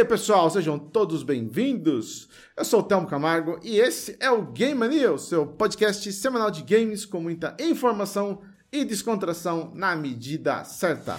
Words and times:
aí, 0.00 0.04
pessoal, 0.06 0.48
sejam 0.48 0.78
todos 0.78 1.22
bem-vindos. 1.22 2.26
Eu 2.56 2.64
sou 2.64 2.80
o 2.80 2.82
Telmo 2.82 3.06
Camargo 3.06 3.60
e 3.62 3.78
esse 3.78 4.16
é 4.18 4.30
o 4.30 4.46
Game 4.50 4.74
Mania, 4.74 5.12
o 5.12 5.18
seu 5.18 5.46
podcast 5.46 6.10
semanal 6.10 6.50
de 6.50 6.62
games 6.62 7.04
com 7.04 7.20
muita 7.20 7.54
informação 7.60 8.40
e 8.72 8.82
descontração 8.82 9.72
na 9.74 9.94
medida 9.94 10.64
certa. 10.64 11.16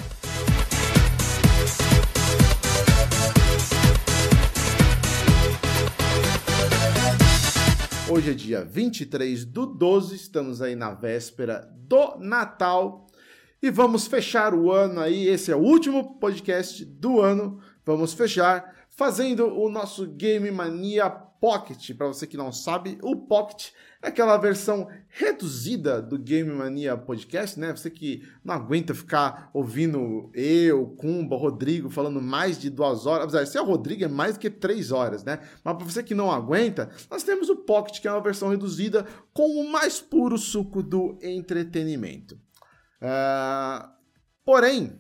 Hoje 8.10 8.32
é 8.32 8.34
dia 8.34 8.66
23 8.66 9.46
do 9.46 9.68
12, 9.68 10.16
estamos 10.16 10.60
aí 10.60 10.76
na 10.76 10.92
véspera 10.92 11.72
do 11.88 12.18
Natal 12.18 13.06
e 13.62 13.70
vamos 13.70 14.08
fechar 14.08 14.56
o 14.56 14.72
ano 14.72 15.00
aí. 15.00 15.28
Esse 15.28 15.52
é 15.52 15.56
o 15.56 15.60
último 15.60 16.20
podcast 16.20 16.84
do 16.84 17.22
ano. 17.22 17.60
Vamos 17.86 18.14
fechar 18.14 18.76
fazendo 18.90 19.48
o 19.48 19.70
nosso 19.70 20.06
Game 20.08 20.50
Mania 20.52 21.10
Pocket. 21.10 21.96
Para 21.96 22.08
você 22.08 22.28
que 22.28 22.38
não 22.38 22.52
sabe, 22.52 23.00
o 23.02 23.16
Pocket 23.16 23.70
é 24.00 24.10
aquela 24.10 24.38
versão 24.38 24.88
reduzida 25.08 26.00
do 26.00 26.20
Game 26.20 26.52
Mania 26.52 26.96
Podcast, 26.96 27.60
né? 27.60 27.76
Você 27.76 27.90
que 27.90 28.24
não 28.44 28.54
aguenta 28.54 28.94
ficar 28.94 29.50
ouvindo 29.54 30.30
eu, 30.36 30.88
Kumba, 30.98 31.36
Rodrigo 31.36 31.90
falando 31.90 32.22
mais 32.22 32.60
de 32.60 32.70
duas 32.70 33.08
horas. 33.08 33.24
Apesar, 33.24 33.46
se 33.48 33.58
é 33.58 33.62
o 33.62 33.66
Rodrigo, 33.66 34.04
é 34.04 34.08
mais 34.08 34.36
do 34.36 34.40
que 34.40 34.50
três 34.52 34.92
horas, 34.92 35.24
né? 35.24 35.40
Mas 35.64 35.76
para 35.76 35.86
você 35.86 36.04
que 36.04 36.14
não 36.14 36.32
aguenta, 36.32 36.92
nós 37.10 37.24
temos 37.24 37.50
o 37.50 37.56
Pocket, 37.56 38.00
que 38.00 38.08
é 38.08 38.12
uma 38.12 38.22
versão 38.22 38.50
reduzida 38.50 39.06
com 39.34 39.60
o 39.60 39.72
mais 39.72 40.00
puro 40.00 40.38
suco 40.38 40.84
do 40.84 41.18
entretenimento. 41.22 42.36
Uh, 43.02 43.90
porém, 44.46 45.00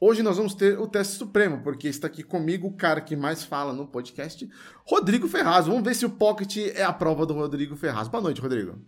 hoje 0.00 0.22
nós 0.22 0.36
vamos 0.36 0.54
ter 0.54 0.78
o 0.78 0.86
teste 0.86 1.14
supremo, 1.14 1.62
porque 1.62 1.88
está 1.88 2.06
aqui 2.06 2.22
comigo 2.22 2.68
o 2.68 2.76
cara 2.76 3.00
que 3.00 3.16
mais 3.16 3.44
fala 3.44 3.72
no 3.72 3.86
podcast, 3.86 4.48
Rodrigo 4.84 5.28
Ferraz. 5.28 5.66
Vamos 5.66 5.82
ver 5.82 5.94
se 5.94 6.06
o 6.06 6.10
Pocket 6.10 6.56
é 6.74 6.82
a 6.82 6.92
prova 6.92 7.26
do 7.26 7.34
Rodrigo 7.34 7.76
Ferraz. 7.76 8.08
Boa 8.08 8.22
noite, 8.22 8.40
Rodrigo. 8.40 8.78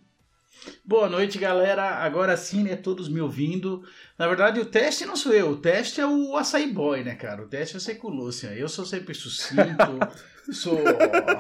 Boa 0.84 1.08
noite, 1.08 1.38
galera. 1.38 1.82
Agora 2.04 2.36
sim, 2.36 2.64
né? 2.64 2.76
Todos 2.76 3.08
me 3.08 3.20
ouvindo. 3.20 3.82
Na 4.18 4.26
verdade, 4.26 4.60
o 4.60 4.64
teste 4.64 5.06
não 5.06 5.16
sou 5.16 5.32
eu. 5.32 5.50
O 5.50 5.56
teste 5.56 6.00
é 6.00 6.06
o 6.06 6.36
Açaí 6.36 6.70
Boy, 6.70 7.02
né, 7.02 7.14
cara? 7.14 7.42
O 7.42 7.48
teste 7.48 7.90
é 7.90 7.94
com 7.94 8.08
o 8.08 8.10
Lúcia. 8.10 8.48
Eu 8.48 8.68
sou 8.68 8.84
sempre 8.84 9.14
sucinto, 9.14 9.98
sou 10.52 10.78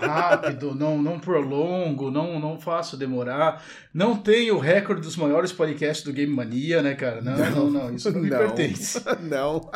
rápido, 0.00 0.74
não, 0.74 1.00
não 1.00 1.18
prolongo, 1.18 2.10
não, 2.10 2.38
não 2.38 2.58
faço 2.58 2.96
demorar. 2.96 3.64
Não 3.92 4.16
tenho 4.16 4.56
o 4.56 4.58
recorde 4.58 5.02
dos 5.02 5.16
maiores 5.16 5.52
podcasts 5.52 6.04
do 6.04 6.12
Game 6.12 6.32
Mania, 6.32 6.82
né, 6.82 6.94
cara? 6.94 7.20
Não, 7.20 7.36
não, 7.36 7.50
não. 7.50 7.70
não 7.70 7.94
isso 7.94 8.10
não 8.10 8.20
me 8.20 8.30
não, 8.30 8.38
pertence. 8.38 9.00
Não. 9.20 9.70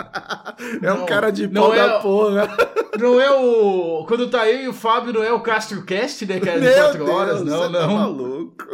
É 0.82 0.86
não, 0.86 1.02
um 1.02 1.06
cara 1.06 1.30
de 1.30 1.48
pau 1.48 1.74
é, 1.74 1.76
da 1.76 2.00
porra. 2.00 2.48
Não 2.98 3.20
é 3.20 3.30
o. 3.30 4.04
Quando 4.06 4.30
tá 4.30 4.48
eu 4.48 4.64
e 4.64 4.68
o 4.68 4.72
Fábio, 4.72 5.12
não 5.12 5.22
é 5.22 5.32
o 5.32 5.40
Castro 5.40 5.84
Cast, 5.84 6.24
né, 6.26 6.40
cara? 6.40 6.60
De 6.60 6.66
Meu 6.66 6.74
4 6.74 7.10
horas. 7.10 7.42
Deus, 7.42 7.50
não, 7.50 7.70
não. 7.70 7.80
Tá 7.80 7.86
maluco. 7.88 8.64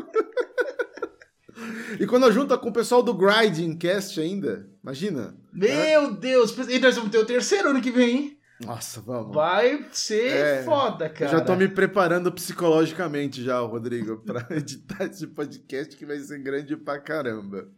E 1.98 2.06
quando 2.06 2.30
junta 2.32 2.56
com 2.56 2.68
o 2.68 2.72
pessoal 2.72 3.02
do 3.02 3.14
Grinding 3.14 3.76
Cast 3.76 4.20
ainda, 4.20 4.66
imagina. 4.82 5.34
Meu 5.52 5.70
é. 5.70 6.10
Deus! 6.12 6.56
E 6.68 6.78
nós 6.78 6.96
vamos 6.96 7.10
ter 7.10 7.18
o 7.18 7.26
terceiro 7.26 7.70
ano 7.70 7.80
que 7.80 7.90
vem, 7.90 8.10
hein? 8.10 8.39
Nossa, 8.64 9.00
vamos. 9.00 9.34
Vai 9.34 9.86
ser 9.92 10.32
é, 10.32 10.62
foda, 10.62 11.08
cara. 11.08 11.32
Eu 11.32 11.38
já 11.38 11.44
tô 11.44 11.56
me 11.56 11.66
preparando 11.66 12.30
psicologicamente 12.30 13.42
já, 13.42 13.58
Rodrigo, 13.60 14.18
para 14.24 14.46
editar 14.54 15.04
esse 15.04 15.26
podcast 15.26 15.96
que 15.96 16.04
vai 16.04 16.18
ser 16.18 16.38
grande 16.38 16.76
pra 16.76 16.98
caramba. 16.98 17.68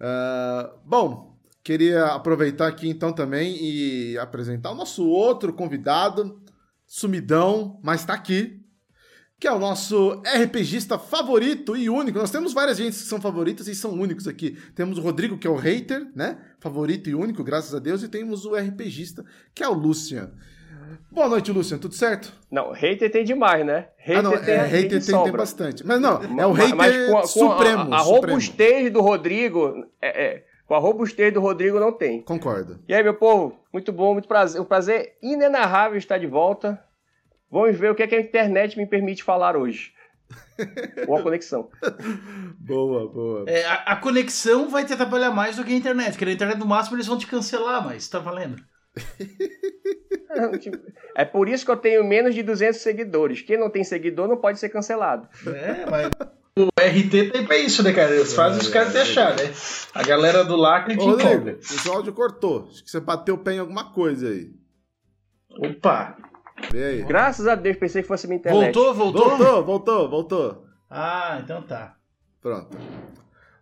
Uh, 0.00 0.78
bom, 0.84 1.38
queria 1.62 2.06
aproveitar 2.06 2.68
aqui 2.68 2.88
então 2.88 3.12
também 3.12 3.56
e 3.62 4.16
apresentar 4.18 4.70
o 4.70 4.74
nosso 4.74 5.06
outro 5.06 5.52
convidado, 5.52 6.40
sumidão, 6.86 7.78
mas 7.82 8.04
tá 8.04 8.14
aqui, 8.14 8.62
que 9.38 9.46
é 9.46 9.52
o 9.52 9.58
nosso 9.58 10.22
RPGista 10.24 10.98
favorito 10.98 11.76
e 11.76 11.90
único. 11.90 12.18
Nós 12.18 12.30
temos 12.30 12.54
várias 12.54 12.78
gente 12.78 12.96
que 12.96 13.04
são 13.04 13.20
favoritas 13.20 13.68
e 13.68 13.74
são 13.74 13.92
únicos 13.92 14.26
aqui. 14.26 14.58
Temos 14.74 14.96
o 14.96 15.02
Rodrigo, 15.02 15.36
que 15.36 15.46
é 15.46 15.50
o 15.50 15.56
hater, 15.56 16.10
né? 16.14 16.38
Favorito 16.60 17.08
e 17.08 17.14
único, 17.14 17.44
graças 17.44 17.74
a 17.74 17.78
Deus. 17.78 18.02
E 18.02 18.08
temos 18.08 18.44
o 18.44 18.54
RPGista, 18.54 19.24
que 19.54 19.62
é 19.62 19.68
o 19.68 19.74
Lucian. 19.74 20.32
Boa 21.10 21.28
noite, 21.28 21.52
Lucian. 21.52 21.78
Tudo 21.78 21.94
certo? 21.94 22.32
Não, 22.50 22.72
hater 22.72 23.10
tem 23.10 23.24
demais, 23.24 23.64
né? 23.64 23.88
Hater 23.98 24.18
ah, 24.18 24.22
não, 24.22 24.38
tem, 24.38 24.54
é, 24.54 24.62
hater 24.64 25.04
tem, 25.04 25.22
tem, 25.22 25.32
bastante. 25.32 25.86
Mas 25.86 26.00
não, 26.00 26.20
é 26.38 26.46
o 26.46 26.52
hater 26.52 26.76
mas, 26.76 27.06
com 27.06 27.18
a, 27.18 27.20
com 27.22 27.26
supremo. 27.26 27.94
A, 27.94 27.98
a 27.98 28.00
robustez 28.00 28.92
do 28.92 29.00
Rodrigo... 29.00 29.86
É, 30.00 30.24
é, 30.24 30.44
com 30.66 30.74
a 30.74 30.78
robustez 30.78 31.32
do 31.32 31.40
Rodrigo 31.40 31.80
não 31.80 31.90
tem. 31.90 32.20
Concordo. 32.20 32.78
E 32.86 32.92
aí, 32.92 33.02
meu 33.02 33.14
povo? 33.14 33.58
Muito 33.72 33.90
bom, 33.90 34.12
muito 34.12 34.28
prazer. 34.28 34.60
Um 34.60 34.66
prazer 34.66 35.16
inenarrável 35.22 35.96
estar 35.96 36.18
de 36.18 36.26
volta. 36.26 36.78
Vamos 37.50 37.74
ver 37.78 37.90
o 37.90 37.94
que, 37.94 38.02
é 38.02 38.06
que 38.06 38.14
a 38.14 38.20
internet 38.20 38.76
me 38.76 38.86
permite 38.86 39.24
falar 39.24 39.56
hoje. 39.56 39.94
Ou 41.06 41.16
a 41.16 41.22
conexão. 41.22 41.70
boa, 42.58 43.08
boa. 43.08 43.44
É, 43.46 43.64
a, 43.64 43.74
a, 43.74 43.96
conexão 43.96 44.68
vai 44.68 44.84
te 44.84 44.92
atrapalhar 44.92 45.30
mais 45.30 45.56
do 45.56 45.64
que 45.64 45.72
a 45.72 45.76
internet, 45.76 46.12
porque 46.12 46.24
na 46.24 46.32
internet 46.32 46.58
no 46.58 46.66
máximo 46.66 46.96
eles 46.96 47.06
vão 47.06 47.18
te 47.18 47.26
cancelar, 47.26 47.84
mas 47.84 48.08
tá 48.08 48.18
valendo. 48.18 48.56
é 51.14 51.24
por 51.24 51.48
isso 51.48 51.64
que 51.64 51.70
eu 51.70 51.76
tenho 51.76 52.04
menos 52.04 52.34
de 52.34 52.42
200 52.42 52.80
seguidores. 52.80 53.42
Quem 53.42 53.58
não 53.58 53.70
tem 53.70 53.84
seguidor 53.84 54.28
não 54.28 54.36
pode 54.36 54.58
ser 54.58 54.68
cancelado. 54.68 55.28
É, 55.46 55.88
mas 55.88 56.10
o 56.58 56.66
RT 56.66 57.30
tem 57.30 57.46
pra 57.46 57.56
isso, 57.56 57.82
né, 57.82 57.92
cara? 57.92 58.14
Eles 58.14 58.32
fazem 58.32 58.60
os 58.60 58.68
caras 58.68 58.92
deixar, 58.92 59.36
né? 59.36 59.52
A 59.94 60.02
galera 60.02 60.44
do 60.44 60.56
lacre 60.56 60.96
te 60.96 61.04
encontra. 61.04 61.56
O 61.56 61.62
seu 61.62 61.92
áudio 61.92 62.12
cortou. 62.12 62.68
Acho 62.68 62.84
que 62.84 62.90
você 62.90 63.00
bateu 63.00 63.36
o 63.36 63.38
pé 63.38 63.54
em 63.54 63.58
alguma 63.60 63.92
coisa 63.92 64.28
aí. 64.28 64.50
Opa! 65.50 66.16
Graças 67.06 67.46
a 67.46 67.54
Deus, 67.54 67.76
pensei 67.76 68.02
que 68.02 68.08
fosse 68.08 68.26
minha 68.26 68.38
internet. 68.38 68.74
Voltou, 68.74 68.94
voltou? 68.94 69.28
Voltou, 69.28 69.64
voltou, 69.64 70.08
voltou. 70.08 70.66
Ah, 70.90 71.40
então 71.42 71.62
tá. 71.62 71.96
Pronto. 72.40 72.76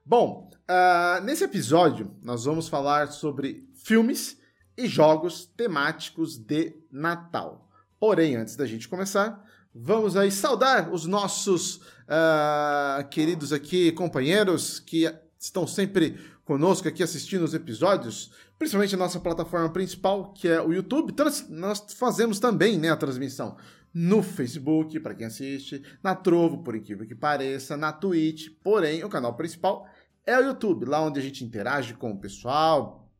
Bom, 0.04 0.50
uh, 0.70 1.24
nesse 1.24 1.44
episódio 1.44 2.14
nós 2.22 2.44
vamos 2.44 2.68
falar 2.68 3.08
sobre 3.08 3.68
filmes 3.74 4.38
e 4.76 4.86
jogos 4.86 5.46
temáticos 5.56 6.36
de 6.36 6.76
Natal. 6.90 7.68
Porém, 7.98 8.36
antes 8.36 8.56
da 8.56 8.66
gente 8.66 8.88
começar, 8.88 9.42
vamos 9.74 10.16
aí 10.16 10.30
saudar 10.30 10.92
os 10.92 11.06
nossos 11.06 11.76
uh, 11.76 13.08
queridos 13.10 13.52
aqui 13.52 13.90
companheiros 13.92 14.78
que 14.78 15.12
estão 15.38 15.66
sempre 15.66 16.18
conosco 16.44 16.86
aqui 16.86 17.02
assistindo 17.02 17.42
os 17.42 17.54
episódios 17.54 18.30
principalmente 18.58 18.94
a 18.94 18.98
nossa 18.98 19.20
plataforma 19.20 19.68
principal, 19.70 20.32
que 20.32 20.48
é 20.48 20.60
o 20.60 20.72
YouTube. 20.72 21.12
Então, 21.12 21.26
nós 21.50 21.84
fazemos 21.94 22.40
também 22.40 22.78
né, 22.78 22.90
a 22.90 22.96
transmissão 22.96 23.56
no 23.92 24.22
Facebook, 24.22 25.00
para 25.00 25.14
quem 25.14 25.26
assiste, 25.26 25.82
na 26.02 26.14
Trovo, 26.14 26.62
por 26.62 26.76
incrível 26.76 27.06
que 27.06 27.14
pareça, 27.14 27.76
na 27.76 27.92
Twitch. 27.92 28.48
Porém, 28.62 29.02
o 29.02 29.08
canal 29.08 29.34
principal 29.34 29.86
é 30.26 30.38
o 30.38 30.44
YouTube, 30.44 30.84
lá 30.84 31.00
onde 31.00 31.18
a 31.18 31.22
gente 31.22 31.44
interage 31.44 31.94
com 31.94 32.10
o 32.10 32.20
pessoal. 32.20 33.10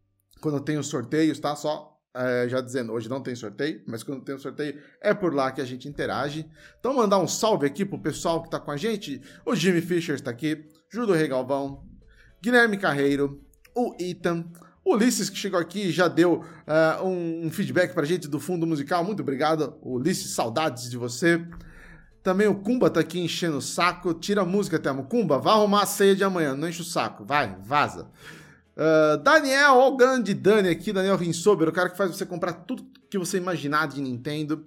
Quando 0.41 0.61
tem 0.61 0.77
os 0.77 0.89
sorteios, 0.89 1.39
tá? 1.39 1.57
Só 1.57 1.97
é, 2.15 2.49
já 2.49 2.61
dizendo, 2.61 2.93
hoje 2.93 3.09
não 3.09 3.23
tem 3.23 3.35
sorteio, 3.35 3.83
mas 3.87 4.03
quando 4.03 4.25
tem 4.25 4.35
o 4.35 4.39
sorteio 4.39 4.81
é 5.03 5.13
por 5.13 5.35
lá 5.35 5.53
que 5.53 5.61
a 5.61 5.65
gente 5.65 5.89
interage. 5.89 6.47
Então, 6.79 6.95
mandar 6.95 7.19
um 7.19 7.29
salve 7.29 7.67
aqui 7.67 7.85
pro 7.85 8.01
pessoal 8.01 8.43
que 8.43 8.51
tá 8.51 8.59
com 8.59 8.71
a 8.71 8.77
gente. 8.77 9.21
O 9.45 9.55
Jimmy 9.55 9.81
Fischer 9.81 10.15
está 10.15 10.31
aqui, 10.31 10.67
Júlio 10.91 11.15
Regalvão, 11.15 11.87
Guilherme 12.43 12.77
Carreiro, 12.79 13.43
o 13.75 13.95
Ethan, 13.99 14.51
Ulisses, 14.87 15.29
que 15.29 15.37
chegou 15.37 15.59
aqui 15.59 15.91
já 15.91 16.07
deu 16.07 16.45
uh, 16.45 17.05
um, 17.05 17.47
um, 17.47 17.51
feedback 17.51 17.93
pra 17.93 18.05
gente 18.05 18.29
do 18.29 18.39
fundo 18.39 18.65
musical. 18.65 19.03
Muito 19.03 19.21
obrigado, 19.21 19.75
Ulisses. 19.83 20.31
Saudades 20.31 20.89
de 20.89 20.97
você. 20.97 21.45
Também 22.23 22.47
o 22.47 22.55
Kumba 22.55 22.89
tá 22.89 23.01
aqui 23.01 23.19
enchendo 23.19 23.57
o 23.57 23.63
saco. 23.63 24.15
Tira 24.15 24.43
a 24.43 24.45
música, 24.45 24.79
Temo. 24.79 25.05
Kumba, 25.05 25.39
vá 25.39 25.55
arrumar 25.55 25.83
a 25.83 25.87
ceia 25.87 26.15
de 26.15 26.23
amanhã. 26.23 26.55
Não 26.55 26.69
enche 26.69 26.83
o 26.83 26.85
saco. 26.85 27.25
Vai, 27.25 27.57
vaza. 27.65 28.09
Uh, 28.77 29.17
Daniel, 29.25 29.75
ó 29.75 29.89
o 29.89 29.97
grande 29.97 30.33
Dani 30.35 30.69
aqui, 30.69 30.93
Daniel 30.93 31.17
Rinsober, 31.17 31.69
o 31.69 31.73
cara 31.73 31.89
que 31.89 31.97
faz 31.97 32.15
você 32.15 32.25
comprar 32.25 32.53
tudo 32.53 32.87
que 33.11 33.19
você 33.19 33.39
imaginar 33.39 33.89
de 33.89 34.01
Nintendo. 34.01 34.65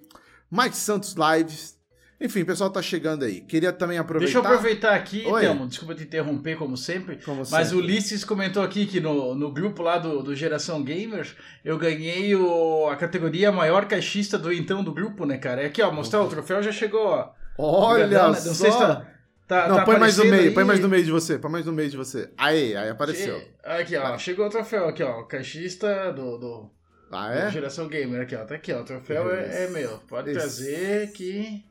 Mike 0.50 0.76
Santos 0.76 1.14
Lives, 1.14 1.78
enfim, 2.20 2.42
o 2.42 2.46
pessoal 2.46 2.68
tá 2.68 2.82
chegando 2.82 3.24
aí. 3.24 3.40
Queria 3.40 3.72
também 3.72 3.96
aproveitar. 3.96 4.32
Deixa 4.32 4.38
eu 4.38 4.52
aproveitar 4.52 4.94
aqui, 4.94 5.24
Thelmo, 5.40 5.66
desculpa 5.66 5.94
te 5.94 6.02
interromper, 6.02 6.56
como 6.58 6.76
sempre. 6.76 7.16
Como 7.16 7.38
mas 7.38 7.68
sempre. 7.68 7.76
o 7.76 7.78
Ulisses 7.78 8.24
comentou 8.24 8.62
aqui 8.62 8.84
que 8.84 9.00
no, 9.00 9.34
no 9.34 9.50
grupo 9.50 9.82
lá 9.82 9.96
do, 9.96 10.22
do 10.22 10.36
Geração 10.36 10.82
Gamers, 10.82 11.34
eu 11.64 11.78
ganhei 11.78 12.34
o, 12.36 12.88
a 12.90 12.96
categoria 12.96 13.50
maior 13.50 13.86
caixista 13.86 14.36
do 14.36 14.52
então 14.52 14.84
do 14.84 14.92
grupo, 14.92 15.24
né, 15.24 15.38
cara? 15.38 15.62
É 15.62 15.66
aqui, 15.66 15.80
ó, 15.80 15.90
mostrar 15.90 16.20
o 16.20 16.28
troféu 16.28 16.62
já 16.62 16.70
chegou, 16.70 17.06
ó. 17.06 17.30
Olha 17.56 18.06
né? 18.06 18.18
Não 18.18 18.34
sei 18.34 18.70
se 18.70 18.78
tá. 18.78 19.06
Tá, 19.48 19.66
não, 19.66 19.76
tá 19.76 19.84
põe 19.84 19.98
mais 19.98 20.16
no 20.16 20.26
meio, 20.26 20.42
aí. 20.42 20.50
põe 20.52 20.62
mais 20.62 20.78
no 20.78 20.88
meio 20.88 21.04
de 21.04 21.10
você, 21.10 21.36
põe 21.36 21.50
mais 21.50 21.66
no 21.66 21.72
meio 21.72 21.90
de 21.90 21.96
você. 21.96 22.30
Aí, 22.38 22.76
aí 22.76 22.88
apareceu. 22.88 23.42
Aqui, 23.64 23.96
ó, 23.96 24.16
chegou 24.16 24.46
o 24.46 24.50
troféu 24.50 24.88
aqui, 24.88 25.02
ó, 25.02 25.24
caixista 25.24 26.12
do, 26.12 26.38
do, 26.38 26.70
ah, 27.10 27.34
é? 27.34 27.46
do 27.46 27.50
Geração 27.50 27.88
Gamer 27.88 28.20
aqui, 28.20 28.36
ó, 28.36 28.44
tá 28.44 28.54
aqui, 28.54 28.72
ó, 28.72 28.82
o 28.82 28.84
troféu 28.84 29.28
é, 29.34 29.64
é, 29.64 29.68
meu. 29.70 29.98
Pode 30.08 30.30
Esse... 30.30 30.38
trazer 30.38 31.10
que 31.10 31.64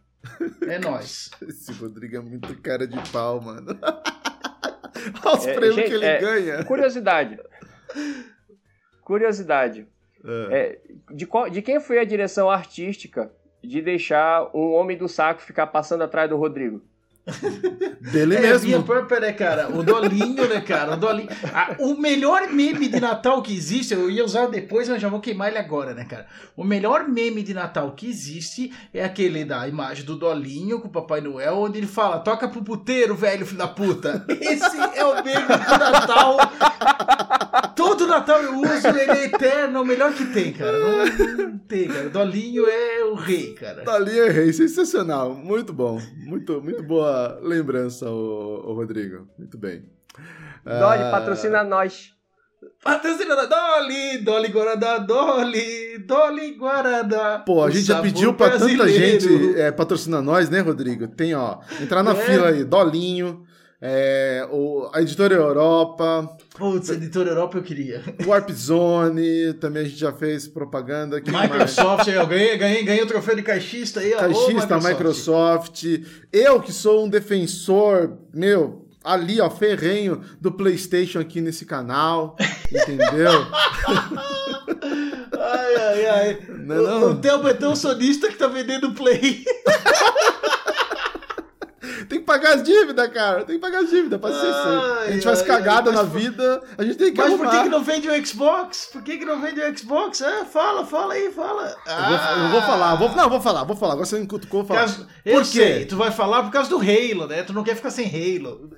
é 0.68 0.80
nóis. 0.80 1.31
Esse 1.42 1.71
Rodrigo 1.74 2.18
é 2.18 2.19
muito 2.19 2.62
cara 2.62 2.88
de 2.88 2.98
pau, 3.12 3.42
mano. 3.42 3.77
Olha 5.24 5.38
os 5.38 5.48
é, 5.48 5.54
prêmios 5.54 5.75
gente, 5.75 5.88
que 5.88 5.94
ele 5.94 6.06
é, 6.06 6.19
ganha. 6.19 6.66
Curiosidade. 6.66 7.39
Curiosidade. 9.01 9.88
É, 10.51 10.80
de, 11.12 11.25
qual, 11.25 11.50
de 11.50 11.62
quem 11.62 11.80
foi 11.80 12.00
a 12.00 12.04
direção 12.04 12.50
artística 12.50 13.31
de 13.63 13.81
deixar 13.81 14.50
um 14.54 14.74
homem 14.74 14.98
do 14.98 15.07
saco 15.07 15.42
ficar 15.42 15.68
passando 15.68 16.04
atrás 16.04 16.30
do 16.30 16.36
Rodrigo? 16.38 16.81
Dele 18.00 18.36
É, 18.36 18.42
mesmo. 18.42 18.84
Purple, 18.84 19.20
né, 19.20 19.34
cara? 19.34 19.70
O 19.76 19.84
Dolinho, 19.84 20.48
né, 20.48 20.62
cara? 20.62 20.94
O 20.94 20.98
Dolinho. 20.98 21.30
Ah, 21.54 21.76
o 21.80 21.96
melhor 21.96 22.48
meme 22.50 22.88
de 22.88 23.00
Natal 23.00 23.42
que 23.42 23.54
existe, 23.56 23.94
eu 23.94 24.10
ia 24.10 24.24
usar 24.24 24.48
depois, 24.48 24.88
mas 24.90 25.02
já 25.02 25.10
vou 25.10 25.20
queimar 25.20 25.50
ele 25.50 25.58
agora, 25.58 25.94
né, 25.94 26.06
cara? 26.06 26.26
O 26.56 26.64
melhor 26.64 27.08
meme 27.08 27.44
de 27.44 27.54
Natal 27.54 27.92
que 27.92 28.08
existe 28.08 28.74
é 28.94 29.04
aquele 29.04 29.44
da 29.46 29.68
imagem 29.68 30.06
do 30.06 30.16
Dolinho 30.16 30.80
com 30.80 30.88
o 30.88 30.92
Papai 30.92 31.22
Noel, 31.22 31.58
onde 31.58 31.78
ele 31.78 31.88
fala: 31.88 32.20
toca 32.20 32.48
pro 32.48 32.64
puteiro, 32.64 33.16
velho, 33.16 33.46
filho 33.46 33.58
da 33.58 33.68
puta. 33.68 34.25
Esse 34.30 34.78
é 34.96 35.06
o 35.06 35.16
meme 35.24 35.48
do 35.48 35.78
Natal. 35.78 36.38
Todo 37.80 38.08
Natal 38.08 38.42
eu 38.44 38.56
uso, 38.60 38.88
ele 38.90 39.12
é 39.12 39.26
eterno, 39.26 39.78
é 39.80 39.81
o 39.81 39.86
melhor 39.86 40.14
que 40.14 40.26
tem, 40.26 40.52
cara. 40.52 40.78
Não, 40.78 41.38
não 41.38 41.58
tem, 41.60 41.88
cara. 41.88 42.08
O 42.08 42.10
Dolinho 42.10 42.66
é 42.68 43.04
o 43.06 43.14
rei, 43.16 43.54
cara. 43.54 43.84
Dali 43.86 44.18
errei, 44.20 44.52
sensacional. 44.52 45.34
Muito 45.34 45.72
bom. 45.72 45.98
Muito, 46.18 46.62
muito 46.62 46.84
boa 46.84 47.40
lembrança, 47.42 48.10
o, 48.10 48.74
Rodrigo. 48.74 49.28
Muito 49.38 49.58
bem. 49.58 49.86
Dolly, 50.66 51.04
Ah, 51.04 51.10
patrocina 51.12 51.64
nós. 51.64 52.12
Patrocinador 52.84 53.48
Dolly, 53.48 54.18
Dolly 54.20 54.48
Guaraná, 54.50 54.98
Dolly, 54.98 55.98
Dolly 56.06 56.56
Guaraná. 56.56 57.40
Pô, 57.40 57.64
a 57.64 57.70
gente 57.70 57.86
já 57.86 58.02
pediu 58.02 58.34
pra 58.34 58.50
tanta 58.52 58.66
brasileiro. 58.66 59.22
gente 59.22 59.60
é, 59.60 59.72
patrocinar 59.72 60.22
nós, 60.22 60.50
né, 60.50 60.60
Rodrigo? 60.60 61.08
Tem, 61.08 61.34
ó, 61.34 61.60
entrar 61.82 62.04
na 62.04 62.12
É. 62.12 62.16
fila 62.16 62.50
aí, 62.50 62.64
Dolinho, 62.66 63.44
é, 63.81 64.46
o, 64.52 64.90
a 64.94 65.02
Editora 65.02 65.36
Europa, 65.36 66.38
Putz, 66.60 66.90
editor 66.90 67.26
Europa 67.26 67.58
eu 67.58 67.64
queria. 67.64 68.04
Warp 68.26 68.50
Zone, 68.52 69.54
também 69.54 69.84
a 69.84 69.86
gente 69.86 69.98
já 69.98 70.12
fez 70.12 70.46
propaganda. 70.46 71.22
Quem 71.22 71.31
mais? 71.31 71.50
Microsoft, 71.50 72.06
aí, 72.10 72.16
eu 72.16 72.28
ganhei, 72.28 72.58
ganhei, 72.58 72.84
ganhei 72.84 73.04
o 73.04 73.08
troféu 73.08 73.38
de 73.38 73.44
caixista 73.44 74.02
aí, 74.02 74.14
ó. 74.14 74.18
Ô, 74.18 74.20
Caixista, 74.20 74.78
Microsoft. 74.78 75.86
Eu 76.34 76.62
que 76.62 76.74
sou 76.74 77.06
um 77.06 77.10
defensor, 77.10 78.18
meu, 78.34 78.86
ali, 79.02 79.40
ó, 79.40 79.50
ferrenho 79.50 80.22
do 80.42 80.52
PlayStation 80.52 81.20
aqui 81.20 81.40
nesse 81.40 81.66
canal, 81.66 82.36
entendeu? 82.70 83.32
Ai, 85.42 85.75
ai, 85.75 86.06
ai. 86.06 86.40
Não, 86.66 86.75
o, 86.75 86.84
não. 86.84 87.12
o 87.12 87.16
Thelma 87.16 87.50
é 87.52 87.54
tão 87.54 87.75
sonista 87.75 88.28
que 88.28 88.36
tá 88.36 88.48
vendendo 88.48 88.92
Play. 88.94 89.46
Pagar 92.30 92.54
as 92.54 92.64
dívidas, 92.64 93.08
cara. 93.12 93.44
Tem 93.44 93.56
que 93.56 93.62
pagar 93.62 93.80
as 93.80 93.90
dívidas 93.90 94.20
ser 94.22 94.28
Ai, 94.28 94.50
isso. 94.52 95.08
A 95.08 95.12
gente 95.12 95.24
faz 95.24 95.40
ai, 95.42 95.48
cagada 95.48 95.90
ai, 95.90 95.96
na 95.96 96.04
vida, 96.04 96.62
a 96.78 96.84
gente 96.84 96.96
tem 96.98 97.12
que 97.12 97.18
Mas 97.20 97.34
por 97.34 97.46
arrumar. 97.46 97.58
que, 97.58 97.64
que 97.64 97.70
não 97.70 97.84
vende 97.84 98.08
o 98.08 98.26
Xbox? 98.28 98.90
Por 98.94 99.02
que, 99.02 99.18
que 99.18 99.26
não 99.26 99.42
vende 99.42 99.60
o 99.60 99.78
Xbox? 99.78 100.22
É, 100.22 100.46
fala, 100.46 100.86
fala 100.86 101.16
aí, 101.16 101.31
fala. 101.31 101.76
Eu 101.88 101.96
vou, 101.96 102.44
eu 102.46 102.50
vou 102.52 102.62
falar, 102.62 102.96
vou, 102.96 103.10
não, 103.16 103.30
vou 103.30 103.42
falar, 103.42 103.64
vou 103.64 103.76
falar. 103.76 103.94
Agora 103.94 104.06
você 104.06 104.20
me 104.20 104.28
cutucou, 104.28 104.60
eu 104.60 104.66
vou 104.66 104.78
Por 104.78 104.88
falar. 104.88 105.08
eu 105.26 105.34
Por 105.38 105.46
sei, 105.46 105.80
quê? 105.80 105.86
tu 105.86 105.98
vai 105.98 106.12
falar 106.12 106.44
por 106.44 106.52
causa 106.52 106.70
do 106.70 106.78
Halo, 106.78 107.26
né? 107.28 107.42
Tu 107.42 107.52
não 107.52 107.64
quer 107.64 107.76
ficar 107.76 107.90
sem 107.90 108.06
Halo. 108.06 108.70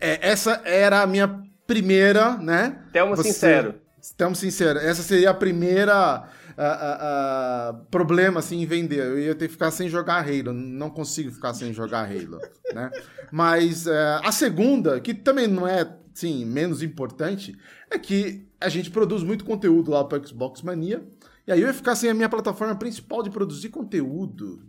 É, 0.00 0.30
essa 0.30 0.62
era 0.64 1.02
a 1.02 1.06
minha 1.06 1.28
primeira, 1.66 2.36
né? 2.38 2.78
Você- 3.16 3.24
sincero. 3.32 3.74
Estamos 4.00 4.38
sinceros. 4.38 4.82
Essa 4.82 5.00
seria 5.02 5.30
a 5.30 5.34
primeira 5.34 6.24
ah, 6.56 7.80
problema 7.90 8.40
assim 8.40 8.62
em 8.62 8.66
vender. 8.66 9.00
Eu 9.00 9.18
ia 9.18 9.34
ter 9.34 9.46
que 9.46 9.52
ficar 9.52 9.70
sem 9.70 9.88
jogar 9.88 10.26
Halo. 10.26 10.52
Não 10.52 10.90
consigo 10.90 11.30
ficar 11.30 11.54
sem 11.54 11.72
jogar 11.72 12.04
Halo, 12.04 12.38
né? 12.74 12.90
Mas 13.30 13.86
eh, 13.86 14.20
a 14.22 14.30
segunda, 14.30 15.00
que 15.00 15.14
também 15.14 15.48
não 15.48 15.66
é 15.66 15.96
sim 16.14 16.44
menos 16.44 16.82
importante, 16.82 17.56
é 17.90 17.98
que 17.98 18.46
a 18.60 18.68
gente 18.68 18.90
produz 18.90 19.22
muito 19.22 19.44
conteúdo 19.44 19.90
lá 19.90 20.04
para 20.04 20.22
Xbox 20.24 20.62
Mania. 20.62 21.02
E 21.46 21.52
aí 21.52 21.60
eu 21.60 21.66
ia 21.66 21.74
ficar 21.74 21.96
sem 21.96 22.10
a 22.10 22.14
minha 22.14 22.28
plataforma 22.28 22.74
principal 22.76 23.22
de 23.22 23.30
produzir 23.30 23.70
conteúdo, 23.70 24.62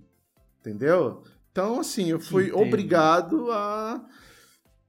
entendeu? 0.60 1.24
Então 1.52 1.80
assim 1.80 2.10
eu 2.10 2.20
fui 2.20 2.48
Entendo. 2.48 2.62
obrigado 2.62 3.52
a 3.52 4.04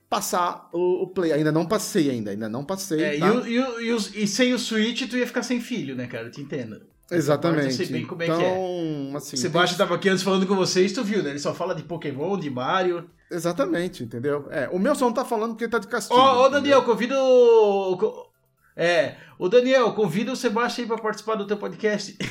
passar 0.08 0.68
o, 0.72 1.02
o 1.02 1.06
play. 1.08 1.32
Ainda 1.32 1.50
não 1.52 1.66
passei 1.66 2.10
ainda, 2.10 2.30
ainda 2.30 2.48
não 2.48 2.64
passei. 2.64 3.02
É, 3.02 3.18
tá? 3.18 3.28
e, 3.46 3.56
e 3.56 3.90
e 3.90 4.22
e 4.24 4.26
sem 4.28 4.52
o 4.54 4.58
Switch, 4.58 5.08
tu 5.08 5.16
ia 5.16 5.26
ficar 5.26 5.42
sem 5.42 5.60
filho, 5.60 5.94
né, 5.96 6.06
cara? 6.06 6.26
Eu 6.26 6.30
te 6.30 6.40
entendo. 6.40 6.80
Exatamente. 7.10 7.66
Eu 7.66 7.72
sei 7.72 7.86
bem 7.86 8.06
como 8.06 8.22
é 8.22 8.26
que 8.26 8.32
então, 8.32 9.12
assim, 9.16 9.36
Sebastião 9.36 9.76
tem- 9.76 9.86
tava 9.86 9.94
aqui 9.98 10.08
antes 10.08 10.22
falando 10.22 10.46
com 10.46 10.56
vocês, 10.56 10.92
tu 10.92 11.04
viu, 11.04 11.22
né? 11.22 11.30
Ele 11.30 11.38
só 11.38 11.52
fala 11.54 11.74
de 11.74 11.82
Pokémon, 11.82 12.38
de 12.38 12.48
Mario. 12.48 13.08
Exatamente, 13.30 14.02
entendeu? 14.02 14.46
É, 14.50 14.68
o 14.72 14.78
meu 14.78 14.94
só 14.94 15.04
não 15.06 15.12
tá 15.12 15.24
falando 15.24 15.50
porque 15.50 15.64
ele 15.64 15.70
tá 15.72 15.78
de 15.78 15.86
castigo. 15.88 16.18
Ó, 16.18 16.36
ô 16.36 16.40
entendeu? 16.42 16.60
Daniel, 16.60 16.82
convida 16.82 17.20
o. 17.22 17.96
co- 17.98 18.30
É, 18.76 19.16
o 19.38 19.48
Daniel, 19.48 19.92
convida 19.92 20.32
o 20.32 20.36
Sebastião 20.36 20.84
aí 20.84 20.88
pra 20.88 20.98
participar 20.98 21.34
do 21.34 21.46
teu 21.46 21.56
podcast. 21.58 22.16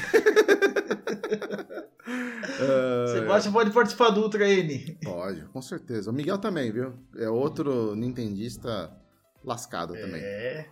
É, 2.60 3.08
Sebastião 3.14 3.54
pode 3.54 3.72
participar 3.72 4.10
do 4.10 4.22
Ultra 4.22 4.48
N. 4.48 4.98
Pode, 5.04 5.42
com 5.46 5.62
certeza. 5.62 6.12
O 6.12 6.14
Miguel 6.14 6.38
também, 6.38 6.72
viu? 6.72 6.94
É 7.18 7.30
outro 7.30 7.96
nintendista 7.96 8.92
lascado 9.44 9.94
também. 9.94 10.22
É. 10.22 10.68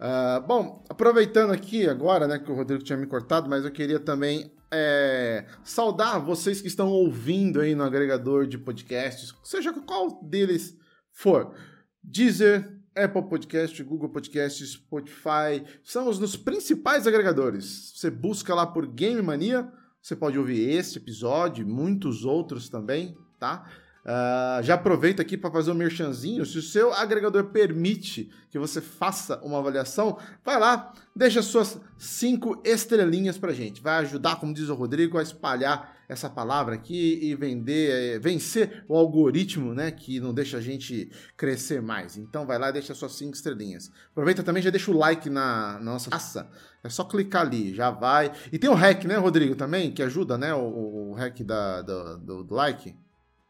Ah, 0.00 0.42
bom, 0.46 0.84
aproveitando 0.88 1.52
aqui 1.52 1.88
agora, 1.88 2.28
né, 2.28 2.38
que 2.38 2.50
o 2.50 2.54
Rodrigo 2.54 2.84
tinha 2.84 2.96
me 2.96 3.06
cortado, 3.06 3.48
mas 3.48 3.64
eu 3.64 3.72
queria 3.72 3.98
também 3.98 4.52
é, 4.70 5.44
saudar 5.64 6.20
vocês 6.20 6.60
que 6.60 6.68
estão 6.68 6.88
ouvindo 6.88 7.60
aí 7.60 7.74
no 7.74 7.82
agregador 7.82 8.46
de 8.46 8.58
podcasts, 8.58 9.34
seja 9.42 9.72
qual 9.72 10.22
deles 10.22 10.76
for. 11.12 11.54
Deezer, 12.02 12.78
Apple 12.96 13.28
Podcast, 13.28 13.82
Google 13.82 14.08
Podcast, 14.08 14.64
Spotify, 14.66 15.64
são 15.82 16.08
os 16.08 16.18
nos 16.18 16.36
principais 16.36 17.06
agregadores. 17.06 17.92
Você 17.96 18.10
busca 18.10 18.54
lá 18.54 18.66
por 18.66 18.86
Game 18.86 19.20
Mania, 19.20 19.70
você 20.02 20.16
pode 20.16 20.38
ouvir 20.38 20.70
este 20.70 20.98
episódio, 20.98 21.62
e 21.62 21.68
muitos 21.68 22.24
outros 22.24 22.68
também, 22.68 23.16
tá? 23.38 23.68
Ah, 24.04 24.60
já 24.62 24.74
aproveita 24.74 25.20
aqui 25.22 25.36
para 25.36 25.50
fazer 25.50 25.70
um 25.70 25.74
merchanzinho. 25.74 26.46
Se 26.46 26.56
o 26.58 26.62
seu 26.62 26.92
agregador 26.94 27.44
permite 27.46 28.30
que 28.50 28.58
você 28.58 28.80
faça 28.80 29.38
uma 29.44 29.58
avaliação, 29.58 30.18
vai 30.44 30.58
lá, 30.58 30.92
deixa 31.14 31.42
suas 31.42 31.78
cinco 31.98 32.62
estrelinhas 32.64 33.36
pra 33.36 33.52
gente. 33.52 33.82
Vai 33.82 33.98
ajudar, 33.98 34.36
como 34.36 34.54
diz 34.54 34.68
o 34.70 34.74
Rodrigo, 34.74 35.18
a 35.18 35.22
espalhar 35.22 35.94
essa 36.08 36.30
palavra 36.30 36.74
aqui 36.74 37.18
e 37.22 37.34
vender, 37.34 38.14
eh, 38.14 38.18
vencer 38.18 38.82
o 38.88 38.96
algoritmo, 38.96 39.74
né, 39.74 39.90
que 39.90 40.18
não 40.20 40.32
deixa 40.32 40.56
a 40.56 40.60
gente 40.60 41.10
crescer 41.36 41.82
mais. 41.82 42.16
Então 42.16 42.46
vai 42.46 42.58
lá 42.58 42.70
deixa 42.70 42.94
suas 42.94 43.12
cinco 43.12 43.34
estrelinhas. 43.34 43.90
Aproveita 44.10 44.42
também, 44.42 44.62
já 44.62 44.70
deixa 44.70 44.90
o 44.90 44.96
like 44.96 45.28
na, 45.28 45.74
na 45.74 45.92
nossa 45.92 46.08
raça. 46.08 46.48
É 46.82 46.88
só 46.88 47.04
clicar 47.04 47.42
ali, 47.42 47.74
já 47.74 47.90
vai. 47.90 48.32
E 48.50 48.58
tem 48.58 48.70
o 48.70 48.74
hack, 48.74 49.04
né, 49.04 49.16
Rodrigo, 49.18 49.54
também, 49.54 49.90
que 49.92 50.02
ajuda, 50.02 50.38
né, 50.38 50.54
o, 50.54 51.10
o 51.10 51.12
hack 51.14 51.40
da, 51.44 51.82
do, 51.82 52.16
do- 52.18 52.44
do 52.44 52.54
like. 52.54 52.94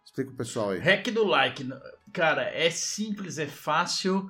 Explica 0.08 0.30
pro 0.30 0.38
pessoal 0.38 0.70
aí. 0.70 0.78
Hack 0.80 1.10
do 1.10 1.24
like. 1.24 1.68
Cara, 2.14 2.42
é 2.42 2.70
simples, 2.70 3.38
é 3.38 3.46
fácil. 3.46 4.28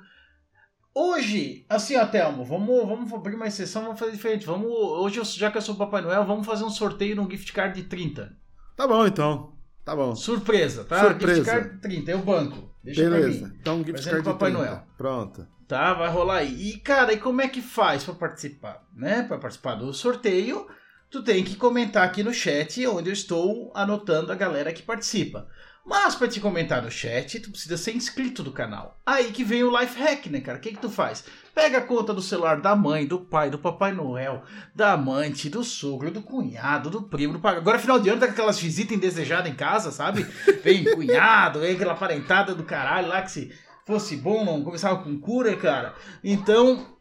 Hoje, 0.93 1.65
assim, 1.69 1.97
ó, 1.97 2.05
Thelmo, 2.05 2.45
vamos, 2.45 2.85
vamos 2.85 3.13
abrir 3.13 3.37
uma 3.37 3.47
exceção, 3.47 3.83
vamos 3.83 4.01
fazer 4.01 4.11
diferente. 4.11 4.45
Vamos, 4.45 4.69
hoje, 4.69 5.23
já 5.39 5.51
que 5.51 5.57
eu 5.57 5.63
sou 5.63 5.77
o 5.77 5.79
Papai 5.79 6.03
Noel, 6.03 6.27
vamos 6.27 6.45
fazer 6.45 6.65
um 6.65 6.71
sorteio 6.71 7.15
num 7.15 7.31
gift 7.31 7.53
card 7.53 7.81
de 7.81 7.89
30. 7.89 8.37
Tá 8.77 8.89
bom, 8.89 9.07
então. 9.07 9.57
Tá 9.85 9.95
bom. 9.95 10.17
Surpresa, 10.17 10.83
tá? 10.83 10.99
Surpresa. 10.99 11.37
Gift 11.37 11.51
card 11.51 11.75
de 11.77 11.81
30, 11.81 12.11
eu 12.11 12.19
banco. 12.19 12.75
Deixa 12.83 13.09
Beleza. 13.09 13.55
Então, 13.61 13.79
gift 13.79 13.93
Presente 13.93 14.11
card 14.11 14.25
de 14.25 14.33
Papai 14.33 14.51
30. 14.51 14.67
Noel. 14.67 14.87
Pronto. 14.97 15.47
Tá, 15.69 15.95
vai 15.95 16.11
rolar 16.11 16.39
aí. 16.39 16.71
E, 16.71 16.81
cara, 16.81 17.13
e 17.13 17.19
como 17.19 17.41
é 17.41 17.47
que 17.47 17.63
faz 17.63 18.03
pra 18.03 18.15
participar? 18.15 18.85
Né? 18.93 19.23
Pra 19.23 19.39
participar 19.39 19.77
do 19.77 19.95
sorteio, 19.95 20.67
tu 21.09 21.23
tem 21.23 21.45
que 21.45 21.55
comentar 21.55 22.05
aqui 22.05 22.25
no 22.25 22.35
chat, 22.35 22.85
onde 22.89 23.11
eu 23.11 23.13
estou 23.13 23.71
anotando 23.75 24.33
a 24.33 24.35
galera 24.35 24.73
que 24.73 24.83
participa. 24.83 25.47
Mas 25.89 26.15
pra 26.15 26.29
te 26.29 26.39
comentar 26.39 26.83
no 26.83 26.91
chat, 26.91 27.41
tu 27.41 27.51
precisa 27.51 27.79
ser 27.79 27.97
inscrito 27.97 28.43
do 28.43 28.53
canal. 28.53 29.01
Aí 29.07 29.33
que 29.33 29.43
vem 29.43 29.65
o 29.65 29.81
life 29.81 29.99
hack, 29.99 30.27
né, 30.27 30.39
cara? 30.39 30.59
O 30.59 30.61
que 30.61 30.73
que 30.73 30.79
tu 30.79 30.91
faz? 30.91 31.25
Pega 31.55 31.79
a 31.79 31.81
conta 31.81 32.13
do 32.13 32.21
celular 32.21 32.61
da 32.61 32.77
mãe, 32.77 33.07
do 33.07 33.19
pai, 33.19 33.49
do 33.49 33.59
Papai 33.59 33.93
Noel, 33.93 34.43
da 34.75 34.93
amante, 34.93 35.49
do 35.49 35.65
sogro, 35.65 36.11
do 36.11 36.21
cunhado, 36.21 36.91
do 36.91 37.05
primo, 37.05 37.33
do 37.33 37.41
pai. 37.41 37.57
Agora, 37.57 37.79
final 37.79 37.99
de 37.99 38.11
ano, 38.11 38.21
tá 38.21 38.27
aquelas 38.27 38.59
visitas 38.59 38.95
indesejadas 38.95 39.51
em 39.51 39.55
casa, 39.55 39.91
sabe? 39.91 40.27
Vem 40.63 40.85
cunhado, 40.85 41.61
vem 41.61 41.75
aquela 41.75 41.95
parentada 41.95 42.55
do 42.55 42.65
caralho 42.65 43.09
lá 43.09 43.23
que 43.23 43.31
se 43.31 43.51
fosse 43.87 44.15
bom, 44.15 44.45
não 44.45 44.63
começava 44.63 45.03
com 45.03 45.19
cura, 45.19 45.57
cara. 45.57 45.95
Então, 46.23 46.99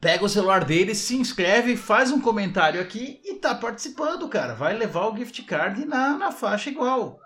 pega 0.00 0.24
o 0.24 0.28
celular 0.28 0.64
dele, 0.64 0.94
se 0.94 1.16
inscreve, 1.16 1.76
faz 1.76 2.12
um 2.12 2.20
comentário 2.20 2.80
aqui 2.80 3.20
e 3.24 3.34
tá 3.34 3.56
participando, 3.56 4.28
cara. 4.28 4.54
Vai 4.54 4.78
levar 4.78 5.08
o 5.08 5.16
gift 5.16 5.42
card 5.42 5.84
na, 5.84 6.16
na 6.16 6.30
faixa 6.30 6.70
igual. 6.70 7.18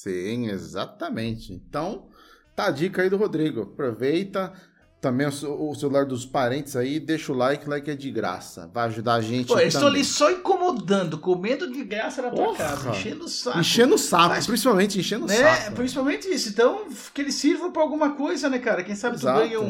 Sim, 0.00 0.46
exatamente. 0.48 1.52
Então, 1.52 2.06
tá 2.54 2.66
a 2.66 2.70
dica 2.70 3.02
aí 3.02 3.10
do 3.10 3.16
Rodrigo. 3.16 3.62
Aproveita 3.62 4.52
também 5.00 5.26
o, 5.26 5.32
ce- 5.32 5.44
o 5.44 5.74
celular 5.74 6.04
dos 6.04 6.24
parentes 6.24 6.76
aí, 6.76 7.00
deixa 7.00 7.32
o 7.32 7.36
like, 7.36 7.68
like 7.68 7.90
é 7.90 7.96
de 7.96 8.08
graça. 8.08 8.70
Vai 8.72 8.86
ajudar 8.86 9.14
a 9.14 9.20
gente 9.20 9.48
Pô, 9.48 9.58
eu 9.58 9.66
estou 9.66 9.88
ali 9.88 10.04
só 10.04 10.30
incomodando, 10.30 11.18
comendo 11.18 11.68
de 11.72 11.82
graça 11.82 12.22
na 12.22 12.30
tua 12.30 12.54
casa, 12.54 12.90
enchendo 12.90 13.24
o 13.24 13.28
saco. 13.28 13.58
Enchendo 13.58 13.94
o 13.96 13.98
saco, 13.98 14.28
Mas- 14.28 14.46
principalmente 14.46 15.00
enchendo 15.00 15.24
o 15.24 15.28
né? 15.28 15.34
saco. 15.34 15.74
Principalmente 15.74 16.28
isso. 16.28 16.48
Então, 16.50 16.86
que 17.12 17.20
ele 17.20 17.32
sirva 17.32 17.68
pra 17.72 17.82
alguma 17.82 18.12
coisa, 18.12 18.48
né, 18.48 18.60
cara? 18.60 18.84
Quem 18.84 18.94
sabe 18.94 19.16
Exato. 19.16 19.36
tu 19.40 19.42
ganha 19.48 19.60
um, 19.60 19.66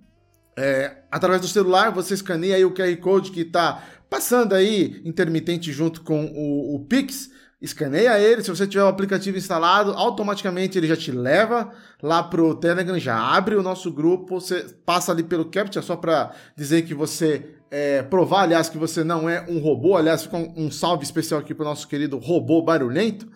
é, 0.55 0.97
através 1.11 1.41
do 1.41 1.47
celular, 1.47 1.91
você 1.91 2.13
escaneia 2.13 2.55
aí 2.55 2.63
o 2.63 2.73
QR 2.73 2.95
Code 2.97 3.31
que 3.31 3.41
está 3.41 3.83
passando 4.09 4.53
aí 4.53 5.01
intermitente 5.03 5.71
junto 5.71 6.01
com 6.01 6.25
o, 6.25 6.75
o 6.75 6.85
Pix 6.85 7.31
escaneia 7.63 8.19
ele, 8.19 8.43
se 8.43 8.49
você 8.49 8.67
tiver 8.67 8.83
o 8.83 8.87
aplicativo 8.87 9.37
instalado, 9.37 9.93
automaticamente 9.93 10.77
ele 10.77 10.85
já 10.85 10.97
te 10.97 11.11
leva 11.11 11.71
lá 12.01 12.21
pro 12.21 12.53
Telegram, 12.55 12.99
já 12.99 13.17
abre 13.17 13.55
o 13.55 13.63
nosso 13.63 13.89
grupo, 13.89 14.41
você 14.41 14.65
passa 14.85 15.13
ali 15.13 15.23
pelo 15.23 15.45
Captcha 15.45 15.81
só 15.81 15.95
para 15.95 16.33
dizer 16.57 16.81
que 16.81 16.93
você 16.93 17.55
é, 17.71 18.03
provar, 18.03 18.41
aliás, 18.41 18.67
que 18.67 18.77
você 18.77 19.01
não 19.01 19.29
é 19.29 19.45
um 19.47 19.59
robô, 19.59 19.95
aliás, 19.95 20.23
fica 20.23 20.35
um, 20.35 20.65
um 20.65 20.69
salve 20.69 21.05
especial 21.05 21.39
aqui 21.39 21.55
pro 21.55 21.63
nosso 21.63 21.87
querido 21.87 22.17
robô 22.17 22.61
barulhento. 22.61 23.31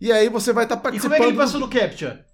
E 0.00 0.10
aí 0.10 0.30
você 0.30 0.52
vai 0.52 0.64
estar 0.64 0.76
tá 0.76 0.82
participando. 0.82 1.12
E 1.12 1.16
como 1.16 1.24
é 1.24 1.26
que 1.26 1.32
ele 1.34 1.44
passou 1.44 1.60
no 1.60 1.68
Captcha? 1.68 2.24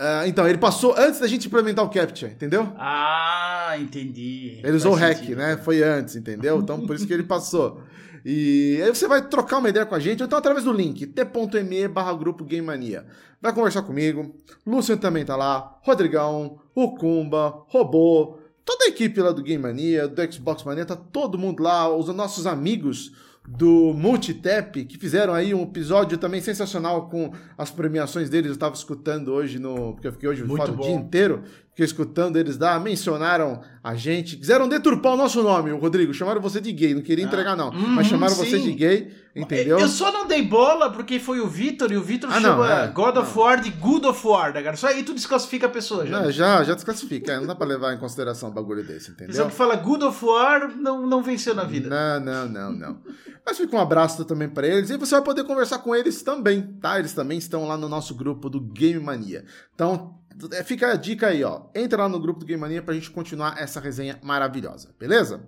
Uh, 0.00 0.26
então, 0.26 0.48
ele 0.48 0.58
passou 0.58 0.92
antes 0.98 1.20
da 1.20 1.28
gente 1.28 1.46
implementar 1.46 1.84
o 1.84 1.88
Captcha, 1.88 2.26
entendeu? 2.26 2.72
Ah, 2.76 3.76
entendi. 3.78 4.60
Ele 4.64 4.76
usou 4.76 4.92
o 4.92 4.96
hack, 4.96 5.22
né? 5.28 5.56
Foi 5.58 5.82
antes, 5.82 6.16
entendeu? 6.16 6.58
Então, 6.58 6.84
por 6.84 6.96
isso 6.96 7.06
que 7.06 7.12
ele 7.12 7.22
passou. 7.24 7.80
E 8.24 8.80
aí 8.82 8.88
você 8.88 9.06
vai 9.06 9.20
trocar 9.28 9.58
uma 9.58 9.68
ideia 9.68 9.84
com 9.84 9.94
a 9.94 10.00
gente, 10.00 10.22
ou 10.22 10.26
então 10.26 10.38
através 10.38 10.64
do 10.64 10.72
link 10.72 11.06
t.me 11.06 11.88
barra 11.88 12.14
grupo 12.14 12.42
Game 12.44 12.66
Mania. 12.66 13.06
Vai 13.40 13.52
conversar 13.52 13.82
comigo, 13.82 14.34
Lúcio 14.66 14.96
também 14.96 15.24
tá 15.24 15.36
lá, 15.36 15.78
Rodrigão, 15.82 16.58
Rucumba, 16.74 17.64
Robô, 17.68 18.38
toda 18.64 18.86
a 18.86 18.88
equipe 18.88 19.20
lá 19.20 19.30
do 19.30 19.42
Game 19.42 19.62
Mania, 19.62 20.08
do 20.08 20.32
Xbox 20.32 20.62
Mania, 20.64 20.86
tá 20.86 20.96
todo 20.96 21.38
mundo 21.38 21.62
lá, 21.62 21.94
os 21.94 22.08
nossos 22.08 22.46
amigos 22.46 23.12
do 23.46 23.92
Multitap, 23.92 24.84
que 24.84 24.96
fizeram 24.96 25.34
aí 25.34 25.52
um 25.52 25.64
episódio 25.64 26.16
também 26.16 26.40
sensacional 26.40 27.08
com 27.08 27.32
as 27.58 27.70
premiações 27.70 28.30
deles. 28.30 28.48
Eu 28.48 28.54
estava 28.54 28.74
escutando 28.74 29.32
hoje 29.32 29.58
no. 29.58 29.92
Porque 29.92 30.08
eu 30.08 30.12
fiquei 30.12 30.28
hoje 30.28 30.46
fora 30.46 30.72
o 30.72 30.76
dia 30.76 30.92
inteiro. 30.92 31.42
Fiquei 31.74 31.86
escutando 31.86 32.36
eles 32.36 32.56
lá, 32.56 32.78
mencionaram 32.78 33.60
a 33.82 33.96
gente, 33.96 34.36
quiseram 34.36 34.68
deturpar 34.68 35.14
o 35.14 35.16
nosso 35.16 35.42
nome, 35.42 35.72
o 35.72 35.76
Rodrigo. 35.76 36.14
Chamaram 36.14 36.40
você 36.40 36.60
de 36.60 36.70
gay, 36.70 36.94
não 36.94 37.02
queria 37.02 37.24
ah. 37.24 37.26
entregar, 37.26 37.56
não. 37.56 37.70
Uhum, 37.70 37.88
mas 37.88 38.06
chamaram 38.06 38.32
sim. 38.32 38.44
você 38.44 38.60
de 38.60 38.70
gay, 38.70 39.12
entendeu? 39.34 39.80
Eu 39.80 39.88
só 39.88 40.12
não 40.12 40.24
dei 40.24 40.40
bola 40.40 40.92
porque 40.92 41.18
foi 41.18 41.40
o 41.40 41.48
Vitor 41.48 41.90
e 41.90 41.96
o 41.96 42.00
Vitor 42.00 42.30
ah, 42.30 42.40
chama 42.40 42.68
não, 42.68 42.84
é, 42.84 42.86
God 42.86 43.16
of 43.16 43.36
War 43.36 43.60
de 43.60 43.70
Good 43.70 44.06
of 44.06 44.24
War, 44.24 44.54
né, 44.54 44.62
cara? 44.62 44.76
Só 44.76 44.86
aí 44.86 45.02
tu 45.02 45.12
desclassifica 45.12 45.66
a 45.66 45.68
pessoa 45.68 46.06
já. 46.06 46.22
Não, 46.22 46.30
já, 46.30 46.62
já 46.62 46.74
desclassifica. 46.74 47.32
É, 47.32 47.40
não 47.40 47.46
dá 47.48 47.56
pra 47.56 47.66
levar 47.66 47.92
em 47.92 47.98
consideração 47.98 48.50
um 48.50 48.52
bagulho 48.52 48.84
desse, 48.84 49.10
entendeu? 49.10 49.34
Só 49.34 49.46
que 49.46 49.54
fala 49.56 49.74
Good 49.74 50.04
of 50.04 50.24
War 50.24 50.76
não, 50.76 51.04
não 51.04 51.24
venceu 51.24 51.56
na 51.56 51.64
vida. 51.64 51.88
Não, 51.88 52.24
não, 52.24 52.48
não, 52.48 52.72
não. 52.72 52.98
Mas 53.46 53.58
fica 53.58 53.76
um 53.76 53.80
abraço 53.80 54.24
também 54.24 54.48
para 54.48 54.66
eles 54.66 54.88
e 54.88 54.96
você 54.96 55.14
vai 55.16 55.22
poder 55.22 55.44
conversar 55.44 55.78
com 55.78 55.94
eles 55.94 56.22
também, 56.22 56.62
tá? 56.80 56.98
Eles 56.98 57.12
também 57.12 57.36
estão 57.36 57.66
lá 57.66 57.76
no 57.76 57.88
nosso 57.88 58.14
grupo 58.14 58.48
do 58.48 58.58
Game 58.58 58.98
Mania. 58.98 59.44
Então, 59.74 60.18
é, 60.52 60.62
fica 60.64 60.92
a 60.92 60.96
dica 60.96 61.26
aí, 61.26 61.44
ó. 61.44 61.62
Entra 61.74 62.02
lá 62.02 62.08
no 62.08 62.18
grupo 62.18 62.40
do 62.40 62.46
Game 62.46 62.60
Mania 62.60 62.82
pra 62.82 62.94
gente 62.94 63.10
continuar 63.10 63.60
essa 63.60 63.80
resenha 63.80 64.18
maravilhosa, 64.22 64.94
beleza? 64.98 65.44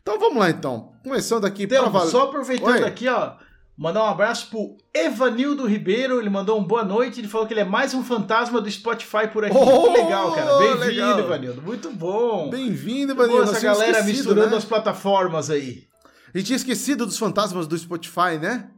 Então 0.00 0.18
vamos 0.18 0.38
lá 0.38 0.48
então. 0.48 0.92
Começando 1.02 1.44
aqui 1.44 1.64
então, 1.64 1.90
pra... 1.90 2.06
Só 2.06 2.22
aproveitando 2.22 2.82
Oi. 2.82 2.84
aqui, 2.84 3.08
ó. 3.08 3.34
Mandar 3.76 4.04
um 4.04 4.06
abraço 4.06 4.48
pro 4.48 4.78
Evanildo 4.94 5.66
Ribeiro. 5.66 6.18
Ele 6.18 6.30
mandou 6.30 6.58
um 6.58 6.64
boa 6.64 6.82
noite. 6.82 7.20
Ele 7.20 7.28
falou 7.28 7.46
que 7.46 7.52
ele 7.52 7.60
é 7.60 7.64
mais 7.64 7.92
um 7.92 8.02
fantasma 8.02 8.58
do 8.58 8.70
Spotify 8.70 9.28
por 9.30 9.44
aqui. 9.44 9.54
Oh, 9.54 9.92
que 9.92 10.00
legal, 10.00 10.32
cara. 10.32 10.58
Bem-vindo, 10.58 11.18
Evanildo. 11.18 11.60
Muito 11.60 11.90
bom. 11.90 12.48
Bem-vindo, 12.48 13.12
Evanildo. 13.12 13.42
Essa 13.42 13.60
galera 13.60 14.02
misturando 14.02 14.52
né? 14.52 14.56
as 14.56 14.64
plataformas 14.64 15.50
aí. 15.50 15.86
A 16.36 16.38
gente 16.38 16.48
tinha 16.48 16.56
esquecido 16.58 17.06
dos 17.06 17.16
fantasmas 17.16 17.66
do 17.66 17.78
Spotify, 17.78 18.36
né? 18.38 18.68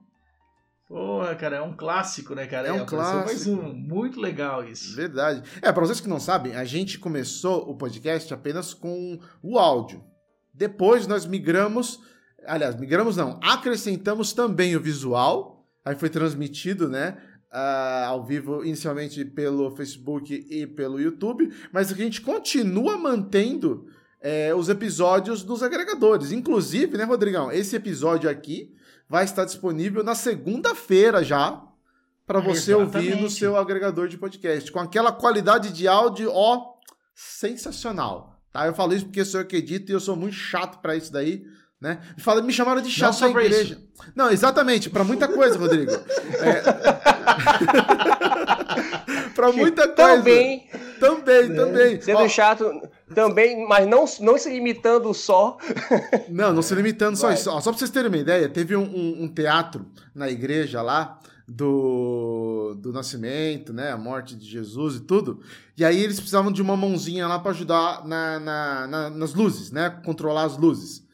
Porra, 0.86 1.34
cara, 1.34 1.56
é 1.56 1.60
um 1.60 1.74
clássico, 1.74 2.32
né, 2.32 2.46
cara? 2.46 2.68
É 2.68 2.72
um 2.72 2.86
clássico. 2.86 3.24
Mais 3.24 3.46
um. 3.48 3.74
Muito 3.74 4.20
legal 4.20 4.64
isso. 4.64 4.94
Verdade. 4.94 5.42
É, 5.60 5.72
para 5.72 5.84
vocês 5.84 6.00
que 6.00 6.08
não 6.08 6.20
sabem, 6.20 6.54
a 6.54 6.64
gente 6.64 7.00
começou 7.00 7.68
o 7.68 7.76
podcast 7.76 8.32
apenas 8.32 8.72
com 8.72 9.18
o 9.42 9.58
áudio. 9.58 10.04
Depois 10.54 11.08
nós 11.08 11.26
migramos, 11.26 11.98
aliás, 12.46 12.78
migramos 12.78 13.16
não, 13.16 13.40
acrescentamos 13.42 14.32
também 14.32 14.76
o 14.76 14.80
visual. 14.80 15.66
Aí 15.84 15.96
foi 15.96 16.10
transmitido, 16.10 16.88
né, 16.88 17.18
uh, 17.52 18.04
ao 18.06 18.24
vivo 18.24 18.64
inicialmente 18.64 19.24
pelo 19.24 19.74
Facebook 19.74 20.46
e 20.48 20.64
pelo 20.64 21.00
YouTube, 21.00 21.52
mas 21.72 21.90
a 21.90 21.96
gente 21.96 22.20
continua 22.20 22.96
mantendo 22.96 23.88
é, 24.20 24.54
os 24.54 24.68
episódios 24.68 25.44
nos 25.44 25.62
agregadores. 25.62 26.32
Inclusive, 26.32 26.96
né, 26.96 27.04
Rodrigão, 27.04 27.52
esse 27.52 27.76
episódio 27.76 28.28
aqui 28.28 28.74
vai 29.08 29.24
estar 29.24 29.44
disponível 29.44 30.04
na 30.04 30.14
segunda-feira 30.14 31.24
já 31.24 31.62
para 32.26 32.40
você 32.40 32.74
Exatamente. 32.74 33.10
ouvir 33.10 33.22
no 33.22 33.30
seu 33.30 33.56
agregador 33.56 34.06
de 34.06 34.18
podcast, 34.18 34.70
com 34.70 34.78
aquela 34.78 35.10
qualidade 35.10 35.72
de 35.72 35.88
áudio, 35.88 36.30
ó, 36.30 36.74
sensacional. 37.14 38.38
Tá? 38.52 38.66
Eu 38.66 38.74
falo 38.74 38.92
isso 38.92 39.06
porque 39.06 39.24
sou 39.24 39.40
eu 39.40 39.46
que 39.46 39.56
edito 39.56 39.90
e 39.90 39.94
eu 39.94 40.00
sou 40.00 40.14
muito 40.14 40.34
chato 40.34 40.78
para 40.82 40.94
isso 40.94 41.10
daí. 41.10 41.46
Né? 41.80 42.00
Me, 42.16 42.22
fala, 42.22 42.42
me 42.42 42.52
chamaram 42.52 42.82
de 42.82 42.90
chato 42.90 43.20
na 43.20 43.30
igreja. 43.30 43.74
Isso. 43.74 44.12
Não, 44.14 44.30
exatamente, 44.30 44.90
para 44.90 45.04
muita 45.04 45.26
coisa, 45.26 45.58
Rodrigo. 45.58 45.92
É... 46.40 46.62
para 49.34 49.52
muita 49.52 49.88
coisa. 49.88 50.16
Também. 50.16 50.68
Também, 50.98 51.50
é. 51.50 51.54
também. 51.54 52.00
Sendo 52.00 52.20
Ó, 52.20 52.28
chato 52.28 52.64
também, 53.14 53.66
mas 53.66 53.88
não, 53.88 54.04
não 54.20 54.38
se 54.38 54.50
limitando 54.50 55.12
só. 55.14 55.56
Não, 56.28 56.52
não 56.52 56.62
se 56.62 56.74
limitando 56.74 57.16
só 57.16 57.32
isso. 57.32 57.50
Ó, 57.50 57.60
só 57.60 57.70
pra 57.70 57.78
vocês 57.78 57.90
terem 57.90 58.08
uma 58.08 58.16
ideia, 58.16 58.48
teve 58.48 58.76
um, 58.76 58.82
um, 58.82 59.24
um, 59.24 59.28
teatro 59.28 59.86
na 60.14 60.28
igreja 60.28 60.82
lá 60.82 61.18
do, 61.46 62.74
do 62.78 62.92
nascimento, 62.92 63.72
né? 63.72 63.90
A 63.90 63.96
morte 63.96 64.36
de 64.36 64.44
Jesus 64.44 64.96
e 64.96 65.00
tudo. 65.00 65.40
E 65.76 65.84
aí 65.84 66.02
eles 66.02 66.16
precisavam 66.16 66.52
de 66.52 66.60
uma 66.60 66.76
mãozinha 66.76 67.26
lá 67.26 67.38
para 67.38 67.52
ajudar 67.52 68.06
na, 68.06 68.38
na, 68.38 68.86
na, 68.86 69.10
nas 69.10 69.34
luzes, 69.34 69.70
né? 69.70 69.88
Controlar 70.04 70.44
as 70.44 70.56
luzes. 70.56 71.06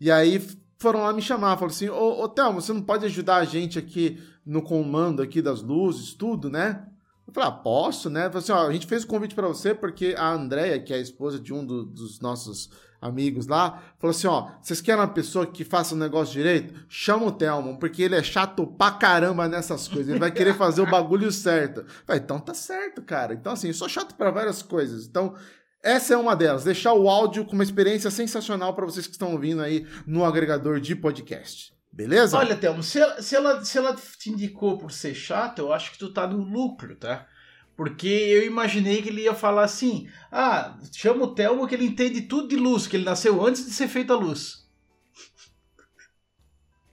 E 0.00 0.10
aí 0.10 0.42
foram 0.78 1.02
lá 1.02 1.12
me 1.12 1.22
chamar, 1.22 1.56
falaram 1.56 1.74
assim, 1.74 1.88
ô, 1.88 2.22
ô 2.22 2.28
Thelma, 2.28 2.60
você 2.60 2.72
não 2.72 2.82
pode 2.82 3.06
ajudar 3.06 3.36
a 3.36 3.44
gente 3.44 3.78
aqui 3.78 4.20
no 4.44 4.62
comando 4.62 5.22
aqui 5.22 5.40
das 5.40 5.62
luzes, 5.62 6.14
tudo, 6.14 6.50
né? 6.50 6.84
Eu 7.26 7.32
falei, 7.32 7.48
ah, 7.48 7.52
posso, 7.52 8.08
né? 8.08 8.24
Falei 8.26 8.38
assim, 8.38 8.52
ó, 8.52 8.66
a 8.68 8.72
gente 8.72 8.86
fez 8.86 9.02
o 9.02 9.06
convite 9.06 9.34
para 9.34 9.48
você 9.48 9.74
porque 9.74 10.14
a 10.16 10.32
Andrea, 10.32 10.78
que 10.78 10.92
é 10.92 10.96
a 10.96 11.00
esposa 11.00 11.40
de 11.40 11.52
um 11.52 11.64
do, 11.64 11.84
dos 11.84 12.20
nossos 12.20 12.70
amigos 13.00 13.46
lá, 13.46 13.82
falou 13.98 14.14
assim, 14.14 14.26
ó, 14.26 14.50
vocês 14.62 14.80
querem 14.80 15.00
uma 15.00 15.08
pessoa 15.08 15.46
que 15.46 15.64
faça 15.64 15.94
o 15.94 15.96
um 15.96 16.00
negócio 16.00 16.32
direito? 16.32 16.74
Chama 16.88 17.26
o 17.26 17.32
Thelmo, 17.32 17.78
porque 17.78 18.02
ele 18.02 18.14
é 18.14 18.22
chato 18.22 18.66
pra 18.66 18.92
caramba 18.92 19.48
nessas 19.48 19.88
coisas, 19.88 20.08
ele 20.08 20.20
vai 20.20 20.30
querer 20.30 20.54
fazer 20.54 20.82
o 20.82 20.90
bagulho 20.90 21.30
certo. 21.32 21.84
Falei, 22.06 22.22
então 22.22 22.38
tá 22.38 22.54
certo, 22.54 23.02
cara. 23.02 23.34
Então 23.34 23.52
assim, 23.52 23.68
eu 23.68 23.74
sou 23.74 23.88
chato 23.88 24.14
para 24.14 24.30
várias 24.30 24.62
coisas. 24.62 25.06
Então, 25.06 25.34
essa 25.82 26.14
é 26.14 26.16
uma 26.16 26.34
delas. 26.34 26.64
Deixar 26.64 26.94
o 26.94 27.08
áudio 27.08 27.44
com 27.44 27.52
uma 27.52 27.62
experiência 27.64 28.10
sensacional 28.10 28.74
para 28.74 28.86
vocês 28.86 29.06
que 29.06 29.12
estão 29.12 29.32
ouvindo 29.32 29.62
aí 29.62 29.86
no 30.06 30.24
agregador 30.24 30.80
de 30.80 30.96
podcast. 30.96 31.75
Beleza? 31.96 32.36
Olha, 32.36 32.54
Thelmo, 32.54 32.82
se 32.82 33.00
se, 33.22 33.34
ela, 33.34 33.64
se 33.64 33.78
ela 33.78 33.96
te 33.96 34.30
indicou 34.30 34.76
por 34.76 34.92
ser 34.92 35.14
chato, 35.14 35.60
eu 35.60 35.72
acho 35.72 35.92
que 35.92 35.98
tu 35.98 36.12
tá 36.12 36.26
no 36.26 36.36
lucro, 36.36 36.94
tá? 36.94 37.26
Porque 37.74 38.06
eu 38.06 38.44
imaginei 38.44 39.00
que 39.00 39.08
ele 39.08 39.22
ia 39.22 39.34
falar 39.34 39.64
assim: 39.64 40.06
ah, 40.30 40.78
chama 40.92 41.24
o 41.24 41.34
Thelmo 41.34 41.66
que 41.66 41.74
ele 41.74 41.86
entende 41.86 42.20
tudo 42.22 42.48
de 42.48 42.56
luz, 42.56 42.86
que 42.86 42.96
ele 42.96 43.04
nasceu 43.06 43.42
antes 43.44 43.64
de 43.64 43.72
ser 43.72 43.88
feita 43.88 44.12
a 44.12 44.16
luz. 44.16 44.65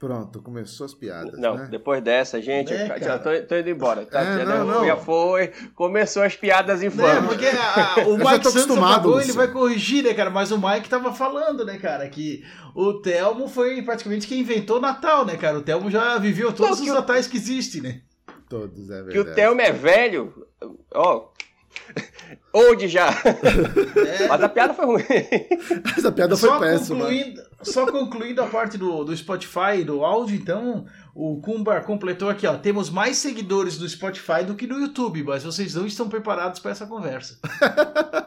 Pronto, 0.05 0.41
começou 0.41 0.86
as 0.86 0.93
piadas. 0.93 1.39
Não, 1.39 1.55
né? 1.55 1.67
depois 1.72 2.03
dessa, 2.03 2.41
gente, 2.41 2.74
É, 2.74 3.00
já 3.00 3.17
tô, 3.17 3.29
tô 3.48 3.55
indo 3.55 3.69
embora. 3.69 4.05
Tá? 4.05 4.19
É, 4.22 4.39
já, 4.39 4.45
não, 4.45 4.67
já- 4.67 4.74
não. 4.74 4.86
já 4.86 4.98
foi, 4.98 5.48
começou 5.74 6.24
as 6.24 6.36
piadas 6.36 6.81
Né? 6.81 6.88
infames. 6.88 7.29
Porque 7.29 7.45
a- 7.45 7.93
a- 7.95 8.00
o 8.10 8.17
Mike 8.17 8.29
Santos 8.29 8.48
acostumado, 8.55 8.91
apagou, 8.95 9.22
ele 9.22 9.31
vai 9.31 9.48
corrigir, 9.48 10.03
né, 10.03 10.13
cara? 10.13 10.29
Mas 10.29 10.51
o 10.51 10.57
Mike 10.57 10.89
tava 10.89 11.13
falando, 11.13 11.63
né, 11.63 11.77
cara, 11.77 12.05
que 12.10 12.43
o 12.75 12.95
Thelmo 12.95 13.48
foi 13.48 13.81
praticamente 13.81 14.27
quem 14.27 14.41
inventou 14.41 14.75
o 14.77 14.81
Natal, 14.81 15.25
né, 15.25 15.38
cara? 15.38 15.57
O 15.57 15.62
Thelmo 15.62 15.89
já 15.89 16.17
viveu 16.17 16.51
todos 16.51 16.60
Não, 16.65 16.72
os 16.74 16.81
que 16.81 16.91
o- 16.91 16.93
natais 16.95 17.25
que 17.25 17.38
existem, 17.38 17.81
né? 17.81 18.01
Todos, 18.50 18.89
é 18.89 18.95
verdade. 19.03 19.12
Que 19.13 19.19
o 19.19 19.33
Thelma 19.33 19.62
é 19.62 19.72
velho, 19.72 20.45
ó, 20.93 21.29
old 22.53 22.88
já. 22.88 23.10
É, 23.10 24.27
Mas 24.27 24.42
a 24.44 24.50
piada 24.50 24.74
foi 24.74 24.86
ruim. 24.86 25.03
Essa 25.98 26.12
piada 26.12 26.36
foi 26.38 26.50
só, 26.50 26.60
péssima. 26.60 27.00
concluindo, 27.00 27.42
só 27.62 27.92
concluindo 27.92 28.42
a 28.42 28.48
parte 28.48 28.77
do, 28.77 29.03
do 29.03 29.15
Spotify 29.15 29.80
e 29.80 29.84
do 29.84 30.03
áudio, 30.03 30.36
então, 30.36 30.86
o 31.15 31.39
Kumbar 31.42 31.84
completou 31.86 32.30
aqui, 32.30 32.46
ó. 32.48 32.56
Temos 32.58 32.89
mais 32.89 33.18
seguidores 33.18 33.77
no 33.80 33.88
Spotify 33.88 34.44
do 34.46 34.56
que 34.56 34.68
no 34.68 34.80
YouTube, 34.80 35.24
mas 35.24 35.44
vocês 35.44 35.74
não 35.75 35.86
estão 35.86 36.08
preparados 36.10 36.60
para 36.60 36.72
essa 36.72 36.86
conversa. 36.86 37.39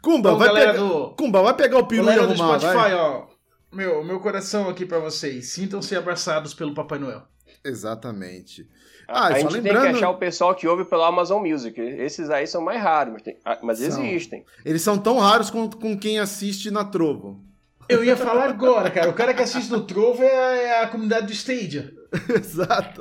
Kumba, 0.00 0.28
Então, 0.30 0.38
vai 0.38 0.48
galera 0.48 0.72
pegar... 0.72 0.84
do- 0.84 1.10
Kumba, 1.16 1.42
vai 1.42 1.54
pegar 1.54 1.78
o 1.78 1.86
peru 1.86 2.02
e 2.04 2.06
Galera 2.06 2.26
do 2.26 2.32
arrumar, 2.34 2.58
Spotify, 2.60 2.74
vai. 2.78 2.94
ó. 2.94 3.26
Meu, 3.72 4.02
meu 4.04 4.20
coração 4.20 4.68
aqui 4.68 4.86
pra 4.86 4.98
vocês. 4.98 5.48
Sintam-se 5.48 5.94
abraçados 5.94 6.54
pelo 6.54 6.72
Papai 6.74 6.98
Noel. 6.98 7.22
Exatamente. 7.64 8.66
Ah, 9.10 9.28
a 9.28 9.32
gente 9.38 9.42
só 9.44 9.48
tem 9.52 9.62
que 9.62 9.68
lembrando, 9.72 9.96
achar 9.96 10.10
o 10.10 10.18
pessoal 10.18 10.54
que 10.54 10.68
ouve 10.68 10.84
pelo 10.84 11.02
Amazon 11.02 11.42
Music. 11.42 11.80
Esses 11.80 12.28
aí 12.28 12.46
são 12.46 12.60
mais 12.60 12.80
raros, 12.82 13.14
mas, 13.14 13.22
tem- 13.22 13.38
ah, 13.42 13.58
mas 13.62 13.78
São. 13.78 14.04
existem. 14.04 14.44
eles 14.64 14.82
são 14.82 14.98
tão 14.98 15.18
raros 15.18 15.48
com, 15.50 15.68
com 15.70 15.98
quem 15.98 16.18
assiste 16.18 16.70
na 16.70 16.84
Trovo. 16.84 17.42
Eu 17.88 18.04
ia 18.04 18.16
falar 18.18 18.50
agora, 18.50 18.90
cara. 18.90 19.08
O 19.08 19.14
cara 19.14 19.32
que 19.32 19.40
assiste 19.42 19.70
no 19.72 19.80
Trovo 19.80 20.22
é 20.22 20.38
a, 20.38 20.56
é 20.56 20.82
a 20.84 20.88
comunidade 20.88 21.26
do 21.26 21.32
Stadia. 21.32 21.90
Exato. 22.28 23.00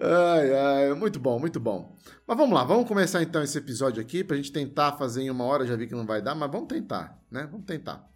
ai, 0.00 0.52
ai, 0.54 0.94
muito 0.94 1.18
bom, 1.20 1.38
muito 1.38 1.60
bom. 1.60 1.94
Mas 2.26 2.36
vamos 2.38 2.54
lá, 2.54 2.64
vamos 2.64 2.88
começar 2.88 3.22
então 3.22 3.42
esse 3.42 3.58
episódio 3.58 4.00
aqui 4.00 4.24
pra 4.24 4.36
gente 4.36 4.50
tentar 4.52 4.92
fazer 4.92 5.22
em 5.22 5.30
uma 5.30 5.44
hora. 5.44 5.66
Já 5.66 5.76
vi 5.76 5.86
que 5.86 5.94
não 5.94 6.06
vai 6.06 6.22
dar, 6.22 6.34
mas 6.34 6.50
vamos 6.50 6.68
tentar, 6.68 7.18
né? 7.30 7.46
Vamos 7.50 7.66
tentar. 7.66 8.08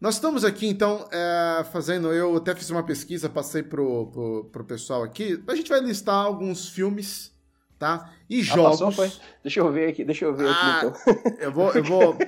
Nós 0.00 0.14
estamos 0.14 0.44
aqui 0.44 0.66
então 0.66 1.08
é, 1.10 1.64
fazendo. 1.72 2.12
Eu 2.12 2.36
até 2.36 2.54
fiz 2.54 2.70
uma 2.70 2.82
pesquisa, 2.84 3.28
passei 3.28 3.62
pro, 3.62 4.06
pro, 4.12 4.44
pro 4.52 4.64
pessoal 4.64 5.02
aqui. 5.02 5.42
A 5.48 5.54
gente 5.54 5.68
vai 5.70 5.80
listar 5.80 6.14
alguns 6.24 6.68
filmes, 6.68 7.32
tá? 7.78 8.12
E 8.30 8.40
Ah, 8.40 8.44
jogos. 8.44 8.96
passou? 8.96 9.20
Deixa 9.42 9.58
eu 9.60 9.72
ver 9.72 9.88
aqui, 9.90 10.04
deixa 10.04 10.24
eu 10.24 10.34
ver 10.34 10.46
Ah, 10.48 10.78
aqui 10.80 10.86
então. 10.86 11.32
Eu 11.40 11.52
vou, 11.52 11.72
eu 11.72 11.82
vou. 11.84 12.16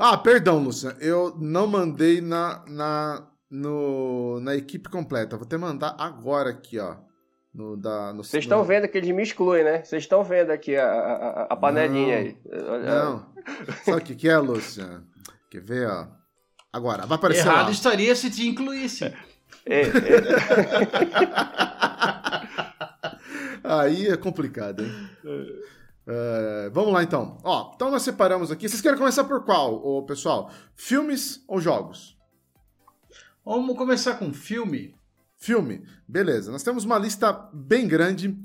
Ah, 0.00 0.16
perdão, 0.16 0.62
Luciano. 0.62 0.96
Eu 1.00 1.34
não 1.40 1.66
mandei 1.66 2.20
na, 2.20 2.64
na, 2.68 3.28
no, 3.50 4.38
na 4.40 4.54
equipe 4.54 4.88
completa. 4.88 5.36
Vou 5.36 5.44
até 5.44 5.56
mandar 5.56 5.96
agora 5.98 6.50
aqui, 6.50 6.78
ó. 6.78 6.94
No, 7.52 7.76
da, 7.76 8.12
no, 8.12 8.22
Vocês 8.22 8.44
no- 8.46 8.48
estão 8.52 8.62
vendo 8.64 8.86
que 8.86 8.96
eles 8.96 9.10
me 9.10 9.24
excluem, 9.24 9.64
né? 9.64 9.82
Vocês 9.82 10.04
estão 10.04 10.22
vendo 10.22 10.50
aqui 10.52 10.76
a, 10.76 10.86
a, 10.88 11.42
a 11.50 11.56
panelinha 11.56 12.16
Não. 12.46 12.74
aí. 12.74 12.84
Não. 12.86 13.26
Sabe 13.84 14.00
o 14.00 14.04
que, 14.04 14.14
que 14.14 14.28
é, 14.28 14.38
Luciano? 14.38 15.04
Quer 15.50 15.62
ver, 15.62 15.88
ó? 15.88 16.06
Agora, 16.72 17.06
vai 17.06 17.16
aparecer 17.16 17.46
Errado 17.46 17.66
lá. 17.66 17.70
estaria 17.70 18.14
se 18.14 18.30
te 18.30 18.46
incluísse. 18.46 19.04
É, 19.04 19.14
é, 19.66 19.88
Aí 23.64 24.06
é 24.06 24.16
complicado, 24.16 24.82
hein? 24.82 24.92
É, 26.06 26.70
vamos 26.72 26.92
lá, 26.92 27.02
então. 27.02 27.36
Ó, 27.44 27.72
então 27.74 27.90
nós 27.90 28.02
separamos 28.02 28.50
aqui. 28.50 28.68
Vocês 28.68 28.80
querem 28.80 28.98
começar 28.98 29.24
por 29.24 29.44
qual, 29.44 29.74
ô, 29.74 30.02
pessoal? 30.04 30.50
Filmes 30.74 31.44
ou 31.46 31.60
jogos? 31.60 32.16
Vamos 33.44 33.76
começar 33.76 34.14
com 34.14 34.32
filme. 34.32 34.94
Filme, 35.36 35.84
beleza. 36.06 36.50
Nós 36.50 36.62
temos 36.62 36.84
uma 36.84 36.98
lista 36.98 37.32
bem 37.52 37.86
grande 37.86 38.36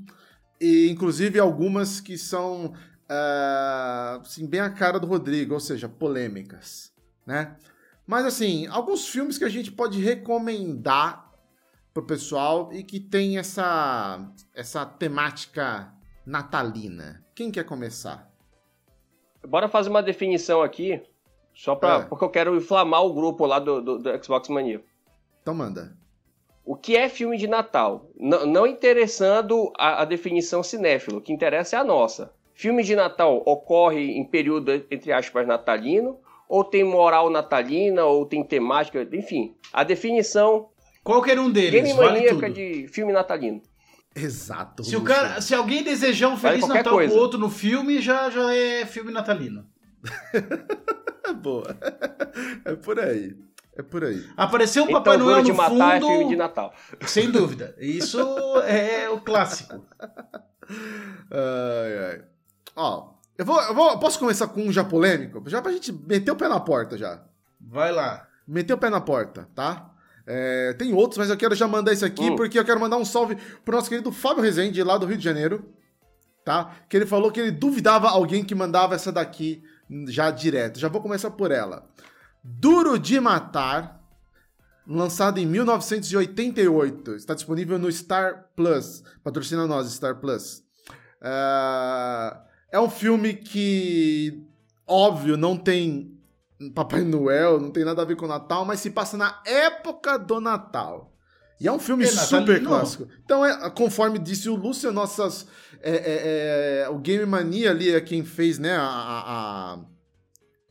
e 0.60 0.88
inclusive 0.88 1.38
algumas 1.38 2.00
que 2.00 2.16
são 2.16 2.72
ah, 3.08 4.20
assim, 4.22 4.46
bem 4.46 4.60
a 4.60 4.70
cara 4.70 5.00
do 5.00 5.06
Rodrigo, 5.06 5.54
ou 5.54 5.60
seja, 5.60 5.88
polêmicas, 5.88 6.92
né? 7.26 7.56
Mas 8.06 8.24
assim, 8.26 8.66
alguns 8.66 9.08
filmes 9.08 9.38
que 9.38 9.44
a 9.44 9.48
gente 9.48 9.72
pode 9.72 10.00
recomendar 10.00 11.30
pro 11.92 12.04
pessoal 12.04 12.70
e 12.72 12.82
que 12.82 12.98
tem 13.00 13.38
essa 13.38 14.20
essa 14.54 14.84
temática 14.84 15.92
natalina. 16.26 17.24
Quem 17.34 17.50
quer 17.50 17.64
começar? 17.64 18.30
Bora 19.46 19.68
fazer 19.68 19.90
uma 19.90 20.02
definição 20.02 20.62
aqui, 20.62 21.00
só 21.54 21.74
pra, 21.74 21.96
É. 21.96 22.02
porque 22.04 22.24
eu 22.24 22.30
quero 22.30 22.56
inflamar 22.56 23.04
o 23.04 23.12
grupo 23.12 23.44
lá 23.46 23.58
do, 23.58 23.80
do, 23.80 23.98
do 23.98 24.24
Xbox 24.24 24.48
Mania. 24.48 24.82
Então 25.42 25.54
manda. 25.54 25.96
O 26.64 26.74
que 26.74 26.96
é 26.96 27.08
filme 27.10 27.36
de 27.36 27.46
Natal? 27.46 28.08
N- 28.18 28.46
não 28.46 28.66
interessando 28.66 29.70
a, 29.78 30.00
a 30.02 30.04
definição 30.06 30.62
cinéfilo, 30.62 31.18
o 31.18 31.20
que 31.20 31.32
interessa 31.32 31.76
é 31.76 31.78
a 31.78 31.84
nossa. 31.84 32.32
Filme 32.54 32.82
de 32.82 32.96
Natal 32.96 33.42
ocorre 33.44 34.12
em 34.16 34.24
período, 34.24 34.72
entre 34.90 35.12
aspas, 35.12 35.46
natalino, 35.46 36.18
ou 36.48 36.64
tem 36.64 36.84
moral 36.84 37.30
natalina, 37.30 38.04
ou 38.04 38.26
tem 38.26 38.44
temática, 38.44 39.06
enfim. 39.12 39.54
A 39.72 39.84
definição 39.84 40.68
Qualquer 41.02 41.38
um 41.38 41.50
deles, 41.50 41.82
game 41.82 41.92
vale 41.92 42.12
maníaca 42.12 42.46
tudo. 42.46 42.54
de 42.54 42.88
filme 42.88 43.12
natalino. 43.12 43.60
Exato. 44.16 44.84
Se, 44.84 44.96
o 44.96 45.02
cara, 45.02 45.40
se 45.40 45.54
alguém 45.54 45.82
desejar 45.82 46.28
um 46.28 46.36
Vale 46.36 46.54
Feliz 46.54 46.60
qualquer 46.64 46.78
Natal 46.78 46.94
coisa. 46.94 47.12
pro 47.12 47.20
outro 47.22 47.38
no 47.38 47.50
filme, 47.50 48.00
já, 48.00 48.30
já 48.30 48.54
é 48.54 48.86
filme 48.86 49.12
natalino. 49.12 49.66
Boa. 51.42 51.76
É 52.64 52.74
por 52.76 52.98
aí. 53.00 53.36
É 53.76 53.82
por 53.82 54.04
aí. 54.04 54.24
Apareceu 54.36 54.84
o 54.84 54.90
Papai 54.90 55.16
então, 55.16 55.26
Noel 55.26 55.42
Duro 55.42 55.46
de 55.46 55.50
no 55.50 55.56
Matar 55.56 55.96
é 55.96 56.00
filme 56.00 56.16
de 56.18 56.24
fundo, 56.24 56.36
Natal. 56.36 56.72
sem 57.06 57.30
dúvida. 57.30 57.74
Isso 57.78 58.18
é 58.68 59.10
o 59.10 59.20
clássico. 59.20 59.84
Ai, 61.30 61.98
ai. 62.12 62.22
Ó, 62.76 63.13
eu 63.36 63.44
vou, 63.44 63.60
eu 63.60 63.74
vou. 63.74 63.98
Posso 63.98 64.18
começar 64.18 64.48
com 64.48 64.62
um 64.62 64.72
já 64.72 64.84
polêmico? 64.84 65.42
Já 65.48 65.60
pra 65.60 65.72
gente 65.72 65.92
meter 65.92 66.30
o 66.30 66.36
pé 66.36 66.48
na 66.48 66.60
porta 66.60 66.96
já. 66.96 67.22
Vai 67.60 67.92
lá. 67.92 68.26
Meter 68.46 68.74
o 68.74 68.78
pé 68.78 68.90
na 68.90 69.00
porta, 69.00 69.48
tá? 69.54 69.90
É, 70.26 70.72
tem 70.74 70.94
outros, 70.94 71.18
mas 71.18 71.28
eu 71.28 71.36
quero 71.36 71.54
já 71.54 71.68
mandar 71.68 71.92
esse 71.92 72.04
aqui 72.04 72.34
porque 72.34 72.58
eu 72.58 72.64
quero 72.64 72.80
mandar 72.80 72.96
um 72.96 73.04
salve 73.04 73.36
pro 73.64 73.76
nosso 73.76 73.88
querido 73.88 74.10
Fábio 74.10 74.42
Rezende, 74.42 74.82
lá 74.82 74.96
do 74.96 75.06
Rio 75.06 75.18
de 75.18 75.24
Janeiro, 75.24 75.70
tá? 76.44 76.76
Que 76.88 76.96
ele 76.96 77.06
falou 77.06 77.30
que 77.30 77.40
ele 77.40 77.50
duvidava 77.50 78.08
alguém 78.08 78.42
que 78.42 78.54
mandava 78.54 78.94
essa 78.94 79.12
daqui 79.12 79.62
já 80.08 80.30
direto. 80.30 80.78
Já 80.78 80.88
vou 80.88 81.02
começar 81.02 81.30
por 81.30 81.50
ela. 81.50 81.86
Duro 82.42 82.98
de 82.98 83.20
Matar, 83.20 84.00
lançado 84.86 85.38
em 85.38 85.46
1988. 85.46 87.14
Está 87.14 87.34
disponível 87.34 87.78
no 87.78 87.90
Star 87.90 88.48
Plus. 88.56 89.02
Patrocina 89.22 89.66
nós, 89.66 89.90
Star 89.92 90.16
Plus. 90.16 90.62
É, 91.22 92.36
é 92.74 92.80
um 92.80 92.90
filme 92.90 93.34
que, 93.34 94.42
óbvio, 94.84 95.36
não 95.36 95.56
tem 95.56 96.18
Papai 96.74 97.02
Noel, 97.02 97.60
não 97.60 97.70
tem 97.70 97.84
nada 97.84 98.02
a 98.02 98.04
ver 98.04 98.16
com 98.16 98.24
o 98.24 98.28
Natal, 98.28 98.64
mas 98.64 98.80
se 98.80 98.90
passa 98.90 99.16
na 99.16 99.40
época 99.46 100.18
do 100.18 100.40
Natal. 100.40 101.14
E 101.60 101.68
é 101.68 101.72
um 101.72 101.78
filme 101.78 102.02
É 102.04 102.08
super 102.08 102.60
clássico. 102.64 103.06
Então, 103.24 103.46
é, 103.46 103.70
conforme 103.70 104.18
disse 104.18 104.48
o 104.48 104.56
Lúcio, 104.56 104.90
nossas. 104.92 105.46
é, 105.80 105.92
é, 105.92 106.82
é, 106.82 106.88
o 106.88 106.98
Game 106.98 107.24
Mania 107.24 107.70
ali 107.70 107.94
é 107.94 108.00
quem 108.00 108.24
fez 108.24 108.58
né, 108.58 108.74
a, 108.76 109.78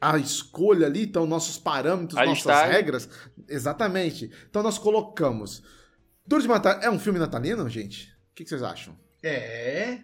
a, 0.02 0.12
a 0.12 0.18
escolha 0.18 0.88
ali, 0.88 1.04
então 1.06 1.26
nossos 1.26 1.58
parâmetros, 1.58 2.20
A 2.20 2.26
nossas 2.26 2.46
listagem. 2.46 2.72
regras. 2.74 3.10
Exatamente. 3.48 4.30
Então 4.50 4.62
nós 4.62 4.78
colocamos. 4.78 5.64
Duro 6.28 6.42
de 6.42 6.50
Matar 6.50 6.84
é 6.84 6.90
um 6.90 7.00
filme 7.00 7.18
natalino, 7.18 7.68
gente? 7.70 8.08
O 8.32 8.36
que, 8.36 8.44
que 8.44 8.50
vocês 8.50 8.62
acham? 8.62 8.94
É. 9.24 10.00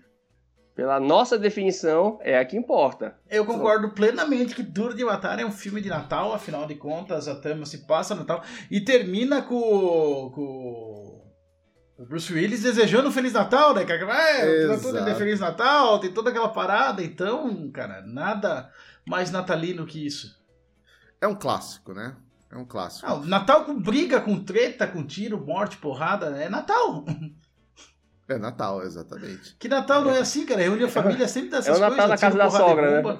Pela 0.79 0.97
nossa 0.97 1.37
definição, 1.37 2.17
é 2.21 2.39
a 2.39 2.45
que 2.45 2.55
importa. 2.55 3.13
Eu 3.29 3.45
concordo 3.45 3.89
plenamente 3.89 4.55
que 4.55 4.63
Duro 4.63 4.95
de 4.95 5.03
Matar 5.03 5.37
é 5.37 5.45
um 5.45 5.51
filme 5.51 5.81
de 5.81 5.89
Natal, 5.89 6.31
afinal 6.31 6.65
de 6.65 6.73
contas, 6.75 7.27
a 7.27 7.35
trama 7.35 7.65
se 7.65 7.79
passa 7.79 8.15
no 8.15 8.21
Natal 8.21 8.41
e 8.71 8.79
termina 8.79 9.41
com, 9.41 10.31
com 10.33 11.21
o 11.97 12.05
Bruce 12.05 12.31
Willis 12.31 12.63
desejando 12.63 13.09
um 13.09 13.11
Feliz 13.11 13.33
Natal, 13.33 13.73
né? 13.73 13.83
cara? 13.83 14.05
É, 14.39 14.77
tudo 14.77 14.99
é 14.99 15.15
Feliz 15.15 15.41
Natal, 15.41 15.99
tem 15.99 16.13
toda 16.13 16.29
aquela 16.29 16.47
parada, 16.47 17.03
então, 17.03 17.69
cara, 17.71 18.01
nada 18.07 18.71
mais 19.05 19.31
natalino 19.31 19.85
que 19.85 20.05
isso. 20.05 20.41
É 21.19 21.27
um 21.27 21.35
clássico, 21.35 21.93
né? 21.93 22.15
É 22.49 22.55
um 22.55 22.63
clássico. 22.63 23.05
Ah, 23.05 23.15
o 23.15 23.25
Natal 23.25 23.65
com 23.65 23.77
briga, 23.77 24.21
com 24.21 24.41
treta, 24.41 24.87
com 24.87 25.05
tiro, 25.05 25.45
morte, 25.45 25.75
porrada, 25.75 26.27
é 26.37 26.47
Natal. 26.47 27.03
É 28.29 28.37
Natal, 28.37 28.83
exatamente. 28.83 29.55
Que 29.57 29.67
Natal 29.67 30.03
não 30.03 30.11
é 30.11 30.19
assim, 30.19 30.45
cara. 30.45 30.61
Reúne 30.61 30.83
a 30.83 30.87
família 30.87 31.27
sempre 31.27 31.49
dessas 31.49 31.67
É 31.67 31.71
o 31.71 31.79
coisas. 31.79 31.89
Natal 31.89 32.07
na 32.07 32.17
casa 32.17 32.37
da 32.37 32.49
sogra, 32.49 33.01
né? 33.01 33.19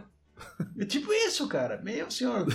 É 0.80 0.86
tipo 0.86 1.12
isso, 1.12 1.48
cara. 1.48 1.82
Meu 1.84 2.10
senhor. 2.12 2.46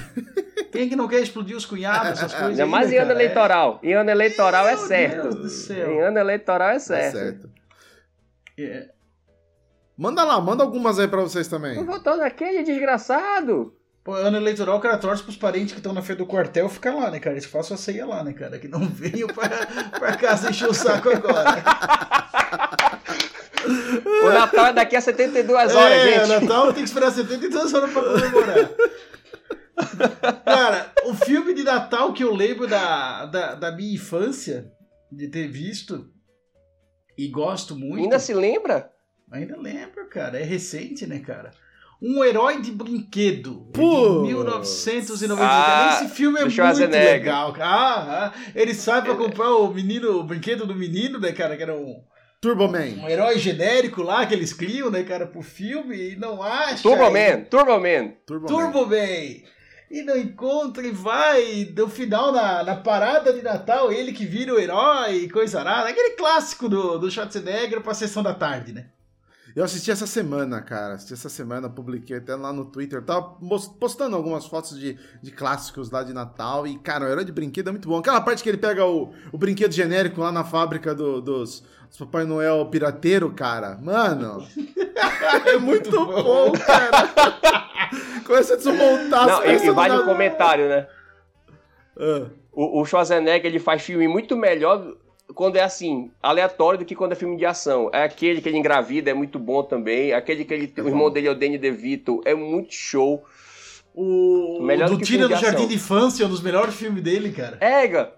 Quem 0.70 0.86
é 0.86 0.88
que 0.88 0.96
não 0.96 1.08
quer 1.08 1.20
explodir 1.20 1.56
os 1.56 1.66
cunhados, 1.66 2.12
essas 2.12 2.32
coisas? 2.32 2.50
Ainda 2.50 2.66
mais 2.66 2.90
né, 2.90 2.96
em 2.96 2.98
ano 2.98 3.08
cara? 3.08 3.20
eleitoral. 3.20 3.80
Em 3.82 3.92
ano 3.92 4.10
eleitoral 4.10 4.68
é 4.68 4.76
Meu 4.76 4.86
certo. 4.86 5.22
Deus 5.22 5.34
do 5.34 5.48
céu. 5.48 5.90
Em 5.92 6.00
ano 6.00 6.18
eleitoral 6.18 6.70
é 6.70 6.78
certo. 6.78 7.16
certo. 7.18 7.50
É. 8.58 8.88
Manda 9.96 10.24
lá, 10.24 10.40
manda 10.40 10.62
algumas 10.62 10.98
aí 10.98 11.06
pra 11.06 11.20
vocês 11.20 11.46
também. 11.48 11.76
Não 11.76 11.84
votou 11.84 12.16
naquele 12.16 12.62
desgraçado. 12.62 13.76
Pô, 14.04 14.12
ano 14.12 14.36
eleitoral, 14.36 14.76
o 14.76 14.80
cara 14.80 14.98
torce 14.98 15.22
pros 15.22 15.36
parentes 15.36 15.72
que 15.72 15.78
estão 15.78 15.94
na 15.94 16.02
frente 16.02 16.18
do 16.18 16.26
quartel 16.26 16.68
ficar 16.68 16.94
lá, 16.94 17.10
né, 17.10 17.18
cara? 17.18 17.34
Eles 17.34 17.46
façam 17.46 17.74
a 17.74 17.78
ceia 17.78 18.04
lá, 18.04 18.22
né, 18.22 18.34
cara? 18.34 18.58
Que 18.58 18.68
não 18.68 18.80
venham 18.86 19.28
pra, 19.28 19.48
pra 19.98 20.14
casa 20.14 20.50
encher 20.50 20.68
o 20.68 20.74
saco 20.74 21.08
agora. 21.08 21.64
O 24.22 24.28
Natal 24.28 24.66
é 24.66 24.72
daqui 24.74 24.94
a 24.94 25.00
72 25.00 25.74
horas, 25.74 25.96
é, 25.96 26.26
gente. 26.26 26.28
Natal 26.28 26.66
tem 26.66 26.82
que 26.82 26.88
esperar 26.88 27.10
72 27.10 27.72
horas 27.72 27.90
pra 27.90 28.02
comemorar. 28.02 28.70
Cara, 30.44 30.92
o 31.06 31.14
filme 31.14 31.54
de 31.54 31.62
Natal 31.62 32.12
que 32.12 32.22
eu 32.22 32.34
lembro 32.34 32.66
da, 32.66 33.24
da, 33.24 33.54
da 33.54 33.72
minha 33.72 33.94
infância, 33.94 34.70
de 35.10 35.28
ter 35.28 35.48
visto, 35.48 36.12
e 37.16 37.26
gosto 37.28 37.74
muito. 37.74 38.02
Ainda 38.02 38.18
se 38.18 38.34
lembra? 38.34 38.92
Ainda 39.32 39.56
lembro, 39.56 40.06
cara. 40.10 40.38
É 40.38 40.42
recente, 40.42 41.06
né, 41.06 41.20
cara? 41.20 41.52
Um 42.02 42.22
herói 42.22 42.60
de 42.60 42.70
brinquedo. 42.70 43.66
Putz. 43.72 44.22
De 44.26 44.34
1990. 44.34 45.42
Ah, 45.42 46.00
Esse 46.02 46.14
filme 46.14 46.38
é 46.38 46.44
muito 46.44 46.90
legal. 46.90 47.52
cara. 47.52 47.66
Ah, 47.70 48.26
ah, 48.26 48.32
ele 48.54 48.74
sai 48.74 49.02
pra 49.02 49.14
comprar 49.14 49.54
o 49.54 49.72
menino, 49.72 50.18
o 50.20 50.24
brinquedo 50.24 50.66
do 50.66 50.74
menino, 50.74 51.18
né, 51.18 51.32
cara? 51.32 51.56
Que 51.56 51.62
era 51.62 51.74
um, 51.74 52.02
Turbo 52.40 52.68
Man. 52.68 53.02
um 53.02 53.08
herói 53.08 53.38
genérico 53.38 54.02
lá 54.02 54.26
que 54.26 54.34
eles 54.34 54.52
criam, 54.52 54.90
né, 54.90 55.02
cara, 55.02 55.26
pro 55.26 55.40
filme 55.40 56.10
e 56.12 56.16
não 56.16 56.42
acha. 56.42 56.82
Turbo 56.82 57.04
e- 57.06 57.10
Man, 57.10 57.40
Turbo 57.44 57.80
Man. 57.80 58.12
Turbo, 58.26 58.50
Man. 58.50 58.70
Turbo 58.72 58.86
Man. 58.86 59.54
E 59.90 60.02
não 60.02 60.16
encontra 60.16 60.84
e 60.86 60.90
vai, 60.90 61.72
no 61.76 61.88
final, 61.88 62.32
na, 62.32 62.64
na 62.64 62.74
parada 62.76 63.32
de 63.32 63.42
Natal, 63.42 63.92
ele 63.92 64.12
que 64.12 64.26
vira 64.26 64.52
o 64.52 64.58
herói 64.58 65.14
e 65.18 65.28
coisa 65.30 65.60
arada. 65.60 65.88
Aquele 65.88 66.10
clássico 66.16 66.68
do, 66.68 66.98
do 66.98 67.10
Schwarzenegger 67.10 67.80
pra 67.80 67.94
sessão 67.94 68.22
da 68.22 68.34
tarde, 68.34 68.72
né? 68.72 68.86
Eu 69.54 69.62
assisti 69.64 69.90
essa 69.90 70.06
semana, 70.06 70.60
cara. 70.60 70.94
Assisti 70.94 71.12
essa 71.14 71.28
semana, 71.28 71.70
publiquei 71.70 72.16
até 72.16 72.34
lá 72.34 72.52
no 72.52 72.64
Twitter. 72.64 72.98
Eu 72.98 73.04
tava 73.04 73.36
postando 73.78 74.16
algumas 74.16 74.46
fotos 74.46 74.76
de, 74.78 74.98
de 75.22 75.30
clássicos 75.30 75.90
lá 75.92 76.02
de 76.02 76.12
Natal. 76.12 76.66
E, 76.66 76.76
cara, 76.78 77.04
o 77.04 77.08
herói 77.08 77.24
de 77.24 77.30
brinquedo 77.30 77.68
é 77.68 77.70
muito 77.70 77.88
bom. 77.88 77.98
Aquela 77.98 78.20
parte 78.20 78.42
que 78.42 78.48
ele 78.48 78.58
pega 78.58 78.84
o, 78.84 79.12
o 79.30 79.38
brinquedo 79.38 79.70
genérico 79.72 80.20
lá 80.20 80.32
na 80.32 80.42
fábrica 80.42 80.92
do- 80.92 81.20
dos, 81.20 81.62
dos 81.88 81.96
Papai 81.98 82.24
Noel 82.24 82.66
pirateiro, 82.66 83.30
cara. 83.32 83.78
Mano, 83.80 84.44
é 85.46 85.56
muito 85.56 85.90
bom, 86.04 86.50
cara. 86.52 87.14
Começa 88.26 88.54
a 88.54 88.56
desmontar 88.56 89.26
Não, 89.28 89.38
as 89.42 89.62
e, 89.62 89.66
e 89.66 89.70
vale 89.70 89.94
um 89.94 90.04
comentário, 90.04 90.68
né? 90.68 90.88
Ah, 91.96 92.26
O, 92.52 92.80
o 92.80 92.84
Schwarzenegger 92.84 93.46
ele 93.46 93.60
faz 93.60 93.82
filme 93.82 94.08
muito 94.08 94.36
melhor 94.36 94.96
quando 95.34 95.56
é 95.56 95.62
assim, 95.62 96.10
aleatório 96.22 96.78
do 96.78 96.84
que 96.84 96.94
quando 96.94 97.12
é 97.12 97.14
filme 97.14 97.36
de 97.36 97.44
ação. 97.44 97.90
É 97.92 98.04
aquele 98.04 98.40
que 98.40 98.48
ele 98.48 98.58
engravida, 98.58 99.10
é 99.10 99.14
muito 99.14 99.38
bom 99.38 99.62
também. 99.62 100.12
Aquele 100.12 100.44
que 100.44 100.54
ele, 100.54 100.72
o 100.78 100.88
irmão 100.88 101.10
dele 101.10 101.28
é 101.28 101.30
o 101.30 101.34
Danny 101.34 101.58
DeVito, 101.58 102.20
é 102.24 102.34
muito 102.34 102.72
show. 102.72 103.24
O, 103.94 104.60
Melhor 104.62 104.88
do 104.88 104.98
Tira 104.98 105.28
do 105.28 105.36
Jardim 105.36 105.68
de 105.68 105.74
Infância, 105.74 106.26
um 106.26 106.28
dos 106.28 106.40
melhores 106.42 106.74
filmes 106.74 107.02
dele, 107.02 107.30
cara. 107.32 107.58
Ega! 107.60 108.12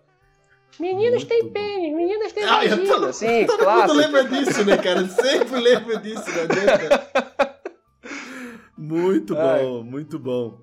Meninos 0.78 1.24
Muito 1.24 1.28
têm 1.28 1.42
bom. 1.44 1.50
pênis, 1.52 1.94
meninas 1.96 2.32
têm 2.32 2.44
Ah, 2.44 2.56
vagina. 2.56 2.84
tô- 3.00 3.12
Sim, 3.12 3.44
Todo 3.48 3.58
claro. 3.64 3.80
mundo 3.88 3.92
lembra 3.94 4.24
disso, 4.24 4.64
né, 4.64 4.76
cara? 4.76 5.06
Sempre 5.08 5.58
lembra 5.60 5.96
disso, 5.98 6.24
não 6.34 6.42
adianta. 6.42 7.06
muito 8.76 9.36
Ai. 9.36 9.62
bom, 9.62 9.82
muito 9.82 10.18
bom. 10.18 10.58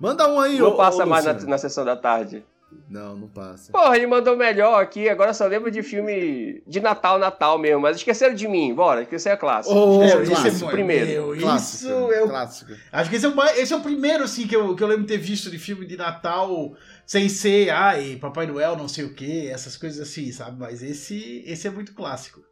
Manda 0.00 0.28
um 0.28 0.40
aí, 0.40 0.58
Não 0.58 0.68
ô- 0.68 0.76
passa 0.76 1.04
ô, 1.04 1.06
mais 1.06 1.24
na, 1.24 1.32
na 1.34 1.58
sessão 1.58 1.84
da 1.84 1.96
tarde. 1.96 2.44
Não, 2.88 3.16
não 3.16 3.28
passa. 3.28 3.72
Porra, 3.72 3.96
ele 3.96 4.06
mandou 4.06 4.36
melhor 4.36 4.82
aqui, 4.82 5.08
agora 5.08 5.32
só 5.32 5.46
lembro 5.46 5.70
de 5.70 5.82
filme 5.82 6.62
de 6.66 6.80
Natal, 6.80 7.18
Natal 7.18 7.58
mesmo. 7.58 7.80
Mas 7.80 7.96
esqueceram 7.96 8.34
de 8.34 8.46
mim, 8.46 8.74
bora, 8.74 9.04
que 9.04 9.16
isso 9.16 9.28
é 9.28 9.36
clássico. 9.36 9.74
Ô, 9.74 10.02
Esqueceram 10.04 10.20
É, 10.22 10.24
de 10.24 10.32
esse 10.32 10.34
mim, 10.34 10.38
é 10.38 10.42
clássico, 10.42 10.64
bom. 10.66 10.70
primeiro. 10.72 11.06
Meu, 11.06 11.40
Clássico, 11.40 11.76
isso 11.92 12.12
é 12.12 12.22
o 12.22 12.28
clássico. 12.28 12.72
Acho 12.92 13.10
que 13.10 13.16
esse 13.16 13.26
é, 13.26 13.28
o, 13.28 13.42
esse 13.56 13.72
é 13.72 13.76
o 13.76 13.80
primeiro, 13.80 14.24
assim, 14.24 14.46
que 14.46 14.54
eu, 14.56 14.74
que 14.76 14.82
eu 14.82 14.86
lembro 14.88 15.02
de 15.04 15.08
ter 15.08 15.18
visto 15.18 15.50
de 15.50 15.58
filme 15.58 15.86
de 15.86 15.96
Natal 15.96 16.74
sem 17.06 17.28
ser, 17.28 17.70
ai, 17.70 18.16
Papai 18.20 18.46
Noel, 18.46 18.76
não 18.76 18.86
sei 18.88 19.04
o 19.04 19.14
que, 19.14 19.48
essas 19.48 19.76
coisas 19.76 20.00
assim, 20.06 20.30
sabe? 20.30 20.58
Mas 20.58 20.82
esse, 20.82 21.42
esse 21.46 21.66
é 21.66 21.70
muito 21.70 21.94
clássico. 21.94 22.42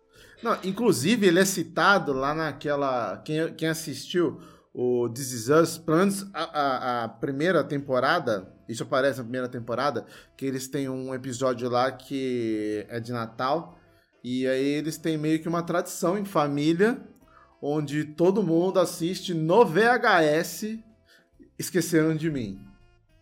Não, 0.43 0.57
inclusive, 0.65 1.27
ele 1.27 1.41
é 1.41 1.45
citado 1.45 2.13
lá 2.13 2.35
naquela. 2.35 3.19
Quem, 3.25 3.53
quem 3.55 3.69
assistiu 3.69 4.39
o 4.79 5.09
This 5.09 5.33
Is 5.33 5.49
Us, 5.49 5.79
pelo 5.79 5.97
menos 5.97 6.27
a, 6.35 6.43
a- 6.43 7.05
a 7.05 7.09
primeira 7.09 7.65
temporada, 7.65 8.53
isso 8.69 8.83
aparece 8.83 9.17
na 9.19 9.25
primeira 9.25 9.49
temporada, 9.49 10.05
que 10.37 10.45
eles 10.45 10.69
têm 10.69 10.87
um 10.87 11.15
episódio 11.15 11.67
lá 11.71 11.91
que 11.91 12.85
é 12.91 13.01
de 13.01 13.11
Natal, 13.11 13.79
e 14.23 14.47
aí 14.47 14.67
eles 14.67 14.99
têm 14.99 15.17
meio 15.17 15.41
que 15.41 15.49
uma 15.49 15.63
tradição 15.63 16.19
em 16.19 16.27
família, 16.27 17.01
onde 17.63 18.05
todo 18.05 18.43
mundo 18.43 18.79
assiste 18.79 19.33
no 19.33 19.65
VHS 19.65 20.79
Esqueceram 21.59 22.15
de 22.15 22.31
Mim. 22.31 22.61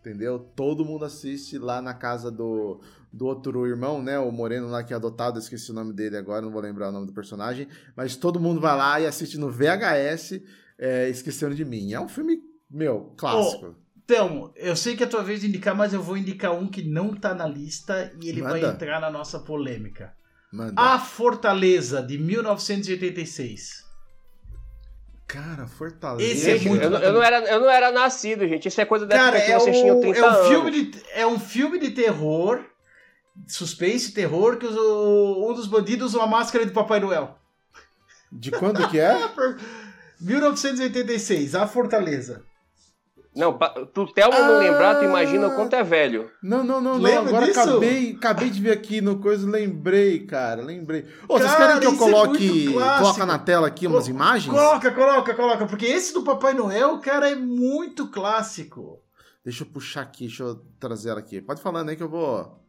Entendeu? 0.01 0.37
Todo 0.57 0.83
mundo 0.83 1.05
assiste 1.05 1.57
lá 1.57 1.81
na 1.81 1.93
casa 1.93 2.29
do, 2.29 2.81
do 3.13 3.25
outro 3.25 3.65
irmão, 3.65 4.03
né? 4.03 4.19
O 4.19 4.29
Moreno 4.31 4.67
lá 4.67 4.83
que 4.83 4.91
é 4.93 4.95
adotado, 4.97 5.39
esqueci 5.39 5.71
o 5.71 5.73
nome 5.73 5.93
dele 5.93 6.17
agora, 6.17 6.41
não 6.41 6.51
vou 6.51 6.61
lembrar 6.61 6.89
o 6.89 6.91
nome 6.91 7.07
do 7.07 7.13
personagem. 7.13 7.67
Mas 7.95 8.15
todo 8.17 8.39
mundo 8.39 8.59
vai 8.59 8.77
lá 8.77 8.99
e 8.99 9.07
assiste 9.07 9.37
no 9.37 9.49
VHS 9.49 10.41
é, 10.77 11.09
Esqueceram 11.09 11.53
de 11.53 11.63
Mim. 11.65 11.93
É 11.93 11.99
um 11.99 12.07
filme, 12.09 12.39
meu, 12.69 13.13
clássico. 13.17 13.75
Então, 14.03 14.51
eu 14.55 14.75
sei 14.75 14.95
que 14.95 15.01
é 15.03 15.05
a 15.05 15.09
tua 15.09 15.23
vez 15.23 15.41
de 15.41 15.47
indicar, 15.47 15.75
mas 15.75 15.93
eu 15.93 16.01
vou 16.01 16.15
indicar 16.15 16.51
um 16.53 16.67
que 16.67 16.83
não 16.83 17.15
tá 17.15 17.33
na 17.33 17.47
lista 17.47 18.13
e 18.21 18.29
ele 18.29 18.41
vai 18.41 18.61
Manda. 18.61 18.73
entrar 18.73 18.99
na 18.99 19.09
nossa 19.09 19.39
polêmica. 19.39 20.13
Manda. 20.53 20.79
A 20.79 20.99
Fortaleza, 20.99 22.03
de 22.03 22.17
1986. 22.17 23.83
Cara, 25.27 25.65
Fortaleza. 25.67 26.31
Esse 26.31 26.51
é 26.51 26.69
muito 26.69 26.83
Eu, 26.83 26.89
não- 26.91 26.99
eu 26.99 27.13
não 27.13 27.23
era, 27.23 27.39
eu 27.51 27.59
não 27.59 27.69
era 27.69 27.91
nascido, 27.91 28.47
gente. 28.47 28.67
Isso 28.67 28.79
é 28.79 28.85
coisa 28.85 29.07
da 29.07 29.15
Cara, 29.17 29.37
época 29.37 29.45
que 29.47 29.51
é, 29.51 29.59
vocês 29.59 29.77
tinham 29.79 29.97
um, 29.97 30.01
30 30.01 30.19
é, 30.19 30.21
um 30.23 30.27
anos. 30.29 30.47
filme 30.49 30.71
de, 30.71 31.03
é 31.13 31.27
um 31.27 31.39
filme 31.39 31.79
de 31.79 31.91
terror, 31.91 32.63
suspense 33.47 34.13
terror, 34.13 34.57
que 34.57 34.67
os- 34.67 34.77
um 34.77 35.51
dos 35.55 35.65
bandidos 35.65 36.09
usa 36.09 36.19
uma 36.19 36.27
máscara 36.27 36.63
de 36.63 36.71
Papai 36.71 36.99
Noel. 36.99 37.39
De 38.31 38.51
quando 38.51 38.87
que 38.89 38.99
é? 38.99 39.13
1986, 40.21 41.55
A 41.55 41.67
Fortaleza. 41.67 42.43
Não, 43.35 43.57
tu 43.93 44.07
Thelma 44.13 44.39
não 44.39 44.55
Ah! 44.55 44.59
lembrar, 44.59 44.95
tu 44.97 45.03
imagina 45.03 45.47
o 45.49 45.55
quanto 45.55 45.73
é 45.75 45.83
velho. 45.83 46.31
Não, 46.41 46.63
não, 46.63 46.79
não, 46.79 46.97
não. 46.97 47.19
Agora 47.27 47.45
disso? 47.45 47.59
acabei, 47.59 48.13
acabei 48.15 48.49
de 48.49 48.61
ver 48.61 48.71
aqui 48.71 49.01
no 49.01 49.19
coisa, 49.19 49.45
lembrei, 49.45 50.25
cara, 50.25 50.61
lembrei. 50.63 51.05
Ô, 51.27 51.37
vocês 51.37 51.51
Cara, 51.51 51.65
querem 51.73 51.79
que 51.81 51.85
eu 51.87 51.93
é 51.93 51.97
coloque, 51.97 52.71
clássico. 52.71 53.01
coloca 53.03 53.25
na 53.25 53.37
tela 53.37 53.67
aqui 53.67 53.87
umas 53.87 54.05
Co- 54.05 54.09
imagens? 54.09 54.53
Coloca, 54.53 54.89
coloca, 54.91 55.33
coloca, 55.35 55.65
porque 55.65 55.85
esse 55.85 56.13
do 56.13 56.23
Papai 56.23 56.53
Noel, 56.53 56.97
cara, 56.99 57.29
é 57.29 57.35
muito 57.35 58.07
clássico. 58.07 59.01
Deixa 59.43 59.63
eu 59.63 59.67
puxar 59.67 60.01
aqui, 60.03 60.27
deixa 60.27 60.43
eu 60.43 60.55
trazer 60.79 61.09
ela 61.09 61.19
aqui. 61.19 61.41
Pode 61.41 61.61
falando 61.61 61.89
aí 61.89 61.97
que 61.97 62.03
eu 62.03 62.09
vou. 62.09 62.63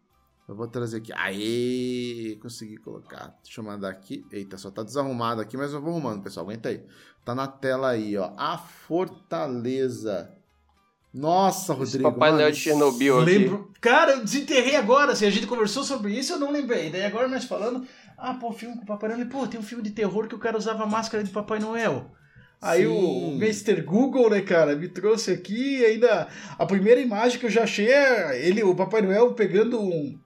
Eu 0.49 0.55
vou 0.57 0.67
trazer 0.69 0.97
aqui. 0.99 1.13
Aê! 1.13 2.37
Consegui 2.43 2.77
colocar. 2.77 3.35
Deixa 3.43 3.61
eu 3.61 3.65
mandar 3.65 3.89
aqui. 3.91 4.25
Eita, 4.33 4.57
só 4.59 4.71
tá 4.71 4.83
desarrumado 4.83 5.41
aqui, 5.41 5.57
mas 5.57 5.73
eu 5.73 5.81
vou 5.81 5.91
arrumando, 5.93 6.23
pessoal. 6.23 6.45
Aguenta 6.47 6.69
aí. 6.69 6.85
Tá 7.27 7.35
na 7.35 7.49
tela 7.49 7.91
aí, 7.91 8.17
ó. 8.17 8.31
A 8.39 8.57
Fortaleza. 8.57 10.31
Nossa, 11.13 11.73
Esse 11.73 11.81
Rodrigo. 11.81 12.13
Papai 12.13 12.31
mano, 12.31 12.41
Noel 12.41 12.53
de 12.53 12.61
Chernobyl 12.61 13.21
aqui. 13.21 13.31
Lembro. 13.39 13.73
Cara, 13.81 14.13
eu 14.13 14.25
desenterrei 14.25 14.77
agora, 14.77 15.11
assim, 15.11 15.27
a 15.27 15.31
gente 15.31 15.49
conversou 15.49 15.83
sobre 15.83 16.13
isso, 16.13 16.35
eu 16.35 16.39
não 16.39 16.53
lembrei. 16.53 16.89
Daí 16.89 17.05
agora 17.05 17.27
nós 17.27 17.45
falando, 17.45 17.85
ah, 18.17 18.35
pô, 18.35 18.53
filme 18.53 18.77
com 18.77 18.85
o 18.85 18.87
Papai 18.87 19.09
Noel. 19.09 19.27
Pô, 19.27 19.45
tem 19.45 19.59
um 19.59 19.65
filme 19.65 19.83
de 19.83 19.91
terror 19.91 20.29
que 20.29 20.37
o 20.37 20.39
cara 20.39 20.57
usava 20.57 20.87
máscara 20.87 21.25
de 21.25 21.31
Papai 21.31 21.59
Noel. 21.59 22.13
Aí 22.63 22.87
o, 22.87 22.93
Sim. 22.95 23.35
o 23.35 23.43
Mr. 23.43 23.83
Google, 23.83 24.31
né, 24.31 24.41
cara, 24.41 24.77
me 24.77 24.87
trouxe 24.87 25.33
aqui 25.33 25.79
e 25.79 25.85
ainda 25.85 26.29
a 26.57 26.65
primeira 26.65 27.01
imagem 27.01 27.41
que 27.41 27.47
eu 27.47 27.51
já 27.51 27.65
achei 27.65 27.91
é 27.91 28.47
ele, 28.47 28.63
o 28.63 28.73
Papai 28.73 29.03
Noel 29.03 29.35
pegando 29.35 29.81
um 29.81 30.17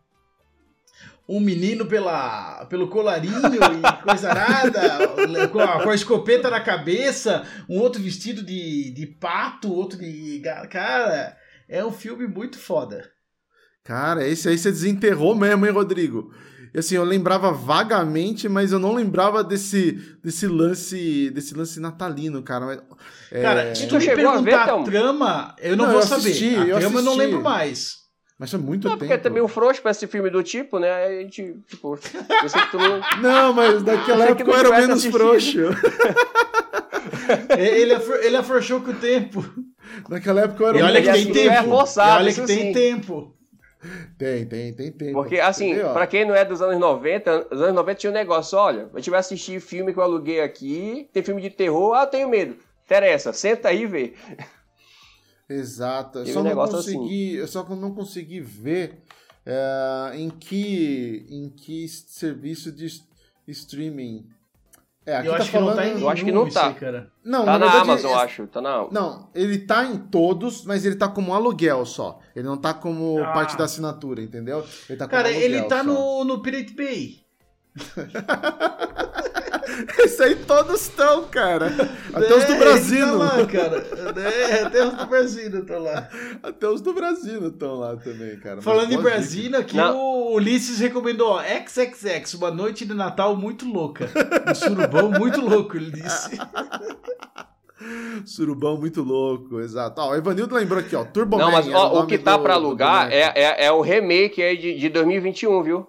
um 1.33 1.39
menino 1.39 1.87
pela, 1.87 2.65
pelo 2.67 2.89
colarinho 2.89 3.37
e 3.55 4.03
coisa 4.03 4.31
arada, 4.31 5.07
com 5.53 5.61
a, 5.61 5.81
com 5.85 5.91
a 5.91 5.95
escopeta 5.95 6.51
na 6.51 6.61
cabeça, 6.61 7.45
um 7.69 7.79
outro 7.79 8.03
vestido 8.03 8.43
de, 8.43 8.91
de 8.91 9.07
pato, 9.07 9.73
outro 9.73 9.97
de. 9.97 10.43
Cara, 10.69 11.37
é 11.69 11.85
um 11.85 11.93
filme 11.93 12.27
muito 12.27 12.59
foda. 12.59 13.09
Cara, 13.85 14.27
esse 14.27 14.49
aí 14.49 14.59
você 14.59 14.73
desenterrou 14.73 15.37
mesmo, 15.37 15.65
hein, 15.65 15.73
Rodrigo? 15.73 16.35
E 16.75 16.79
assim, 16.81 16.97
eu 16.97 17.05
lembrava 17.05 17.53
vagamente, 17.53 18.49
mas 18.49 18.73
eu 18.73 18.79
não 18.81 18.93
lembrava 18.95 19.43
desse, 19.45 19.93
desse 20.23 20.47
lance 20.49 21.31
desse 21.31 21.55
lance 21.55 21.79
natalino, 21.81 22.43
cara. 22.43 22.67
Mas, 22.67 22.81
é, 23.31 23.43
Cara, 23.43 23.75
se 23.75 23.87
tu 23.87 24.01
chegou 24.01 24.29
a 24.29 24.39
ver, 24.41 24.51
perguntar 24.51 24.75
a 24.81 24.83
trama, 24.83 25.57
eu 25.61 25.77
não, 25.77 25.85
Não, 25.87 25.93
vou 25.93 26.01
eu 26.01 26.07
saber. 26.07 26.31
assisti, 26.31 26.57
a 26.57 26.67
eu 26.67 26.79
trama 26.79 26.99
eu 27.01 27.03
não 27.05 27.13
assisti. 27.13 27.27
lembro 27.27 27.43
mais. 27.43 28.00
Mas 28.41 28.51
foi 28.51 28.59
muito 28.59 28.85
Não, 28.85 28.93
tempo. 28.93 29.01
porque 29.01 29.13
é 29.13 29.19
também 29.19 29.43
um 29.43 29.47
frouxo 29.49 29.83
pra 29.83 29.91
esse 29.91 30.07
filme 30.07 30.31
do 30.31 30.43
tipo, 30.43 30.79
né? 30.79 30.91
Aí 30.91 31.19
a 31.19 31.21
gente, 31.25 31.57
tipo, 31.69 31.99
eu 32.43 32.49
sei 32.49 32.61
que 32.63 32.71
tu 32.71 32.79
não. 32.79 32.99
Não, 33.21 33.53
mas 33.53 33.83
que 34.25 34.33
época 34.33 34.51
eu 34.51 34.55
era 34.55 34.71
menos 34.71 34.91
assistido. 35.05 35.19
frouxo. 35.19 35.59
Ele, 37.59 37.95
afro- 37.95 38.23
ele 38.23 38.37
afrouxou 38.37 38.81
com 38.81 38.91
o 38.91 38.95
tempo. 38.95 39.45
Naquela 40.09 40.43
época 40.43 40.63
eu 40.65 40.69
era 40.69 40.79
E 40.79 40.83
olha 40.83 41.01
menos 41.01 41.25
que 41.25 41.33
tem 41.33 41.49
é 41.49 41.57
tempo. 41.57 41.69
forçado, 41.71 42.11
e 42.11 42.25
olha 42.25 42.33
que 42.35 42.41
tem 42.47 42.57
sim. 42.59 42.73
tempo. 42.73 43.35
Tem, 44.19 44.47
tem, 44.47 44.73
tem 44.75 44.93
tempo. 44.93 45.13
Porque, 45.13 45.39
assim, 45.41 45.71
Entendeu? 45.71 45.93
pra 45.93 46.07
quem 46.07 46.25
não 46.27 46.35
é 46.35 46.45
dos 46.45 46.61
anos 46.61 46.79
90, 46.79 47.47
os 47.51 47.63
anos 47.63 47.75
90 47.75 47.95
tinha 47.99 48.11
um 48.11 48.15
negócio, 48.15 48.59
olha, 48.59 48.89
a 48.93 48.99
gente 48.99 49.11
vai 49.11 49.21
assistir 49.21 49.61
filme 49.61 49.93
que 49.93 49.99
eu 49.99 50.03
aluguei 50.03 50.41
aqui, 50.41 51.09
tem 51.13 51.23
filme 51.23 51.41
de 51.41 51.51
terror, 51.51 51.95
ah, 51.95 52.03
eu 52.03 52.07
tenho 52.07 52.29
medo. 52.29 52.57
Interessa, 52.85 53.33
senta 53.33 53.69
aí 53.69 53.83
e 53.83 53.87
vê. 53.87 54.15
Exato. 55.51 56.25
Só 56.27 56.35
não 56.43 56.43
negócio 56.45 56.77
consegui, 56.77 57.35
eu 57.35 57.49
só 57.49 57.65
não 57.75 57.93
consegui 57.95 58.41
ver 58.41 59.03
é, 59.45 60.13
em 60.15 60.31
que 60.31 61.27
em 61.29 61.49
que 61.51 61.89
serviço 61.89 62.71
de 62.73 62.87
streaming. 63.49 64.27
É, 65.07 65.17
aqui 65.17 65.29
Eu 65.29 65.33
tá 65.33 65.39
acho 65.39 65.51
falando. 65.51 65.69
que 65.71 65.77
não 65.77 65.83
tá 65.83 65.89
em 65.89 66.01
Eu 66.03 66.09
acho 66.11 66.25
que 66.25 66.33
não 66.33 66.49
tá. 66.49 66.73
cara. 66.75 67.11
Não, 67.25 67.45
Tá 67.45 67.53
na, 67.59 67.67
verdade, 67.67 67.83
Amazon, 67.91 68.11
é- 68.11 68.15
eu 68.15 68.19
acho. 68.19 68.47
Tá 68.47 68.61
na 68.61 68.87
Não, 68.93 69.29
ele 69.35 69.59
tá 69.59 69.85
em 69.87 69.97
todos, 69.97 70.65
mas 70.65 70.85
ele 70.85 70.95
tá 70.95 71.09
como 71.09 71.35
aluguel 71.35 71.85
só. 71.87 72.21
Ele 72.37 72.47
não 72.47 72.57
tá 72.57 72.73
como 72.75 73.19
Ah. 73.19 73.33
parte 73.33 73.57
da 73.57 73.65
assinatura, 73.65 74.23
entendeu? 74.23 74.65
Ele 74.89 74.99
tá 74.99 75.07
como 75.07 75.11
Cara, 75.17 75.29
aluguel 75.31 75.45
ele 75.51 75.63
tá 75.63 75.79
só. 75.79 75.85
no, 75.85 76.25
no 76.25 76.43
Pirate 76.43 76.75
Bay. 76.75 77.21
Esse 79.99 80.23
aí 80.23 80.37
todos 80.37 80.81
estão, 80.83 81.25
cara. 81.25 81.67
Até 82.13 82.35
os 82.35 82.45
do 82.45 82.53
É, 82.53 82.59
Brasil. 82.59 83.07
Tá 83.07 83.13
lá, 83.13 83.47
cara. 83.47 83.87
É, 84.21 84.63
até 84.63 84.85
os 84.87 84.95
do 84.95 85.07
Brasil 85.07 85.59
estão 85.59 85.83
lá. 85.83 86.09
Até 86.43 86.69
os 86.69 86.81
do 86.81 86.93
Brasil 86.93 87.47
estão 87.49 87.75
lá 87.79 87.97
também, 87.97 88.39
cara. 88.41 88.61
Falando 88.63 88.93
em. 88.93 88.99
Brasil, 89.01 89.57
aqui 89.57 89.77
Não. 89.77 89.97
o 89.97 90.35
Ulisses 90.35 90.79
recomendou, 90.79 91.29
ó, 91.31 91.41
XXX, 91.43 92.35
uma 92.35 92.51
noite 92.51 92.85
de 92.85 92.95
Natal 92.95 93.37
muito 93.37 93.67
louca. 93.67 94.09
Um 94.51 94.55
surubão 94.55 95.11
muito 95.11 95.41
louco, 95.41 95.77
ele 95.77 95.91
disse. 95.91 96.39
Surubão 98.27 98.77
muito 98.77 99.03
louco, 99.03 99.59
exato. 99.61 100.01
Ó, 100.01 100.11
o 100.11 100.15
Evanildo 100.15 100.55
lembrou 100.55 100.81
aqui, 100.81 100.95
ó. 100.95 101.05
Turbo 101.05 101.39
Não, 101.39 101.47
Man 101.47 101.53
mas 101.53 101.69
ó, 101.73 102.03
o 102.03 102.07
que 102.07 102.19
tá 102.19 102.37
do- 102.37 102.43
pra 102.43 102.55
alugar 102.55 103.11
é, 103.11 103.33
é, 103.35 103.65
é 103.67 103.73
o 103.73 103.81
remake 103.81 104.43
aí 104.43 104.57
de, 104.57 104.79
de 104.79 104.89
2021, 104.91 105.63
viu? 105.63 105.87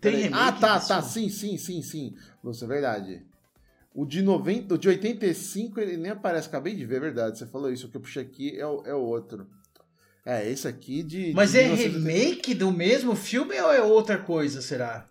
Tem 0.00 0.12
Peraí. 0.12 0.22
remake 0.24 0.42
Ah, 0.42 0.52
tá, 0.52 0.76
disso? 0.76 0.88
tá. 0.88 1.02
Sim, 1.02 1.28
sim, 1.28 1.56
sim, 1.58 1.82
sim. 1.82 2.14
Lúcio, 2.42 2.64
é 2.64 2.68
verdade. 2.68 3.22
O 3.94 4.06
de 4.06 4.22
90, 4.22 4.74
o 4.74 4.78
de 4.78 4.88
85, 4.88 5.80
ele 5.80 5.96
nem 5.96 6.12
aparece. 6.12 6.48
Acabei 6.48 6.74
de 6.74 6.86
ver, 6.86 6.96
é 6.96 7.00
verdade. 7.00 7.38
Você 7.38 7.46
falou 7.46 7.70
isso. 7.72 7.86
O 7.86 7.90
que 7.90 7.96
eu 7.96 8.00
puxei 8.00 8.22
aqui 8.22 8.58
é 8.58 8.66
o, 8.66 8.82
é 8.86 8.94
o 8.94 9.00
outro. 9.00 9.46
É, 10.24 10.48
esse 10.48 10.68
aqui 10.68 11.02
de. 11.02 11.32
Mas 11.34 11.52
de 11.52 11.58
é 11.58 11.62
1980. 11.64 11.98
remake 11.98 12.54
do 12.54 12.70
mesmo 12.70 13.14
filme 13.16 13.58
ou 13.60 13.72
é 13.72 13.82
outra 13.82 14.16
coisa, 14.18 14.62
será? 14.62 15.06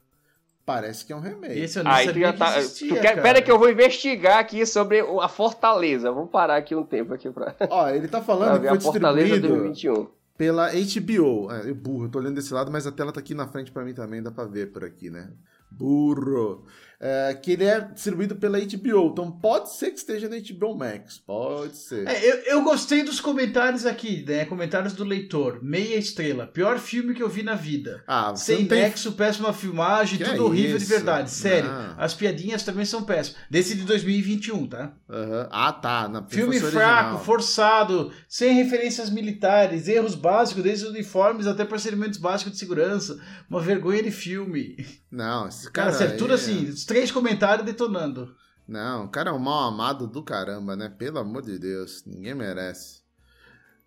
Parece 0.66 1.04
que 1.04 1.12
é 1.12 1.16
um 1.16 1.20
remake. 1.20 1.60
Esse 1.60 1.80
eu 1.80 1.84
não 1.84 1.92
tu 1.92 2.06
sabia 2.06 2.28
já 2.28 2.34
que 2.34 2.40
tá. 2.40 2.60
existia, 2.60 2.90
tu 2.90 3.02
quer, 3.02 3.10
cara. 3.10 3.22
pera 3.24 3.42
que 3.42 3.50
eu 3.52 3.58
vou 3.58 3.70
investigar 3.72 4.38
aqui 4.38 4.66
sobre 4.68 5.00
a 5.02 5.28
Fortaleza. 5.28 6.12
Vamos 6.12 6.30
parar 6.30 6.58
aqui 6.58 6.76
um 6.76 6.84
tempo 6.86 7.12
aqui 7.14 7.30
pra, 7.32 7.56
Ó, 7.70 7.90
ele 7.90 8.08
tá 8.08 8.20
pra 8.22 8.26
falando 8.28 8.54
que 8.54 8.60
ver 8.60 8.68
foi 8.70 8.78
a 8.78 8.82
Fortaleza 8.82 9.28
distribuído 9.40 9.48
2021. 9.64 10.19
Pela 10.40 10.70
HBO. 10.72 11.52
É, 11.52 11.70
eu 11.70 11.76
burro, 11.76 12.06
eu 12.06 12.10
tô 12.10 12.18
olhando 12.18 12.36
desse 12.36 12.54
lado, 12.54 12.72
mas 12.72 12.88
a 12.88 12.92
tela 12.94 13.12
tá 13.12 13.20
aqui 13.20 13.36
na 13.36 13.46
frente 13.46 13.74
pra 13.74 13.84
mim 13.84 13.94
também, 13.94 14.24
dá 14.24 14.32
pra 14.32 14.46
ver 14.46 14.72
por 14.72 14.86
aqui, 14.86 15.10
né? 15.10 15.34
Burro. 15.70 16.66
É, 17.02 17.34
que 17.34 17.52
ele 17.54 17.64
é 17.64 17.80
distribuído 17.80 18.36
pela 18.36 18.60
HBO. 18.60 19.08
Então 19.12 19.32
pode 19.32 19.72
ser 19.74 19.92
que 19.92 19.98
esteja 20.00 20.28
na 20.28 20.36
HBO 20.38 20.76
Max. 20.76 21.18
Pode 21.26 21.78
ser. 21.78 22.06
É, 22.06 22.30
eu, 22.30 22.36
eu 22.58 22.62
gostei 22.62 23.04
dos 23.04 23.22
comentários 23.22 23.86
aqui, 23.86 24.26
né? 24.28 24.44
Comentários 24.44 24.92
do 24.92 25.06
leitor. 25.06 25.60
Meia 25.64 25.96
estrela. 25.96 26.46
Pior 26.46 26.78
filme 26.78 27.14
que 27.14 27.24
eu 27.24 27.30
vi 27.30 27.42
na 27.42 27.56
vida. 27.56 28.04
Ah, 28.06 28.36
Sem 28.36 28.66
tem 28.66 28.82
nexo, 28.82 29.14
péssima 29.14 29.54
filmagem, 29.54 30.18
Que 30.18 30.26
tudo 30.26 30.38
é 30.38 30.42
horrível 30.42 30.78
de 30.78 30.84
isso? 30.84 30.92
verdade. 30.94 31.32
Sério. 31.32 31.70
Não. 31.72 31.96
As 31.98 32.14
piadinhas 32.14 32.64
também 32.64 32.84
são 32.84 33.04
péssimas. 33.04 33.40
Desse 33.50 33.76
de 33.76 33.84
2021, 33.84 34.68
tá? 34.68 34.92
Aham. 35.10 35.48
Ah, 35.52 35.72
tá. 35.72 36.10
Na 36.10 36.24
Filme 36.24 36.60
fraco, 36.60 36.76
original. 37.16 37.24
forçado, 37.24 38.12
sem 38.28 38.54
referências 38.56 39.10
militares, 39.10 39.88
erros 39.88 40.16
básicos, 40.16 40.64
desde 40.64 40.84
os 40.86 40.92
uniformes 40.92 41.48
até 41.48 41.64
procedimentos 41.64 42.20
básicos 42.20 42.52
de 42.52 42.60
segurança. 42.60 43.18
Uma 43.50 43.62
vergonha 43.62 44.04
de 44.04 44.12
filme. 44.12 44.76
Não, 45.12 45.48
esse 45.48 45.70
Cara, 45.72 45.88
cara. 45.92 45.98
sério, 45.98 46.18
tudo 46.18 46.32
é- 46.32 46.36
assim, 46.36 46.66
os 46.70 46.86
três 46.86 47.12
comentários 47.12 47.66
detonando. 47.66 48.36
Não, 48.68 49.06
o 49.06 49.10
cara 49.10 49.32
é 49.32 49.34
um 49.34 49.40
mal 49.40 49.68
amado 49.68 50.06
do 50.06 50.22
caramba, 50.24 50.76
né? 50.76 50.90
Pelo 50.90 51.18
amor 51.18 51.42
de 51.42 51.58
Deus. 51.58 52.04
Ninguém 52.06 52.36
merece. 52.36 53.00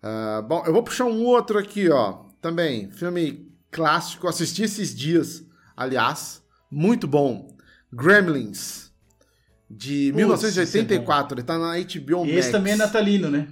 Ah, 0.01 0.41
bom, 0.45 0.61
eu 0.65 0.73
vou 0.73 0.83
puxar 0.83 1.05
um 1.05 1.23
outro 1.23 1.57
aqui, 1.57 1.89
ó. 1.89 2.25
Também, 2.41 2.91
filme 2.91 3.49
clássico. 3.71 4.27
Assisti 4.27 4.63
esses 4.63 4.93
dias, 4.93 5.41
aliás. 5.77 6.43
Muito 6.69 7.07
bom. 7.07 7.55
Gremlins. 7.91 8.91
De 9.69 10.07
Putz, 10.11 10.17
1984. 10.17 11.35
Ele 11.37 11.43
tá 11.43 11.57
na 11.57 11.75
HBO 11.79 12.25
Max. 12.25 12.31
Esse 12.37 12.51
também 12.51 12.73
é 12.73 12.75
natalino, 12.75 13.29
né? 13.31 13.47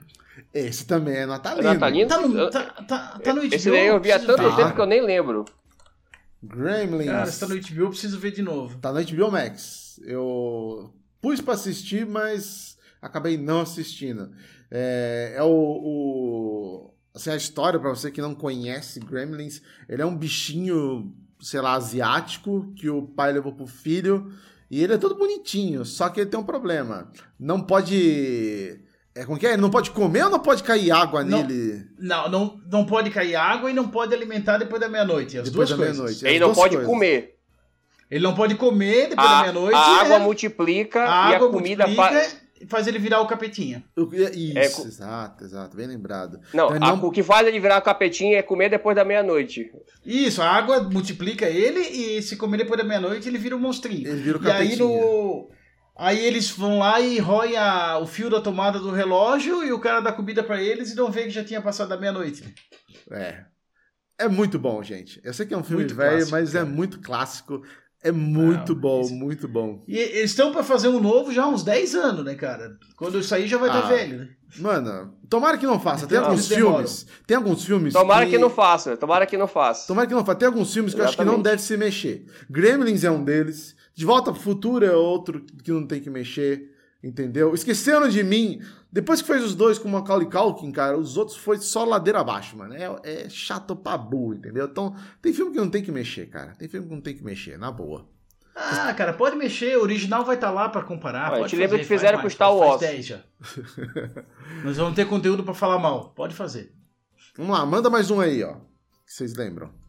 Esse 0.54 0.86
também 0.86 1.16
é 1.16 1.22
É 1.22 1.26
natalino. 1.26 1.74
natalino? 1.74 2.10
Tá 2.10 2.20
no, 2.28 2.50
tá, 2.50 2.64
tá, 2.84 3.20
tá 3.24 3.34
no 3.34 3.42
HBO. 3.42 3.56
Esse 3.56 3.72
daí 3.72 3.88
eu 3.88 4.02
vi 4.02 4.12
há 4.12 4.20
tanto 4.20 4.44
ver. 4.44 4.56
tempo 4.58 4.76
que 4.76 4.82
eu 4.82 4.86
nem 4.86 5.02
lembro. 5.06 5.46
Gremlins. 6.44 7.06
Cara, 7.06 7.26
se 7.32 7.40
tá 7.40 7.48
no 7.48 7.56
HBO, 7.56 7.82
eu 7.84 7.90
preciso 7.90 8.20
ver 8.20 8.32
de 8.32 8.42
novo. 8.42 8.78
Tá 8.80 8.92
na 8.92 9.02
HBO 9.02 9.32
Max. 9.32 10.00
Eu 10.04 10.94
pus 11.22 11.40
pra 11.42 11.54
assistir, 11.54 12.06
mas 12.06 12.78
acabei 13.02 13.38
não 13.38 13.62
assistindo. 13.62 14.32
É, 14.70 15.34
é 15.36 15.44
o, 15.44 15.48
o- 15.50 16.94
Assim, 17.14 17.30
a 17.30 17.36
história, 17.36 17.78
pra 17.78 17.90
você 17.90 18.10
que 18.10 18.22
não 18.22 18.34
conhece 18.34 19.00
Gremlins, 19.02 19.62
ele 19.90 20.02
é 20.02 20.06
um 20.06 20.16
bichinho, 20.16 21.14
sei 21.42 21.60
lá, 21.60 21.74
asiático, 21.74 22.72
que 22.74 22.90
o 22.90 23.02
pai 23.02 23.34
levou 23.34 23.52
pro 23.54 23.68
filho, 23.68 24.32
e 24.70 24.82
ele 24.82 24.94
é 24.94 24.98
todo 24.98 25.16
bonitinho, 25.18 25.84
só 25.84 26.08
que 26.08 26.22
ele 26.22 26.30
tem 26.30 26.40
um 26.40 26.44
problema. 26.46 27.12
Não 27.38 27.62
pode... 27.62 28.80
É, 29.14 29.26
como 29.26 29.38
que 29.38 29.46
é? 29.46 29.54
Ele 29.54 29.62
não 29.62 29.70
pode 29.70 29.92
comer 29.92 30.24
ou 30.24 30.30
não 30.30 30.40
pode 30.40 30.64
cair 30.64 30.90
água 30.92 31.24
Não. 31.24 31.44
nele 31.46 31.86
Não, 32.00 32.30
não, 32.30 32.62
não 32.72 32.86
pode 32.86 33.10
cair 33.10 33.36
água 33.36 33.70
e 33.70 33.74
não 33.74 33.88
pode 33.90 34.14
alimentar 34.14 34.58
depois 34.58 34.80
da 34.80 34.88
meia-noite. 34.88 35.38
As 35.38 35.50
depois 35.50 35.68
duas 35.68 35.70
da 35.72 35.76
coisas. 35.78 35.98
meia-noite? 35.98 36.26
Ele 36.28 36.40
não 36.40 36.54
pode 36.54 36.76
coisas. 36.76 36.90
comer. 36.92 37.36
Ele 38.10 38.24
não 38.24 38.34
pode 38.36 38.56
comer 38.56 39.10
depois 39.10 39.28
da 39.30 39.38
A, 39.40 39.42
meia-noite. 39.42 39.76
a 39.76 40.02
água 40.02 40.16
é- 40.16 40.20
multiplica 40.20 41.02
a 41.02 41.06
e 41.06 41.08
a 41.34 41.36
água 41.36 41.50
comida 41.52 41.86
multiplica 41.88 42.14
faz. 42.20 42.42
e 42.62 42.66
faz 42.66 42.88
ele 42.88 43.00
virar 43.00 43.20
o 43.22 43.28
capetinha. 43.28 43.84
Eu- 43.98 44.10
Isso, 44.14 44.82
É, 44.84 44.86
exato, 44.88 45.44
exato, 45.44 45.76
bem 45.76 45.88
lembrado. 45.88 46.40
Não, 46.54 46.74
Então 46.76 46.88
a- 46.88 46.96
não- 46.96 47.06
o 47.06 47.12
que 47.12 47.22
faz 47.24 47.46
ele 47.48 47.60
virar 47.60 47.82
capetinha 47.82 48.38
é 48.38 48.42
comer 48.42 48.70
depois 48.70 48.96
da 48.96 49.04
meia-noite. 49.04 49.70
Isso, 50.06 50.42
a 50.42 50.50
água 50.50 50.82
multiplica 50.84 51.48
ele 51.50 51.80
e 51.82 52.22
se 52.22 52.38
comer 52.38 52.58
depois 52.60 52.78
da 52.80 52.84
meia-noite 52.86 53.28
ele 53.28 53.38
vira 53.38 53.56
um 53.58 53.60
monstrinho. 53.60 54.08
Ele 54.08 54.22
vira 54.22 54.38
o 54.38 54.44
E 54.44 54.52
aí 54.52 54.70
capetinha. 54.70 54.86
no. 54.88 55.50
Aí 55.98 56.20
eles 56.26 56.50
vão 56.50 56.80
lá 56.80 57.00
e 57.00 57.20
roem 57.20 57.58
a- 57.58 58.00
o 58.00 58.08
fio 58.08 58.30
da 58.30 58.42
tomada 58.42 58.80
do 58.80 58.92
relógio 58.92 59.64
e 59.64 59.72
o 59.72 59.80
cara 59.80 60.00
dá 60.00 60.12
comida 60.12 60.42
pra 60.44 60.62
eles 60.62 60.92
e 60.92 60.96
não 60.96 61.12
vê 61.12 61.24
que 61.24 61.30
já 61.30 61.44
tinha 61.44 61.62
passado 61.62 61.90
da 61.90 61.98
meia-noite. 61.98 62.44
É. 63.12 63.44
É 64.18 64.28
muito 64.28 64.58
bom, 64.60 64.82
gente. 64.84 65.20
Eu 65.24 65.34
sei 65.34 65.46
que 65.46 65.54
é 65.54 65.58
um 65.58 65.64
filme 65.64 65.84
Muito 65.84 65.96
velho, 65.96 66.12
clássico, 66.12 66.32
mas 66.32 66.56
é 66.56 66.60
cara. 66.60 66.70
muito 66.70 67.02
clássico. 67.02 67.62
É 68.04 68.12
muito 68.12 68.74
Não, 68.74 68.82
bom, 68.82 69.08
muito 69.10 69.48
bom. 69.48 69.84
E 69.88 69.96
eles 69.96 70.32
estão 70.32 70.52
pra 70.52 70.64
fazer 70.64 70.88
um 70.88 71.00
novo 71.00 71.32
já 71.32 71.44
há 71.44 71.48
uns 71.48 71.64
10 71.64 71.94
anos, 71.94 72.26
né, 72.26 72.34
cara? 72.34 72.72
Quando 72.96 73.16
eu 73.20 73.24
sair 73.24 73.48
já 73.48 73.58
vai 73.60 73.70
estar 73.70 73.86
Ah. 73.86 73.90
velho, 73.90 74.18
né? 74.20 74.30
Mano, 74.58 75.16
tomara 75.30 75.56
que 75.58 75.68
não 75.68 75.80
faça. 75.80 76.08
Tem 76.08 76.18
Então, 76.18 76.30
alguns 76.32 76.48
filmes. 76.48 77.06
Tem 77.28 77.38
alguns 77.38 77.64
filmes. 77.64 77.94
Tomara 77.94 78.26
que 78.26 78.40
não 78.40 78.50
faça, 78.50 78.98
tomara 78.98 79.26
que 79.28 79.38
não 79.38 79.48
faça. 79.48 79.86
Tomara 79.88 80.08
que 80.08 80.14
não 80.16 80.26
faça. 80.26 80.40
Tem 80.40 80.48
alguns 80.48 80.74
filmes 80.74 80.96
que 80.96 81.00
eu 81.00 81.06
acho 81.06 81.16
que 81.16 81.24
não 81.24 81.34
Exatamente. 81.36 81.52
deve 81.52 81.62
se 81.62 81.78
mexer. 81.78 82.26
Gremlins 82.50 83.04
é 83.04 83.12
um 83.12 83.24
deles. 83.24 83.76
De 83.94 84.06
Volta 84.06 84.32
pro 84.32 84.42
Futuro 84.42 84.86
é 84.86 84.96
outro 84.96 85.42
que 85.64 85.72
não 85.72 85.86
tem 85.86 86.02
que 86.02 86.10
mexer. 86.10 86.72
Entendeu? 87.04 87.54
Esqueceram 87.56 88.08
de 88.08 88.24
mim. 88.24 88.62
Depois 88.92 89.22
que 89.22 89.28
fez 89.28 89.44
os 89.44 89.56
dois 89.56 89.80
com 89.80 89.88
o 89.88 89.92
Macaulay 89.92 90.30
Culkin, 90.30 90.72
cara, 90.72 90.98
os 90.98 91.18
outros 91.18 91.38
foi 91.38 91.58
só 91.58 91.84
ladeira 91.84 92.20
abaixo, 92.20 92.56
mano. 92.56 92.76
É, 92.76 93.00
é 93.04 93.30
chato 93.30 93.76
pra 93.76 93.98
burro, 93.98 94.36
entendeu? 94.36 94.68
Então, 94.68 94.96
tem 95.22 95.34
filme 95.34 95.52
que 95.52 95.58
não 95.58 95.70
tem 95.70 95.82
que 95.82 95.92
mexer, 95.92 96.28
cara. 96.28 96.54
Tem 96.54 96.68
filme 96.68 96.88
que 96.88 96.94
não 96.94 97.02
tem 97.02 97.16
que 97.16 97.24
mexer, 97.24 97.58
na 97.58 97.72
boa. 97.72 98.08
Ah, 98.56 98.94
cara, 98.94 99.14
pode 99.14 99.36
mexer, 99.36 99.78
o 99.78 99.82
original 99.82 100.26
vai 100.26 100.36
estar 100.36 100.52
lá 100.52 100.70
pra 100.70 100.84
comparar. 100.84 101.32
Olha, 101.32 101.40
pode 101.40 101.52
te 101.52 101.56
lembra 101.56 101.78
fazer, 101.78 101.82
que 101.82 101.88
fizeram 101.88 102.22
com 102.22 102.30
Star 102.30 102.56
Wars. 102.56 102.82
10 102.82 103.06
já. 103.06 103.22
Nós 104.64 104.78
vamos 104.78 104.94
ter 104.94 105.06
conteúdo 105.08 105.44
pra 105.44 105.54
falar 105.54 105.80
mal. 105.80 106.10
Pode 106.10 106.36
fazer. 106.36 106.76
Vamos 107.36 107.58
lá, 107.58 107.66
manda 107.66 107.90
mais 107.90 108.12
um 108.12 108.20
aí, 108.20 108.44
ó. 108.44 108.56
Que 109.06 109.14
vocês 109.14 109.36
lembram. 109.36 109.81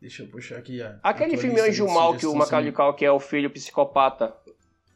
Deixa 0.00 0.22
eu 0.22 0.28
puxar 0.28 0.58
aqui 0.58 0.80
a. 0.80 0.98
Aquele 1.02 1.36
filme 1.36 1.60
Anjo 1.60 1.86
de 1.86 1.92
Mal 1.92 2.10
que 2.12 2.18
o 2.18 2.30
sugestões 2.30 2.38
Macaulay 2.38 2.72
Culkin 2.72 3.04
é 3.04 3.10
o 3.12 3.18
filho 3.20 3.50
psicopata. 3.50 4.34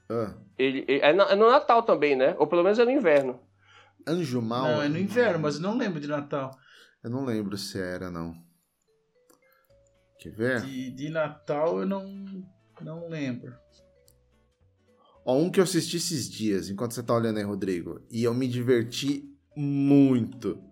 Ah, 0.08 0.34
Ele, 0.58 0.84
ele- 0.86 1.00
é, 1.00 1.12
no, 1.12 1.22
é 1.22 1.34
no 1.34 1.50
Natal 1.50 1.82
também, 1.82 2.14
né? 2.14 2.36
Ou 2.38 2.46
pelo 2.46 2.62
menos 2.62 2.78
é 2.78 2.84
no 2.84 2.90
inverno. 2.90 3.40
Anjo 4.06 4.40
Mal. 4.40 4.62
Não, 4.68 4.82
é 4.82 4.88
no 4.88 4.98
inverno, 4.98 5.40
mas 5.40 5.56
eu 5.56 5.60
não 5.62 5.76
lembro 5.76 6.00
de 6.00 6.06
Natal. 6.06 6.50
Eu 7.02 7.10
não 7.10 7.24
lembro 7.24 7.56
se 7.58 7.80
era, 7.80 8.10
não. 8.10 8.32
Quer 10.20 10.30
ver? 10.30 10.60
De, 10.62 10.90
de 10.90 11.08
Natal 11.08 11.80
eu 11.80 11.86
não, 11.86 12.06
não 12.80 13.08
lembro. 13.08 13.52
Ó, 15.24 15.36
um 15.36 15.50
que 15.50 15.58
eu 15.60 15.64
assisti 15.64 15.96
esses 15.96 16.28
dias, 16.30 16.68
enquanto 16.68 16.92
você 16.94 17.02
tá 17.02 17.14
olhando 17.14 17.38
aí, 17.38 17.44
Rodrigo, 17.44 18.00
e 18.10 18.22
eu 18.24 18.34
me 18.34 18.46
diverti 18.46 19.24
muito. 19.56 20.62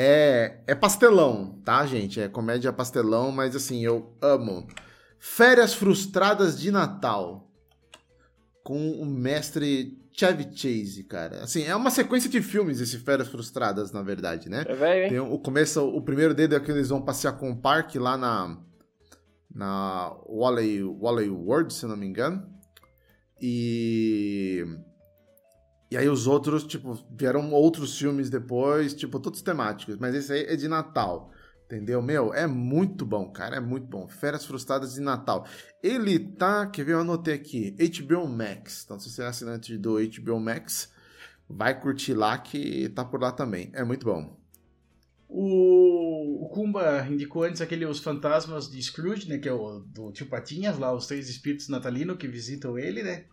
É, 0.00 0.60
é 0.64 0.76
pastelão, 0.76 1.60
tá, 1.64 1.84
gente? 1.84 2.20
É 2.20 2.28
comédia 2.28 2.72
pastelão, 2.72 3.32
mas 3.32 3.56
assim, 3.56 3.84
eu 3.84 4.16
amo. 4.22 4.64
Férias 5.18 5.74
Frustradas 5.74 6.56
de 6.56 6.70
Natal. 6.70 7.50
Com 8.62 8.92
o 8.92 9.04
mestre 9.04 10.00
Chevy 10.12 10.48
Chase, 10.54 11.02
cara. 11.02 11.42
Assim, 11.42 11.64
é 11.64 11.74
uma 11.74 11.90
sequência 11.90 12.30
de 12.30 12.40
filmes 12.40 12.80
esse 12.80 12.98
Férias 12.98 13.26
Frustradas, 13.26 13.90
na 13.90 14.00
verdade, 14.00 14.48
né? 14.48 14.64
É 14.68 14.74
velho? 14.74 15.08
Tem 15.08 15.18
o 15.18 15.36
começo, 15.36 15.84
o 15.84 16.00
primeiro 16.00 16.32
dele 16.32 16.54
é 16.54 16.60
que 16.60 16.70
eles 16.70 16.90
vão 16.90 17.02
passear 17.02 17.32
com 17.32 17.50
o 17.50 17.56
parque 17.56 17.98
lá 17.98 18.16
na 18.16 18.56
na 19.52 20.14
Wally, 20.28 20.84
Wally 20.84 21.28
World, 21.28 21.74
se 21.74 21.86
não 21.86 21.96
me 21.96 22.06
engano. 22.06 22.48
E 23.42 24.64
e 25.90 25.96
aí 25.96 26.08
os 26.08 26.26
outros, 26.26 26.64
tipo, 26.64 26.98
vieram 27.10 27.50
outros 27.52 27.96
filmes 27.98 28.28
depois, 28.28 28.94
tipo, 28.94 29.18
todos 29.18 29.40
temáticos, 29.40 29.96
mas 29.96 30.14
esse 30.14 30.32
aí 30.32 30.44
é 30.44 30.56
de 30.56 30.68
Natal. 30.68 31.32
Entendeu? 31.64 32.00
Meu, 32.00 32.32
é 32.32 32.46
muito 32.46 33.04
bom, 33.04 33.30
cara, 33.30 33.56
é 33.56 33.60
muito 33.60 33.86
bom. 33.86 34.08
Férias 34.08 34.46
Frustradas 34.46 34.94
de 34.94 35.00
Natal. 35.00 35.46
Ele 35.82 36.18
tá, 36.18 36.66
quer 36.66 36.82
ver, 36.82 36.92
eu 36.92 37.00
anotei 37.00 37.34
aqui, 37.34 37.76
HBO 37.98 38.26
Max. 38.26 38.84
Então, 38.84 38.98
se 38.98 39.10
você 39.10 39.22
é 39.22 39.26
assinante 39.26 39.76
do 39.76 39.96
HBO 39.98 40.40
Max, 40.40 40.90
vai 41.48 41.78
curtir 41.78 42.14
lá 42.14 42.38
que 42.38 42.88
tá 42.88 43.04
por 43.04 43.20
lá 43.20 43.32
também. 43.32 43.70
É 43.74 43.84
muito 43.84 44.06
bom. 44.06 44.34
O, 45.28 46.46
o 46.46 46.48
Kumba 46.48 47.06
indicou 47.06 47.42
antes 47.42 47.60
aquele 47.60 47.84
Os 47.84 47.98
Fantasmas 48.00 48.70
de 48.70 48.82
Scrooge, 48.82 49.28
né? 49.28 49.36
Que 49.36 49.50
é 49.50 49.52
o 49.52 49.80
do 49.80 50.10
Tio 50.10 50.26
Patinhas, 50.26 50.78
lá, 50.78 50.94
os 50.94 51.06
três 51.06 51.28
espíritos 51.28 51.68
natalinos 51.68 52.16
que 52.16 52.26
visitam 52.26 52.78
ele, 52.78 53.02
né? 53.02 53.26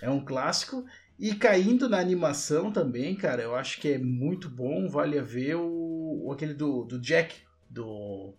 É 0.00 0.08
um 0.08 0.24
clássico. 0.24 0.82
E 1.18 1.34
caindo 1.34 1.88
na 1.88 1.98
animação 1.98 2.70
também, 2.70 3.14
cara, 3.16 3.42
eu 3.42 3.54
acho 3.54 3.80
que 3.80 3.88
é 3.92 3.98
muito 3.98 4.48
bom, 4.50 4.88
vale 4.88 5.18
a 5.18 5.22
ver 5.22 5.54
o, 5.56 6.30
aquele 6.32 6.52
do, 6.52 6.84
do 6.84 7.00
Jack, 7.00 7.36
do, 7.70 8.34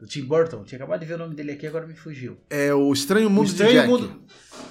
do 0.00 0.06
Tim 0.06 0.24
Burton. 0.24 0.64
Tinha 0.64 0.76
acabado 0.78 0.98
de 1.00 1.06
ver 1.06 1.14
o 1.14 1.18
nome 1.18 1.34
dele 1.36 1.52
aqui, 1.52 1.66
agora 1.66 1.86
me 1.86 1.94
fugiu. 1.94 2.36
É 2.50 2.74
o 2.74 2.92
Estranho 2.92 3.30
Mundo 3.30 3.46
o 3.46 3.50
Estranho 3.50 3.70
de 3.70 3.76
Jack. 3.76 3.88
Mundo. 3.88 4.22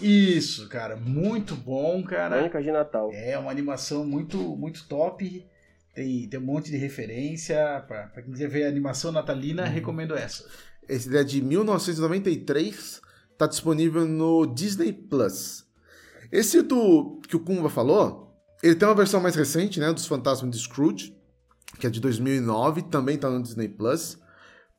Isso, 0.02 0.68
cara, 0.68 0.98
muito 0.98 1.56
bom, 1.56 2.04
cara. 2.04 2.36
Crônicas 2.36 2.64
de 2.66 2.72
Natal. 2.72 3.10
É 3.14 3.38
uma 3.40 3.50
animação 3.50 4.06
muito, 4.06 4.38
muito 4.58 4.86
top. 4.88 5.46
Tem, 5.96 6.28
tem 6.28 6.40
um 6.40 6.44
monte 6.44 6.70
de 6.70 6.78
referência. 6.78 7.56
Pra, 7.88 8.08
pra 8.08 8.22
quem 8.22 8.32
quiser 8.34 8.50
ver 8.50 8.66
a 8.66 8.70
animação 8.70 9.12
natalina, 9.12 9.64
Uhum. 9.64 9.70
recomendo 9.72 10.16
essa. 10.16 10.46
Esse 10.88 11.16
é 11.18 11.24
de 11.24 11.42
1993, 11.42 13.02
tá 13.38 13.48
disponível 13.48 14.06
no 14.06 14.46
Disney 14.46 14.94
Plus. 14.94 15.66
Esse 16.32 16.62
do 16.62 17.20
que 17.28 17.36
o 17.36 17.40
Kumba 17.40 17.70
falou, 17.70 18.28
ele 18.62 18.76
tem 18.76 18.88
uma 18.88 18.96
versão 18.96 19.22
mais 19.22 19.36
recente, 19.36 19.80
né, 19.80 19.92
dos 19.94 20.06
Fantasmas 20.06 20.52
de 20.52 20.60
Scrooge, 20.60 21.16
que 21.80 21.88
é 21.88 21.90
de 21.90 22.00
2009, 22.00 22.84
também 22.84 23.18
tá 23.18 23.30
no 23.30 23.42
Disney 23.42 23.68
Plus. 23.68 24.18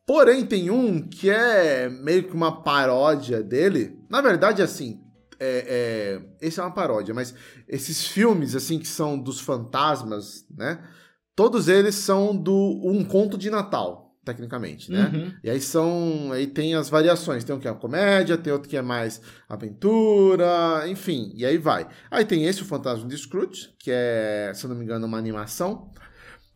Porém, 0.06 0.46
tem 0.46 0.70
um 0.70 1.06
que 1.06 1.28
é 1.28 1.88
meio 1.88 2.24
que 2.24 2.34
uma 2.34 2.62
paródia 2.62 3.42
dele. 3.42 3.98
Na 4.08 4.20
verdade, 4.20 4.62
assim, 4.62 5.00
é, 5.38 6.20
é, 6.40 6.46
esse 6.46 6.58
é 6.58 6.62
uma 6.62 6.72
paródia, 6.72 7.14
mas 7.14 7.34
esses 7.68 8.06
filmes, 8.06 8.56
assim, 8.56 8.78
que 8.78 8.88
são 8.88 9.18
dos 9.18 9.38
fantasmas, 9.40 10.46
né? 10.50 10.82
Todos 11.36 11.68
eles 11.68 11.94
são 11.94 12.34
do 12.34 12.80
um 12.84 13.04
conto 13.04 13.38
de 13.38 13.48
Natal, 13.50 14.07
tecnicamente, 14.28 14.92
né? 14.92 15.10
Uhum. 15.12 15.32
E 15.42 15.48
aí 15.48 15.60
são. 15.60 16.30
Aí 16.32 16.46
tem 16.46 16.74
as 16.74 16.90
variações. 16.90 17.44
Tem 17.44 17.56
um 17.56 17.58
que 17.58 17.66
é 17.66 17.72
comédia, 17.72 18.36
tem 18.36 18.52
outro 18.52 18.68
que 18.68 18.76
é 18.76 18.82
mais 18.82 19.22
aventura, 19.48 20.86
enfim, 20.86 21.32
e 21.34 21.46
aí 21.46 21.56
vai. 21.56 21.88
Aí 22.10 22.24
tem 22.24 22.44
esse, 22.44 22.60
o 22.60 22.66
Fantasma 22.66 23.08
de 23.08 23.16
Scrooge, 23.16 23.70
que 23.78 23.90
é, 23.90 24.52
se 24.54 24.64
eu 24.64 24.68
não 24.68 24.76
me 24.76 24.84
engano, 24.84 25.06
uma 25.06 25.18
animação. 25.18 25.90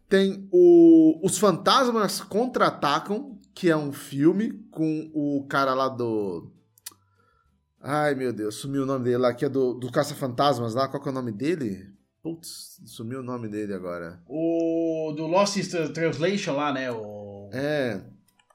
Tem 0.09 0.47
o 0.53 1.19
Os 1.25 1.39
Fantasmas 1.39 2.21
Contra-Atacam, 2.21 3.39
que 3.55 3.71
é 3.71 3.77
um 3.77 3.93
filme 3.93 4.53
com 4.71 5.11
o 5.15 5.47
cara 5.49 5.73
lá 5.73 5.89
do. 5.89 6.53
Ai, 7.81 8.15
meu 8.15 8.33
Deus, 8.33 8.57
sumiu 8.57 8.83
o 8.83 8.87
nome 8.87 9.05
dele 9.05 9.17
lá, 9.17 9.33
que 9.33 9.47
é 9.47 9.49
do, 9.49 9.75
do 9.75 9.91
Caça-Fantasmas 9.91 10.75
lá. 10.75 10.87
Qual 10.89 11.03
que 11.03 11.09
é 11.09 11.13
o 11.13 11.15
nome 11.15 11.33
dele? 11.33 11.91
Putz, 12.23 12.81
sumiu 12.87 13.19
o 13.19 13.23
nome 13.23 13.49
dele 13.49 13.75
agora. 13.75 14.23
O 14.29 15.13
do 15.17 15.27
Lost 15.27 15.57
Translation 15.93 16.55
lá, 16.55 16.73
né? 16.73 16.89
O 16.93 17.22
É. 17.53 18.01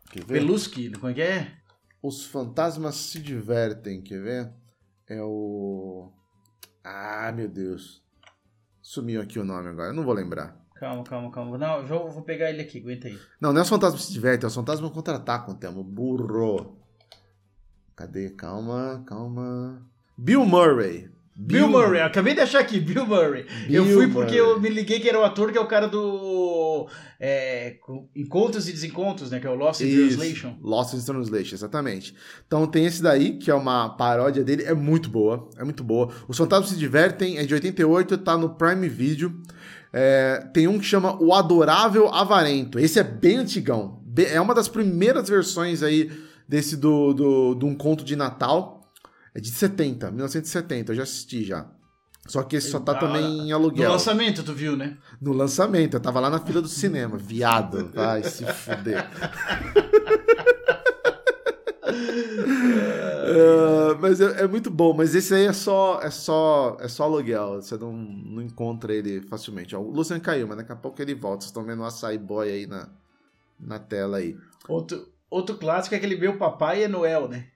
Quer 0.09 0.23
ver? 0.25 0.39
Pelusky, 0.39 0.91
como 0.91 1.11
é 1.11 1.13
que 1.13 1.21
é? 1.21 1.53
Os 2.01 2.25
fantasmas 2.25 2.95
se 2.95 3.19
divertem, 3.19 4.01
quer 4.01 4.21
ver? 4.21 4.53
É 5.07 5.21
o. 5.21 6.11
Ah, 6.83 7.31
meu 7.31 7.47
Deus. 7.47 8.03
Sumiu 8.81 9.21
aqui 9.21 9.37
o 9.37 9.45
nome 9.45 9.69
agora, 9.69 9.89
eu 9.89 9.93
não 9.93 10.03
vou 10.03 10.13
lembrar. 10.13 10.57
Calma, 10.75 11.03
calma, 11.03 11.31
calma. 11.31 11.57
Não, 11.57 11.79
eu 11.79 12.09
vou, 12.09 12.21
pegar 12.21 12.49
ele 12.49 12.61
aqui, 12.61 12.79
aguenta 12.79 13.07
aí. 13.07 13.19
Não, 13.41 13.51
não 13.51 13.59
é 13.59 13.63
os 13.63 13.69
fantasmas 13.69 14.05
se 14.05 14.13
divertem, 14.13 14.45
é 14.45 14.47
os 14.47 14.55
fantasmas 14.55 14.91
contra-atacam, 14.91 15.55
Temo. 15.55 15.83
Burro. 15.83 16.77
Cadê? 17.95 18.29
Calma, 18.29 19.03
calma. 19.05 19.85
Bill 20.17 20.45
Murray. 20.45 21.11
Bill, 21.39 21.67
Murray, 21.67 22.01
acabei 22.01 22.33
de 22.33 22.41
achar 22.41 22.59
aqui, 22.59 22.79
Bill 22.79 23.05
Murray. 23.05 23.45
eu 23.69 23.85
Bill 23.85 23.95
fui 23.95 24.07
porque 24.07 24.41
Murray. 24.41 24.55
eu 24.55 24.59
me 24.59 24.69
liguei 24.69 24.99
que 24.99 25.07
era 25.07 25.19
o 25.19 25.23
ator 25.23 25.51
que 25.51 25.57
é 25.57 25.61
o 25.61 25.67
cara 25.67 25.87
do 25.87 26.89
é, 27.19 27.75
Encontros 28.15 28.67
e 28.67 28.71
Desencontros, 28.71 29.29
né? 29.29 29.39
Que 29.39 29.45
é 29.45 29.49
o 29.49 29.53
Lost 29.53 29.81
in 29.81 29.95
Translation. 29.95 30.57
Lost 30.59 30.95
in 30.95 31.01
Translation, 31.01 31.53
exatamente. 31.53 32.15
Então 32.47 32.65
tem 32.65 32.87
esse 32.87 33.03
daí, 33.03 33.37
que 33.37 33.51
é 33.51 33.53
uma 33.53 33.89
paródia 33.89 34.43
dele, 34.43 34.63
é 34.63 34.73
muito 34.73 35.11
boa, 35.11 35.47
é 35.57 35.63
muito 35.63 35.83
boa. 35.83 36.09
Os 36.27 36.35
Fantasmas 36.35 36.69
se 36.69 36.75
Divertem, 36.75 37.37
é 37.37 37.45
de 37.45 37.53
88, 37.53 38.17
tá 38.17 38.35
no 38.35 38.55
Prime 38.55 38.89
Video. 38.89 39.39
É, 39.93 40.43
tem 40.53 40.67
um 40.67 40.79
que 40.79 40.85
chama 40.85 41.21
O 41.21 41.33
Adorável 41.35 42.11
Avarento, 42.11 42.79
esse 42.79 42.99
é 42.99 43.03
bem 43.03 43.37
antigão. 43.37 44.01
É 44.31 44.41
uma 44.41 44.55
das 44.55 44.67
primeiras 44.67 45.29
versões 45.29 45.83
aí 45.83 46.11
desse 46.47 46.75
do, 46.75 47.13
do, 47.13 47.55
de 47.55 47.65
um 47.65 47.75
conto 47.75 48.03
de 48.03 48.15
Natal. 48.15 48.76
É 49.37 49.39
de 49.39 49.51
70, 49.51 50.09
1970, 50.09 50.91
eu 50.91 50.95
já 50.95 51.03
assisti 51.03 51.43
já. 51.43 51.67
Só 52.25 52.41
que 52.41 52.55
esse 52.55 52.71
só 52.71 52.79
tá 52.79 52.95
também 52.95 53.23
em 53.23 53.49
No 53.49 53.55
aluguel. 53.55 53.91
lançamento, 53.91 54.43
tu 54.43 54.51
viu, 54.51 54.75
né? 54.75 54.97
No 55.21 55.31
lançamento, 55.31 55.93
eu 55.93 55.99
tava 55.99 56.19
lá 56.19 56.27
na 56.27 56.39
fila 56.39 56.59
do 56.59 56.67
cinema. 56.67 57.17
Viado, 57.19 57.91
vai 57.93 58.23
se 58.23 58.43
fuder. 58.45 59.07
É, 63.29 63.93
mas 63.99 64.19
é, 64.21 64.43
é 64.43 64.47
muito 64.47 64.69
bom, 64.71 64.93
mas 64.93 65.13
esse 65.13 65.33
aí 65.33 65.45
é 65.45 65.53
só 65.53 65.99
é 66.01 66.09
só 66.09 66.77
é 66.79 66.87
só 66.87 67.03
aluguel, 67.03 67.61
você 67.61 67.77
não, 67.77 67.91
não 67.93 68.41
encontra 68.41 68.93
ele 68.93 69.21
facilmente. 69.21 69.75
Ó, 69.75 69.79
o 69.79 69.91
Lucian 69.91 70.19
caiu, 70.19 70.47
mas 70.47 70.57
daqui 70.57 70.71
a 70.71 70.75
pouco 70.75 71.01
ele 71.01 71.13
volta. 71.13 71.41
Vocês 71.41 71.49
estão 71.49 71.63
vendo 71.63 71.81
o 71.81 71.85
açaí 71.85 72.17
boy 72.17 72.49
aí 72.49 72.65
na, 72.65 72.89
na 73.59 73.79
tela 73.79 74.17
aí. 74.17 74.35
Outro, 74.67 75.07
outro 75.29 75.57
clássico 75.57 75.93
é 75.93 75.97
aquele 75.97 76.17
Meu 76.17 76.37
Papai 76.37 76.83
é 76.83 76.87
Noel, 76.87 77.27
né? 77.27 77.47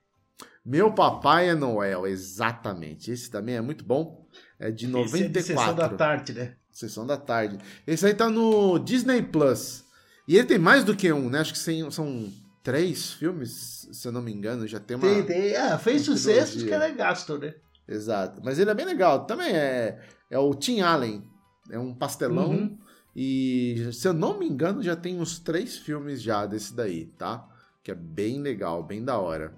Meu 0.63 0.93
Papai 0.93 1.50
é 1.50 1.56
Noel, 1.56 2.06
exatamente. 2.06 3.12
Esse 3.12 3.30
também 3.30 3.56
é 3.56 3.62
muito 3.62 3.84
bom. 3.84 4.28
É 4.60 4.69
de 4.69 4.86
Esse 4.86 5.24
é 5.24 5.28
de 5.28 5.41
Sessão 5.41 5.65
94. 5.65 5.76
da 5.76 5.97
tarde, 5.97 6.34
né? 6.34 6.56
Sessão 6.71 7.06
da 7.06 7.17
tarde. 7.17 7.58
Esse 7.86 8.06
aí 8.06 8.13
tá 8.13 8.30
no 8.30 8.78
Disney 8.80 9.21
Plus. 9.21 9.84
E 10.28 10.38
ele 10.38 10.47
tem 10.47 10.60
mais 10.60 10.84
do 10.84 10.95
que 10.95 11.12
um, 11.12 11.30
né? 11.30 11.39
Acho 11.39 11.54
que 11.54 11.60
são 11.91 12.32
três 12.63 13.13
filmes, 13.13 13.89
se 13.91 14.08
eu 14.08 14.12
não 14.12 14.21
me 14.21 14.32
engano. 14.32 14.67
Já 14.67 14.80
tem 14.80 14.95
uma. 14.95 15.08
Tem, 15.08 15.24
tem. 15.24 15.56
Ah, 15.56 15.78
fez 15.78 16.04
sucesso 16.04 16.63
que 16.63 16.71
era 16.71 16.89
gasto, 16.89 17.38
né? 17.38 17.56
Exato. 17.88 18.39
Mas 18.43 18.60
ele 18.60 18.69
é 18.69 18.74
bem 18.74 18.86
legal. 18.86 19.26
Também 19.26 19.52
é, 19.52 20.00
é 20.30 20.38
o 20.38 20.54
Tim 20.54 20.82
Allen. 20.82 21.24
É 21.69 21.80
um 21.80 21.93
pastelão. 21.93 22.52
Uhum. 22.52 22.78
E, 23.15 23.89
se 23.91 24.08
eu 24.08 24.13
não 24.13 24.39
me 24.39 24.47
engano, 24.47 24.82
já 24.82 24.95
tem 24.95 25.19
uns 25.19 25.39
três 25.39 25.78
filmes 25.78 26.21
já 26.21 26.45
desse 26.45 26.74
daí, 26.74 27.08
tá? 27.17 27.45
Que 27.84 27.91
é 27.91 27.95
bem 27.95 28.41
legal, 28.41 28.84
bem 28.84 29.04
da 29.04 29.17
hora. 29.17 29.54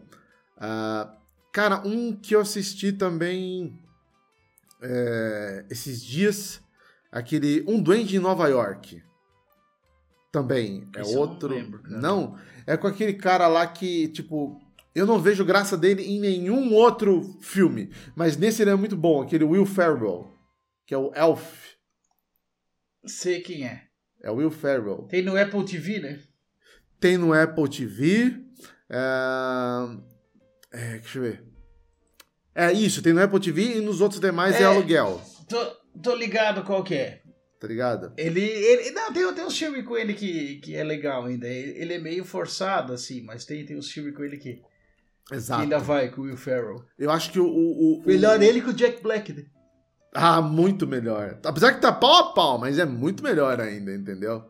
Cara, 1.52 1.86
um 1.86 2.16
que 2.16 2.36
eu 2.36 2.42
assisti 2.42 2.92
também 2.92 3.80
é, 4.82 5.66
esses 5.70 6.04
dias, 6.04 6.62
aquele 7.12 7.64
Um 7.68 7.82
Duende 7.82 8.16
em 8.16 8.20
Nova 8.20 8.48
York. 8.48 9.02
Também 10.32 10.90
é 10.96 11.02
Esse 11.02 11.12
eu 11.14 11.16
não 11.16 11.30
outro. 11.30 11.50
lembro, 11.50 11.82
não, 11.86 12.38
é 12.66 12.76
com 12.76 12.88
aquele 12.88 13.14
cara 13.14 13.48
lá 13.48 13.68
que, 13.68 14.08
tipo, 14.08 14.60
eu 14.96 15.06
não 15.06 15.20
vejo 15.20 15.46
graça 15.46 15.78
dele 15.78 16.04
em 16.04 16.20
nenhum 16.20 16.74
outro 16.74 17.38
filme, 17.40 17.92
mas 18.16 18.36
nesse 18.36 18.64
ele 18.64 18.72
é 18.72 18.76
muito 18.76 18.98
bom, 18.98 19.22
aquele 19.22 19.44
Will 19.44 19.66
Ferrell, 19.66 20.34
que 20.88 20.94
é 20.94 20.98
o 20.98 21.14
Elf. 21.14 21.74
Sei 23.06 23.42
quem 23.42 23.66
é. 23.68 23.84
É 24.24 24.32
o 24.32 24.36
Will 24.36 24.50
Ferrell. 24.50 25.04
Tem 25.04 25.22
no 25.22 25.40
Apple 25.40 25.66
TV, 25.66 26.00
né? 26.00 26.20
Tem 27.00 27.18
no 27.18 27.32
Apple 27.34 27.70
TV. 27.70 28.42
É... 28.90 30.13
é, 30.74 30.98
deixa 31.00 31.18
eu 31.20 31.24
ver. 31.24 31.44
É 32.56 32.72
isso, 32.72 33.02
tem 33.02 33.14
no 33.14 33.22
Apple 33.24 33.40
TV 33.40 33.78
e 33.78 33.82
nos 33.82 34.02
outros 34.02 34.20
demais 34.20 34.56
é, 34.56 34.62
É. 34.62 34.66
aluguel, 34.66 35.22
Tô, 35.48 35.66
tô 36.02 36.16
ligado 36.16 36.64
qual 36.64 36.84
que 36.84 36.94
é. 36.96 37.22
tá 37.60 37.68
ligado? 37.68 38.14
Ele, 38.18 38.42
ele 38.42 38.92
não, 38.92 39.12
tem, 39.14 39.34
tem 39.34 39.46
uns 39.46 39.58
filmes 39.58 39.86
com 39.86 39.98
ele 39.98 40.14
que, 40.14 40.58
que 40.58 40.76
é 40.76 40.84
legal 40.84 41.26
ainda. 41.26 41.48
Ele 41.48 41.94
é 41.94 42.00
meio 42.00 42.24
forçado, 42.26 42.92
assim, 42.94 43.24
mas 43.24 43.46
tem, 43.46 43.66
tem 43.66 43.78
uns 43.78 43.90
filmes 43.92 44.16
com 44.16 44.24
ele 44.24 44.38
que, 44.38 44.62
que 45.28 45.36
Exato. 45.36 45.62
ainda 45.64 45.80
vai, 45.80 46.10
com 46.12 46.22
o 46.22 46.24
Will 46.26 46.38
Ferrell. 46.38 46.84
Eu 47.00 47.10
acho 47.10 47.32
que 47.32 47.40
o. 47.40 47.46
o, 47.46 48.00
o- 48.02 48.04
Melhor 48.06 48.38
o- 48.40 48.44
ele 48.44 48.62
que 48.62 48.70
o 48.70 48.74
Jack 48.74 49.02
Black, 49.02 49.32
né? 49.34 49.46
Ah, 50.14 50.42
muito 50.42 50.86
melhor. 50.86 51.40
Apesar 51.44 51.74
que 51.74 51.82
tá 51.82 51.92
pau 51.92 52.16
a 52.18 52.34
pau, 52.34 52.58
mas 52.60 52.78
é 52.78 52.86
muito 52.86 53.24
melhor 53.24 53.60
ainda, 53.60 53.94
entendeu? 53.96 54.44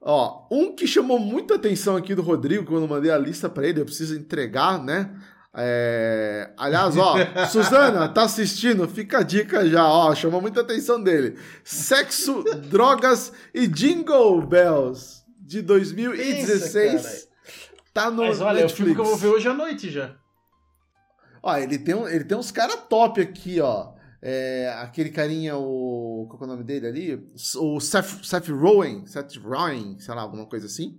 Ó, 0.00 0.48
um 0.50 0.74
que 0.74 0.86
chamou 0.88 1.20
muita 1.20 1.54
atenção 1.54 1.96
aqui 1.96 2.14
do 2.16 2.22
Rodrigo 2.22 2.64
quando 2.64 2.82
eu 2.82 2.88
mandei 2.88 3.10
a 3.12 3.18
lista 3.18 3.48
pra 3.48 3.64
ele, 3.66 3.80
eu 3.80 3.84
preciso 3.84 4.16
entregar, 4.18 4.82
né? 4.82 5.14
É... 5.54 6.50
Aliás, 6.56 6.96
ó, 6.96 7.14
Suzana, 7.50 8.08
tá 8.08 8.22
assistindo? 8.22 8.88
Fica 8.88 9.18
a 9.18 9.22
dica 9.22 9.66
já, 9.68 9.86
ó, 9.86 10.14
chamou 10.14 10.40
muita 10.40 10.62
atenção 10.62 11.02
dele. 11.02 11.38
Sexo, 11.62 12.42
drogas 12.70 13.32
e 13.52 13.66
Jingle 13.66 14.40
Bells 14.46 15.22
de 15.38 15.60
2016. 15.62 17.04
Isso, 17.04 17.28
tá 17.92 18.10
no 18.10 18.22
Mas 18.24 18.40
olha, 18.40 18.62
Netflix. 18.62 18.70
é 18.70 18.72
o 18.72 18.76
filme 18.76 18.94
que 18.94 19.00
eu 19.00 19.04
vou 19.04 19.16
ver 19.16 19.28
hoje 19.28 19.48
à 19.48 19.52
noite 19.54 19.90
já. 19.90 20.16
Ó, 21.42 21.56
ele 21.56 21.78
tem, 21.78 21.94
um- 21.94 22.08
ele 22.08 22.24
tem 22.24 22.38
uns 22.38 22.50
caras 22.50 22.76
top 22.88 23.20
aqui, 23.20 23.60
ó. 23.60 23.92
É, 24.24 24.72
aquele 24.80 25.10
carinha, 25.10 25.56
o. 25.56 26.26
Qual 26.30 26.40
é 26.40 26.44
o 26.44 26.46
nome 26.46 26.62
dele 26.62 26.86
ali? 26.86 27.30
O 27.58 27.80
Seth, 27.80 28.24
Seth 28.24 28.48
Rowan. 28.50 29.04
Seth 29.04 29.36
Rowan, 29.42 29.98
sei 29.98 30.14
lá, 30.14 30.22
alguma 30.22 30.46
coisa 30.46 30.66
assim. 30.66 30.96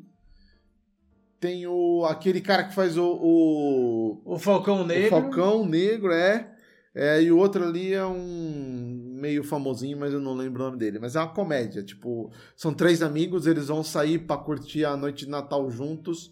Tem 1.44 1.68
o. 1.68 2.06
aquele 2.06 2.40
cara 2.40 2.64
que 2.64 2.74
faz 2.74 2.98
o. 2.98 3.04
o, 3.04 4.22
O 4.24 4.40
Falcão 4.40 4.80
o 4.82 4.86
Negro. 4.88 5.10
Falcão 5.10 5.66
Negro, 5.66 6.14
é. 6.14 6.50
É, 6.96 7.22
E 7.22 7.30
o 7.34 7.38
outro 7.38 7.66
ali 7.66 7.92
é 7.94 8.06
um 8.06 9.18
meio 9.20 9.44
famosinho, 9.44 9.98
mas 10.00 10.14
eu 10.14 10.22
não 10.22 10.36
lembro 10.36 10.62
o 10.62 10.66
nome 10.68 10.78
dele. 10.78 11.00
Mas 11.00 11.18
é 11.18 11.20
uma 11.20 11.34
comédia, 11.34 11.84
tipo, 11.84 12.32
são 12.56 12.74
três 12.74 13.02
amigos, 13.02 13.46
eles 13.46 13.68
vão 13.68 13.84
sair 13.84 14.20
pra 14.20 14.38
curtir 14.38 14.86
a 14.86 14.96
noite 14.96 15.26
de 15.26 15.32
Natal 15.32 15.70
juntos. 15.70 16.32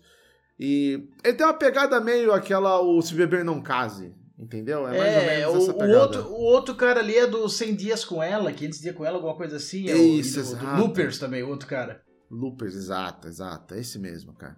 E 0.58 1.10
ele 1.26 1.34
tem 1.36 1.46
uma 1.46 1.56
pegada 1.56 2.00
meio 2.00 2.32
aquela 2.32 2.80
o 2.80 3.02
Se 3.02 3.14
Beber 3.14 3.44
Não 3.44 3.62
Case, 3.62 4.14
entendeu? 4.40 4.88
É 4.88 4.98
mais 4.98 5.16
ou 5.16 5.22
É, 5.22 5.38
menos 5.40 5.54
o, 5.54 5.58
essa 5.58 5.72
o 5.72 5.78
pegada. 5.78 6.00
outro, 6.04 6.22
o 6.28 6.40
outro 6.42 6.76
cara 6.76 7.02
ali 7.02 7.18
é 7.18 7.28
do 7.28 7.50
100 7.50 7.76
Dias 7.76 8.06
com 8.06 8.24
Ela, 8.24 8.54
500 8.54 8.80
Dias 8.80 8.96
com 8.96 9.04
Ela, 9.04 9.18
alguma 9.18 9.36
coisa 9.36 9.58
assim. 9.58 9.90
É 9.90 9.98
Isso, 9.98 10.40
o, 10.40 10.56
do, 10.56 10.66
do. 10.66 10.78
Loopers 10.78 11.20
também, 11.20 11.44
o 11.44 11.50
outro 11.50 11.68
cara. 11.68 12.02
Loopers, 12.30 12.76
exato, 12.76 13.28
exato. 13.28 13.74
É 13.74 13.80
esse 13.82 14.00
mesmo, 14.00 14.32
cara. 14.34 14.56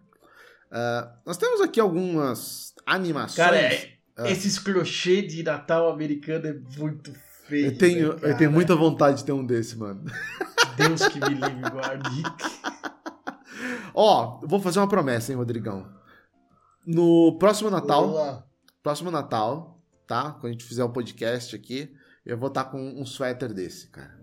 Ah, 0.75 1.15
nós 1.25 1.37
temos 1.37 1.61
aqui 1.61 1.79
algumas 1.79 2.73
animações. 2.85 3.35
Cara, 3.37 3.57
é- 3.57 3.93
Ah. 4.17 4.29
esses 4.29 4.57
crochê 4.59 5.21
de 5.21 5.43
Natal 5.43 5.91
americano 5.91 6.47
é 6.47 6.53
muito 6.77 7.13
feio. 7.47 7.67
eu 7.67 7.77
tenho, 7.77 8.13
né, 8.13 8.19
eu 8.31 8.37
tenho 8.37 8.51
muita 8.51 8.75
vontade 8.75 9.17
de 9.17 9.25
ter 9.25 9.31
um 9.33 9.45
desse, 9.45 9.77
mano. 9.77 10.03
Deus 10.77 11.07
que 11.07 11.19
me 11.19 11.29
livre 11.29 11.69
guarde. 11.71 12.23
Ó, 13.93 14.39
eu 14.41 14.47
vou 14.47 14.59
fazer 14.59 14.79
uma 14.79 14.87
promessa, 14.87 15.31
hein, 15.31 15.37
Rodrigão. 15.37 15.87
No 16.85 17.37
próximo 17.37 17.69
Natal, 17.69 18.07
Boa. 18.09 18.47
próximo 18.81 19.11
Natal, 19.11 19.79
tá? 20.07 20.31
Quando 20.31 20.47
a 20.47 20.51
gente 20.51 20.65
fizer 20.65 20.83
o 20.83 20.89
podcast 20.89 21.55
aqui, 21.55 21.93
eu 22.25 22.37
vou 22.37 22.47
estar 22.49 22.65
com 22.65 22.79
um 22.99 23.05
suéter 23.05 23.53
desse, 23.53 23.87
cara. 23.89 24.19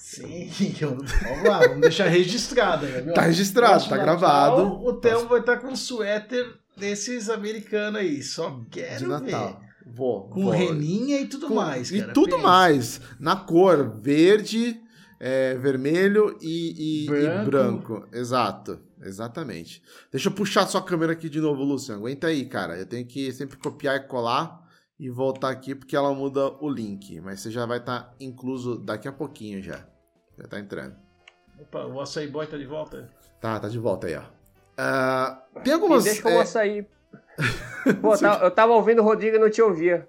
Sim, 0.00 0.50
vamos 0.80 1.44
lá, 1.44 1.58
vamos 1.60 1.80
deixar 1.82 2.08
registrado. 2.08 2.86
viu? 2.86 3.12
Tá 3.12 3.22
registrado, 3.22 3.84
tá 3.84 3.90
Natal, 3.90 4.04
gravado. 4.04 4.62
O 4.84 4.94
Theo 4.94 5.28
vai 5.28 5.40
estar 5.40 5.58
com 5.58 5.68
um 5.68 5.76
suéter 5.76 6.54
desses 6.76 7.28
americanos 7.28 8.00
aí, 8.00 8.22
só 8.22 8.60
quero 8.70 8.98
de 9.00 9.06
Natal. 9.06 9.60
ver. 9.60 9.70
Vou. 9.92 10.28
Com 10.30 10.44
vou. 10.44 10.52
reninha 10.52 11.20
e 11.20 11.26
tudo 11.26 11.48
Com- 11.48 11.54
mais, 11.54 11.90
E 11.92 12.00
cara. 12.00 12.12
tudo 12.12 12.36
pensa. 12.36 12.42
mais. 12.42 13.00
Na 13.18 13.36
cor 13.36 14.00
verde, 14.00 14.80
é, 15.18 15.54
vermelho 15.56 16.36
e, 16.40 17.02
e- 17.02 17.04
e 17.04 17.06
Branco. 17.06 17.50
branco. 17.50 18.08
Exato. 18.12 18.80
Exatamente. 19.02 19.82
Deixa 20.12 20.28
eu 20.28 20.32
puxar 20.32 20.66
sua 20.66 20.82
câmera 20.82 21.12
aqui 21.12 21.28
de 21.28 21.40
novo, 21.40 21.62
Luciano. 21.64 22.00
Aguenta 22.00 22.26
aí, 22.28 22.44
cara. 22.46 22.76
Eu 22.78 22.86
tenho 22.86 23.06
que 23.06 23.32
sempre 23.32 23.56
copiar 23.58 23.96
e 23.96 24.00
colar 24.00 24.60
e 24.98 25.08
voltar 25.10 25.48
aqui 25.50 25.74
porque 25.74 25.96
ela 25.96 26.14
muda 26.14 26.48
o 26.60 26.68
link. 26.70 27.18
Mas 27.20 27.40
você 27.40 27.50
já 27.50 27.64
vai 27.66 27.78
estar 27.78 28.14
incluso 28.20 28.76
daqui 28.78 29.08
a 29.08 29.12
pouquinho 29.12 29.62
já. 29.62 29.86
Já 30.40 30.48
tá 30.48 30.58
entrando. 30.58 30.96
Opa, 31.60 31.84
o 31.84 32.00
açaí 32.00 32.26
boy 32.26 32.46
tá 32.46 32.56
de 32.56 32.66
volta. 32.66 33.08
Tá, 33.40 33.60
tá 33.60 33.68
de 33.68 33.78
volta 33.78 34.06
aí, 34.06 34.16
ó. 34.16 34.22
Ah, 34.78 35.42
tem 35.62 35.74
algumas. 35.74 36.04
deixa 36.04 36.20
que 36.22 36.28
eu 36.28 36.32
é, 36.32 36.36
vou 36.36 36.46
sair. 36.46 36.86
Pô, 38.00 38.16
tá- 38.16 38.40
eu 38.42 38.50
tava 38.50 38.72
ouvindo 38.72 39.02
o 39.02 39.04
Rodrigo 39.04 39.36
e 39.36 39.38
não 39.38 39.50
te 39.50 39.60
ouvia. 39.60 40.08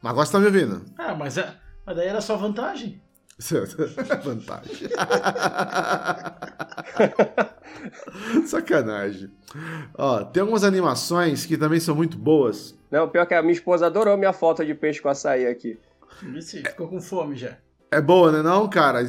Mas 0.00 0.12
agora 0.12 0.26
você 0.26 0.32
tá 0.32 0.38
me 0.38 0.46
ouvindo? 0.46 0.84
Ah, 0.96 1.14
mas, 1.14 1.36
é, 1.36 1.54
mas 1.84 1.96
daí 1.96 2.08
era 2.08 2.20
só 2.20 2.36
vantagem. 2.36 3.02
Vantagem. 4.24 4.88
Sacanagem. 8.46 9.30
Ó, 9.96 10.24
tem 10.24 10.40
algumas 10.40 10.64
animações 10.64 11.44
que 11.44 11.58
também 11.58 11.78
são 11.78 11.94
muito 11.94 12.16
boas. 12.16 12.74
Não, 12.90 13.10
pior 13.10 13.26
que 13.26 13.34
a 13.34 13.42
minha 13.42 13.52
esposa 13.52 13.86
adorou 13.86 14.16
minha 14.16 14.32
foto 14.32 14.64
de 14.64 14.74
peixe 14.74 15.02
com 15.02 15.10
açaí 15.10 15.46
aqui. 15.46 15.78
Esse 16.34 16.62
ficou 16.62 16.88
com 16.88 16.98
fome 16.98 17.36
já. 17.36 17.58
É 17.90 18.00
boa, 18.00 18.32
né 18.32 18.42
não, 18.42 18.68
cara? 18.68 19.00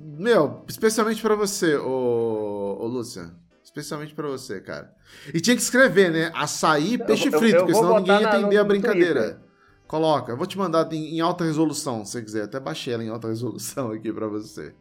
Meu, 0.00 0.64
especialmente 0.68 1.20
pra 1.22 1.34
você, 1.34 1.76
ô, 1.76 2.76
ô 2.80 2.86
Lúcia. 2.86 3.30
Especialmente 3.64 4.14
pra 4.14 4.26
você, 4.28 4.60
cara. 4.60 4.90
E 5.32 5.40
tinha 5.40 5.54
que 5.54 5.62
escrever, 5.62 6.10
né? 6.10 6.30
Açaí, 6.34 6.98
peixe 6.98 7.28
eu- 7.28 7.38
frito, 7.38 7.56
eu 7.56 7.60
porque 7.60 7.72
vou 7.72 7.82
senão 7.82 7.98
ninguém 7.98 8.20
ia 8.20 8.28
entender 8.38 8.56
a 8.58 8.64
brincadeira. 8.64 9.20
Twitter. 9.22 9.40
Coloca. 9.86 10.32
Eu 10.32 10.36
vou 10.36 10.46
te 10.46 10.58
mandar 10.58 10.90
em, 10.92 11.16
em 11.16 11.20
alta 11.20 11.44
resolução, 11.44 12.04
se 12.04 12.12
você 12.12 12.22
quiser. 12.22 12.42
Até 12.44 12.58
baixei 12.58 12.94
ela 12.94 13.04
em 13.04 13.08
alta 13.08 13.28
resolução 13.28 13.90
aqui 13.92 14.12
pra 14.12 14.26
você. 14.26 14.74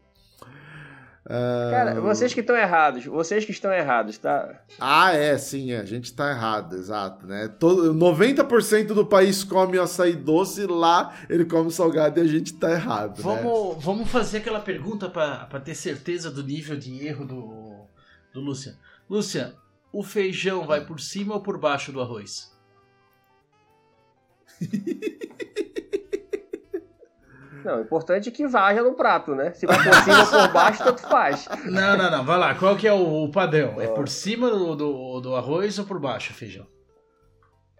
Ah, 1.30 1.69
Cara, 1.71 1.99
vocês 1.99 2.34
que 2.34 2.39
estão 2.39 2.55
errados, 2.55 3.05
vocês 3.05 3.43
que 3.43 3.51
estão 3.51 3.71
errados, 3.73 4.17
tá? 4.17 4.61
Ah, 4.80 5.11
é, 5.11 5.38
sim, 5.38 5.71
é, 5.73 5.80
a 5.80 5.86
gente 5.86 6.13
tá 6.13 6.30
errado, 6.30 6.75
exato, 6.78 7.28
né? 7.28 7.49
Todo, 7.49 7.93
90% 7.93 8.88
do 8.88 9.05
país 9.05 9.43
come 9.43 9.78
açaí 9.78 10.15
doce, 10.15 10.65
lá 10.65 11.13
ele 11.30 11.43
come 11.43 11.69
salgado 11.69 12.17
e 12.19 12.23
a 12.23 12.28
gente 12.28 12.53
tá 12.53 12.71
errado, 12.71 13.17
né? 13.17 13.23
Vamos, 13.23 13.84
vamos 13.84 14.09
fazer 14.09 14.38
aquela 14.38 14.61
pergunta 14.61 15.09
pra 15.09 15.45
pra 15.45 15.59
ter 15.59 15.75
certeza 15.75 16.32
do 16.32 16.41
nível 16.41 16.78
de 16.78 17.05
erro 17.05 17.25
do, 17.25 17.88
do 18.34 18.39
Lúcia. 18.39 18.78
Lúcia, 19.09 19.53
o 19.91 20.03
feijão 20.03 20.65
vai 20.65 20.86
por 20.86 20.99
cima 20.99 21.34
ou 21.34 21.41
por 21.41 21.59
baixo 21.59 21.91
do 21.91 21.99
arroz? 22.01 22.55
Não, 27.68 27.80
o 27.80 27.82
importante 27.82 28.30
é 28.30 28.32
que 28.32 28.47
vaja 28.47 28.82
no 28.82 28.93
prato, 28.93 29.36
né? 29.36 29.51
Se 29.53 29.65
vai 29.65 29.78
por 29.84 29.93
cima 30.03 30.20
ou 30.22 30.26
por 30.47 30.53
baixo, 30.53 30.84
tanto 30.84 31.01
faz. 31.01 31.47
Não, 31.65 31.97
não, 31.97 32.09
não. 32.09 32.26
Vai 32.26 32.38
lá. 32.39 32.55
Qual 32.55 32.76
que 32.78 32.88
é 32.88 32.93
o, 32.93 33.26
o 33.26 33.32
padrão? 33.32 33.82
É 33.82 33.88
por 33.88 34.07
cima 34.07 34.49
do, 34.49 34.76
do, 34.76 35.20
do 35.22 35.36
arroz 35.36 35.78
ou 35.78 35.86
por 35.86 35.99
baixo 35.99 36.32
o 36.32 36.36
feijão? 36.36 36.65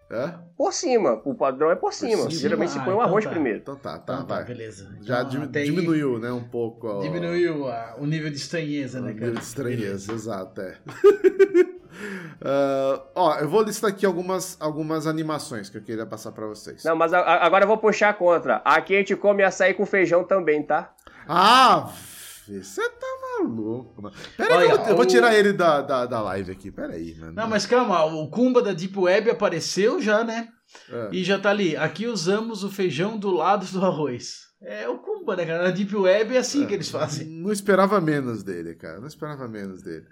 É? 0.09 0.33
Por 0.57 0.71
cima. 0.73 1.21
O 1.25 1.35
padrão 1.35 1.69
é 1.69 1.75
por 1.75 1.93
cima. 1.93 2.15
cima? 2.29 2.29
Geralmente 2.31 2.71
se 2.71 2.79
Ah, 2.79 2.83
põe 2.83 2.93
o 2.93 2.95
então 2.97 3.05
arroz 3.07 3.25
tá. 3.25 3.29
primeiro. 3.31 3.59
Então 3.59 3.75
tá, 3.75 3.97
tá, 3.99 4.13
Então 4.23 4.25
vai. 4.27 4.43
beleza. 4.45 4.89
Já 5.01 5.19
Então, 5.19 5.29
dim- 5.29 5.43
até 5.43 5.59
aí 5.59 5.65
diminuiu, 5.69 6.17
né, 6.17 6.31
um 6.31 6.43
pouco. 6.47 6.88
ó, 6.88 7.01
Diminuiu 7.01 7.67
a- 7.67 7.95
o 7.99 8.05
nível 8.05 8.29
de 8.29 8.38
estranheza, 8.38 8.99
o 8.99 9.01
né, 9.01 9.11
nível 9.13 9.27
cara? 9.29 9.39
de 9.39 9.43
estranheza, 9.45 10.13
exato, 10.13 10.61
é. 10.61 10.77
Ah, 12.41 13.01
ó, 13.15 13.35
eu 13.39 13.49
vou 13.49 13.61
listar 13.63 13.89
aqui 13.89 14.05
algumas, 14.05 14.57
algumas 14.59 15.07
animações 15.07 15.69
que 15.69 15.77
eu 15.77 15.81
queria 15.81 16.05
passar 16.05 16.31
pra 16.31 16.45
vocês. 16.47 16.83
Não, 16.83 16.95
mas 16.95 17.13
a- 17.13 17.19
a- 17.19 17.45
agora 17.45 17.63
eu 17.63 17.67
vou 17.67 17.77
puxar 17.77 18.13
contra. 18.17 18.57
Aqui 18.63 18.95
a 18.95 18.99
gente 18.99 19.15
come 19.15 19.43
açaí 19.43 19.73
com 19.73 19.85
feijão 19.85 20.23
também, 20.23 20.63
tá? 20.63 20.93
Ah, 21.27 21.91
você 22.47 22.89
tá 22.89 23.07
maluco, 23.39 24.01
mano. 24.01 24.15
Pera 24.37 24.57
aí, 24.59 24.67
Olha, 24.67 24.71
eu, 24.71 24.77
vou, 24.77 24.87
eu 24.87 24.95
vou 24.95 25.03
o- 25.05 25.07
tirar 25.07 25.33
ele 25.35 25.51
da, 25.53 25.81
da, 25.81 26.05
da 26.05 26.21
live 26.21 26.51
aqui, 26.51 26.71
pera 26.71 26.93
aí, 26.93 27.15
mano. 27.19 27.33
Não, 27.33 27.47
mas 27.47 27.65
calma, 27.65 28.03
o 28.05 28.29
Kumba 28.29 28.61
da 28.61 28.73
Deep 28.73 28.97
Web 28.97 29.29
apareceu 29.29 30.01
já, 30.01 30.23
né? 30.23 30.47
É. 30.89 31.09
E 31.11 31.23
já 31.23 31.39
tá 31.39 31.49
ali. 31.49 31.75
Aqui 31.75 32.07
usamos 32.07 32.63
o 32.63 32.69
feijão 32.69 33.17
do 33.17 33.31
lado 33.31 33.65
do 33.65 33.85
arroz. 33.85 34.47
É 34.61 34.87
o 34.87 34.97
Kumba, 34.97 35.35
né, 35.35 35.45
cara? 35.45 35.63
Na 35.63 35.71
Deep 35.71 35.95
Web 35.95 36.35
é 36.35 36.39
assim 36.39 36.65
que 36.65 36.73
eles 36.73 36.89
fazem. 36.89 37.27
Não 37.27 37.51
esperava 37.51 37.99
menos 38.01 38.43
dele, 38.43 38.73
cara. 38.75 38.99
Não 38.99 39.07
esperava 39.07 39.47
menos 39.47 39.81
dele. 39.83 40.05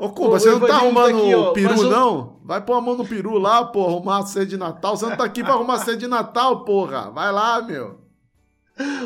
Ô, 0.00 0.08
Cuba, 0.10 0.40
você 0.40 0.50
não 0.50 0.60
tá 0.60 0.76
arrumando 0.76 1.18
aqui, 1.18 1.34
ó, 1.34 1.50
o 1.50 1.52
peru, 1.52 1.82
não? 1.90 2.40
Vai 2.42 2.64
pôr 2.64 2.72
a 2.72 2.80
mão 2.80 2.96
no 2.96 3.06
peru 3.06 3.36
lá, 3.36 3.66
pô, 3.66 3.86
arrumar 3.86 4.20
a 4.20 4.26
ceia 4.26 4.46
de 4.46 4.56
Natal. 4.56 4.96
Você 4.96 5.04
não 5.04 5.14
tá 5.16 5.24
aqui 5.24 5.42
pra 5.42 5.52
arrumar 5.52 5.74
a 5.74 5.78
ceia 5.84 5.96
de 5.96 6.06
Natal, 6.06 6.64
porra. 6.64 7.10
Vai 7.10 7.30
lá, 7.30 7.60
meu. 7.60 8.00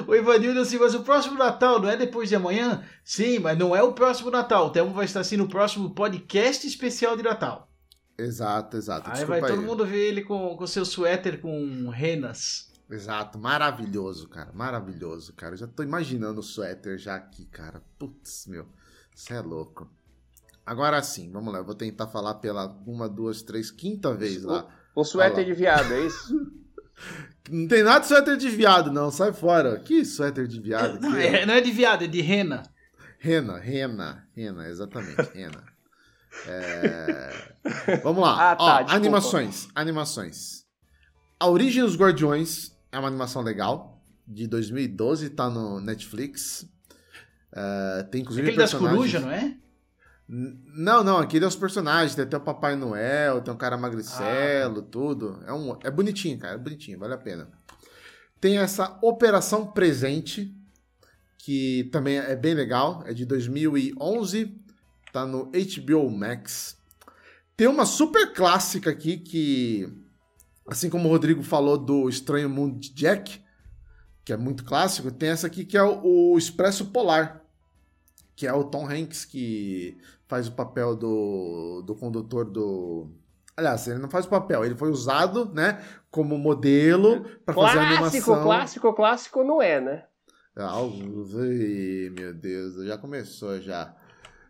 O 0.06 0.14
Ivanildo 0.14 0.60
assim, 0.60 0.78
mas 0.78 0.94
o 0.94 1.00
próximo 1.00 1.36
Natal 1.36 1.80
não 1.80 1.88
é 1.88 1.96
depois 1.96 2.28
de 2.28 2.36
amanhã? 2.36 2.84
Sim, 3.02 3.40
mas 3.40 3.58
não 3.58 3.74
é 3.74 3.82
o 3.82 3.92
próximo 3.92 4.30
Natal. 4.30 4.68
O 4.68 4.70
Temo 4.70 4.92
vai 4.92 5.04
estar 5.04 5.18
assim 5.18 5.36
no 5.36 5.48
próximo 5.48 5.90
podcast 5.90 6.64
especial 6.64 7.16
de 7.16 7.24
Natal. 7.24 7.68
Exato, 8.16 8.76
exato. 8.76 9.08
Aí 9.08 9.14
Desculpa 9.14 9.40
vai 9.40 9.50
aí. 9.50 9.56
todo 9.56 9.66
mundo 9.66 9.84
ver 9.84 9.98
ele 9.98 10.22
com 10.22 10.56
o 10.56 10.66
seu 10.68 10.84
suéter 10.84 11.40
com 11.40 11.88
renas. 11.88 12.72
Exato, 12.88 13.36
maravilhoso, 13.36 14.28
cara. 14.28 14.52
Maravilhoso, 14.54 15.32
cara. 15.32 15.54
Eu 15.54 15.58
já 15.58 15.66
tô 15.66 15.82
imaginando 15.82 16.38
o 16.38 16.42
suéter 16.42 16.96
já 16.98 17.16
aqui, 17.16 17.46
cara. 17.46 17.82
Putz, 17.98 18.46
meu. 18.46 18.66
Você 19.12 19.34
é 19.34 19.40
louco. 19.40 19.90
Agora 20.66 21.02
sim, 21.02 21.30
vamos 21.30 21.52
lá. 21.52 21.58
Eu 21.60 21.64
vou 21.64 21.74
tentar 21.74 22.06
falar 22.06 22.34
pela 22.34 22.66
uma, 22.86 23.08
duas, 23.08 23.42
três, 23.42 23.70
quinta 23.70 24.14
vez 24.14 24.42
lá. 24.42 24.66
Um 24.96 25.04
suéter 25.04 25.38
Olha 25.38 25.46
lá. 25.48 25.52
de 25.52 25.58
viado, 25.60 25.92
é 25.92 26.06
isso? 26.06 26.52
Não 27.50 27.68
tem 27.68 27.82
nada 27.82 28.00
de 28.00 28.06
suéter 28.06 28.36
de 28.38 28.48
viado, 28.48 28.90
não. 28.90 29.10
Sai 29.10 29.32
fora. 29.32 29.78
Que 29.80 30.02
suéter 30.04 30.46
de 30.46 30.58
viado? 30.60 30.98
Não 31.00 31.12
Que 31.12 31.18
é, 31.18 31.44
não 31.44 31.52
é 31.52 31.60
de 31.60 31.70
viado, 31.70 32.04
é 32.04 32.06
de 32.06 32.20
rena. 32.22 32.62
Rena, 33.18 33.58
rena, 33.58 34.26
rena, 34.34 34.66
exatamente, 34.68 35.20
rena. 35.34 35.62
É, 36.46 37.98
Vamos 38.02 38.22
lá. 38.22 38.34
Ah, 38.52 38.56
tá, 38.56 38.64
Ó, 38.64 38.68
desculpa. 38.76 38.94
animações, 38.94 39.68
animações. 39.74 40.64
A 41.38 41.48
Origem 41.48 41.82
dos 41.82 41.96
Guardiões 41.96 42.74
é 42.90 42.98
uma 42.98 43.08
animação 43.08 43.42
legal, 43.42 44.02
de 44.26 44.46
2012, 44.46 45.30
tá 45.30 45.50
no 45.50 45.80
Netflix. 45.80 46.66
É, 47.54 48.02
tem 48.04 48.22
inclusive 48.22 48.46
Aquele 48.46 48.62
das 48.62 48.70
personagens- 48.70 48.98
corujas, 48.98 49.22
não 49.22 49.30
é? 49.30 49.56
Não, 50.26 51.04
não, 51.04 51.18
aquele 51.18 51.44
é 51.44 51.48
os 51.48 51.56
personagens, 51.56 52.14
tem 52.14 52.24
até 52.24 52.36
o 52.36 52.40
Papai 52.40 52.76
Noel, 52.76 53.42
tem 53.42 53.52
um 53.52 53.56
cara 53.58 53.76
magricelo, 53.76 54.80
ah. 54.80 54.88
tudo. 54.90 55.42
É, 55.46 55.52
um, 55.52 55.78
é 55.82 55.90
bonitinho, 55.90 56.38
cara, 56.38 56.54
é 56.54 56.58
bonitinho, 56.58 56.98
vale 56.98 57.14
a 57.14 57.18
pena. 57.18 57.48
Tem 58.40 58.58
essa 58.58 58.98
Operação 59.02 59.66
Presente, 59.66 60.54
que 61.38 61.84
também 61.92 62.18
é 62.18 62.34
bem 62.34 62.54
legal, 62.54 63.02
é 63.06 63.12
de 63.12 63.26
2011, 63.26 64.58
tá 65.12 65.26
no 65.26 65.50
HBO 65.52 66.10
Max. 66.10 66.78
Tem 67.56 67.68
uma 67.68 67.84
super 67.84 68.32
clássica 68.32 68.90
aqui 68.90 69.18
que, 69.18 69.88
assim 70.66 70.88
como 70.88 71.08
o 71.08 71.12
Rodrigo 71.12 71.42
falou 71.42 71.76
do 71.76 72.08
Estranho 72.08 72.48
Mundo 72.48 72.80
de 72.80 72.92
Jack, 72.94 73.44
que 74.24 74.32
é 74.32 74.36
muito 74.36 74.64
clássico, 74.64 75.10
tem 75.10 75.28
essa 75.28 75.46
aqui 75.46 75.66
que 75.66 75.76
é 75.76 75.82
o, 75.82 76.32
o 76.32 76.38
Expresso 76.38 76.86
Polar, 76.86 77.43
que 78.36 78.46
é 78.46 78.52
o 78.52 78.64
Tom 78.64 78.88
Hanks 78.88 79.24
que 79.24 79.96
faz 80.26 80.48
o 80.48 80.52
papel 80.52 80.96
do, 80.96 81.82
do 81.86 81.94
condutor 81.94 82.44
do. 82.44 83.08
Aliás, 83.56 83.86
ele 83.86 83.98
não 84.00 84.10
faz 84.10 84.26
o 84.26 84.28
papel, 84.28 84.64
ele 84.64 84.74
foi 84.74 84.90
usado, 84.90 85.48
né, 85.54 85.80
como 86.10 86.36
modelo 86.36 87.24
para 87.46 87.54
fazer 87.54 87.78
animação. 87.78 88.10
Clássico, 88.10 88.42
clássico, 88.42 88.92
clássico 88.94 89.44
não 89.44 89.62
é, 89.62 89.80
né? 89.80 90.04
Algo, 90.56 90.96
meu 92.16 92.32
Deus, 92.34 92.84
já 92.86 92.96
começou 92.98 93.60
já. 93.60 93.94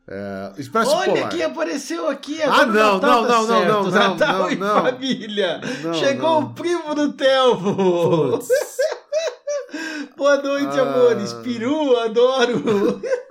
É, 0.07 0.53
Expresso 0.59 0.91
Olha 0.95 1.14
Polar. 1.14 1.30
quem 1.30 1.43
apareceu 1.43 2.09
aqui 2.11 2.43
agora. 2.43 2.62
Ah, 2.62 2.66
não, 2.66 2.95
Natal 3.01 3.22
não, 3.22 3.26
tá 3.26 3.32
não, 3.39 3.64
não, 3.64 3.82
não, 3.85 3.91
Natal 3.91 4.39
não, 4.41 4.51
e 4.51 4.57
não. 4.57 4.82
família. 4.82 5.61
Não, 5.82 5.95
Chegou 5.95 6.41
não. 6.43 6.49
o 6.49 6.55
primo 6.55 6.95
do 6.95 7.12
Telmo. 7.14 8.39
Boa 10.16 10.37
noite, 10.43 10.78
Ah. 10.78 10.82
amores. 10.82 11.32
Peru, 11.35 11.97
adoro. 11.99 12.62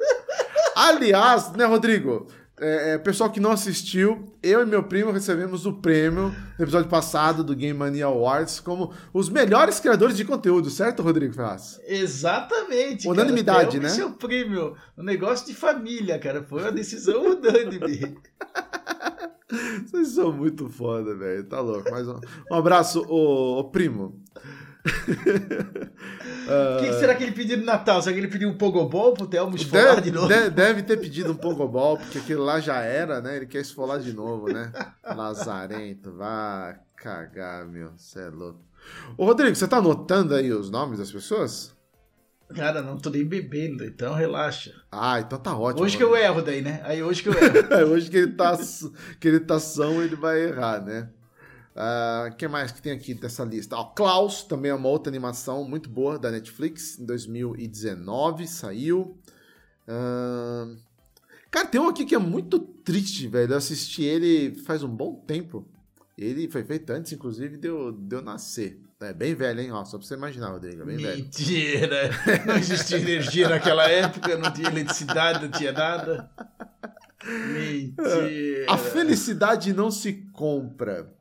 Aliás, 0.83 1.49
né, 1.53 1.63
Rodrigo? 1.63 2.27
É, 2.59 2.91
é, 2.91 2.97
pessoal 2.97 3.31
que 3.31 3.39
não 3.39 3.51
assistiu, 3.51 4.35
eu 4.43 4.61
e 4.61 4.65
meu 4.65 4.83
primo 4.83 5.11
recebemos 5.11 5.65
o 5.65 5.71
prêmio 5.71 6.35
no 6.59 6.63
episódio 6.63 6.89
passado 6.89 7.41
do 7.41 7.55
Game 7.55 7.77
Mania 7.77 8.07
Awards 8.07 8.59
como 8.59 8.93
os 9.13 9.29
melhores 9.29 9.79
criadores 9.79 10.17
de 10.17 10.25
conteúdo, 10.25 10.69
certo, 10.69 11.01
Rodrigo 11.01 11.33
Ferraz? 11.33 11.79
Exatamente. 11.87 13.07
Unanimidade, 13.07 13.59
cara. 13.59 13.71
Telmo 13.71 13.87
e 13.87 13.89
né? 13.89 13.95
seu 13.95 14.11
prêmio. 14.11 14.75
Um 14.97 15.03
negócio 15.03 15.47
de 15.47 15.53
família, 15.53 16.19
cara. 16.19 16.43
Foi 16.43 16.61
uma 16.61 16.71
decisão 16.71 17.23
unânime. 17.31 18.17
Vocês 19.85 20.09
são 20.09 20.33
muito 20.33 20.67
foda, 20.67 21.15
velho. 21.15 21.45
Tá 21.45 21.61
louco. 21.61 21.89
Mas 21.89 22.09
um, 22.09 22.19
um 22.51 22.55
abraço, 22.55 23.05
ô, 23.07 23.57
ô 23.57 23.63
primo. 23.69 24.21
O 24.85 26.79
que, 26.79 26.87
que 26.87 26.93
será 26.93 27.15
que 27.15 27.23
ele 27.23 27.31
pediu 27.31 27.57
no 27.57 27.63
Natal? 27.65 28.01
Será 28.01 28.13
que 28.13 28.19
ele 28.19 28.27
pediu 28.27 28.49
um 28.49 28.57
pogobol 28.57 29.13
pro 29.13 29.25
Telmo 29.27 29.55
esfolar 29.55 29.95
Deve, 29.95 30.01
de 30.01 30.11
novo? 30.11 30.27
de- 30.27 30.49
deve 30.49 30.83
ter 30.83 30.97
pedido 30.97 31.31
um 31.31 31.35
pogobol, 31.35 31.97
porque 31.97 32.17
aquele 32.17 32.39
lá 32.39 32.59
já 32.59 32.81
era, 32.81 33.21
né? 33.21 33.37
Ele 33.37 33.45
quer 33.45 33.59
esfolar 33.61 33.99
de 33.99 34.13
novo, 34.13 34.51
né? 34.51 34.71
Lazarento, 35.15 36.11
vá 36.13 36.75
cagar, 36.97 37.65
meu. 37.65 37.91
Você 37.95 38.19
é 38.21 38.29
louco. 38.29 38.59
Ô, 39.17 39.25
Rodrigo, 39.25 39.55
você 39.55 39.67
tá 39.67 39.77
anotando 39.77 40.35
aí 40.35 40.51
os 40.51 40.69
nomes 40.69 40.99
das 40.99 41.11
pessoas? 41.11 41.73
Cara, 42.53 42.81
não 42.81 42.97
tô 42.97 43.09
nem 43.09 43.25
bebendo, 43.25 43.83
então 43.85 44.13
relaxa. 44.13 44.73
Ah, 44.91 45.19
então 45.19 45.39
tá 45.39 45.57
ótimo. 45.57 45.85
Hoje 45.85 45.95
que 45.97 46.03
eu 46.03 46.15
erro 46.15 46.41
daí, 46.41 46.61
né? 46.61 46.81
Aí 46.83 47.01
hoje 47.01 47.23
que 47.23 47.29
eu 47.29 47.33
erro. 47.33 47.89
Hoje 47.93 48.11
que 48.11 48.17
ele 48.17 48.33
tá, 48.33 48.55
que 49.19 49.27
ele 49.27 49.39
tá 49.39 49.59
são, 49.59 50.03
ele 50.03 50.15
vai 50.15 50.41
errar, 50.41 50.83
né? 50.83 51.09
O 51.75 52.35
que 52.35 52.47
mais 52.47 52.71
que 52.71 52.81
tem 52.81 52.93
aqui 52.93 53.13
dessa 53.13 53.43
lista? 53.43 53.75
Ó, 53.75 53.85
Klaus, 53.85 54.43
também 54.43 54.69
é 54.71 54.75
uma 54.75 54.89
outra 54.89 55.09
animação 55.09 55.67
muito 55.67 55.89
boa 55.89 56.19
da 56.19 56.29
Netflix, 56.29 56.99
em 56.99 57.05
2019 57.05 58.47
saiu. 58.47 59.17
Ah, 59.87 60.67
cara, 61.49 61.67
tem 61.67 61.81
um 61.81 61.89
aqui 61.89 62.05
que 62.05 62.15
é 62.15 62.19
muito 62.19 62.59
triste, 62.59 63.27
velho. 63.27 63.53
Eu 63.53 63.57
assisti 63.57 64.03
ele 64.03 64.55
faz 64.61 64.83
um 64.83 64.89
bom 64.89 65.15
tempo. 65.15 65.67
Ele 66.15 66.47
foi 66.47 66.63
feito 66.63 66.91
antes, 66.91 67.11
inclusive, 67.11 67.57
de 67.57 67.67
eu, 67.67 67.91
de 67.91 68.15
eu 68.15 68.21
nascer. 68.21 68.79
É 69.01 69.11
bem 69.11 69.33
velho, 69.33 69.59
hein? 69.59 69.71
Ó, 69.71 69.83
só 69.83 69.97
pra 69.97 70.07
você 70.07 70.13
imaginar, 70.13 70.51
Rodrigo, 70.51 70.83
é 70.83 70.85
bem 70.85 70.97
velho. 70.97 71.23
Mentira! 71.23 72.09
Não 72.45 72.55
existia 72.55 72.97
energia 72.97 73.49
naquela 73.49 73.89
época, 73.89 74.37
não 74.37 74.53
tinha 74.53 74.69
eletricidade, 74.69 75.43
não 75.43 75.51
tinha 75.51 75.71
nada. 75.71 76.29
Mentira! 77.25 78.65
A 78.69 78.77
felicidade 78.77 79.73
não 79.73 79.89
se 79.89 80.13
compra. 80.31 81.11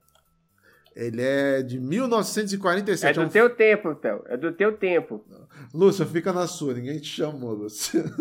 Ele 0.95 1.22
é 1.22 1.62
de 1.62 1.76
É 1.78 1.80
1947. 1.80 3.14
do 3.18 3.24
um 3.24 3.28
teu 3.28 3.49
tempo, 3.51 3.95
Theo. 3.95 4.22
É 4.26 4.36
do 4.36 4.53
teu 4.53 4.72
tempo. 4.76 5.24
Lúcio, 5.72 6.05
fica 6.07 6.32
na 6.32 6.47
sua, 6.47 6.74
ninguém 6.74 6.99
te 6.99 7.09
chamou, 7.09 7.53
Lúcio. 7.55 8.05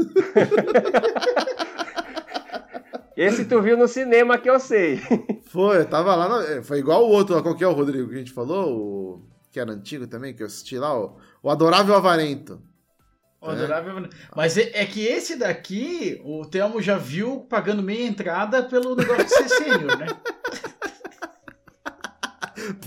Esse 3.16 3.46
tu 3.46 3.62
viu 3.62 3.78
no 3.78 3.88
cinema 3.88 4.38
que 4.38 4.50
eu 4.50 4.60
sei. 4.60 5.00
Foi, 5.52 5.78
eu 5.78 5.86
tava 5.86 6.16
lá, 6.16 6.30
no- 6.30 6.42
é, 6.48 6.64
foi 6.64 6.80
igual 6.80 7.06
o 7.06 7.10
outro, 7.10 7.36
lá, 7.36 7.42
qual 7.42 7.56
que 7.56 7.64
é 7.64 7.68
o 7.68 7.74
Rodrigo 7.74 8.08
que 8.08 8.16
a 8.16 8.20
gente 8.20 8.32
falou, 8.32 8.72
o, 8.74 9.30
que 9.52 9.60
era 9.60 9.70
antigo 9.72 10.08
também, 10.08 10.34
que 10.34 10.42
eu 10.42 10.48
assisti 10.48 10.78
lá, 10.80 10.98
o, 10.98 11.18
o 11.44 11.50
Adorável 11.50 11.94
Avarento. 11.94 12.62
O 13.42 13.50
adorável- 13.50 14.08
Mas 14.34 14.58
é, 14.58 14.72
é 14.74 14.86
que 14.86 15.06
esse 15.06 15.36
daqui, 15.36 16.22
o 16.24 16.46
Telmo 16.46 16.82
já 16.82 16.98
viu 16.98 17.42
pagando 17.50 17.84
meia 17.84 18.06
entrada 18.08 18.64
pelo 18.64 18.96
negócio 18.96 19.26
de 19.26 19.30
ser 19.30 19.50
sênior, 19.50 19.98
né? 19.98 20.06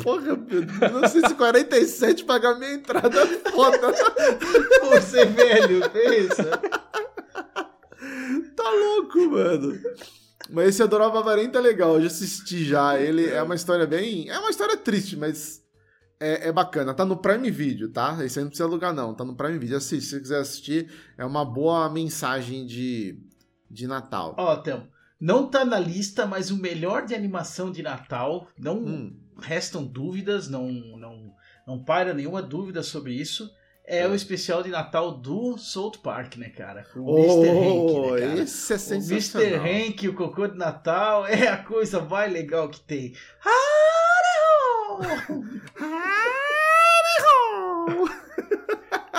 Porra, 0.03 0.37
meu, 0.37 0.63
1947 0.63 2.25
pagar 2.25 2.59
minha 2.59 2.75
entrada 2.75 3.21
é 3.21 3.51
foda. 3.51 3.93
Por 4.81 5.03
ser 5.03 5.27
velho, 5.27 5.91
pensa. 5.91 6.61
Tá 8.57 8.71
louco, 8.71 9.19
mano. 9.31 9.79
Mas 10.51 10.69
esse 10.69 10.83
Adorável 10.83 11.19
Avarento 11.19 11.57
é 11.57 11.61
legal, 11.61 11.95
eu 11.95 12.03
já 12.03 12.07
assisti 12.09 12.65
já. 12.65 12.99
Ele 12.99 13.27
é 13.27 13.43
uma 13.43 13.55
história 13.55 13.87
bem. 13.87 14.29
É 14.29 14.39
uma 14.39 14.51
história 14.51 14.77
triste, 14.77 15.17
mas 15.17 15.63
é, 16.21 16.49
é 16.49 16.53
bacana. 16.53 16.95
Tá 16.95 17.05
no 17.05 17.17
Prime 17.17 17.51
Video, 17.51 17.91
tá? 17.91 18.19
Esse 18.25 18.39
aí 18.39 18.45
não 18.45 18.51
precisa 18.51 18.69
alugar, 18.69 18.93
não. 18.93 19.15
Tá 19.15 19.25
no 19.25 19.35
Prime 19.37 19.59
Video. 19.59 19.77
Assiste, 19.77 20.05
se 20.05 20.11
você 20.11 20.21
quiser 20.21 20.41
assistir, 20.41 20.93
é 21.17 21.25
uma 21.25 21.45
boa 21.45 21.89
mensagem 21.89 22.67
de, 22.67 23.19
de 23.71 23.87
Natal. 23.87 24.35
Ó, 24.39 24.57
Telmo, 24.57 24.89
não 25.21 25.49
tá 25.49 25.65
na 25.65 25.79
lista, 25.79 26.27
mas 26.27 26.51
o 26.51 26.57
melhor 26.57 27.05
de 27.07 27.15
animação 27.15 27.71
de 27.71 27.83
Natal, 27.83 28.49
não 28.59 28.77
Hum, 28.79 29.17
restam 29.41 29.85
dúvidas, 29.85 30.49
não, 30.49 30.71
não, 30.71 31.35
não 31.67 31.85
paira 31.85 32.15
nenhuma 32.15 32.43
dúvida 32.43 32.83
sobre 32.83 33.13
isso. 33.13 33.51
É, 33.87 34.09
o 34.09 34.15
especial 34.15 34.63
de 34.63 34.71
Natal 34.71 35.13
do 35.13 35.59
South 35.59 35.99
Park, 36.03 36.37
né, 36.37 36.49
cara? 36.49 36.85
Com 36.85 37.01
o 37.01 37.19
Mr. 37.19 37.51
Hank, 37.51 37.93
né, 37.93 38.09
cara? 38.29 38.43
esse 38.43 38.73
é 38.73 38.79
O. 38.79 39.13
Mr. 39.13 39.55
Hank, 39.57 40.09
o 40.09 40.15
cocô 40.15 40.47
de 40.47 40.57
Natal, 40.57 41.27
é 41.27 41.49
a 41.49 41.59
coisa 41.59 42.01
mais 42.01 42.33
legal 42.33 42.71
que 42.71 42.81
tem. 42.81 43.13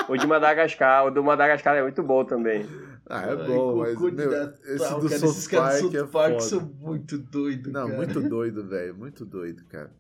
O 0.08 0.18
de 0.18 0.28
Madagascar. 0.28 1.06
O 1.06 1.12
do 1.12 1.24
Madagascar 1.24 1.76
é 1.76 1.82
muito 1.82 2.04
bom 2.04 2.24
também. 2.24 2.66
Ah, 3.08 3.22
é 3.24 3.30
Ai, 3.30 3.48
bom, 3.48 3.78
mas 3.78 4.00
meu, 4.00 4.32
Natal, 4.32 4.54
esse 4.66 4.78
do 4.78 4.80
cara, 4.80 5.20
South 5.20 5.30
esses 5.30 5.48
caras 5.48 5.82
do 5.82 5.90
Park 5.90 5.96
é 5.96 6.00
South 6.00 6.08
Park 6.12 6.42
são 6.42 6.62
muito 6.80 7.18
doidos, 7.20 7.72
Não, 7.72 7.86
cara. 7.88 7.98
muito 7.98 8.22
doido, 8.22 8.68
velho. 8.68 8.96
Muito 8.96 9.26
doido, 9.26 9.64
cara. 9.66 9.94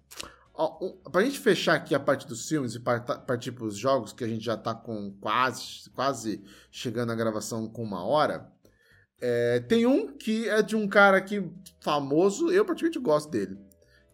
Ó, 0.53 0.77
um, 0.85 1.11
pra 1.11 1.21
gente 1.21 1.37
fechar 1.39 1.75
aqui 1.75 1.93
a 1.93 1.99
parte 1.99 2.25
dos 2.27 2.47
filmes 2.47 2.73
e 2.75 2.79
partir 2.79 3.51
pros 3.51 3.77
jogos, 3.77 4.13
que 4.13 4.23
a 4.23 4.27
gente 4.27 4.43
já 4.43 4.55
tá 4.57 4.73
com 4.73 5.11
quase, 5.19 5.89
quase 5.93 6.41
chegando 6.71 7.11
à 7.11 7.15
gravação 7.15 7.67
com 7.67 7.83
uma 7.83 8.03
hora. 8.05 8.49
é, 9.21 9.59
tem 9.59 9.85
um 9.85 10.15
que 10.15 10.47
é 10.49 10.61
de 10.61 10.75
um 10.75 10.87
cara 10.87 11.17
aqui 11.17 11.47
famoso, 11.81 12.51
eu 12.51 12.65
praticamente 12.65 12.99
gosto 12.99 13.29
dele. 13.29 13.57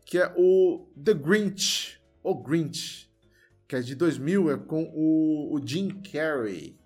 Que 0.06 0.18
é 0.18 0.34
o 0.36 0.92
The 1.02 1.14
Grinch. 1.14 2.02
O 2.24 2.36
Grinch. 2.36 3.10
Que 3.68 3.76
é 3.78 3.80
de 3.82 3.96
2000, 3.96 4.52
é 4.52 4.58
com 4.58 4.84
o, 4.94 5.56
o 5.56 5.66
Jim 5.66 5.90
Carrey. 6.12 6.78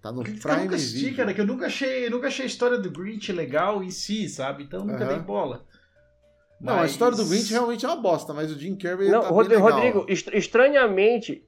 Tá 0.00 0.12
no 0.12 0.22
Que 0.22 0.30
eu 0.30 0.38
Prime 0.38 0.62
nunca 0.62 0.76
assisti, 0.76 0.98
Video. 1.06 1.16
cara, 1.16 1.34
que 1.34 1.40
eu 1.40 1.46
nunca 1.46 1.66
achei, 1.66 2.08
nunca 2.08 2.28
achei 2.28 2.44
a 2.44 2.46
história 2.46 2.78
do 2.78 2.90
Grinch 2.90 3.32
legal 3.32 3.82
em 3.82 3.90
si, 3.90 4.28
sabe? 4.28 4.62
Então 4.64 4.84
nunca 4.84 5.04
Aham. 5.04 5.08
dei 5.14 5.18
bola. 5.18 5.66
Não, 6.60 6.80
a 6.80 6.86
história 6.86 7.16
do 7.16 7.24
Grinch 7.24 7.50
realmente 7.52 7.84
é 7.84 7.88
uma 7.88 7.96
bosta, 8.00 8.32
mas 8.34 8.50
o 8.50 8.58
Jim 8.58 8.76
Carrey 8.76 9.08
Não, 9.10 9.22
tá 9.22 9.28
Rod- 9.28 9.48
bem 9.48 9.56
legal. 9.58 9.72
Rodrigo, 9.72 10.06
est- 10.08 10.28
estranhamente, 10.34 11.44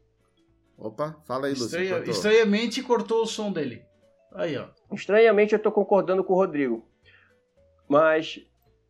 Opa, 0.76 1.16
fala 1.26 1.46
aí, 1.46 1.52
Lúcio. 1.52 1.66
Estranha- 1.66 1.94
cortou. 1.96 2.10
estranhamente 2.14 2.82
cortou 2.82 3.22
o 3.22 3.26
som 3.26 3.52
dele. 3.52 3.82
Aí, 4.34 4.56
ó. 4.56 4.66
estranhamente 4.92 5.52
eu 5.52 5.58
tô 5.58 5.70
concordando 5.72 6.22
com 6.24 6.32
o 6.32 6.36
Rodrigo. 6.36 6.84
Mas 7.88 8.40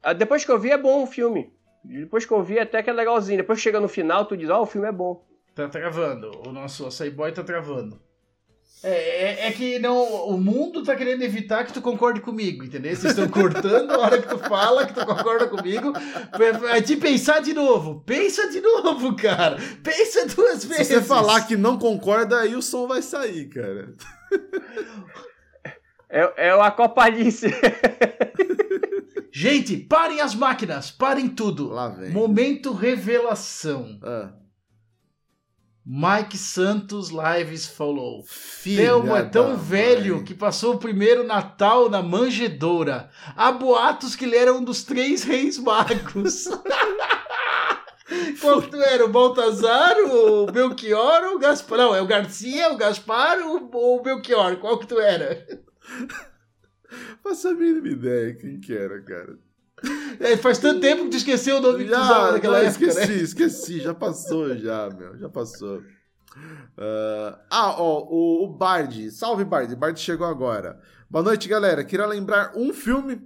ah, 0.03 0.13
depois 0.13 0.45
que 0.45 0.51
eu 0.53 0.59
vi 0.59 0.71
é 0.71 0.79
bom 0.79 1.03
o 1.03 1.07
filme. 1.07 1.53
Depois 1.83 2.27
que 2.27 2.33
eu 2.33 2.43
vi 2.43 2.59
até 2.59 2.83
que 2.83 2.91
é 2.91 2.93
legalzinho. 2.93 3.39
Depois 3.39 3.59
que 3.59 3.63
chega 3.63 3.81
no 3.81 3.89
final, 3.89 4.27
tu 4.27 4.37
diz, 4.37 4.51
ó, 4.51 4.63
o 4.63 4.67
filme 4.67 4.87
é 4.87 4.93
bom. 4.93 5.25
Tá 5.55 5.69
travando. 5.69 6.31
O 6.47 6.53
nosso 6.53 6.87
açaí 6.87 7.11
boy 7.11 7.33
tá 7.33 7.43
travando. 7.43 7.99
É, 8.83 8.89
é, 8.91 9.49
é 9.49 9.53
que 9.53 9.79
não, 9.79 10.03
o 10.27 10.39
mundo 10.39 10.83
tá 10.83 10.97
querendo 10.97 11.23
evitar 11.23 11.65
que 11.65 11.73
tu 11.73 11.83
concorde 11.83 12.21
comigo, 12.23 12.65
entendeu? 12.65 12.97
Vocês 12.97 13.13
estão 13.17 13.29
cortando 13.29 13.91
a 13.91 13.99
hora 13.99 14.23
que 14.23 14.29
tu 14.29 14.39
fala 14.39 14.87
que 14.87 14.95
tu 14.95 15.05
concorda 15.05 15.47
comigo. 15.49 15.93
Vai 16.61 16.81
te 16.81 16.97
pensar 16.97 17.41
de 17.41 17.53
novo. 17.53 18.03
Pensa 18.07 18.49
de 18.49 18.61
novo, 18.61 19.15
cara. 19.15 19.59
Pensa 19.83 20.27
duas 20.35 20.61
Se 20.63 20.67
vezes. 20.67 20.89
você 20.89 21.03
falar 21.03 21.47
que 21.47 21.57
não 21.59 21.79
concorda, 21.79 22.41
aí 22.41 22.55
o 22.55 22.63
som 22.63 22.87
vai 22.87 23.03
sair, 23.03 23.49
cara. 23.51 23.95
É, 26.09 26.49
é 26.49 26.51
a 26.51 26.71
copalice. 26.71 27.47
Gente, 29.33 29.77
parem 29.77 30.21
as 30.21 30.35
máquinas, 30.35 30.91
parem 30.91 31.29
tudo. 31.29 31.69
Lá 31.69 31.89
vem. 31.89 32.11
Momento 32.11 32.73
revelação. 32.73 33.99
Ah, 34.03 34.33
Mike 35.93 36.39
Santos 36.39 37.11
Lives 37.11 37.67
falou. 37.67 38.25
Thelmo 38.63 39.17
é 39.17 39.25
tão 39.25 39.57
velho 39.57 40.17
mãe. 40.19 40.25
que 40.25 40.35
passou 40.35 40.75
o 40.75 40.79
primeiro 40.79 41.25
Natal 41.25 41.91
na 41.91 42.01
manjedoura. 42.01 43.11
Há 43.35 43.51
boatos 43.51 44.15
que 44.15 44.25
ele 44.25 44.37
era 44.37 44.55
um 44.55 44.63
dos 44.63 44.85
três 44.85 45.25
reis 45.25 45.59
magos. 45.59 46.45
Qual 48.41 48.63
que 48.63 48.71
tu 48.71 48.77
era? 48.77 49.05
O 49.05 49.09
Baltazar, 49.09 49.97
o 49.99 50.47
Belchior 50.47 51.25
ou 51.25 51.35
o 51.35 51.39
Gaspar? 51.41 51.79
Não, 51.79 51.93
é 51.93 52.01
o 52.01 52.07
Garcia, 52.07 52.73
o 52.73 52.77
Gaspar 52.77 53.41
ou 53.41 53.99
o 53.99 54.01
Belchior? 54.01 54.59
Qual 54.59 54.79
que 54.79 54.87
tu 54.87 55.01
era? 55.01 55.45
Faço 57.21 57.49
a 57.49 57.55
mínima 57.55 57.89
ideia 57.89 58.35
quem 58.37 58.61
que 58.61 58.73
era, 58.73 59.03
cara. 59.03 59.37
É, 60.21 60.37
faz 60.37 60.59
tanto 60.59 60.81
tempo 60.81 61.05
que 61.05 61.11
tu 61.11 61.17
esqueceu 61.17 61.57
o 61.57 61.61
nome 61.63 61.85
que 61.85 61.91
tu 61.91 61.97
usava 61.97 62.27
Já, 62.27 62.33
naquela 62.33 62.59
não, 62.59 62.67
época, 62.67 62.85
esqueci, 62.85 63.09
né? 63.09 63.17
esqueci, 63.23 63.81
já 63.81 63.95
passou 63.95 64.55
já, 64.57 64.91
meu, 64.91 65.17
já 65.19 65.29
passou. 65.31 65.81
Ah, 66.77 67.39
ah, 67.51 67.75
ó, 67.81 68.03
o, 68.09 68.45
o 68.45 68.49
Bard, 68.49 69.11
salve 69.11 69.45
Bard, 69.45 69.75
Bard 69.77 69.99
chegou 69.99 70.27
agora. 70.27 70.79
Boa 71.09 71.23
noite, 71.25 71.49
galera. 71.49 71.83
Queria 71.85 72.07
lembrar 72.07 72.53
um 72.55 72.73
filme 72.73 73.21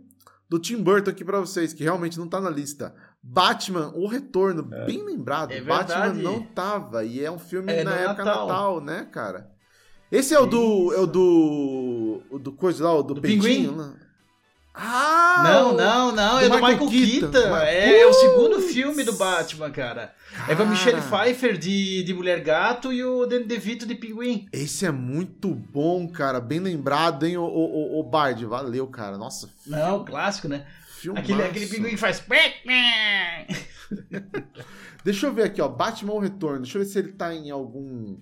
do 0.49 0.59
Tim 0.59 0.77
Burton 0.83 1.11
aqui 1.11 1.25
pra 1.25 1.41
vocês, 1.41 1.73
que 1.73 1.83
realmente 1.83 2.19
não 2.19 2.29
tá 2.29 2.41
na 2.41 2.49
lista. 2.51 2.95
Batman, 3.23 3.91
O 3.95 4.07
Retorno, 4.07 4.63
bem 4.63 5.05
lembrado. 5.05 5.51
É 5.53 5.61
Batman 5.61 6.13
não 6.15 6.43
tava, 6.43 7.05
e 7.05 7.25
é 7.25 7.31
um 7.31 7.39
filme 7.39 7.73
É 7.73 7.83
na 7.85 7.91
no 7.91 7.97
época 7.97 8.25
Natal. 8.25 8.47
Natal. 8.47 8.81
né, 8.81 9.09
cara? 9.11 9.51
Esse 10.13 10.33
é 10.35 10.39
o 10.39 10.47
do, 10.47 10.91
Isso. 10.93 10.95
é 10.95 11.01
o 11.01 11.07
do, 11.07 12.23
o 12.31 12.39
do 12.39 12.53
coisa 12.53 12.85
lá, 12.85 12.95
o 12.95 13.03
do, 13.03 13.15
Do 13.15 13.21
peitinho, 13.21 13.73
pinguim? 13.73 13.77
né? 13.77 13.95
Ah! 14.77 15.43
Não, 15.45 15.71
o- 15.73 15.77
não, 15.77 16.11
não, 16.13 16.39
do 16.41 16.45
é 16.45 16.49
do 16.49 16.55
Michael 16.57 16.79
Michael 16.81 16.91
Keaton. 16.91 17.31
Keaton. 17.31 17.57
É, 17.59 18.01
é 18.01 18.07
o 18.07 18.13
segundo 18.13 18.61
filme 18.61 19.05
do 19.05 19.13
Batman, 19.13 19.71
cara. 19.71 20.13
É 20.49 20.55
com 20.57 20.63
a 20.65 20.67
Michelle 20.67 21.01
Cara. 21.01 21.23
Pfeiffer 21.25 21.57
de, 21.57 22.03
de 22.03 22.13
Mulher 22.13 22.41
Gato 22.43 22.93
e 22.93 23.05
o 23.05 23.25
Danny 23.25 23.45
DeVito 23.45 23.87
de 23.87 23.95
Pinguim. 23.95 24.49
Esse 24.53 24.85
é 24.85 24.91
muito 24.91 25.55
bom, 25.55 26.09
cara. 26.09 26.41
Bem 26.41 26.59
lembrado, 26.59 27.25
hein, 27.25 27.37
o, 27.37 27.45
o, 27.45 28.01
o 28.01 28.03
Bard. 28.03 28.45
Valeu, 28.47 28.89
cara. 28.89 29.17
Nossa, 29.17 29.49
Não, 29.65 30.05
clássico, 30.05 30.49
né? 30.49 30.67
filmaço. 30.99 31.23
Aquele, 31.25 31.43
aquele 31.45 31.67
pinguim 31.67 31.91
que 31.91 31.97
faz. 31.97 32.21
Deixa 35.05 35.27
eu 35.27 35.33
ver 35.35 35.45
aqui, 35.45 35.61
ó. 35.61 35.69
Batman 35.69 36.15
o 36.15 36.19
Retorno. 36.19 36.63
Deixa 36.63 36.79
eu 36.79 36.83
ver 36.83 36.89
se 36.89 36.99
ele 36.99 37.13
tá 37.13 37.33
em 37.35 37.51
algum. 37.51 38.17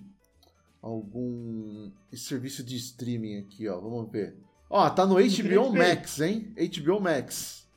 Algum 0.81 1.89
serviço 2.13 2.61
de 2.61 2.75
streaming 2.75 3.39
aqui, 3.39 3.67
ó. 3.69 3.79
Vamos 3.79 4.11
ver. 4.11 4.37
Ó, 4.75 4.89
tá 4.89 5.05
no 5.05 5.17
HBO 5.17 5.71
Max, 5.71 6.19
hein? 6.19 6.51
HBO 6.57 6.99
Max. 6.99 7.67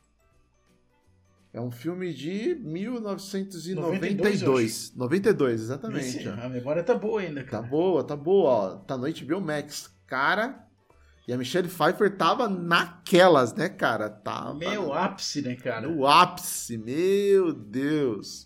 É 1.52 1.60
um 1.60 1.70
filme 1.70 2.10
de 2.14 2.54
1992. 2.54 4.94
92, 4.96 5.60
exatamente. 5.60 6.16
Esse, 6.18 6.26
ó. 6.28 6.32
a 6.42 6.48
memória 6.48 6.82
tá 6.82 6.94
boa 6.94 7.20
ainda, 7.20 7.44
Tá 7.44 7.50
cara. 7.50 7.66
boa, 7.66 8.02
tá 8.02 8.16
boa, 8.16 8.50
ó. 8.50 8.76
Tá 8.76 8.96
no 8.96 9.06
HBO 9.06 9.42
Max. 9.42 9.90
Cara, 10.06 10.66
e 11.28 11.34
a 11.34 11.36
Michelle 11.36 11.68
Pfeiffer 11.68 12.16
tava 12.16 12.48
naquelas, 12.48 13.52
né, 13.54 13.68
cara? 13.68 14.08
Tava 14.08 14.54
Meu 14.54 14.94
ápice, 14.94 15.42
né, 15.42 15.54
cara? 15.54 15.86
no 15.88 16.06
ápice, 16.06 16.78
meu 16.78 17.52
Deus. 17.52 18.45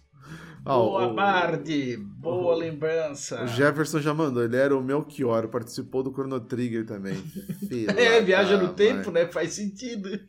Ó, 0.64 0.84
Boa, 0.84 1.12
Bardi. 1.14 1.96
Boa 1.96 2.54
lembrança. 2.54 3.42
O 3.44 3.46
Jefferson 3.46 3.98
já 4.00 4.12
mandou, 4.12 4.42
ele 4.44 4.56
era 4.56 4.76
o 4.76 4.82
Melchior, 4.82 5.48
participou 5.48 6.02
do 6.02 6.12
Chrono 6.12 6.38
Trigger 6.40 6.84
também. 6.84 7.14
Filha 7.68 7.92
É, 7.92 8.20
viaja 8.20 8.58
no 8.58 8.68
tempo, 8.74 9.10
né? 9.10 9.26
Faz 9.26 9.54
sentido. 9.54 10.20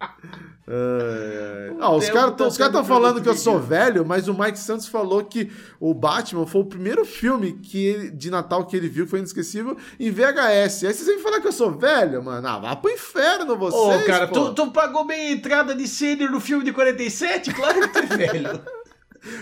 Ai. 0.00 1.76
Ah, 1.80 1.90
os 1.94 2.08
caras 2.08 2.34
tá 2.36 2.46
os 2.46 2.56
caras 2.56 2.56
sendo 2.56 2.66
estão 2.68 2.84
falando 2.84 3.20
que 3.22 3.28
eu 3.28 3.34
sou 3.34 3.58
velho, 3.58 4.04
mas 4.04 4.28
o 4.28 4.34
Mike 4.38 4.58
Santos 4.58 4.86
falou 4.86 5.24
que 5.24 5.50
o 5.78 5.92
Batman 5.94 6.46
foi 6.46 6.60
o 6.62 6.64
primeiro 6.64 7.04
filme 7.04 7.52
que 7.54 7.84
ele- 7.86 8.10
de 8.10 8.30
Natal 8.30 8.64
que 8.66 8.76
ele 8.76 8.88
viu, 8.88 9.04
que 9.04 9.10
foi 9.10 9.18
inesquecível, 9.18 9.76
em 9.98 10.10
VHS. 10.10 10.86
Aí 10.86 10.94
vocês 10.94 11.06
vêm 11.06 11.18
falar 11.18 11.40
que 11.40 11.48
eu 11.48 11.52
sou 11.52 11.70
velho, 11.72 12.22
mano. 12.22 12.46
Ah, 12.46 12.58
vá 12.58 12.76
pro 12.76 12.90
inferno 12.90 13.54
Ô, 13.54 13.56
vocês, 13.58 14.04
cara, 14.06 14.28
pô. 14.28 14.50
tu, 14.50 14.54
tu 14.66 14.70
pagou 14.72 15.04
bem 15.06 15.28
a 15.28 15.32
entrada 15.32 15.74
de 15.74 15.86
sênior 15.88 16.30
no 16.30 16.40
filme 16.40 16.64
de 16.64 16.72
47? 16.72 17.52
Claro 17.52 17.80
que 17.80 17.88
tu 17.88 17.98
é 17.98 18.06
velho. 18.16 18.60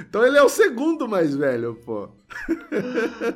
Então 0.08 0.24
ele 0.24 0.36
é 0.36 0.42
o 0.42 0.48
segundo 0.48 1.06
mais 1.08 1.34
velho, 1.36 1.76
pô. 1.84 2.08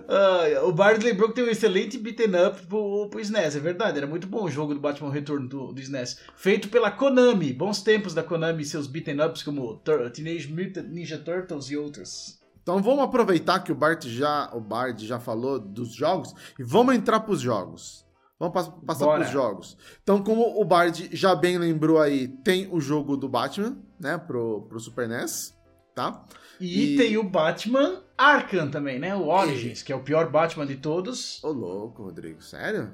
Ah, 0.09 0.65
o 0.65 0.73
Bard 0.73 1.05
lembrou 1.05 1.29
que 1.29 1.35
tem 1.37 1.45
um 1.45 1.49
excelente 1.49 1.99
beaten 1.99 2.31
up 2.47 2.67
pro, 2.67 3.09
pro 3.09 3.21
SNES, 3.21 3.57
é 3.57 3.61
verdade, 3.61 3.99
era 3.99 4.07
muito 4.07 4.27
bom 4.27 4.45
o 4.45 4.51
jogo 4.51 4.75
do 4.75 4.81
Batman 4.81 5.11
Retorno 5.11 5.49
do, 5.49 5.73
do 5.73 5.81
SNES. 5.81 6.19
Feito 6.37 6.69
pela 6.69 6.91
Konami, 6.91 7.53
bons 7.53 7.83
tempos 7.83 8.15
da 8.15 8.23
Konami 8.23 8.63
e 8.63 8.67
seus 8.67 8.87
beaten 8.87 9.21
ups 9.21 9.43
como 9.43 9.77
Tur- 9.79 10.11
Teenage 10.11 10.53
Mutant 10.53 10.89
Ninja 10.89 11.19
Turtles 11.19 11.71
e 11.71 11.77
outros. 11.77 12.41
Então 12.63 12.81
vamos 12.83 13.05
aproveitar 13.05 13.61
que 13.61 13.73
o 13.73 13.75
Bart 13.75 14.05
já, 14.07 14.51
o 14.53 14.61
Bard 14.61 15.05
já 15.07 15.19
falou 15.19 15.59
dos 15.59 15.95
jogos 15.95 16.35
e 16.59 16.63
vamos 16.63 16.95
entrar 16.95 17.21
pros 17.21 17.41
jogos. 17.41 18.05
Vamos 18.39 18.55
pass- 18.55 18.73
passar 18.87 19.05
Bora. 19.05 19.21
pros 19.21 19.33
jogos. 19.33 19.77
Então, 20.03 20.23
como 20.23 20.61
o 20.61 20.65
Bard 20.65 21.11
já 21.13 21.35
bem 21.35 21.59
lembrou 21.59 22.01
aí, 22.01 22.27
tem 22.29 22.69
o 22.73 22.81
jogo 22.81 23.17
do 23.17 23.29
Batman, 23.29 23.77
né, 24.01 24.19
pro, 24.19 24.63
pro 24.69 24.81
Super 24.81 25.09
NES, 25.09 25.55
tá? 25.95 26.25
E, 26.61 26.95
E- 26.95 26.97
tem 26.97 27.17
o 27.17 27.23
Batman 27.25 28.03
Arkham 28.17 28.71
também, 28.71 28.99
né? 28.99 29.15
O 29.15 29.29
Origins, 29.29 29.83
que 29.83 29.93
é 29.93 29.97
o 29.97 30.03
pior 30.03 30.31
Batman 30.31 30.67
de 30.67 30.77
todos. 30.77 31.43
Ô, 31.43 31.49
louco, 31.51 32.05
Rodrigo, 32.05 32.41
sério? 32.43 32.93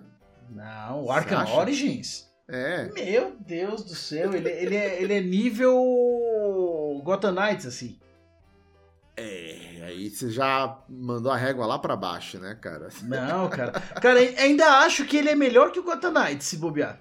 Não, 0.51 1.05
o 1.05 1.11
Arkham 1.13 1.41
acha? 1.41 1.53
Origins. 1.55 2.29
É. 2.49 2.91
Meu 2.95 3.37
Deus 3.41 3.85
do 3.85 3.95
céu, 3.95 4.33
ele, 4.33 4.49
ele, 4.49 4.75
é, 4.75 5.03
ele 5.03 5.13
é 5.15 5.21
nível 5.21 5.75
Gotham 7.05 7.33
Knights, 7.33 7.67
assim. 7.67 7.99
É, 9.17 9.83
aí 9.85 10.09
você 10.09 10.31
já 10.31 10.79
mandou 10.89 11.31
a 11.33 11.37
régua 11.37 11.67
lá 11.67 11.79
pra 11.79 11.97
baixo, 11.97 12.39
né, 12.39 12.55
cara? 12.61 12.89
Não, 13.03 13.49
cara. 13.51 13.73
Cara, 13.73 14.19
ainda 14.21 14.65
acho 14.79 15.05
que 15.05 15.17
ele 15.17 15.29
é 15.29 15.35
melhor 15.35 15.73
que 15.73 15.81
o 15.81 15.83
Gotham 15.83 16.13
Knights, 16.13 16.47
se 16.47 16.57
bobear. 16.57 17.01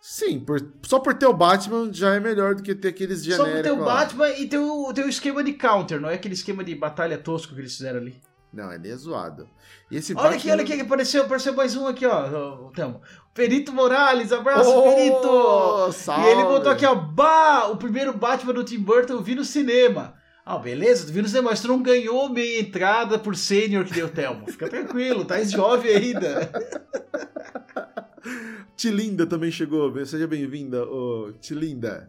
Sim, 0.00 0.40
por- 0.40 0.72
só 0.86 1.00
por 1.00 1.14
ter 1.14 1.26
o 1.26 1.32
Batman 1.32 1.92
já 1.92 2.14
é 2.14 2.20
melhor 2.20 2.54
do 2.54 2.62
que 2.62 2.74
ter 2.74 2.88
aqueles 2.88 3.20
Só 3.20 3.44
genéricos 3.44 3.56
por 3.56 3.62
ter 3.62 3.72
o. 3.72 3.84
Batman 3.84 4.28
e 4.30 4.48
ter 4.48 4.58
o, 4.58 4.92
ter 4.92 5.04
o 5.04 5.08
esquema 5.08 5.42
de 5.42 5.54
counter, 5.54 6.00
não 6.00 6.08
é 6.08 6.14
aquele 6.14 6.34
esquema 6.34 6.62
de 6.62 6.74
batalha 6.74 7.18
tosco 7.18 7.54
que 7.54 7.60
eles 7.60 7.76
fizeram 7.76 7.98
ali. 8.00 8.20
Não, 8.52 8.72
ele 8.72 8.90
é 8.90 8.96
zoado. 8.96 9.46
E 9.90 9.96
esse 9.96 10.12
Olha 10.14 10.22
Batman... 10.22 10.36
aqui, 10.38 10.50
olha 10.50 10.62
aqui, 10.62 10.76
que 10.76 10.82
apareceu, 10.82 11.22
apareceu 11.24 11.54
mais 11.54 11.76
um 11.76 11.86
aqui, 11.86 12.06
ó. 12.06 12.66
o 12.66 12.72
Tamo. 12.72 13.02
Perito 13.34 13.72
Morales, 13.72 14.32
abraço, 14.32 14.70
Ô, 14.70 14.82
Perito! 14.82 15.92
salve! 15.92 16.26
E 16.26 16.30
ele 16.30 16.44
botou 16.44 16.72
aqui, 16.72 16.86
ó, 16.86 16.94
bah, 16.94 17.66
o 17.66 17.76
primeiro 17.76 18.16
Batman 18.16 18.54
do 18.54 18.64
Tim 18.64 18.78
Burton 18.80 19.14
eu 19.14 19.22
vi 19.22 19.34
no 19.34 19.44
cinema. 19.44 20.14
Ah, 20.46 20.58
beleza, 20.58 21.06
tu 21.06 21.12
viu 21.12 21.22
no 21.22 21.28
cinema, 21.28 21.50
mas 21.50 21.60
tu 21.60 21.68
não 21.68 21.82
ganhou 21.82 22.30
meia 22.30 22.60
entrada 22.60 23.18
por 23.18 23.36
sênior 23.36 23.84
que 23.84 23.92
deu 23.92 24.08
Telmo. 24.08 24.50
Fica 24.50 24.66
tranquilo, 24.66 25.26
tá 25.26 25.42
jovem 25.44 25.94
ainda. 25.94 26.50
Tilinda 28.78 29.26
também 29.26 29.50
chegou. 29.50 29.92
Seja 30.06 30.28
bem-vinda, 30.28 30.84
ô 30.88 31.32
Tilinda. 31.40 32.08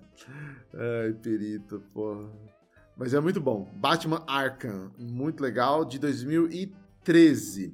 Ai, 0.71 1.13
perito, 1.13 1.81
porra. 1.91 2.29
Mas 2.95 3.11
é 3.11 3.19
muito 3.19 3.41
bom. 3.41 3.67
Batman 3.73 4.23
Arkham, 4.27 4.91
muito 4.95 5.41
legal, 5.41 5.83
de 5.83 5.97
2013. 5.97 7.73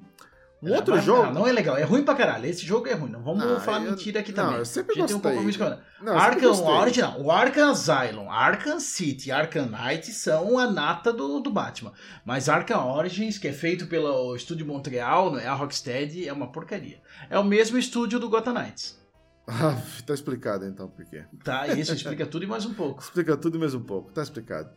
Um 0.63 0.73
outro 0.73 0.99
jogo. 0.99 1.25
Não, 1.27 1.33
não 1.33 1.47
é 1.47 1.51
legal, 1.51 1.77
é 1.77 1.83
ruim 1.83 2.03
pra 2.03 2.15
caralho. 2.15 2.45
Esse 2.47 2.65
jogo 2.65 2.87
é 2.87 2.93
ruim, 2.93 3.11
não 3.11 3.21
vamos 3.21 3.43
Não, 3.43 3.59
falar 3.59 3.83
eu- 3.83 3.91
mentira 3.91 4.21
aqui 4.21 4.31
não, 4.31 4.43
também. 4.45 4.59
eu 4.59 4.65
sempre 4.65 4.95
gente 4.95 5.07
tem 5.07 5.15
um 5.15 5.19
gostei. 5.19 5.31
compromisso 5.33 5.59
com 5.59 5.65
Não, 5.65 6.13
eu 6.13 6.19
sempre 6.19 6.35
Arkham 6.35 6.49
gostei. 6.49 6.67
Origin, 6.73 7.01
o 7.19 7.31
Arkham 7.31 7.69
Asylum, 7.71 8.31
Arkham 8.31 8.79
City, 8.79 9.31
Arkham 9.31 9.67
Knight 9.67 10.11
são 10.11 10.57
a 10.57 10.69
nata 10.71 11.13
do, 11.13 11.39
do 11.39 11.51
Batman. 11.51 11.91
Mas 12.25 12.49
Arkham 12.49 12.83
Origins, 12.87 13.37
que 13.37 13.47
é 13.47 13.53
feito 13.53 13.85
pelo 13.87 14.35
estúdio 14.35 14.65
Montreal, 14.65 15.31
não 15.31 15.39
é 15.39 15.45
a 15.45 15.53
Rocksteady, 15.53 16.27
é 16.27 16.33
uma 16.33 16.51
porcaria. 16.51 16.99
É 17.29 17.37
o 17.37 17.43
mesmo 17.43 17.77
estúdio 17.77 18.19
do 18.19 18.29
Gotham 18.29 18.53
Knights. 18.53 18.99
Ah, 19.47 19.77
tá 20.07 20.13
explicado 20.15 20.65
então 20.65 20.87
por 20.89 21.05
quê. 21.05 21.23
Tá, 21.43 21.67
isso 21.67 21.93
explica 21.93 22.25
tudo 22.25 22.45
e 22.45 22.47
mais 22.47 22.65
um 22.65 22.73
pouco. 22.73 23.01
Explica 23.03 23.37
tudo 23.37 23.57
e 23.57 23.59
mais 23.59 23.75
um 23.75 23.83
pouco, 23.83 24.11
tá 24.11 24.23
explicado. 24.23 24.71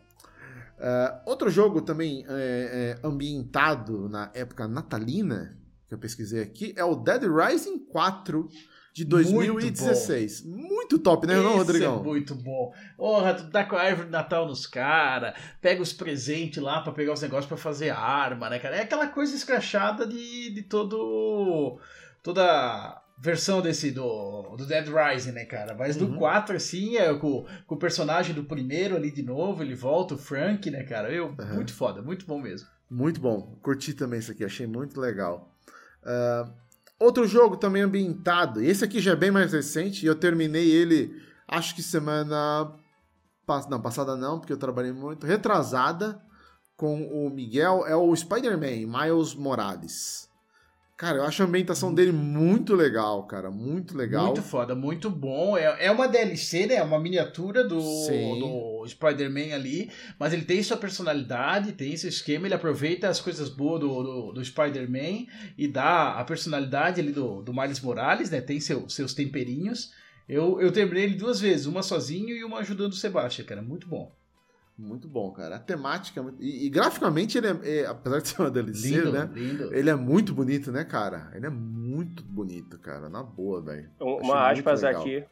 Ah, 0.80 1.22
outro 1.24 1.48
jogo 1.50 1.80
também 1.80 2.24
é, 2.28 2.98
é, 3.02 3.06
ambientado 3.06 4.08
na 4.08 4.30
época 4.34 4.68
natalina, 4.68 5.56
que 5.89 5.95
eu 5.95 5.99
pesquisei 5.99 6.43
aqui, 6.43 6.74
é 6.76 6.84
o 6.84 6.95
Dead 6.95 7.22
Rising 7.24 7.78
4 7.86 8.49
de 8.93 9.05
2016. 9.05 10.45
Muito, 10.45 10.99
top, 10.99 11.26
né, 11.26 11.36
não, 11.36 11.57
Rodrigão? 11.57 12.01
é 12.01 12.03
muito 12.03 12.34
bom. 12.34 12.72
Porra, 12.97 13.34
tu 13.34 13.51
tá 13.51 13.64
com 13.64 13.76
a 13.76 13.82
árvore 13.82 14.07
de 14.07 14.12
Natal 14.12 14.47
nos 14.47 14.66
caras, 14.66 15.34
pega 15.61 15.80
os 15.80 15.93
presentes 15.93 16.62
lá 16.62 16.80
pra 16.80 16.93
pegar 16.93 17.12
os 17.12 17.22
negócios 17.22 17.47
pra 17.47 17.57
fazer 17.57 17.91
arma, 17.91 18.51
né, 18.51 18.59
cara? 18.59 18.76
É 18.76 18.82
aquela 18.82 19.07
coisa 19.07 19.34
escrachada 19.34 20.07
de, 20.07 20.53
de 20.53 20.62
todo. 20.62 21.78
toda 22.22 23.03
versão 23.20 23.61
desse 23.61 23.91
do, 23.91 24.55
do 24.57 24.64
Dead 24.66 24.86
Rising, 24.89 25.32
né, 25.32 25.45
cara? 25.45 25.74
Mas 25.74 25.97
do 25.97 26.07
Uhum. 26.07 26.18
4, 26.18 26.57
assim, 26.57 26.97
é 26.97 27.12
com, 27.14 27.45
com 27.66 27.74
o 27.74 27.78
personagem 27.78 28.34
do 28.34 28.45
primeiro 28.45 28.95
ali 28.95 29.11
de 29.11 29.22
novo, 29.22 29.62
ele 29.62 29.74
volta, 29.74 30.14
o 30.14 30.18
Frank, 30.18 30.70
né, 30.70 30.84
cara? 30.84 31.11
Eu, 31.12 31.28
Uhum. 31.39 31.55
Muito 31.55 31.72
foda, 31.74 32.01
muito 32.03 32.24
bom 32.26 32.41
mesmo. 32.41 32.68
Muito 32.91 33.20
bom. 33.20 33.59
Curti 33.62 33.93
também 33.93 34.18
isso 34.20 34.30
aqui, 34.32 34.45
achei 34.45 34.66
muito 34.66 35.01
legal. 35.01 35.53
Ah, 36.05 36.51
outro 36.99 37.26
jogo 37.26 37.57
também 37.57 37.82
ambientado, 37.82 38.62
esse 38.62 38.84
aqui 38.84 39.01
já 39.01 39.12
é 39.12 39.16
bem 39.16 39.30
mais 39.30 39.53
recente, 39.53 40.05
e 40.05 40.09
eu 40.09 40.14
terminei 40.14 40.70
ele 40.70 41.20
acho 41.49 41.74
que 41.74 41.82
semana. 41.82 42.72
Não, 43.70 43.80
passada 43.80 44.14
não, 44.14 44.38
porque 44.38 44.53
eu 44.53 44.59
trabalhei 44.59 44.92
muito. 44.92 45.26
Retrasada 45.26 46.20
com 46.76 47.03
o 47.07 47.30
Miguel 47.30 47.86
é 47.86 47.96
o 47.96 48.14
Spider-Man, 48.14 48.86
Miles 48.86 49.34
Morales. 49.34 50.27
Cara, 50.99 51.18
eu 51.18 51.22
acho 51.22 51.40
a 51.40 51.46
ambientação 51.46 51.94
dele 51.94 52.11
muito 52.11 52.74
legal, 52.74 53.22
cara. 53.22 53.53
Muito 53.53 53.96
legal. 53.96 54.26
Muito 54.26 54.42
foda, 54.42 54.74
muito 54.74 55.09
bom. 55.09 55.57
É, 55.57 55.86
é 55.86 55.90
uma 55.92 56.09
DLC, 56.09 56.66
né? 56.66 56.74
É 56.74 56.82
uma 56.82 56.99
miniatura 56.99 57.62
do, 57.62 57.78
do 57.78 58.84
Spider-Man 58.84 59.55
ali. 59.55 59.92
Mas 60.18 60.32
ele 60.32 60.44
tem 60.44 60.61
sua 60.61 60.76
personalidade, 60.76 61.70
tem 61.70 61.96
seu 61.96 62.09
esquema. 62.09 62.49
Ele 62.49 62.55
aproveita 62.55 63.09
as 63.09 63.20
coisas 63.20 63.49
boas 63.49 63.78
do, 63.78 64.03
do, 64.03 64.32
do 64.32 64.44
Spider-Man 64.44 65.26
e 65.57 65.68
dá 65.68 66.14
a 66.14 66.24
personalidade 66.24 67.01
ali 67.01 67.12
do, 67.12 67.42
do 67.42 67.55
Miles 67.55 67.80
Morales, 67.80 68.28
né? 68.28 68.40
Tem 68.40 68.59
seu, 68.59 68.88
seus 68.88 69.14
temperinhos. 69.14 69.92
Eu, 70.28 70.61
eu 70.61 70.72
terminei 70.72 71.05
ele 71.05 71.14
duas 71.14 71.40
vezes, 71.40 71.66
uma 71.66 71.84
sozinho 71.84 72.30
e 72.30 72.42
uma 72.42 72.59
ajudando 72.59 72.90
o 72.90 72.96
Sebastião, 72.96 73.46
cara. 73.46 73.62
Muito 73.62 73.86
bom. 73.86 74.17
Muito 74.78 75.08
bom, 75.08 75.32
cara. 75.32 75.56
A 75.56 75.58
temática. 75.58 76.20
É 76.20 76.24
e, 76.38 76.66
e 76.66 76.70
graficamente, 76.70 77.36
ele 77.36 77.48
é, 77.48 77.80
é, 77.80 77.86
apesar 77.86 78.20
de 78.20 78.28
ser 78.28 78.40
uma 78.40 78.50
DLC, 78.50 78.88
lindo, 78.88 79.12
né? 79.12 79.28
Lindo. 79.34 79.74
Ele 79.74 79.90
é 79.90 79.94
muito 79.96 80.32
bonito, 80.32 80.70
né, 80.70 80.84
cara? 80.84 81.32
Ele 81.34 81.46
é 81.46 81.50
muito 81.50 82.22
bonito, 82.22 82.78
cara. 82.78 83.08
Na 83.08 83.24
boa, 83.24 83.60
velho. 83.60 83.90
Uma 83.98 84.48
aspas 84.48 84.84
aqui. 84.84 85.24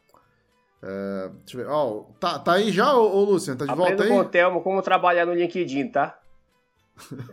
É, 0.83 1.29
deixa 1.45 1.57
eu 1.57 1.63
ver. 1.63 1.67
Ó, 1.69 2.03
tá, 2.19 2.37
tá 2.39 2.53
aí 2.53 2.71
já, 2.73 2.93
ô, 2.93 3.09
ô 3.09 3.23
Luciano? 3.23 3.57
Tá 3.57 3.65
de 3.65 3.71
Aprenda 3.71 3.87
volta 3.89 4.03
aí? 4.03 4.09
com 4.09 4.17
o 4.19 4.25
Thelmo 4.25 4.61
como 4.61 4.81
trabalhar 4.81 5.25
no 5.25 5.33
LinkedIn, 5.33 5.87
tá? 5.91 6.19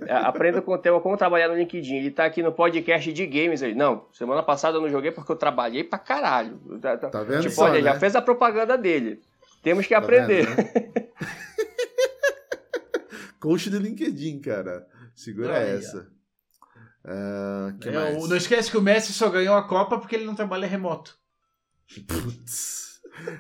É, 0.06 0.14
aprenda 0.14 0.62
com 0.62 0.72
o 0.72 0.78
Thelmo 0.78 1.00
como 1.00 1.16
trabalhar 1.16 1.48
no 1.48 1.56
LinkedIn. 1.56 1.96
Ele 1.96 2.10
tá 2.12 2.26
aqui 2.26 2.44
no 2.44 2.52
podcast 2.52 3.12
de 3.12 3.26
games 3.26 3.60
aí. 3.60 3.74
Não, 3.74 4.04
semana 4.12 4.42
passada 4.42 4.76
eu 4.76 4.80
não 4.80 4.88
joguei 4.88 5.10
porque 5.10 5.32
eu 5.32 5.36
trabalhei 5.36 5.82
pra 5.82 5.98
caralho. 5.98 6.60
Tá, 6.80 6.96
tá 6.96 7.22
vendo? 7.24 7.40
Tipo, 7.40 7.54
só, 7.54 7.64
olha, 7.64 7.82
né? 7.82 7.82
já 7.82 7.98
fez 7.98 8.14
a 8.14 8.22
propaganda 8.22 8.78
dele. 8.78 9.20
Temos 9.64 9.86
que 9.86 9.94
aprender. 9.94 10.46
Vendo, 10.46 10.56
né? 10.58 11.08
Coach 13.44 13.68
do 13.70 13.78
LinkedIn, 13.78 14.40
cara. 14.40 14.86
Segura 15.14 15.56
Aí, 15.58 15.76
essa. 15.76 16.08
Uh, 17.04 17.76
que 17.78 17.88
É, 17.90 18.12
o- 18.18 18.26
não 18.26 18.36
esquece 18.36 18.70
que 18.70 18.78
o 18.78 18.82
Messi 18.82 19.12
só 19.12 19.28
ganhou 19.28 19.54
a 19.54 19.68
Copa 19.68 19.98
porque 19.98 20.16
ele 20.16 20.24
não 20.24 20.34
trabalha 20.34 20.66
remoto. 20.66 21.18
Putz. 22.06 22.82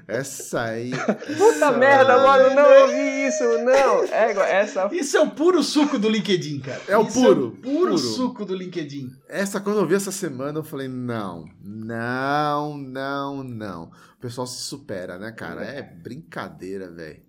Essa 0.06 0.62
aí. 0.64 0.90
Puta 1.36 1.54
essa- 1.56 1.72
merda, 1.72 2.16
mano, 2.18 2.54
não 2.54 2.82
ouvi 2.82 3.26
isso, 3.26 3.42
não. 3.64 4.04
É, 4.04 4.60
essa 4.60 4.88
Isso 4.94 5.16
é 5.16 5.20
o 5.20 5.30
puro 5.30 5.62
suco 5.64 5.98
do 5.98 6.08
LinkedIn, 6.08 6.60
cara. 6.60 6.80
É 6.86 6.96
o 6.96 7.02
Isso 7.02 7.12
puro, 7.20 7.28
É 7.28 7.46
o 7.46 7.50
puro, 7.50 7.60
puro. 7.62 7.98
suco 7.98 8.44
do 8.44 8.54
LinkedIn. 8.54 9.10
Essa, 9.28 9.60
quando 9.60 9.80
eu 9.80 9.86
vi 9.86 9.94
essa 9.96 10.12
semana, 10.12 10.60
eu 10.60 10.64
falei: 10.64 10.86
não, 10.86 11.46
não, 11.60 12.76
não, 12.78 13.42
não. 13.42 13.84
O 14.16 14.20
pessoal 14.20 14.46
se 14.46 14.62
supera, 14.62 15.18
né, 15.18 15.32
cara? 15.32 15.64
É 15.64 15.82
brincadeira, 15.82 16.90
velho. 16.90 17.22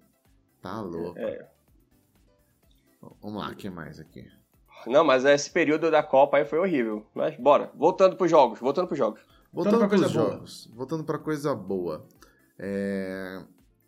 Tá 0.62 0.80
louco. 0.82 1.18
É. 1.18 1.48
Vamos 3.22 3.42
lá, 3.42 3.50
o 3.50 3.56
que 3.56 3.70
mais 3.70 4.00
aqui? 4.00 4.26
Não, 4.88 5.04
mas 5.04 5.26
esse 5.26 5.50
período 5.50 5.90
da 5.90 6.04
Copa 6.04 6.38
aí 6.38 6.46
foi 6.46 6.60
horrível. 6.60 7.06
Mas 7.14 7.36
bora, 7.38 7.72
voltando 7.76 8.16
pros 8.16 8.30
jogos, 8.30 8.60
voltando 8.60 8.88
pros 8.88 8.98
jogos. 9.00 9.22
Voltando 9.52 9.78
pra 9.80 9.88
para 9.88 9.98
coisa 9.98 10.06
os 10.08 10.14
boa. 10.14 10.32
jogos. 10.32 10.72
Voltando 10.74 11.04
para 11.04 11.18
coisa 11.18 11.56
boa. 11.56 12.06
É, 12.60 13.42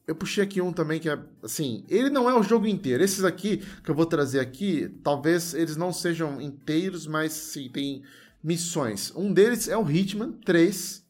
Eu 0.07 0.15
puxei 0.15 0.41
aqui 0.43 0.61
um 0.61 0.71
também 0.71 0.99
que 0.99 1.09
é. 1.09 1.19
Assim, 1.43 1.83
ele 1.89 2.09
não 2.09 2.29
é 2.29 2.33
o 2.33 2.41
jogo 2.41 2.65
inteiro. 2.67 3.03
Esses 3.03 3.23
aqui 3.25 3.57
que 3.83 3.91
eu 3.91 3.95
vou 3.95 4.05
trazer 4.05 4.39
aqui, 4.39 4.87
talvez 5.03 5.53
eles 5.53 5.75
não 5.75 5.91
sejam 5.91 6.41
inteiros, 6.41 7.05
mas 7.05 7.33
sim, 7.33 7.69
tem 7.69 8.01
missões. 8.41 9.11
Um 9.15 9.33
deles 9.33 9.67
é 9.67 9.77
o 9.77 9.89
Hitman 9.89 10.31
3 10.45 11.05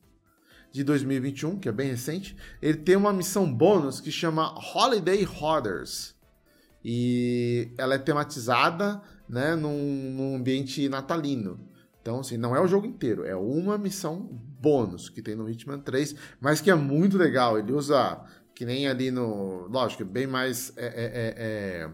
de 0.72 0.84
2021, 0.84 1.60
que 1.60 1.70
é 1.70 1.72
bem 1.72 1.89
recente. 1.91 2.36
Ele 2.60 2.78
tem 2.80 2.95
uma 2.95 3.14
missão 3.14 3.51
bônus 3.53 4.01
que 4.01 4.12
chama 4.12 4.55
Holiday 4.74 5.24
Hoarders. 5.26 6.16
E 6.89 7.73
ela 7.77 7.95
é 7.95 7.97
tematizada 7.97 9.01
né, 9.27 9.57
num, 9.57 10.13
num 10.15 10.35
ambiente 10.38 10.88
natalino. 10.88 11.59
Então, 12.01 12.21
assim, 12.21 12.38
não 12.38 12.55
é 12.55 12.61
o 12.61 12.67
jogo 12.67 12.85
inteiro, 12.88 13.25
é 13.25 13.35
uma 13.35 13.77
missão 13.77 14.15
bônus 14.61 15.09
que 15.09 15.21
tem 15.21 15.35
no 15.35 15.49
Hitman 15.49 15.79
3, 15.79 16.15
mas 16.39 16.61
que 16.61 16.71
é 16.71 16.75
muito 16.75 17.17
legal. 17.17 17.59
Ele 17.59 17.73
usa, 17.73 18.21
que 18.55 18.63
nem 18.65 18.88
ali 18.88 19.11
no. 19.11 19.67
Lógico, 19.67 20.05
bem 20.05 20.25
mais. 20.25 20.71
é- 20.77 20.85
é- 20.85 20.89
é- 21.25 21.33
é, 21.38 21.89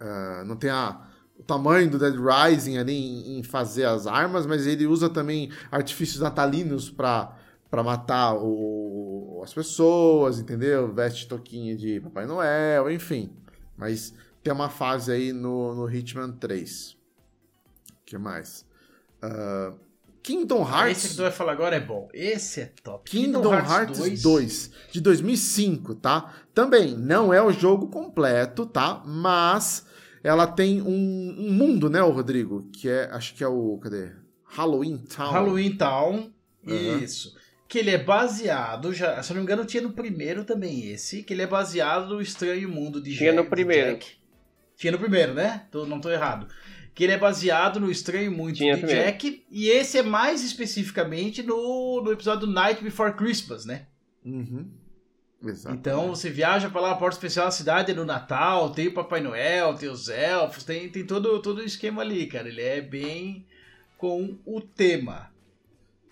ah, 0.00 0.42
não 0.44 0.56
tem 0.56 0.70
a, 0.70 1.00
o 1.38 1.44
tamanho 1.44 1.88
do 1.88 1.96
Dead 1.96 2.16
Rising 2.16 2.78
ali 2.78 2.92
em, 2.94 3.38
em 3.38 3.42
fazer 3.44 3.84
as 3.84 4.08
armas, 4.08 4.46
mas 4.46 4.66
ele 4.66 4.84
usa 4.84 5.08
também 5.08 5.48
artifícios 5.70 6.20
natalinos 6.20 6.90
para 6.90 7.38
para 7.70 7.82
matar 7.82 8.34
o- 8.34 9.40
as 9.42 9.54
pessoas, 9.54 10.38
entendeu? 10.40 10.92
Veste 10.92 11.26
toquinha 11.26 11.74
de 11.74 12.00
Papai 12.00 12.26
Noel, 12.26 12.90
enfim. 12.90 13.30
Mas 13.76 14.14
tem 14.42 14.52
uma 14.52 14.68
fase 14.68 15.12
aí 15.12 15.32
no, 15.32 15.74
no 15.74 15.90
Hitman 15.90 16.32
3. 16.32 16.92
O 16.92 16.96
que 18.04 18.18
mais? 18.18 18.66
Ah, 19.20 19.72
Kingdom 20.22 20.62
Hearts. 20.62 20.98
Esse 20.98 21.08
que 21.08 21.14
tu 21.16 21.22
vai 21.22 21.30
falar 21.32 21.52
agora 21.52 21.76
é 21.76 21.80
bom. 21.80 22.08
Esse 22.14 22.60
é 22.60 22.72
top. 22.82 23.10
Kingdom, 23.10 23.52
Hearts 23.52 24.22
2. 24.22 24.70
de 24.92 25.00
2005, 25.00 25.96
tá? 25.96 26.32
Também 26.54 26.96
não 26.96 27.34
é 27.34 27.42
o 27.42 27.50
jogo 27.50 27.88
completo, 27.88 28.64
tá? 28.64 29.02
Mas 29.04 29.84
ela 30.22 30.46
tem 30.46 30.80
um, 30.80 31.34
um 31.38 31.52
mundo, 31.52 31.90
né, 31.90 32.00
Rodrigo? 32.00 32.68
Que 32.72 32.88
é, 32.88 33.10
acho 33.10 33.34
que 33.34 33.42
é 33.42 33.48
o, 33.48 33.78
cadê? 33.78 34.12
Halloween 34.44 34.98
Town. 34.98 35.32
Halloween 35.32 35.76
Town. 35.76 36.32
Aham. 36.66 36.98
Isso. 36.98 37.36
Que 37.72 37.78
ele 37.78 37.88
é 37.90 37.96
baseado, 37.96 38.92
já, 38.92 39.22
se 39.22 39.32
eu 39.32 39.34
não 39.36 39.40
me 39.40 39.46
engano, 39.46 39.64
tinha 39.64 39.82
no 39.82 39.94
primeiro 39.94 40.44
também 40.44 40.90
esse, 40.90 41.22
que 41.22 41.32
ele 41.32 41.40
é 41.40 41.46
baseado 41.46 42.06
no 42.16 42.20
Estranho 42.20 42.68
Mundo 42.68 43.00
de 43.00 43.16
Tinha 43.16 43.32
no 43.32 43.46
primeiro. 43.46 43.92
Jack. 43.92 44.12
Tinha 44.76 44.92
no 44.92 44.98
primeiro, 44.98 45.32
né? 45.32 45.66
Tô- 45.70 45.86
não 45.86 45.98
tô 45.98 46.10
errado. 46.10 46.46
Que 46.94 47.04
ele 47.04 47.14
é 47.14 47.18
baseado 47.18 47.80
no 47.80 47.90
Estranho 47.90 48.30
Mundo 48.30 48.52
Tinha 48.52 48.74
de 48.74 48.82
primeiro. 48.82 49.02
Jack, 49.06 49.42
e 49.50 49.70
esse 49.70 49.96
é 49.96 50.02
mais 50.02 50.44
especificamente 50.44 51.42
no, 51.42 52.02
no 52.04 52.12
episódio 52.12 52.46
Night 52.46 52.84
Before 52.84 53.14
Christmas, 53.14 53.64
né? 53.64 53.86
Uhum. 54.22 54.68
Exato. 55.42 55.74
Então 55.74 56.08
você 56.10 56.28
viaja 56.28 56.68
pra 56.68 56.82
lá, 56.82 56.90
a 56.90 56.96
porta 56.96 57.16
especial, 57.16 57.46
a 57.46 57.50
cidade 57.50 57.92
é 57.92 57.94
no 57.94 58.04
Natal, 58.04 58.68
tem 58.72 58.88
o 58.88 58.92
Papai 58.92 59.22
Noel, 59.22 59.72
tem 59.76 59.88
os 59.88 60.10
elfos, 60.10 60.62
tem, 60.62 60.90
tem 60.90 61.06
todo, 61.06 61.40
todo 61.40 61.60
o 61.60 61.64
esquema 61.64 62.02
ali, 62.02 62.26
cara. 62.26 62.48
Ele 62.50 62.60
é 62.60 62.82
bem 62.82 63.46
com 63.96 64.36
o 64.44 64.60
tema. 64.60 65.32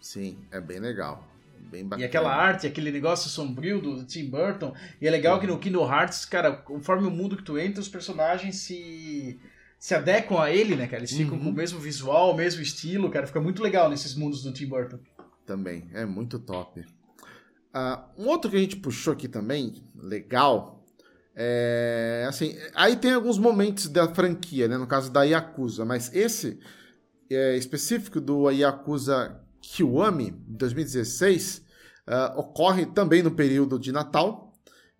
Sim, 0.01 0.39
é 0.51 0.59
bem 0.59 0.81
legal. 0.81 1.29
Bem 1.71 1.85
bacana. 1.85 2.03
E 2.03 2.05
aquela 2.07 2.35
arte, 2.35 2.67
aquele 2.67 2.91
negócio 2.91 3.29
sombrio 3.31 3.81
do 3.81 4.05
Tim 4.05 4.29
Burton. 4.31 4.75
E 5.01 5.07
é 5.07 5.11
legal 5.11 5.39
que 5.41 5.47
no 5.47 5.59
Kingdom 5.59 5.89
Hearts, 5.91 6.25
cara, 6.25 6.53
conforme 6.53 7.07
o 7.07 7.11
mundo 7.11 7.37
que 7.37 7.43
tu 7.45 7.59
entra, 7.59 7.81
os 7.81 7.89
personagens 7.89 8.57
se, 8.57 9.39
se 9.79 9.95
adequam 9.95 10.41
a 10.41 10.51
ele, 10.51 10.75
né, 10.77 10.87
cara? 10.87 10.99
Eles 11.03 11.13
ficam 11.13 11.37
Uhum. 11.39 11.45
com 11.45 11.51
o 11.51 11.53
mesmo 11.53 11.79
visual, 11.79 12.33
o 12.33 12.37
mesmo 12.37 12.63
estilo, 12.63 13.11
cara. 13.11 13.27
Fica 13.27 13.41
muito 13.41 13.63
legal 13.63 13.89
nesses 13.91 14.15
mundos 14.15 14.43
do 14.43 14.53
Tim 14.53 14.67
Burton. 14.67 14.99
Também, 15.47 15.89
é 15.93 16.05
muito 16.05 16.39
top. 16.39 16.85
Ah, 17.73 18.09
um 18.19 18.27
outro 18.27 18.51
que 18.51 18.57
a 18.57 18.61
gente 18.61 18.77
puxou 18.77 19.13
aqui 19.13 19.29
também, 19.29 19.85
legal, 19.95 20.85
é 21.37 22.25
assim, 22.29 22.57
aí 22.75 22.97
tem 22.97 23.13
alguns 23.13 23.39
momentos 23.39 23.87
da 23.89 24.13
franquia, 24.13 24.67
né, 24.67 24.77
no 24.77 24.87
caso 24.87 25.11
da 25.13 25.23
Yakuza, 25.23 25.85
mas 25.85 26.13
esse 26.15 26.59
é, 27.31 27.57
específico 27.57 28.21
do 28.21 28.51
Yakuza 28.51 29.41
Kiwami, 29.61 30.31
de 30.31 30.57
2016, 30.57 31.65
ah, 32.07 32.35
ocorre 32.37 32.87
também 32.87 33.23
no 33.23 33.31
período 33.31 33.79
de 33.79 33.93
Natal 33.93 34.51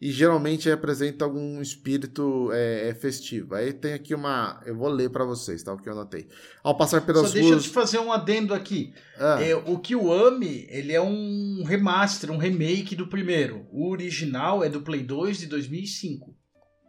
e 0.01 0.11
geralmente 0.11 0.69
representa 0.69 1.27
algum 1.27 1.61
espírito 1.61 2.51
é, 2.53 2.89
é, 2.89 2.95
festivo. 2.95 3.55
Aí 3.55 3.73
tem 3.73 3.93
aqui 3.93 4.15
uma, 4.15 4.59
eu 4.65 4.75
vou 4.75 4.89
ler 4.89 5.11
para 5.11 5.25
vocês, 5.25 5.63
tá, 5.63 5.75
o 5.75 5.77
que 5.77 5.89
eu 5.89 5.93
anotei. 5.93 6.27
Ao 6.63 6.75
passar 6.75 7.03
pelas 7.03 7.29
Só 7.29 7.35
deixa 7.35 7.49
eu 7.49 7.53
ruas... 7.53 7.65
te 7.65 7.69
fazer 7.69 7.99
um 7.99 8.11
adendo 8.11 8.55
aqui. 8.55 8.95
Ah, 9.19 9.43
É, 9.43 9.55
o 9.55 9.79
Kiwami, 9.79 10.67
ele 10.71 10.93
é 10.93 11.03
um 11.03 11.63
remaster, 11.65 12.31
um 12.31 12.39
remake 12.39 12.97
do 12.97 13.09
primeiro. 13.09 13.67
O 13.71 13.91
original 13.91 14.65
é 14.65 14.71
do 14.71 14.81
Play 14.81 15.03
2 15.03 15.41
de 15.41 15.47
2005. 15.47 16.35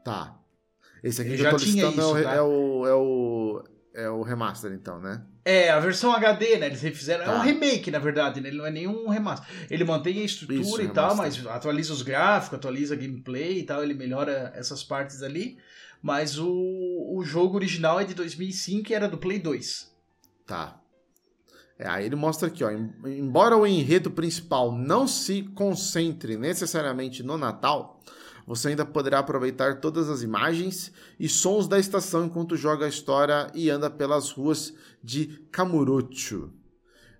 Tá. 0.05 0.37
Esse 1.03 1.21
aqui 1.21 1.31
Eu 1.31 1.35
que 1.35 1.41
já 1.41 1.51
eu 1.51 1.57
tô 1.57 1.63
listando 1.63 2.01
é, 2.01 2.05
o, 2.05 2.15
isso, 2.15 2.23
tá? 2.23 2.33
é, 2.35 2.41
o, 2.41 2.87
é, 2.87 2.93
o, 2.93 3.63
é 3.93 4.09
o 4.09 4.21
remaster, 4.21 4.71
então, 4.71 4.99
né? 4.99 5.21
É, 5.43 5.69
a 5.71 5.79
versão 5.79 6.13
HD, 6.13 6.57
né? 6.57 6.67
Eles 6.67 6.81
refizeram. 6.81 7.23
É 7.23 7.25
Tá. 7.25 7.35
um 7.37 7.41
remake, 7.41 7.89
na 7.91 7.99
verdade, 7.99 8.39
né? 8.39 8.49
Ele 8.49 8.57
não 8.57 8.65
é 8.65 8.71
nenhum 8.71 9.07
remaster. 9.09 9.47
Ele 9.69 9.83
mantém 9.83 10.19
a 10.19 10.23
estrutura 10.23 10.59
Isso, 10.61 10.81
e 10.81 10.87
tal, 10.89 11.09
remaster. 11.15 11.43
mas 11.43 11.53
atualiza 11.55 11.91
os 11.93 12.01
gráficos, 12.01 12.57
atualiza 12.57 12.93
a 12.93 12.97
gameplay 12.97 13.59
e 13.59 13.63
tal, 13.63 13.83
ele 13.83 13.93
melhora 13.93 14.51
essas 14.55 14.83
partes 14.83 15.21
ali. 15.23 15.57
Mas 16.01 16.37
o, 16.39 16.47
o 17.15 17.23
jogo 17.23 17.55
original 17.55 17.99
é 17.99 18.03
de 18.03 18.13
2005 18.13 18.91
e 18.91 18.95
era 18.95 19.07
do 19.07 19.17
Play 19.17 19.39
2. 19.39 19.91
Tá. 20.47 20.79
É, 21.77 21.87
aí 21.87 22.05
ele 22.05 22.15
mostra 22.15 22.47
aqui, 22.47 22.63
ó. 22.63 22.69
em- 22.71 22.91
Embora 23.05 23.57
o 23.57 23.65
enredo 23.65 24.11
principal 24.11 24.71
não 24.71 25.07
se 25.07 25.43
concentre 25.55 26.37
necessariamente 26.37 27.23
no 27.23 27.37
Natal, 27.37 27.99
você 28.51 28.67
ainda 28.67 28.85
poderá 28.85 29.19
aproveitar 29.19 29.79
todas 29.79 30.09
as 30.09 30.23
imagens 30.23 30.91
e 31.17 31.29
sons 31.29 31.69
da 31.69 31.79
estação 31.79 32.25
enquanto 32.25 32.57
joga 32.57 32.85
a 32.85 32.89
história 32.89 33.49
e 33.55 33.69
anda 33.69 33.89
pelas 33.89 34.29
ruas 34.29 34.73
de 35.01 35.41
Kamurocho. 35.49 36.51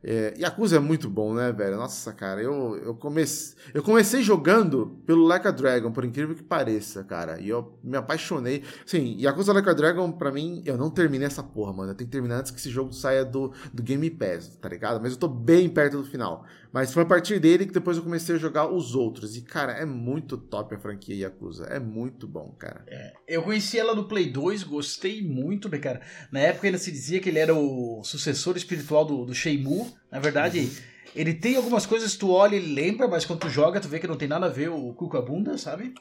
É, 0.03 0.34
Yakuza 0.38 0.75
é 0.75 0.79
muito 0.79 1.09
bom, 1.09 1.34
né, 1.34 1.53
velho? 1.53 1.77
Nossa, 1.77 2.11
cara, 2.11 2.41
eu, 2.41 2.75
eu, 2.84 2.95
comecei, 2.95 3.55
eu 3.73 3.82
comecei 3.82 4.21
jogando 4.21 4.99
pelo 5.05 5.23
Like 5.23 5.47
a 5.47 5.51
Dragon, 5.51 5.89
por 5.91 6.03
incrível 6.03 6.36
que 6.36 6.43
pareça, 6.43 7.01
cara. 7.03 7.39
E 7.39 7.47
eu 7.47 7.79
me 7.82 7.95
apaixonei. 7.95 8.63
Sim, 8.86 9.15
Yakuza 9.17 9.53
Like 9.53 9.69
a 9.69 9.73
Dragon, 9.73 10.11
pra 10.11 10.32
mim, 10.32 10.61
eu 10.65 10.75
não 10.75 10.89
terminei 10.89 11.27
essa 11.27 11.43
porra, 11.43 11.71
mano. 11.71 11.91
Eu 11.91 11.95
tenho 11.95 12.09
que 12.09 12.11
terminar 12.11 12.39
antes 12.39 12.51
que 12.51 12.59
esse 12.59 12.69
jogo 12.69 12.91
saia 12.91 13.23
do, 13.23 13.53
do 13.71 13.82
Game 13.82 14.09
Pass, 14.09 14.57
tá 14.59 14.67
ligado? 14.67 14.99
Mas 14.99 15.13
eu 15.13 15.17
tô 15.17 15.29
bem 15.29 15.69
perto 15.69 15.97
do 15.97 16.03
final. 16.03 16.45
Mas 16.72 16.93
foi 16.93 17.03
a 17.03 17.05
partir 17.05 17.39
dele 17.39 17.65
que 17.65 17.74
depois 17.74 17.97
eu 17.97 18.03
comecei 18.03 18.36
a 18.36 18.39
jogar 18.39 18.72
os 18.72 18.95
outros. 18.95 19.36
E, 19.36 19.41
cara, 19.41 19.74
é 19.74 19.86
muito 19.86 20.38
top 20.38 20.76
a 20.76 20.80
franquia 20.80 21.15
Yakuza. 21.15 21.65
É 21.65 21.80
muito 21.80 22.28
bom, 22.28 22.55
cara. 22.57 22.84
É, 22.88 23.13
eu 23.28 23.43
conheci 23.43 23.78
ela 23.78 23.93
no 23.93 24.07
Play 24.07 24.30
2, 24.32 24.63
gostei 24.63 25.22
muito, 25.22 25.67
né, 25.67 25.78
cara? 25.78 26.01
Na 26.32 26.39
época 26.39 26.67
ainda 26.67 26.78
se 26.78 26.91
dizia 26.91 27.19
que 27.19 27.30
ele 27.30 27.39
era 27.39 27.53
o 27.53 28.01
sucessor 28.03 28.55
espiritual 28.55 29.03
do, 29.03 29.26
do 29.26 29.36
Shenmue. 29.36 29.91
Na 30.09 30.19
verdade, 30.19 30.59
uhum. 30.61 30.69
Ele 31.16 31.34
tem 31.34 31.58
algumas 31.58 31.86
coisas 31.86 32.14
que 32.14 32.20
tu 32.20 32.32
olha 32.32 32.56
e 32.56 32.60
lembra, 32.60 33.08
mas 33.08 33.26
quando 33.26 33.39
tu 33.39 33.49
joga, 33.49 33.82
tu 33.82 33.88
vê 33.88 33.99
que 33.99 34.08
não 34.08 34.16
tem 34.16 34.28
nada 34.28 34.45
a 34.45 34.49
ver 34.49 34.70
o 34.70 34.93
Cuco 34.93 35.18
a 35.18 35.22
bunda, 35.22 35.58
sabe? 35.58 35.93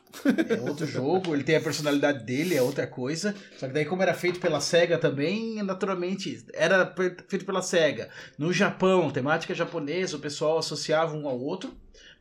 É 0.49 0.61
outro 0.61 0.87
jogo, 0.87 1.35
ele 1.35 1.43
tem 1.43 1.57
a 1.57 1.61
personalidade 1.61 2.25
dele, 2.25 2.55
é 2.55 2.63
outra 2.63 2.87
coisa. 2.87 3.35
Só 3.59 3.67
que 3.67 3.75
daí, 3.75 3.85
como 3.85 4.03
era 4.03 4.15
feito 4.15 4.39
pela 4.39 4.61
SEGA 4.61 4.99
também, 4.99 5.63
naturalmente, 5.63 6.45
era 6.55 6.95
feito 7.27 7.45
pela 7.45 7.61
SEGA. 7.61 8.09
No 8.39 8.53
Japão, 8.53 9.11
temática 9.11 9.55
japonesa, 9.55 10.17
o 10.17 10.21
pessoal 10.21 10.59
associava 10.59 11.17
um 11.17 11.29
ao 11.29 11.41
outro. 11.41 11.73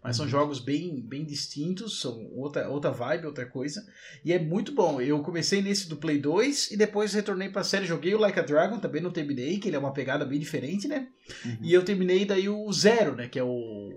Mas 0.01 0.15
são 0.15 0.25
uhum. 0.25 0.31
jogos 0.31 0.59
bem, 0.59 1.01
bem 1.01 1.25
distintos, 1.25 1.99
são 1.99 2.31
outra, 2.33 2.69
outra 2.69 2.89
vibe, 2.89 3.27
outra 3.27 3.45
coisa. 3.45 3.85
E 4.23 4.31
é 4.31 4.39
muito 4.39 4.71
bom. 4.71 5.01
Eu 5.01 5.21
comecei 5.21 5.61
nesse 5.61 5.89
do 5.89 5.97
Play 5.97 6.17
2 6.17 6.71
e 6.71 6.77
depois 6.77 7.13
retornei 7.13 7.49
pra 7.49 7.65
série. 7.65 7.85
Joguei 7.85 8.15
o 8.15 8.19
Like 8.19 8.39
a 8.39 8.43
Dragon, 8.43 8.79
também 8.79 9.01
não 9.01 9.11
terminei, 9.11 9.59
que 9.59 9.67
ele 9.67 9.75
é 9.75 9.79
uma 9.79 9.91
pegada 9.91 10.25
bem 10.25 10.39
diferente, 10.39 10.87
né? 10.87 11.09
Uhum. 11.45 11.57
E 11.61 11.73
eu 11.73 11.83
terminei 11.83 12.23
daí 12.23 12.47
o 12.47 12.71
Zero, 12.71 13.15
né? 13.15 13.27
Que 13.27 13.39
é 13.39 13.43
o. 13.43 13.91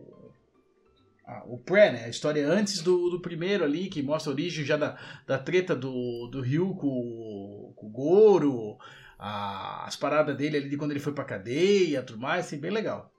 Ah, 1.25 1.45
o 1.47 1.57
pré, 1.57 1.93
né? 1.93 2.05
A 2.05 2.09
história 2.09 2.49
antes 2.49 2.83
do, 2.83 3.09
do 3.09 3.21
primeiro 3.21 3.63
ali, 3.63 3.89
que 3.89 4.03
mostra 4.03 4.33
a 4.33 4.35
origem 4.35 4.65
já 4.65 4.77
da, 4.77 4.99
da 5.25 5.39
treta 5.39 5.77
do, 5.77 6.27
do 6.27 6.41
Ryu 6.41 6.75
com, 6.75 7.73
com 7.77 7.87
o 7.87 7.91
Goro, 7.91 8.77
a, 9.17 9.87
as 9.87 9.95
paradas 9.95 10.37
dele 10.37 10.57
ali 10.57 10.69
de 10.69 10.77
quando 10.77 10.91
ele 10.91 10.99
foi 10.99 11.13
pra 11.13 11.25
cadeia 11.25 12.03
tudo 12.03 12.19
mais, 12.19 12.47
assim, 12.47 12.59
bem 12.59 12.73
legal. 12.73 13.13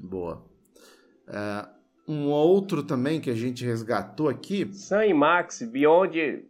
Boa. 0.00 0.42
Uh, 1.28 1.73
um 2.06 2.28
outro 2.28 2.82
também 2.82 3.20
que 3.20 3.30
a 3.30 3.34
gente 3.34 3.64
resgatou 3.64 4.28
aqui. 4.28 4.68
Sun 4.72 5.02
e 5.02 5.14
Max, 5.14 5.62
Beyond 5.62 6.44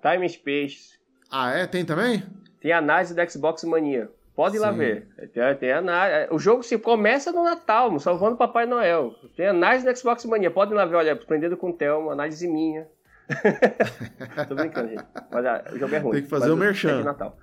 Time 0.00 0.28
Space. 0.28 0.98
Ah, 1.30 1.50
é? 1.50 1.66
Tem 1.66 1.84
também? 1.84 2.22
Tem 2.60 2.72
análise 2.72 3.14
da 3.14 3.28
Xbox 3.28 3.64
Mania. 3.64 4.10
Pode 4.34 4.56
ir 4.56 4.60
Sim. 4.60 4.64
lá 4.64 4.70
ver. 4.70 5.08
Tem, 5.32 5.54
tem 5.56 5.72
análise. 5.72 6.32
O 6.32 6.38
jogo 6.38 6.62
se 6.62 6.78
começa 6.78 7.32
no 7.32 7.42
Natal, 7.42 7.98
salvando 7.98 8.34
o 8.34 8.38
Papai 8.38 8.66
Noel. 8.66 9.12
Tem 9.36 9.48
análise 9.48 9.84
da 9.84 9.94
Xbox 9.94 10.24
Mania. 10.24 10.50
Pode 10.50 10.72
ir 10.72 10.74
lá 10.74 10.84
ver, 10.84 10.94
olha, 10.94 11.12
aprendendo 11.12 11.56
com 11.56 11.70
o 11.70 11.72
Thelma, 11.72 12.12
análise 12.12 12.46
minha. 12.46 12.86
Tô 14.48 14.54
brincando, 14.54 14.88
gente. 14.90 15.04
Mas 15.30 15.44
ah, 15.44 15.64
o 15.72 15.78
jogo 15.78 15.94
é 15.94 15.98
ruim. 15.98 16.12
Tem 16.12 16.22
que 16.22 16.28
fazer 16.28 16.50
o 16.50 16.56
merchan. 16.56 17.00
É 17.00 17.04
Natal. 17.04 17.36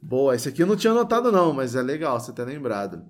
Boa, 0.00 0.34
esse 0.34 0.48
aqui 0.48 0.62
eu 0.62 0.66
não 0.66 0.76
tinha 0.76 0.94
notado 0.94 1.30
não, 1.30 1.52
mas 1.52 1.76
é 1.76 1.82
legal 1.82 2.18
você 2.18 2.32
ter 2.32 2.44
lembrado. 2.44 3.04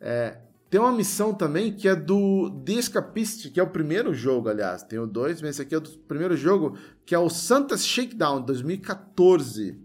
É, 0.00 0.38
tem 0.74 0.80
uma 0.80 0.90
missão 0.90 1.32
também 1.32 1.72
que 1.72 1.86
é 1.86 1.94
do 1.94 2.50
The 2.66 2.72
Escapist, 2.72 3.48
que 3.52 3.60
é 3.60 3.62
o 3.62 3.68
primeiro 3.68 4.12
jogo, 4.12 4.48
aliás. 4.48 4.82
Tem 4.82 4.98
o 4.98 5.06
2, 5.06 5.40
mas 5.40 5.50
esse 5.50 5.62
aqui 5.62 5.72
é 5.72 5.78
o 5.78 5.80
primeiro 5.80 6.36
jogo, 6.36 6.76
que 7.06 7.14
é 7.14 7.18
o 7.18 7.30
Santa's 7.30 7.86
Shakedown, 7.86 8.42
2014. 8.42 9.80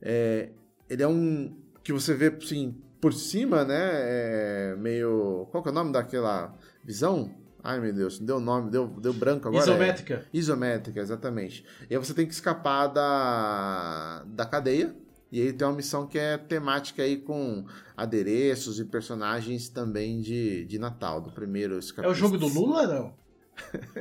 É, 0.00 0.48
ele 0.88 1.02
é 1.02 1.06
um 1.06 1.54
que 1.84 1.92
você 1.92 2.14
vê, 2.14 2.34
assim, 2.42 2.74
por 3.02 3.12
cima, 3.12 3.66
né? 3.66 3.76
É 3.76 4.76
meio... 4.78 5.46
Qual 5.50 5.62
que 5.62 5.68
é 5.68 5.72
o 5.72 5.74
nome 5.74 5.92
daquela 5.92 6.54
visão? 6.82 7.30
Ai, 7.62 7.78
meu 7.78 7.92
Deus, 7.92 8.18
deu 8.18 8.40
nome, 8.40 8.70
deu, 8.70 8.86
deu 8.86 9.12
branco 9.12 9.46
agora. 9.46 9.62
Isométrica. 9.62 10.14
É. 10.14 10.24
Isométrica, 10.32 11.00
exatamente. 11.00 11.66
E 11.90 11.94
aí 11.94 11.98
você 12.02 12.14
tem 12.14 12.26
que 12.26 12.32
escapar 12.32 12.86
da, 12.86 14.24
da 14.24 14.46
cadeia, 14.46 14.96
e 15.32 15.40
aí 15.40 15.52
tem 15.52 15.66
uma 15.66 15.76
missão 15.76 16.06
que 16.06 16.18
é 16.18 16.36
temática 16.36 17.02
aí 17.02 17.16
com 17.16 17.64
adereços 17.96 18.80
e 18.80 18.84
personagens 18.84 19.68
também 19.68 20.20
de, 20.20 20.64
de 20.64 20.78
Natal, 20.78 21.20
do 21.20 21.30
primeiro 21.30 21.78
escapista. 21.78 22.08
É 22.08 22.10
o 22.10 22.14
jogo 22.14 22.36
do 22.36 22.48
Lula, 22.48 22.86
não? 22.86 23.14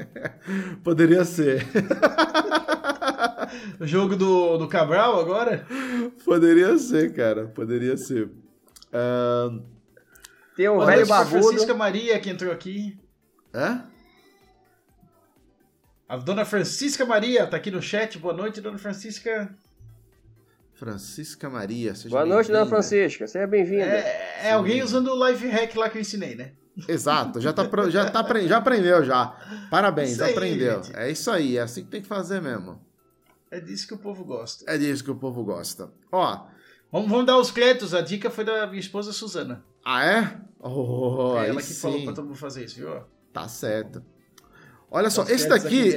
Poderia 0.83 1.23
ser. 1.23 1.67
o 3.79 3.85
jogo 3.85 4.15
do, 4.15 4.57
do 4.57 4.67
Cabral 4.67 5.19
agora? 5.19 5.67
Poderia 6.25 6.77
ser, 6.77 7.13
cara. 7.13 7.47
Poderia 7.47 7.95
ser. 7.95 8.25
Uh... 8.25 9.61
Tem 10.55 10.67
um 10.67 10.83
velho 10.83 11.05
barbudo. 11.07 11.43
Francisca 11.43 11.73
Maria 11.75 12.19
que 12.19 12.29
entrou 12.29 12.51
aqui. 12.51 12.97
É? 13.53 13.79
A 16.07 16.17
dona 16.17 16.43
Francisca 16.43 17.05
Maria 17.05 17.45
tá 17.45 17.57
aqui 17.57 17.69
no 17.69 17.81
chat. 17.81 18.17
Boa 18.17 18.33
noite, 18.33 18.61
dona 18.61 18.79
Francisca. 18.79 19.55
Francisca 20.79 21.49
Maria. 21.49 21.93
Boa 22.09 22.25
noite, 22.25 22.49
dona 22.49 22.65
Francisca. 22.65 23.27
Seja 23.27 23.45
bem-vinda. 23.45 23.83
É, 23.83 24.47
é 24.47 24.51
alguém 24.53 24.81
usando 24.81 25.09
o 25.09 25.27
life 25.27 25.45
hack 25.45 25.75
lá 25.75 25.89
que 25.89 25.97
eu 25.97 26.01
ensinei, 26.01 26.35
né? 26.35 26.53
Exato, 26.87 27.41
já, 27.41 27.51
tá, 27.51 27.63
já, 27.89 28.09
tá, 28.09 28.25
já 28.47 28.57
aprendeu 28.57 29.03
já. 29.03 29.35
Parabéns, 29.69 30.21
aí, 30.21 30.31
aprendeu. 30.31 30.81
Gente. 30.81 30.95
É 30.95 31.11
isso 31.11 31.29
aí, 31.29 31.57
é 31.57 31.61
assim 31.61 31.83
que 31.83 31.89
tem 31.89 32.01
que 32.01 32.07
fazer 32.07 32.41
mesmo. 32.41 32.79
É 33.51 33.59
disso 33.59 33.89
que 33.89 33.93
o 33.93 33.97
povo 33.97 34.23
gosta. 34.23 34.63
É 34.71 34.77
disso 34.77 35.03
que 35.03 35.11
o 35.11 35.15
povo 35.15 35.43
gosta. 35.43 35.91
Ó. 36.09 36.47
Vamos, 36.89 37.09
vamos 37.09 37.25
dar 37.25 37.37
os 37.37 37.51
créditos. 37.51 37.93
A 37.93 37.99
dica 37.99 38.29
foi 38.29 38.45
da 38.45 38.65
minha 38.65 38.79
esposa 38.79 39.11
Suzana. 39.11 39.65
Ah, 39.83 40.05
é? 40.05 40.37
Oh, 40.61 41.35
é 41.37 41.49
ela 41.49 41.59
que 41.59 41.67
sim. 41.67 41.81
falou 41.81 42.03
pra 42.05 42.13
todo 42.13 42.25
mundo 42.25 42.37
fazer 42.37 42.63
isso, 42.63 42.77
viu? 42.77 43.01
Tá 43.33 43.49
certo. 43.49 44.01
Olha 44.91 45.09
só, 45.09 45.23
esse 45.23 45.47
daqui, 45.47 45.93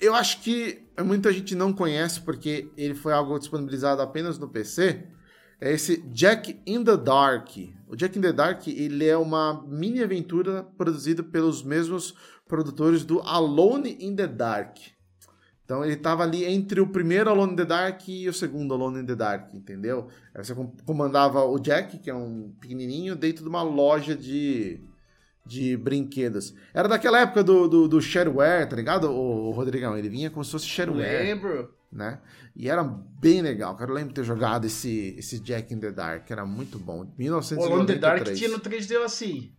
eu 0.00 0.14
acho 0.14 0.40
que 0.40 0.86
muita 1.04 1.32
gente 1.32 1.54
não 1.54 1.72
conhece 1.72 2.20
porque 2.20 2.70
ele 2.76 2.94
foi 2.94 3.12
algo 3.12 3.38
disponibilizado 3.38 4.00
apenas 4.00 4.38
no 4.38 4.48
PC. 4.48 5.04
É 5.60 5.72
esse 5.72 6.02
Jack 6.12 6.60
in 6.66 6.84
the 6.84 6.96
Dark. 6.96 7.48
O 7.88 7.96
Jack 7.96 8.18
in 8.18 8.22
the 8.22 8.32
Dark, 8.32 8.66
ele 8.68 9.06
é 9.06 9.16
uma 9.16 9.64
mini 9.66 10.02
aventura 10.02 10.62
produzida 10.76 11.22
pelos 11.22 11.62
mesmos 11.62 12.14
produtores 12.46 13.04
do 13.04 13.20
Alone 13.20 13.96
in 13.98 14.14
the 14.14 14.28
Dark. 14.28 14.76
Então 15.64 15.84
ele 15.84 15.94
estava 15.94 16.22
ali 16.22 16.44
entre 16.44 16.80
o 16.80 16.86
primeiro 16.86 17.28
Alone 17.28 17.54
in 17.54 17.56
the 17.56 17.64
Dark 17.64 18.06
e 18.06 18.28
o 18.28 18.32
segundo 18.32 18.72
Alone 18.72 19.00
in 19.00 19.06
the 19.06 19.16
Dark, 19.16 19.52
entendeu? 19.52 20.06
Aí 20.32 20.44
você 20.44 20.54
comandava 20.84 21.44
o 21.44 21.58
Jack, 21.58 21.98
que 21.98 22.08
é 22.08 22.14
um 22.14 22.52
pequenininho, 22.60 23.16
dentro 23.16 23.42
de 23.42 23.48
uma 23.48 23.62
loja 23.62 24.14
de 24.14 24.80
de 25.46 25.76
brinquedos. 25.76 26.54
Era 26.74 26.88
daquela 26.88 27.20
época 27.20 27.42
do, 27.42 27.68
do, 27.68 27.88
do 27.88 28.00
shareware, 28.00 28.68
tá 28.68 28.76
ligado, 28.76 29.10
o, 29.10 29.48
o 29.48 29.50
Rodrigão? 29.52 29.96
Ele 29.96 30.08
vinha 30.08 30.30
como 30.30 30.44
se 30.44 30.50
fosse 30.50 30.66
shareware. 30.66 31.24
Lembro. 31.24 31.74
Né? 31.90 32.18
E 32.54 32.68
era 32.68 32.82
bem 32.82 33.40
legal. 33.40 33.76
Eu 33.80 33.92
lembro 33.92 34.08
de 34.08 34.14
ter 34.16 34.24
jogado 34.24 34.66
esse, 34.66 35.14
esse 35.16 35.38
Jack 35.38 35.72
in 35.72 35.78
the 35.78 35.92
Dark, 35.92 36.30
era 36.30 36.44
muito 36.44 36.78
bom. 36.78 37.10
1993. 37.16 37.78
O 37.78 37.82
in 37.82 37.86
the 37.86 37.94
Dark 37.98 38.36
tinha 38.36 38.50
no 38.50 38.60
3D 38.60 39.04
assim. 39.04 39.52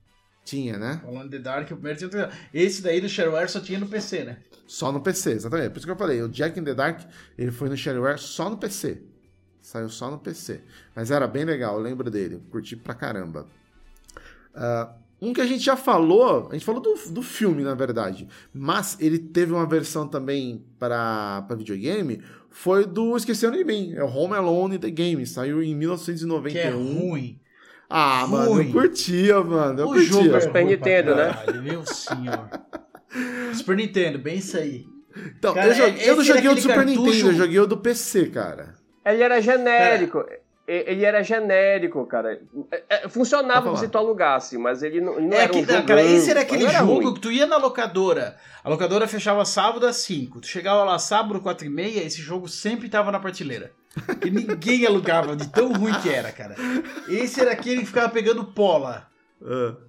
Tinha, 0.44 0.78
né? 0.78 1.02
O 1.06 1.24
in 1.24 1.30
the 1.30 1.40
Dark, 1.40 1.72
o 1.72 1.76
primeiro 1.76 1.98
tinha 1.98 2.10
no 2.10 2.28
3D. 2.28 2.32
Esse 2.54 2.82
daí 2.82 3.00
do 3.00 3.08
shareware 3.08 3.50
só 3.50 3.60
tinha 3.60 3.80
no 3.80 3.88
PC, 3.88 4.26
né? 4.26 4.38
Só 4.68 4.92
no 4.92 5.00
PC, 5.00 5.32
exatamente. 5.32 5.70
Por 5.70 5.78
isso 5.78 5.88
que 5.88 5.92
eu 5.92 5.98
falei, 5.98 6.22
o 6.22 6.28
Jack 6.28 6.60
in 6.60 6.64
the 6.64 6.74
Dark, 6.74 7.02
ele 7.38 7.52
foi 7.52 7.70
no 7.70 7.78
shareware 7.78 8.20
só 8.20 8.50
no 8.50 8.58
PC. 8.58 9.02
Saiu 9.62 9.90
só 9.90 10.12
no 10.12 10.20
PC. 10.20 10.62
Mas 10.96 11.12
era 11.12 11.28
bem 11.28 11.46
legal, 11.46 11.76
eu 11.76 11.82
lembro 11.82 12.10
dele. 12.10 12.42
Curti 12.50 12.76
pra 12.76 12.94
caramba. 12.94 13.48
Uh, 14.56 15.07
um 15.22 15.34
que 15.34 15.42
a 15.42 15.46
gente 15.46 15.64
já 15.64 15.76
falou, 15.76 16.48
a 16.50 16.54
gente 16.54 16.66
falou 16.66 16.82
do, 16.82 16.96
do 17.10 17.22
filme, 17.22 17.64
na 17.64 17.74
verdade, 17.74 18.28
mas 18.54 18.98
ele 19.00 19.18
teve 19.18 19.52
uma 19.52 19.66
versão 19.66 20.08
também 20.08 20.64
para 20.78 21.46
videogame, 21.58 22.22
foi 22.50 22.86
do 22.86 23.16
Esqueceram 23.18 23.56
de 23.56 23.64
Mim, 23.64 23.94
é 23.96 24.04
o 24.04 24.08
Home 24.08 24.36
Alone 24.36 24.78
The 24.78 24.90
Game, 24.90 25.26
saiu 25.26 25.62
em 25.62 25.76
1991. 25.76 26.52
Que 26.52 26.60
é 26.60 26.70
ruim. 26.70 27.40
Ah, 27.90 28.24
ruim. 28.24 28.32
mano, 28.32 28.62
eu 28.62 28.72
curtia, 28.72 29.44
mano, 29.44 29.80
eu 29.80 29.86
o 29.86 29.94
curtia. 29.94 30.10
jogo 30.10 30.36
é 30.36 30.42
Super 30.42 30.66
Nintendo, 30.66 31.16
né? 31.16 31.34
Meu 31.64 31.86
senhor. 31.86 32.50
Super 33.54 33.76
Nintendo, 33.78 34.20
bem 34.20 34.38
isso 34.38 34.58
aí. 34.58 34.86
Então, 35.38 35.54
cara, 35.54 35.70
eu, 35.70 35.74
joguei, 35.74 36.10
eu 36.10 36.16
não 36.16 36.24
joguei 36.24 36.50
o 36.50 36.56
do 36.56 36.62
Super 36.62 36.76
cartucho... 36.76 37.02
Nintendo, 37.02 37.28
eu 37.30 37.34
joguei 37.34 37.60
o 37.60 37.66
do 37.66 37.78
PC, 37.78 38.28
cara. 38.28 38.76
Ele 39.06 39.24
era 39.24 39.42
genérico. 39.42 40.24
Cara, 40.24 40.40
ele 40.68 41.06
era 41.06 41.24
genérico, 41.24 42.06
cara. 42.06 42.42
É, 42.70 42.84
é, 42.90 43.10
funcionava 43.10 43.76
se 43.78 43.88
tu 43.88 43.98
alugasse, 43.98 44.58
mas 44.58 44.84
ele 44.84 45.00
não, 45.00 45.18
ele 45.18 45.28
não 45.28 45.38
é 45.38 45.44
era 45.44 45.54
um 45.54 45.66
jogo 45.66 45.88
cara, 45.88 46.04
esse 46.04 46.30
era 46.30 46.42
aquele 46.42 46.66
era 46.66 46.80
jogo 46.80 47.02
ruim. 47.02 47.14
que 47.14 47.22
tu 47.22 47.32
ia 47.32 47.46
na 47.46 47.56
locadora. 47.56 48.36
A 48.62 48.70
locadora 48.70 49.08
fechava 49.08 49.46
sábado 49.46 49.86
às 49.88 49.96
5. 49.98 50.42
Tu 50.42 50.48
chegava 50.48 50.84
lá 50.84 51.00
sábado, 51.00 51.40
4 51.40 51.66
e 51.66 51.70
meia, 51.70 52.04
esse 52.04 52.22
jogo 52.22 52.50
sempre 52.50 52.90
tava 52.90 53.14
na 53.14 53.20
prateleira. 53.20 53.72
E 54.26 54.30
ninguém 54.30 54.86
alugava 54.86 55.38
de 55.38 55.48
tão 55.48 55.72
ruim 55.72 55.94
que 56.02 56.10
era, 56.10 56.32
cara. 56.34 56.56
Esse 57.08 57.40
era 57.40 57.54
aquele 57.54 57.80
que 57.82 57.88
ficava 57.88 58.10
pegando 58.10 58.44
pola. 58.44 59.08
Uh. 59.42 59.87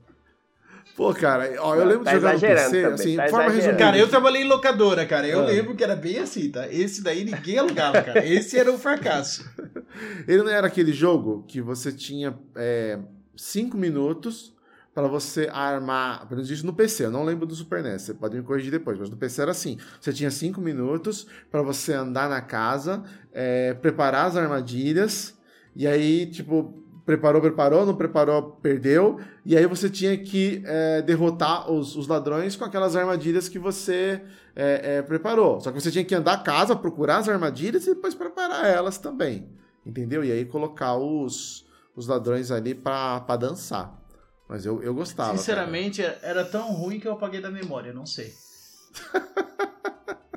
Pô, 0.99 1.15
cara, 1.15 1.55
ó, 1.61 1.77
eu 1.77 1.85
lembro 1.85 2.03
tá 2.03 2.11
de 2.11 2.17
jogar 2.17 2.35
no 2.35 2.41
PC, 2.41 2.83
também, 2.83 2.85
assim, 2.87 3.17
tá 3.17 3.29
forma 3.29 3.51
resumida. 3.51 3.79
Cara, 3.79 3.97
eu 3.97 4.09
trabalhei 4.09 4.43
em 4.43 4.49
locadora, 4.49 5.07
cara. 5.07 5.29
Eu 5.29 5.43
ah. 5.43 5.45
lembro 5.45 5.77
que 5.77 5.85
era 5.85 5.95
bem 5.95 6.19
assim, 6.19 6.51
tá? 6.51 6.67
Esse 6.69 7.05
daí 7.05 7.23
ninguém 7.23 7.57
alugava, 7.57 8.03
cara. 8.03 8.27
Esse 8.27 8.59
era 8.59 8.69
um 8.69 8.77
fracasso. 8.77 9.49
Ele 10.27 10.43
não 10.43 10.51
era 10.51 10.67
aquele 10.67 10.93
jogo 10.93 11.45
que 11.47 11.61
você 11.61 11.93
tinha 11.93 12.37
é, 12.57 12.99
cinco 13.37 13.77
minutos 13.77 14.53
para 14.93 15.07
você 15.07 15.49
armar, 15.53 16.27
pelo 16.27 16.39
menos 16.39 16.51
isso 16.51 16.67
no 16.67 16.73
PC, 16.73 17.05
eu 17.05 17.13
não 17.13 17.23
lembro 17.23 17.47
do 17.47 17.55
Super 17.55 17.81
NES, 17.81 18.03
você 18.03 18.15
pode 18.15 18.37
me 18.37 18.43
corrigir 18.43 18.73
depois, 18.73 18.99
mas 18.99 19.09
no 19.09 19.17
PC 19.17 19.43
era 19.43 19.53
assim, 19.53 19.79
você 20.01 20.13
tinha 20.13 20.33
cinco 20.33 20.61
minutos 20.61 21.29
para 21.49 21.63
você 21.63 21.93
andar 21.93 22.29
na 22.29 22.41
casa, 22.41 23.05
é, 23.33 23.73
preparar 23.75 24.27
as 24.27 24.37
armadilhas, 24.37 25.39
e 25.77 25.87
aí, 25.87 26.27
tipo, 26.27 26.78
preparou, 27.09 27.41
preparou, 27.41 27.87
não 27.87 27.97
preparou, 27.97 28.43
perdeu, 28.61 29.19
e 29.43 29.57
aí 29.57 29.65
você 29.65 29.89
tinha 29.89 30.15
que 30.19 30.63
é, 30.67 31.01
derrotar 31.01 31.73
os, 31.73 31.97
os, 31.97 32.07
ladrões 32.07 32.55
com 32.55 32.67
aquelas 32.67 32.95
armadilhas 32.95 33.49
que 33.49 33.59
você 33.59 34.21
é, 34.55 34.97
é, 34.97 35.03
preparou, 35.03 35.59
só 35.59 35.73
que 35.73 35.81
você 35.81 35.91
tinha 35.91 36.05
que 36.05 36.15
andar 36.15 36.35
a 36.35 36.43
casa, 36.43 36.77
procurar 36.77 37.17
as 37.17 37.27
armadilhas 37.27 37.87
e 37.87 37.95
depois 37.95 38.15
preparar 38.15 38.67
elas 38.67 38.99
também, 38.99 39.49
entendeu? 39.87 40.23
E 40.23 40.31
aí 40.31 40.45
colocar 40.45 40.97
os, 40.97 41.65
os 41.97 42.07
ladrões 42.07 42.51
ali 42.51 42.75
para 42.75 43.21
dançar. 43.39 43.99
Mas 44.47 44.67
eu, 44.67 44.83
eu 44.83 44.93
gostava. 44.93 45.35
Sinceramente, 45.35 46.03
cara. 46.03 46.19
era 46.21 46.45
tão 46.45 46.75
ruim 46.75 47.01
que 47.01 47.09
eu 47.09 47.13
apaguei 47.13 47.41
da 47.41 47.51
memória, 47.51 47.91
não 47.91 48.05
sei. 48.05 48.35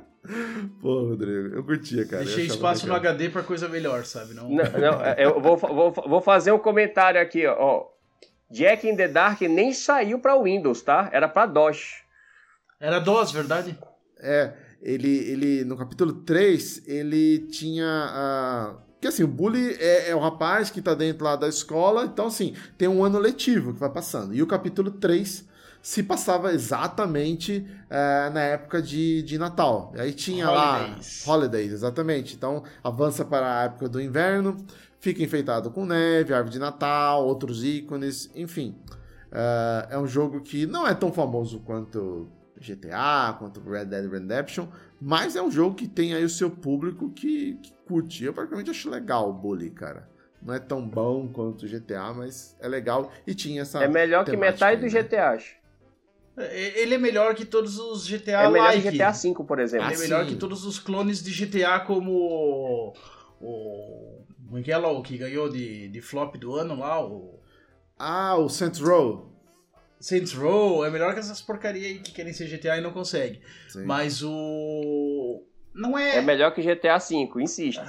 Pô, 0.80 1.08
Rodrigo, 1.08 1.54
eu 1.56 1.64
curtia, 1.64 2.06
cara. 2.06 2.24
Deixei 2.24 2.46
espaço 2.46 2.86
no 2.86 2.94
HD 2.94 3.28
pra 3.28 3.42
coisa 3.42 3.68
melhor, 3.68 4.04
sabe? 4.04 4.34
Não, 4.34 4.48
não, 4.48 4.56
não 4.56 5.04
eu 5.18 5.40
vou, 5.40 5.56
vou, 5.56 5.90
vou 5.90 6.20
fazer 6.20 6.52
um 6.52 6.58
comentário 6.58 7.20
aqui, 7.20 7.46
ó. 7.46 7.86
Jack 8.50 8.86
in 8.86 8.94
the 8.94 9.08
Dark 9.08 9.40
nem 9.40 9.72
saiu 9.72 10.18
pra 10.18 10.40
Windows, 10.40 10.82
tá? 10.82 11.08
Era 11.12 11.26
pra 11.26 11.46
DOS. 11.46 12.02
Era 12.78 12.98
DOS, 12.98 13.32
verdade? 13.32 13.76
É, 14.20 14.52
ele, 14.80 15.08
ele 15.08 15.64
no 15.64 15.76
capítulo 15.76 16.12
3, 16.12 16.86
ele 16.86 17.46
tinha. 17.48 18.76
Uh, 18.76 18.92
porque 18.92 19.08
assim, 19.08 19.24
o 19.24 19.28
bully 19.28 19.74
é, 19.80 20.10
é, 20.10 20.14
o 20.14 20.20
rapaz 20.20 20.70
que 20.70 20.80
tá 20.80 20.94
dentro 20.94 21.24
lá 21.24 21.34
da 21.34 21.48
escola, 21.48 22.04
então 22.04 22.26
assim, 22.26 22.54
tem 22.78 22.86
um 22.86 23.02
ano 23.02 23.18
letivo 23.18 23.74
que 23.74 23.80
vai 23.80 23.90
passando. 23.90 24.32
E 24.34 24.40
o 24.40 24.46
capítulo 24.46 24.92
3 24.92 25.48
se 25.82 26.04
passava 26.04 26.52
exatamente 26.52 27.66
é, 27.90 28.30
na 28.30 28.40
época 28.40 28.80
de, 28.80 29.22
de 29.24 29.36
Natal. 29.36 29.92
E 29.96 30.00
aí 30.00 30.12
tinha 30.12 30.48
Holidays. 30.48 31.24
lá. 31.26 31.34
Holidays, 31.34 31.72
exatamente. 31.72 32.36
Então 32.36 32.62
avança 32.84 33.24
para 33.24 33.60
a 33.60 33.64
época 33.64 33.88
do 33.88 34.00
inverno, 34.00 34.56
fica 35.00 35.22
enfeitado 35.22 35.72
com 35.72 35.84
neve, 35.84 36.32
árvore 36.32 36.52
de 36.52 36.58
Natal, 36.60 37.26
outros 37.26 37.64
ícones, 37.64 38.30
enfim. 38.36 38.76
É, 39.32 39.88
é 39.90 39.98
um 39.98 40.06
jogo 40.06 40.40
que 40.40 40.66
não 40.66 40.86
é 40.86 40.94
tão 40.94 41.12
famoso 41.12 41.58
quanto 41.60 42.30
GTA, 42.56 43.34
quanto 43.36 43.60
Red 43.60 43.86
Dead 43.86 44.08
Redemption, 44.08 44.68
mas 45.00 45.34
é 45.34 45.42
um 45.42 45.50
jogo 45.50 45.74
que 45.74 45.88
tem 45.88 46.14
aí 46.14 46.22
o 46.22 46.28
seu 46.28 46.48
público 46.48 47.10
que, 47.10 47.54
que 47.54 47.72
curte. 47.88 48.22
Eu 48.22 48.32
praticamente 48.32 48.70
acho 48.70 48.88
legal 48.88 49.28
o 49.28 49.32
Bully, 49.32 49.70
cara. 49.70 50.08
Não 50.40 50.54
é 50.54 50.60
tão 50.60 50.86
bom 50.86 51.28
quanto 51.28 51.66
o 51.66 51.68
GTA, 51.68 52.12
mas 52.14 52.56
é 52.60 52.68
legal 52.68 53.10
e 53.26 53.34
tinha 53.34 53.62
essa. 53.62 53.82
É 53.82 53.88
melhor 53.88 54.24
que 54.24 54.36
metade 54.36 54.84
aí, 54.84 54.90
do 54.90 54.94
né? 54.94 55.02
GTA, 55.02 55.30
acho. 55.30 55.61
É, 56.36 56.80
ele 56.80 56.94
é 56.94 56.98
melhor 56.98 57.34
que 57.34 57.44
todos 57.44 57.78
os 57.78 58.06
GTA 58.06 58.42
É 58.42 58.48
melhor 58.48 58.64
like. 58.68 58.82
que 58.82 58.90
GTA 58.90 59.10
V, 59.12 59.44
por 59.46 59.58
exemplo. 59.58 59.86
Ele 59.86 59.94
é 59.94 59.98
melhor 59.98 60.26
que 60.26 60.36
todos 60.36 60.64
os 60.64 60.78
clones 60.78 61.22
de 61.22 61.30
GTA, 61.30 61.80
como 61.80 62.94
o. 63.40 64.22
Como 64.46 64.58
é 64.58 64.62
que 64.62 64.72
é 64.72 64.76
lá, 64.76 64.90
o 64.90 65.02
que 65.02 65.16
ganhou 65.16 65.48
de, 65.48 65.88
de 65.88 66.00
flop 66.00 66.36
do 66.36 66.54
ano 66.54 66.78
lá? 66.78 67.02
O... 67.02 67.40
Ah, 67.98 68.36
o 68.36 68.48
Saints 68.48 68.80
Row. 68.80 69.32
Saints 69.98 70.32
Row 70.32 70.84
é 70.84 70.90
melhor 70.90 71.14
que 71.14 71.20
essas 71.20 71.40
porcaria 71.40 71.86
aí 71.86 71.98
que 72.00 72.12
querem 72.12 72.32
ser 72.32 72.48
GTA 72.48 72.76
e 72.76 72.80
não 72.80 72.92
conseguem. 72.92 73.40
Mas 73.86 74.22
o. 74.22 75.44
Não 75.74 75.98
é. 75.98 76.18
É 76.18 76.22
melhor 76.22 76.52
que 76.52 76.60
GTA 76.60 76.98
V, 76.98 77.30
insisto. 77.40 77.80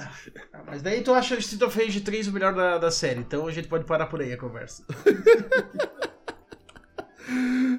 Ah, 0.52 0.62
mas 0.66 0.80
daí 0.80 1.02
tu 1.02 1.12
acha 1.12 1.34
o 1.34 1.38
Street 1.38 1.62
of 1.62 1.78
Rage 1.78 2.00
3 2.00 2.28
o 2.28 2.32
melhor 2.32 2.54
da, 2.54 2.78
da 2.78 2.90
série, 2.90 3.20
então 3.20 3.46
a 3.46 3.52
gente 3.52 3.68
pode 3.68 3.84
parar 3.84 4.06
por 4.06 4.22
aí 4.22 4.32
a 4.32 4.38
conversa. 4.38 4.84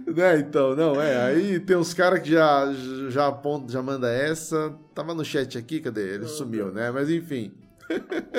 né, 0.16 0.40
então, 0.40 0.76
não, 0.76 1.02
é. 1.02 1.26
Aí 1.26 1.60
tem 1.60 1.76
uns 1.76 1.94
caras 1.94 2.22
que 2.22 2.32
já, 2.32 2.72
já 3.10 3.28
aponta, 3.28 3.72
já 3.72 3.82
manda 3.82 4.12
essa. 4.12 4.74
Tava 4.94 5.14
no 5.14 5.26
chat 5.26 5.58
aqui, 5.58 5.80
cadê? 5.80 6.16
Ele 6.16 6.28
sumiu, 6.28 6.72
né? 6.72 6.92
Mas 6.92 7.10
enfim 7.10 7.54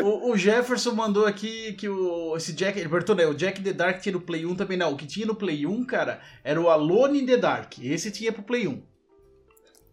o, 0.02 0.32
o, 0.32 0.36
Jefferson 0.36 0.92
mandou 0.92 1.26
aqui 1.26 1.72
que 1.74 1.88
o, 1.88 2.36
esse 2.36 2.52
Jack. 2.52 2.78
Ele 2.78 2.88
perguntou, 2.88 3.14
né? 3.14 3.26
O 3.26 3.34
Jack 3.34 3.62
the 3.62 3.72
Dark 3.72 4.00
tinha 4.00 4.12
no 4.12 4.20
Play 4.20 4.44
1 4.44 4.56
também. 4.56 4.76
Não, 4.76 4.92
o 4.92 4.96
que 4.96 5.06
tinha 5.06 5.26
no 5.26 5.34
Play 5.34 5.66
1, 5.66 5.84
cara, 5.84 6.20
era 6.42 6.60
o 6.60 6.68
Alone 6.68 7.22
in 7.22 7.26
the 7.26 7.36
Dark. 7.36 7.78
Esse 7.78 8.10
tinha 8.10 8.32
pro 8.32 8.42
Play 8.42 8.66
1. 8.66 8.82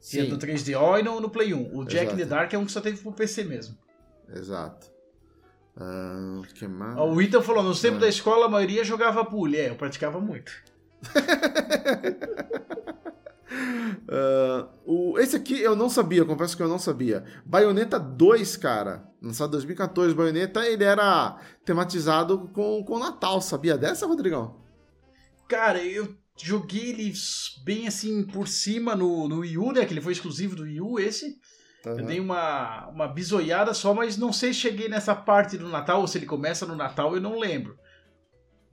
Tinha 0.02 0.26
no 0.26 0.38
3DO 0.38 1.00
e 1.00 1.04
no, 1.04 1.22
no 1.22 1.30
Play 1.30 1.54
1. 1.54 1.78
O 1.78 1.86
Jack 1.86 2.08
Exato. 2.08 2.18
the 2.18 2.26
Dark 2.26 2.54
é 2.54 2.58
um 2.58 2.66
que 2.66 2.72
só 2.72 2.82
teve 2.82 2.98
pro 2.98 3.14
PC 3.14 3.44
mesmo. 3.44 3.78
Exato. 4.36 4.92
Uh, 5.76 6.42
que 6.54 6.68
mais? 6.68 6.98
O 6.98 7.22
Ethan 7.22 7.42
falou: 7.42 7.64
nos 7.64 7.82
tempos 7.82 7.98
ah. 7.98 8.02
da 8.02 8.10
escola 8.10 8.48
a 8.48 8.50
maioria 8.50 8.84
jogava 8.84 9.24
pool. 9.24 9.56
É, 9.56 9.70
eu 9.70 9.76
praticava 9.76 10.20
muito. 10.20 10.52
Uh, 14.08 14.68
o, 15.14 15.20
esse 15.20 15.36
aqui 15.36 15.60
eu 15.60 15.76
não 15.76 15.90
sabia, 15.90 16.26
confesso 16.26 16.56
que 16.58 16.64
eu 16.64 16.68
não 16.68 16.80
sabia. 16.80 17.24
Bayonetta 17.46 18.00
2, 18.00 18.58
cara, 18.58 19.08
lançado 19.22 19.50
em 19.50 19.52
2014, 19.52 20.16
Bayonetta, 20.16 20.68
ele 20.68 20.84
era 20.84 21.40
tematizado 21.66 22.50
com, 22.54 22.84
com 22.84 23.00
Natal, 23.00 23.42
sabia 23.42 23.78
dessa, 23.78 24.08
Rodrigão? 24.08 24.62
Cara, 25.48 25.84
eu 25.84 26.16
joguei 26.36 26.90
ele 26.90 27.14
bem 27.64 27.88
assim 27.88 28.24
por 28.24 28.48
cima 28.48 28.96
no, 28.96 29.28
no 29.28 29.40
Wii 29.40 29.58
U, 29.58 29.72
né? 29.72 29.86
Que 29.86 29.94
ele 29.94 30.02
foi 30.02 30.14
exclusivo 30.14 30.56
do 30.56 30.64
Wii 30.64 30.82
U, 30.82 31.00
esse. 31.00 31.38
Uhum. 31.86 32.00
Eu 32.00 32.06
dei 32.06 32.20
uma, 32.20 32.88
uma 32.88 33.08
bisoiada 33.08 33.74
só, 33.74 33.94
mas 33.94 34.18
não 34.18 34.32
sei 34.32 34.54
se 34.54 34.60
cheguei 34.60 34.88
nessa 34.88 35.14
parte 35.14 35.58
do 35.58 35.68
Natal 35.68 36.02
ou 36.02 36.08
se 36.08 36.18
ele 36.18 36.26
começa 36.26 36.66
no 36.66 36.76
Natal, 36.76 37.14
eu 37.14 37.22
não 37.22 37.38
lembro. 37.38 37.78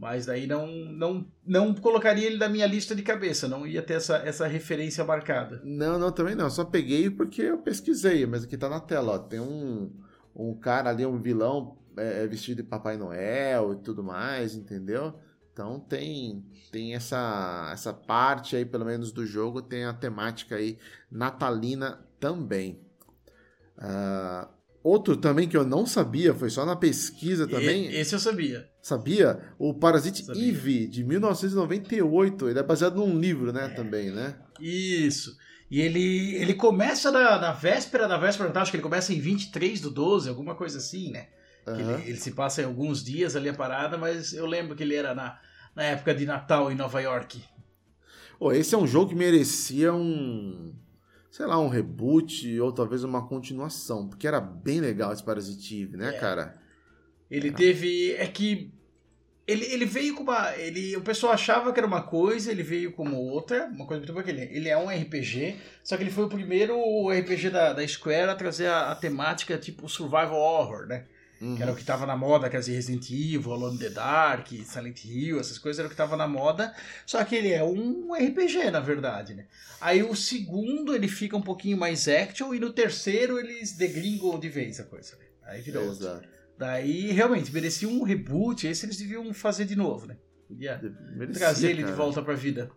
Mas 0.00 0.24
daí 0.24 0.46
não, 0.46 0.66
não, 0.66 1.26
não 1.46 1.74
colocaria 1.74 2.26
ele 2.26 2.38
na 2.38 2.48
minha 2.48 2.66
lista 2.66 2.94
de 2.94 3.02
cabeça, 3.02 3.46
não 3.46 3.66
ia 3.66 3.82
ter 3.82 3.94
essa, 3.94 4.16
essa 4.16 4.46
referência 4.46 5.04
marcada. 5.04 5.60
Não, 5.62 5.98
não, 5.98 6.10
também 6.10 6.34
não. 6.34 6.48
Só 6.48 6.64
peguei 6.64 7.10
porque 7.10 7.42
eu 7.42 7.58
pesquisei, 7.58 8.24
mas 8.24 8.44
aqui 8.44 8.56
tá 8.56 8.66
na 8.66 8.80
tela, 8.80 9.12
ó. 9.12 9.18
Tem 9.18 9.38
um, 9.38 9.92
um 10.34 10.54
cara 10.54 10.88
ali, 10.88 11.04
um 11.04 11.20
vilão 11.20 11.76
é, 11.98 12.24
é 12.24 12.26
vestido 12.26 12.62
de 12.62 12.68
Papai 12.68 12.96
Noel 12.96 13.74
e 13.74 13.76
tudo 13.76 14.02
mais, 14.02 14.54
entendeu? 14.54 15.20
Então 15.52 15.78
tem 15.78 16.46
tem 16.72 16.94
essa 16.94 17.68
essa 17.70 17.92
parte 17.92 18.56
aí, 18.56 18.64
pelo 18.64 18.86
menos 18.86 19.12
do 19.12 19.26
jogo, 19.26 19.60
tem 19.60 19.84
a 19.84 19.92
temática 19.92 20.56
aí 20.56 20.78
natalina 21.10 22.02
também. 22.18 22.80
Uh, 23.76 24.48
outro 24.82 25.16
também 25.16 25.48
que 25.48 25.56
eu 25.56 25.64
não 25.64 25.86
sabia, 25.86 26.34
foi 26.34 26.50
só 26.50 26.64
na 26.64 26.76
pesquisa 26.76 27.46
também. 27.46 27.92
Esse 27.94 28.14
eu 28.14 28.18
sabia. 28.18 28.68
Sabia? 28.82 29.40
O 29.58 29.74
Parasite 29.74 30.24
Sabia. 30.24 30.48
Eve, 30.48 30.86
de 30.86 31.04
1998. 31.04 32.48
Ele 32.48 32.58
é 32.58 32.62
baseado 32.62 32.96
num 32.96 33.18
livro, 33.18 33.52
né? 33.52 33.66
É. 33.66 33.68
Também, 33.68 34.10
né? 34.10 34.36
Isso. 34.60 35.36
E 35.70 35.80
ele, 35.80 36.34
ele 36.34 36.54
começa 36.54 37.12
na, 37.12 37.38
na 37.38 37.52
véspera 37.52 38.08
da 38.08 38.16
véspera 38.16 38.50
acho 38.60 38.70
que 38.70 38.76
ele 38.76 38.82
começa 38.82 39.12
em 39.12 39.20
23 39.20 39.80
do 39.80 39.90
12, 39.90 40.28
alguma 40.28 40.54
coisa 40.54 40.78
assim, 40.78 41.12
né? 41.12 41.28
Uhum. 41.66 41.78
Ele, 41.78 42.08
ele, 42.08 42.16
se 42.16 42.32
passa 42.32 42.62
em 42.62 42.64
alguns 42.64 43.04
dias 43.04 43.36
ali 43.36 43.48
a 43.48 43.54
parada, 43.54 43.96
mas 43.96 44.32
eu 44.32 44.46
lembro 44.46 44.74
que 44.74 44.82
ele 44.82 44.96
era 44.96 45.14
na, 45.14 45.38
na 45.76 45.84
época 45.84 46.14
de 46.14 46.26
Natal 46.26 46.72
em 46.72 46.74
Nova 46.74 47.00
York. 47.00 47.40
Oh, 48.40 48.50
esse 48.50 48.74
é 48.74 48.78
um 48.78 48.86
jogo 48.86 49.10
que 49.10 49.14
merecia 49.14 49.92
um. 49.92 50.74
Sei 51.30 51.46
lá, 51.46 51.60
um 51.60 51.68
reboot 51.68 52.58
ou 52.60 52.72
talvez 52.72 53.04
uma 53.04 53.26
continuação, 53.26 54.08
porque 54.08 54.26
era 54.26 54.40
bem 54.40 54.80
legal 54.80 55.12
esse 55.12 55.22
Parasite 55.22 55.82
Eve, 55.82 55.96
né, 55.96 56.08
é. 56.08 56.18
cara? 56.18 56.60
Ele 57.30 57.52
teve. 57.52 58.14
É 58.16 58.26
que. 58.26 58.72
Ele, 59.46 59.64
ele 59.66 59.84
veio 59.84 60.14
com 60.14 60.24
uma. 60.24 60.56
Ele, 60.56 60.96
o 60.96 61.00
pessoal 61.00 61.32
achava 61.32 61.72
que 61.72 61.78
era 61.78 61.86
uma 61.86 62.02
coisa, 62.02 62.50
ele 62.50 62.62
veio 62.62 62.92
como 62.92 63.16
outra. 63.16 63.66
Uma 63.66 63.86
coisa 63.86 64.00
muito 64.00 64.12
boa 64.12 64.24
que 64.24 64.30
ele, 64.30 64.42
ele 64.42 64.68
é 64.68 64.76
um 64.76 64.88
RPG, 64.88 65.56
só 65.84 65.96
que 65.96 66.02
ele 66.02 66.10
foi 66.10 66.24
o 66.24 66.28
primeiro 66.28 66.76
RPG 67.08 67.50
da, 67.50 67.72
da 67.72 67.86
Square 67.86 68.30
a 68.30 68.34
trazer 68.34 68.66
a, 68.66 68.90
a 68.90 68.96
temática 68.96 69.56
tipo 69.56 69.88
survival 69.88 70.34
horror, 70.34 70.86
né? 70.86 71.06
Uhum. 71.40 71.56
Que 71.56 71.62
era 71.62 71.72
o 71.72 71.76
que 71.76 71.84
tava 71.84 72.04
na 72.04 72.16
moda, 72.16 72.50
quer 72.50 72.60
dizer, 72.60 72.74
Resident 72.74 73.10
Evil, 73.10 73.52
Alone 73.52 73.76
in 73.76 73.78
the 73.78 73.88
Dark, 73.88 74.48
Silent 74.48 75.04
Hill, 75.04 75.40
essas 75.40 75.56
coisas 75.56 75.78
era 75.78 75.88
o 75.88 75.90
que 75.90 75.96
tava 75.96 76.16
na 76.16 76.28
moda. 76.28 76.74
Só 77.06 77.24
que 77.24 77.34
ele 77.34 77.50
é 77.50 77.64
um 77.64 78.12
RPG, 78.14 78.70
na 78.70 78.80
verdade, 78.80 79.34
né? 79.34 79.46
Aí 79.80 80.02
o 80.02 80.14
segundo 80.14 80.94
ele 80.94 81.08
fica 81.08 81.36
um 81.36 81.42
pouquinho 81.42 81.78
mais 81.78 82.06
action 82.06 82.52
e 82.52 82.60
no 82.60 82.72
terceiro 82.72 83.38
eles 83.38 83.72
degringam 83.72 84.38
de 84.38 84.50
vez 84.50 84.78
a 84.80 84.84
coisa. 84.84 85.16
Né? 85.16 85.24
Aí 85.44 85.62
virou 85.62 85.84
Exato. 85.90 86.14
outro. 86.16 86.28
Daí, 86.58 87.10
realmente, 87.10 87.50
merecia 87.50 87.88
um 87.88 88.02
reboot. 88.02 88.66
Esse 88.66 88.84
eles 88.84 88.98
deviam 88.98 89.32
fazer 89.32 89.64
de 89.64 89.74
novo, 89.74 90.06
né? 90.06 90.18
Podia 90.46 90.78
merecia, 91.16 91.40
trazer 91.40 91.70
ele 91.70 91.80
cara. 91.80 91.92
de 91.92 91.96
volta 91.96 92.20
pra 92.22 92.34
vida. 92.34 92.70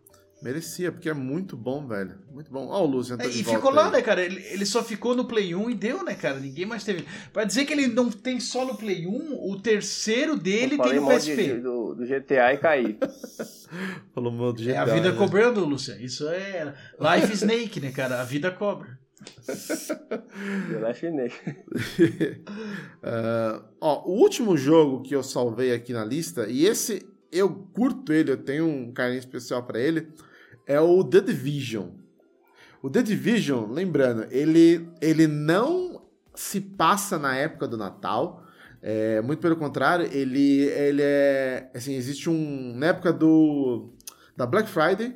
Merecia, 0.43 0.91
porque 0.91 1.07
é 1.07 1.13
muito 1.13 1.55
bom, 1.55 1.87
velho. 1.87 2.15
Muito 2.29 2.51
bom. 2.51 2.67
Ó, 2.67 2.83
o 2.83 2.85
Lucian 2.85 3.15
tá 3.15 3.23
é, 3.23 3.27
E 3.29 3.43
ficou 3.45 3.71
lá, 3.71 3.85
aí. 3.85 3.91
né, 3.93 4.01
cara? 4.01 4.21
Ele, 4.21 4.43
ele 4.51 4.65
só 4.65 4.83
ficou 4.83 5.15
no 5.15 5.23
Play 5.23 5.55
1 5.55 5.69
e 5.69 5.73
deu, 5.73 6.03
né, 6.03 6.15
cara? 6.15 6.37
Ninguém 6.37 6.65
mais 6.65 6.83
teve. 6.83 7.05
Pra 7.31 7.45
dizer 7.45 7.63
que 7.63 7.71
ele 7.71 7.87
não 7.87 8.11
tem 8.11 8.41
só 8.41 8.65
no 8.65 8.75
Play 8.75 9.07
1, 9.07 9.49
o 9.49 9.57
terceiro 9.61 10.35
dele 10.35 10.77
tem 10.77 10.95
no 10.95 11.07
PSP. 11.07 11.35
De, 11.35 11.59
do, 11.61 11.95
do 11.95 12.05
GTA 12.05 12.53
e 12.53 12.57
cair. 12.57 12.97
Falou 14.13 14.33
mal 14.33 14.51
do 14.51 14.61
GTA. 14.61 14.73
É 14.73 14.77
a 14.77 14.85
vida 14.85 15.13
né? 15.13 15.17
cobrando, 15.17 15.63
Lucian. 15.63 15.95
Isso 15.95 16.27
é 16.27 16.73
Life 16.99 17.33
Snake, 17.33 17.79
né, 17.79 17.91
cara? 17.93 18.19
A 18.19 18.25
vida 18.25 18.51
cobra. 18.51 18.99
Last 20.81 21.09
Nation. 21.09 21.51
uh, 23.01 23.63
ó, 23.79 24.03
o 24.09 24.19
último 24.19 24.57
jogo 24.57 25.01
que 25.03 25.15
eu 25.15 25.23
salvei 25.23 25.73
aqui 25.73 25.93
na 25.93 26.03
lista, 26.03 26.47
e 26.49 26.65
esse 26.65 27.07
eu 27.31 27.49
curto 27.73 28.11
ele, 28.11 28.31
eu 28.31 28.37
tenho 28.37 28.67
um 28.67 28.91
carinho 28.91 29.19
especial 29.19 29.63
para 29.63 29.79
ele, 29.79 30.09
é 30.65 30.79
o 30.79 31.03
The 31.03 31.21
Division. 31.21 31.89
O 32.81 32.89
The 32.89 33.01
Division, 33.01 33.71
lembrando, 33.71 34.27
ele, 34.29 34.89
ele 35.01 35.27
não 35.27 36.01
se 36.35 36.59
passa 36.59 37.17
na 37.17 37.35
época 37.35 37.67
do 37.67 37.77
Natal, 37.77 38.43
é, 38.85 39.21
muito 39.21 39.39
pelo 39.39 39.55
contrário, 39.55 40.09
ele, 40.11 40.63
ele 40.63 41.01
é. 41.01 41.71
Assim, 41.73 41.93
existe 41.95 42.29
um. 42.29 42.73
Na 42.75 42.87
época 42.87 43.13
do. 43.13 43.93
Da 44.35 44.45
Black 44.45 44.67
Friday, 44.67 45.15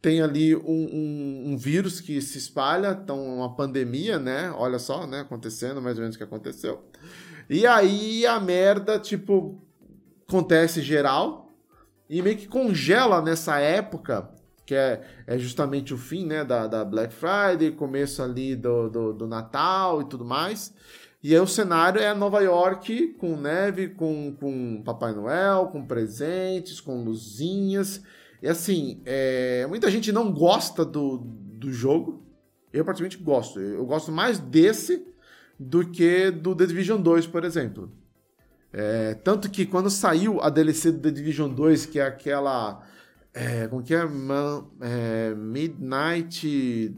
tem 0.00 0.22
ali 0.22 0.54
um, 0.54 0.60
um, 0.62 1.42
um, 1.48 1.56
vírus 1.56 2.00
que 2.00 2.20
se 2.20 2.38
espalha, 2.38 2.96
então 3.02 3.38
uma 3.38 3.56
pandemia, 3.56 4.20
né? 4.20 4.52
Olha 4.52 4.78
só, 4.78 5.04
né? 5.04 5.22
Acontecendo 5.22 5.82
mais 5.82 5.96
ou 5.96 6.02
menos 6.02 6.14
o 6.14 6.18
que 6.18 6.22
aconteceu. 6.22 6.84
E 7.50 7.66
aí 7.66 8.24
a 8.24 8.38
merda, 8.38 9.00
tipo, 9.00 9.60
acontece 10.28 10.80
geral 10.80 11.50
e 12.08 12.22
meio 12.22 12.36
que 12.36 12.46
congela 12.46 13.20
nessa 13.20 13.58
época, 13.58 14.30
que 14.66 14.74
é, 14.74 15.00
é 15.26 15.38
justamente 15.38 15.94
o 15.94 15.96
fim, 15.96 16.26
né? 16.26 16.44
Da, 16.44 16.66
da 16.66 16.84
Black 16.84 17.14
Friday, 17.14 17.70
começo 17.70 18.22
ali 18.22 18.56
do, 18.56 18.90
do, 18.90 19.12
do 19.12 19.26
Natal 19.26 20.02
e 20.02 20.04
tudo 20.06 20.24
mais. 20.24 20.74
E 21.22 21.34
aí 21.34 21.40
o 21.40 21.46
cenário 21.46 22.00
é 22.00 22.12
Nova 22.12 22.40
York 22.40 23.14
com 23.18 23.36
neve, 23.36 23.88
com, 23.88 24.36
com 24.38 24.82
Papai 24.84 25.12
Noel, 25.14 25.68
com 25.72 25.86
presentes, 25.86 26.80
com 26.80 27.02
luzinhas. 27.02 28.02
E 28.42 28.48
assim, 28.48 29.00
é, 29.06 29.66
muita 29.68 29.90
gente 29.90 30.12
não 30.12 30.32
gosta 30.32 30.84
do, 30.84 31.18
do 31.18 31.72
jogo. 31.72 32.22
Eu 32.72 32.84
praticamente 32.84 33.16
gosto. 33.16 33.60
Eu 33.60 33.86
gosto 33.86 34.12
mais 34.12 34.38
desse 34.38 35.06
do 35.58 35.88
que 35.88 36.30
do 36.30 36.54
The 36.54 36.66
Division 36.66 37.00
2, 37.00 37.26
por 37.26 37.44
exemplo. 37.44 37.90
É, 38.72 39.14
tanto 39.14 39.50
que 39.50 39.64
quando 39.64 39.88
saiu 39.88 40.40
a 40.42 40.50
DLC 40.50 40.92
do 40.92 41.00
The 41.00 41.10
Division 41.10 41.52
2, 41.52 41.86
que 41.86 41.98
é 41.98 42.06
aquela. 42.06 42.86
É, 43.38 43.68
como 43.68 43.82
que 43.82 43.94
é? 43.94 44.02
Man, 44.06 44.66
é 44.80 45.34
Midnight 45.34 46.96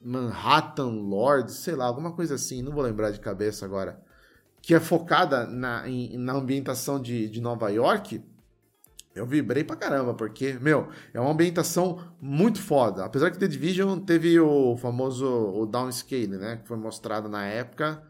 Manhattan 0.00 0.90
Lord, 0.90 1.50
sei 1.50 1.74
lá, 1.74 1.86
alguma 1.86 2.12
coisa 2.12 2.36
assim, 2.36 2.62
não 2.62 2.72
vou 2.72 2.82
lembrar 2.82 3.10
de 3.10 3.18
cabeça 3.18 3.64
agora. 3.64 4.00
Que 4.62 4.74
é 4.74 4.80
focada 4.80 5.46
na, 5.46 5.88
em, 5.88 6.16
na 6.16 6.34
ambientação 6.34 7.00
de, 7.00 7.28
de 7.28 7.40
Nova 7.40 7.68
York 7.70 8.22
eu 9.14 9.24
vibrei 9.24 9.62
pra 9.62 9.76
caramba, 9.76 10.12
porque, 10.12 10.54
meu, 10.60 10.88
é 11.12 11.20
uma 11.20 11.30
ambientação 11.30 12.00
muito 12.20 12.60
foda. 12.60 13.04
Apesar 13.04 13.30
que 13.30 13.38
The 13.38 13.46
Division 13.46 14.00
teve 14.00 14.40
o 14.40 14.76
famoso 14.76 15.26
o 15.26 15.64
downscale, 15.66 16.26
né? 16.26 16.56
Que 16.56 16.66
foi 16.66 16.76
mostrado 16.76 17.28
na 17.28 17.46
época. 17.46 18.02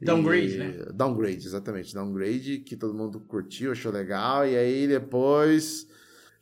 Downgrade, 0.00 0.54
e... 0.54 0.58
né? 0.58 0.86
Downgrade, 0.94 1.46
exatamente. 1.46 1.92
Downgrade, 1.92 2.58
que 2.58 2.74
todo 2.74 2.94
mundo 2.94 3.20
curtiu, 3.20 3.72
achou 3.72 3.92
legal. 3.92 4.46
E 4.46 4.56
aí 4.56 4.88
depois 4.88 5.86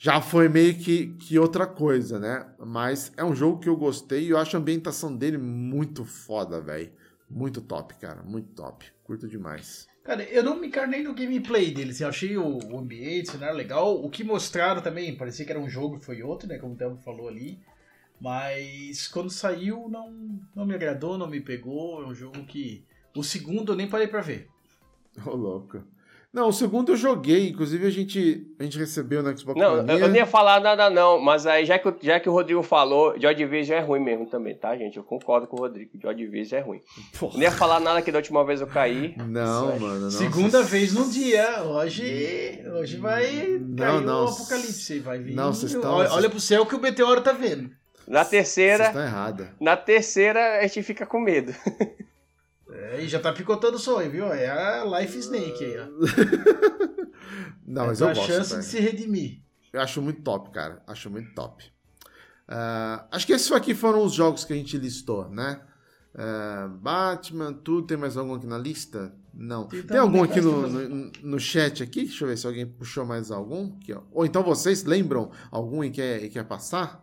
já 0.04 0.20
foi 0.20 0.50
meio 0.50 0.74
que, 0.74 1.14
que 1.14 1.38
outra 1.38 1.66
coisa, 1.66 2.18
né? 2.18 2.46
Mas 2.58 3.10
é 3.16 3.24
um 3.24 3.34
jogo 3.34 3.58
que 3.58 3.70
eu 3.70 3.74
gostei 3.74 4.26
e 4.26 4.28
eu 4.28 4.36
acho 4.36 4.54
a 4.54 4.60
ambientação 4.60 5.16
dele 5.16 5.38
muito 5.38 6.04
foda, 6.04 6.60
velho. 6.60 6.92
Muito 7.30 7.62
top, 7.62 7.94
cara. 7.94 8.22
Muito 8.22 8.50
top. 8.50 8.84
Curto 9.02 9.26
demais. 9.26 9.88
Cara, 10.02 10.22
eu 10.24 10.42
não 10.42 10.60
me 10.60 10.66
encarnei 10.66 11.02
no 11.02 11.14
gameplay 11.14 11.72
deles. 11.72 11.94
Assim, 11.94 12.04
eu 12.04 12.08
achei 12.10 12.36
o, 12.36 12.58
o 12.70 12.78
ambiente, 12.78 13.30
o 13.30 13.32
cenário 13.32 13.56
legal. 13.56 13.94
O 14.04 14.10
que 14.10 14.22
mostraram 14.22 14.82
também, 14.82 15.16
parecia 15.16 15.46
que 15.46 15.50
era 15.50 15.58
um 15.58 15.70
jogo 15.70 15.96
e 15.96 16.04
foi 16.04 16.22
outro, 16.22 16.46
né? 16.46 16.58
Como 16.58 16.74
o 16.74 16.76
Thelma 16.76 16.98
falou 16.98 17.26
ali. 17.26 17.58
Mas 18.20 19.08
quando 19.08 19.30
saiu, 19.30 19.88
não, 19.88 20.38
não 20.54 20.66
me 20.66 20.74
agradou, 20.74 21.16
não 21.16 21.30
me 21.30 21.40
pegou. 21.40 22.02
É 22.02 22.06
um 22.06 22.14
jogo 22.14 22.44
que. 22.44 22.84
O 23.16 23.24
segundo 23.24 23.72
eu 23.72 23.76
nem 23.76 23.88
parei 23.88 24.06
pra 24.06 24.20
ver. 24.20 24.50
Ô, 25.24 25.30
oh, 25.30 25.34
louco. 25.34 25.82
Não, 26.34 26.48
o 26.48 26.52
segundo 26.52 26.90
eu 26.90 26.96
joguei, 26.96 27.50
inclusive 27.50 27.86
a 27.86 27.90
gente, 27.90 28.44
a 28.58 28.64
gente 28.64 28.76
recebeu 28.76 29.22
no 29.22 29.38
Xbox 29.38 29.56
Não, 29.56 29.76
Mania. 29.76 29.94
eu 29.94 30.08
não 30.08 30.16
ia 30.16 30.26
falar 30.26 30.60
nada 30.60 30.90
não, 30.90 31.20
mas 31.20 31.46
aí 31.46 31.64
já 31.64 31.78
que, 31.78 31.94
já 32.02 32.18
que 32.18 32.28
o 32.28 32.32
Rodrigo 32.32 32.60
falou, 32.60 33.14
Joy 33.16 33.36
Division 33.36 33.78
é 33.78 33.80
ruim 33.80 34.00
mesmo 34.00 34.26
também, 34.26 34.52
tá, 34.56 34.76
gente? 34.76 34.96
Eu 34.96 35.04
concordo 35.04 35.46
com 35.46 35.56
o 35.56 35.60
Rodrigo, 35.60 35.92
Joy 35.96 36.12
Division 36.12 36.60
é 36.60 36.64
ruim. 36.64 36.80
Porra. 37.20 37.34
Não 37.34 37.42
ia 37.42 37.52
falar 37.52 37.78
nada 37.78 38.02
que 38.02 38.10
da 38.10 38.18
última 38.18 38.44
vez 38.44 38.60
eu 38.60 38.66
caí. 38.66 39.14
Não, 39.16 39.78
mano, 39.78 40.00
não. 40.00 40.10
Segunda 40.10 40.60
vez 40.64 40.92
no 40.92 41.08
dia, 41.08 41.62
hoje, 41.62 42.64
hoje 42.80 42.96
vai 42.96 43.60
não, 43.60 43.76
cair 43.76 44.00
não, 44.04 44.24
o 44.24 44.28
apocalipse, 44.28 44.98
vai 44.98 45.20
vir. 45.20 45.36
Não, 45.36 45.54
vocês 45.54 45.72
estão... 45.72 45.92
Olha, 45.92 46.12
olha 46.14 46.28
pro 46.28 46.40
céu 46.40 46.66
que 46.66 46.74
o 46.74 46.80
meteoro 46.80 47.20
tá 47.20 47.30
vendo. 47.30 47.70
Na 48.08 48.24
terceira... 48.24 48.86
Vocês 48.86 48.88
estão 48.88 49.06
errada. 49.06 49.54
Na 49.60 49.76
terceira 49.76 50.58
a 50.58 50.62
gente 50.62 50.82
fica 50.82 51.06
com 51.06 51.20
medo. 51.20 51.54
É, 52.84 53.02
e 53.02 53.08
já 53.08 53.18
tá 53.18 53.32
picotando 53.32 53.76
o 53.76 53.80
sonho, 53.80 54.10
viu? 54.10 54.26
É 54.26 54.48
a 54.48 54.84
Life 54.84 55.18
Snake 55.18 55.64
aí, 55.64 55.76
ó. 55.78 55.86
Não, 57.66 57.86
mas 57.86 58.00
é 58.00 58.04
eu 58.04 58.08
gosto. 58.08 58.22
a 58.22 58.26
chance 58.26 58.56
de 58.56 58.64
se 58.64 58.78
redimir. 58.78 59.40
Eu 59.72 59.80
acho 59.80 60.02
muito 60.02 60.20
top, 60.22 60.50
cara. 60.50 60.82
Acho 60.86 61.08
muito 61.10 61.34
top. 61.34 61.64
Uh, 62.46 63.02
acho 63.10 63.26
que 63.26 63.32
esses 63.32 63.50
aqui 63.50 63.74
foram 63.74 64.04
os 64.04 64.12
jogos 64.12 64.44
que 64.44 64.52
a 64.52 64.56
gente 64.56 64.76
listou, 64.76 65.30
né? 65.30 65.62
Uh, 66.14 66.68
Batman, 66.76 67.54
tudo. 67.54 67.86
Tem 67.86 67.96
mais 67.96 68.18
algum 68.18 68.34
aqui 68.34 68.46
na 68.46 68.58
lista? 68.58 69.14
Não. 69.32 69.66
Tem, 69.66 69.82
tem 69.82 69.98
algum 69.98 70.22
aqui 70.22 70.40
no, 70.42 70.68
no, 70.68 71.10
no, 71.22 71.40
chat 71.40 71.82
aqui? 71.82 72.04
Deixa 72.04 72.24
eu 72.24 72.28
ver 72.28 72.36
se 72.36 72.46
alguém 72.46 72.66
puxou 72.66 73.06
mais 73.06 73.30
algum. 73.30 73.74
Aqui. 73.76 73.96
Ou 74.12 74.26
então 74.26 74.42
vocês 74.42 74.84
lembram 74.84 75.30
algum 75.50 75.82
e 75.82 75.90
quer, 75.90 76.22
e 76.22 76.28
quer 76.28 76.44
passar? 76.44 77.02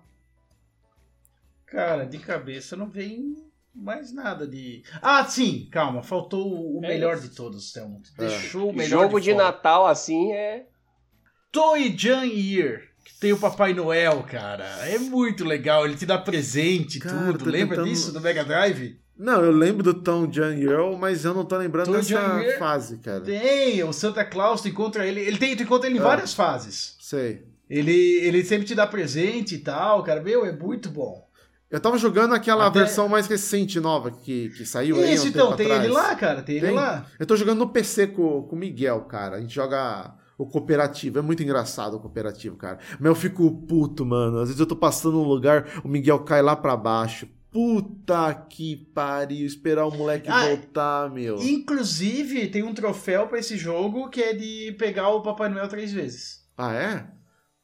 Cara, 1.66 2.06
de 2.06 2.20
cabeça 2.20 2.76
não 2.76 2.90
vem 2.90 3.51
mais 3.74 4.14
nada 4.14 4.48
de. 4.48 4.84
Ah, 5.02 5.24
sim, 5.26 5.68
calma, 5.72 6.04
faltou 6.04 6.78
o 6.78 6.84
é 6.84 6.88
melhor 6.90 7.16
isso. 7.18 7.30
de 7.30 7.36
todos, 7.36 7.72
Thelmo. 7.72 8.02
É. 8.18 8.28
Deixou 8.28 8.70
é. 8.70 8.72
o 8.72 8.76
melhor. 8.76 9.04
Jogo 9.04 9.20
de, 9.20 9.26
de 9.26 9.34
Natal 9.34 9.88
assim 9.88 10.32
é. 10.34 10.66
Toy 11.52 11.96
Jan 11.98 12.26
Year. 12.26 12.82
Que 13.04 13.20
tem 13.20 13.34
o 13.34 13.40
Papai 13.40 13.74
Noel, 13.74 14.24
cara. 14.24 14.66
É 14.88 15.00
muito 15.00 15.44
legal. 15.44 15.86
Ele 15.86 15.96
te 15.96 16.06
dá 16.06 16.20
presente, 16.20 17.00
cara, 17.00 17.32
tudo. 17.34 17.50
Lembra 17.50 17.78
tentando... 17.78 17.90
disso 17.90 18.14
do 18.14 18.22
Mega 18.22 18.44
Drive? 18.44 19.00
Não, 19.18 19.44
eu 19.44 19.52
lembro 19.52 19.84
do 19.84 19.94
Tom 19.94 20.32
Jan 20.32 20.56
Year, 20.56 20.98
mas 20.98 21.26
eu 21.26 21.34
não 21.34 21.46
tô 21.46 21.58
lembrando 21.58 21.88
Tom 21.88 21.94
dessa 21.94 22.58
fase, 22.58 22.98
cara. 22.98 23.22
Tem, 23.22 23.84
o 23.84 23.94
Santa 23.94 24.24
Claus, 24.26 24.62
tu 24.62 24.68
encontra 24.68 25.06
ele. 25.06 25.20
Ele 25.20 25.38
tem, 25.38 25.56
tu 25.56 25.64
encontra 25.64 25.88
ele 25.88 25.98
em 25.98 26.02
ah, 26.02 26.04
várias 26.04 26.34
fases. 26.34 26.96
Sei. 27.00 27.44
Ele, 27.70 27.92
ele 27.92 28.44
sempre 28.44 28.66
te 28.66 28.76
dá 28.76 28.86
presente 28.86 29.56
e 29.56 29.60
tal, 29.60 30.04
cara. 30.04 30.22
Meu, 30.22 30.46
é 30.46 30.52
muito 30.52 30.90
bom. 30.90 31.28
Eu 31.72 31.80
tava 31.80 31.98
jogando 31.98 32.34
aquela 32.34 32.68
Até... 32.68 32.80
versão 32.80 33.08
mais 33.08 33.28
recente, 33.28 33.80
nova, 33.80 34.12
que, 34.12 34.50
que 34.50 34.66
saiu 34.66 34.98
Isso, 34.98 35.06
aí 35.06 35.20
um 35.20 35.28
então, 35.28 35.56
tem 35.56 35.68
atrás. 35.68 35.86
ele 35.86 35.93
lá, 35.93 36.16
cara, 36.16 36.43
tem, 36.43 36.60
tem, 36.60 36.70
ele 36.70 36.76
lá. 36.76 37.06
Eu 37.18 37.26
tô 37.26 37.36
jogando 37.38 37.60
no 37.60 37.70
PC 37.70 38.08
com, 38.08 38.43
com 38.43 38.56
o 38.56 38.60
Miguel, 38.60 39.00
cara. 39.02 39.38
A 39.38 39.42
gente 39.42 39.56
joga 39.56 40.14
o 40.38 40.46
cooperativo. 40.46 41.20
É 41.20 41.22
muito 41.22 41.42
engraçado 41.42 41.96
o 41.96 42.00
cooperativo, 42.00 42.58
cara. 42.58 42.78
Mas 43.00 43.06
eu 43.06 43.16
fico 43.16 43.50
puto, 43.68 44.06
mano. 44.06 44.39
Às 44.39 44.50
vezes 44.50 44.60
eu 44.60 44.66
tô 44.66 44.76
passando 44.76 45.22
um 45.22 45.24
lugar, 45.24 45.66
o 45.84 45.88
Miguel 45.88 46.20
cai 46.20 46.42
lá 46.42 46.58
pra 46.58 46.76
baixo. 46.76 47.28
Puta 47.52 48.34
que 48.50 48.76
pariu, 48.93 49.46
esperar 49.46 49.86
o 49.86 49.92
moleque 49.92 50.30
ah, 50.30 50.48
voltar, 50.48 51.10
meu. 51.10 51.38
Inclusive, 51.42 52.48
tem 52.48 52.64
um 52.64 52.74
troféu 52.74 53.28
para 53.28 53.39
esse 53.39 53.58
jogo 53.58 54.10
que 54.10 54.22
é 54.22 54.34
de 54.34 54.74
pegar 54.78 55.10
o 55.10 55.22
Papai 55.22 55.50
Noel 55.50 55.68
três 55.68 55.92
vezes. 55.92 56.46
Ah, 56.58 56.74
é? 56.74 57.21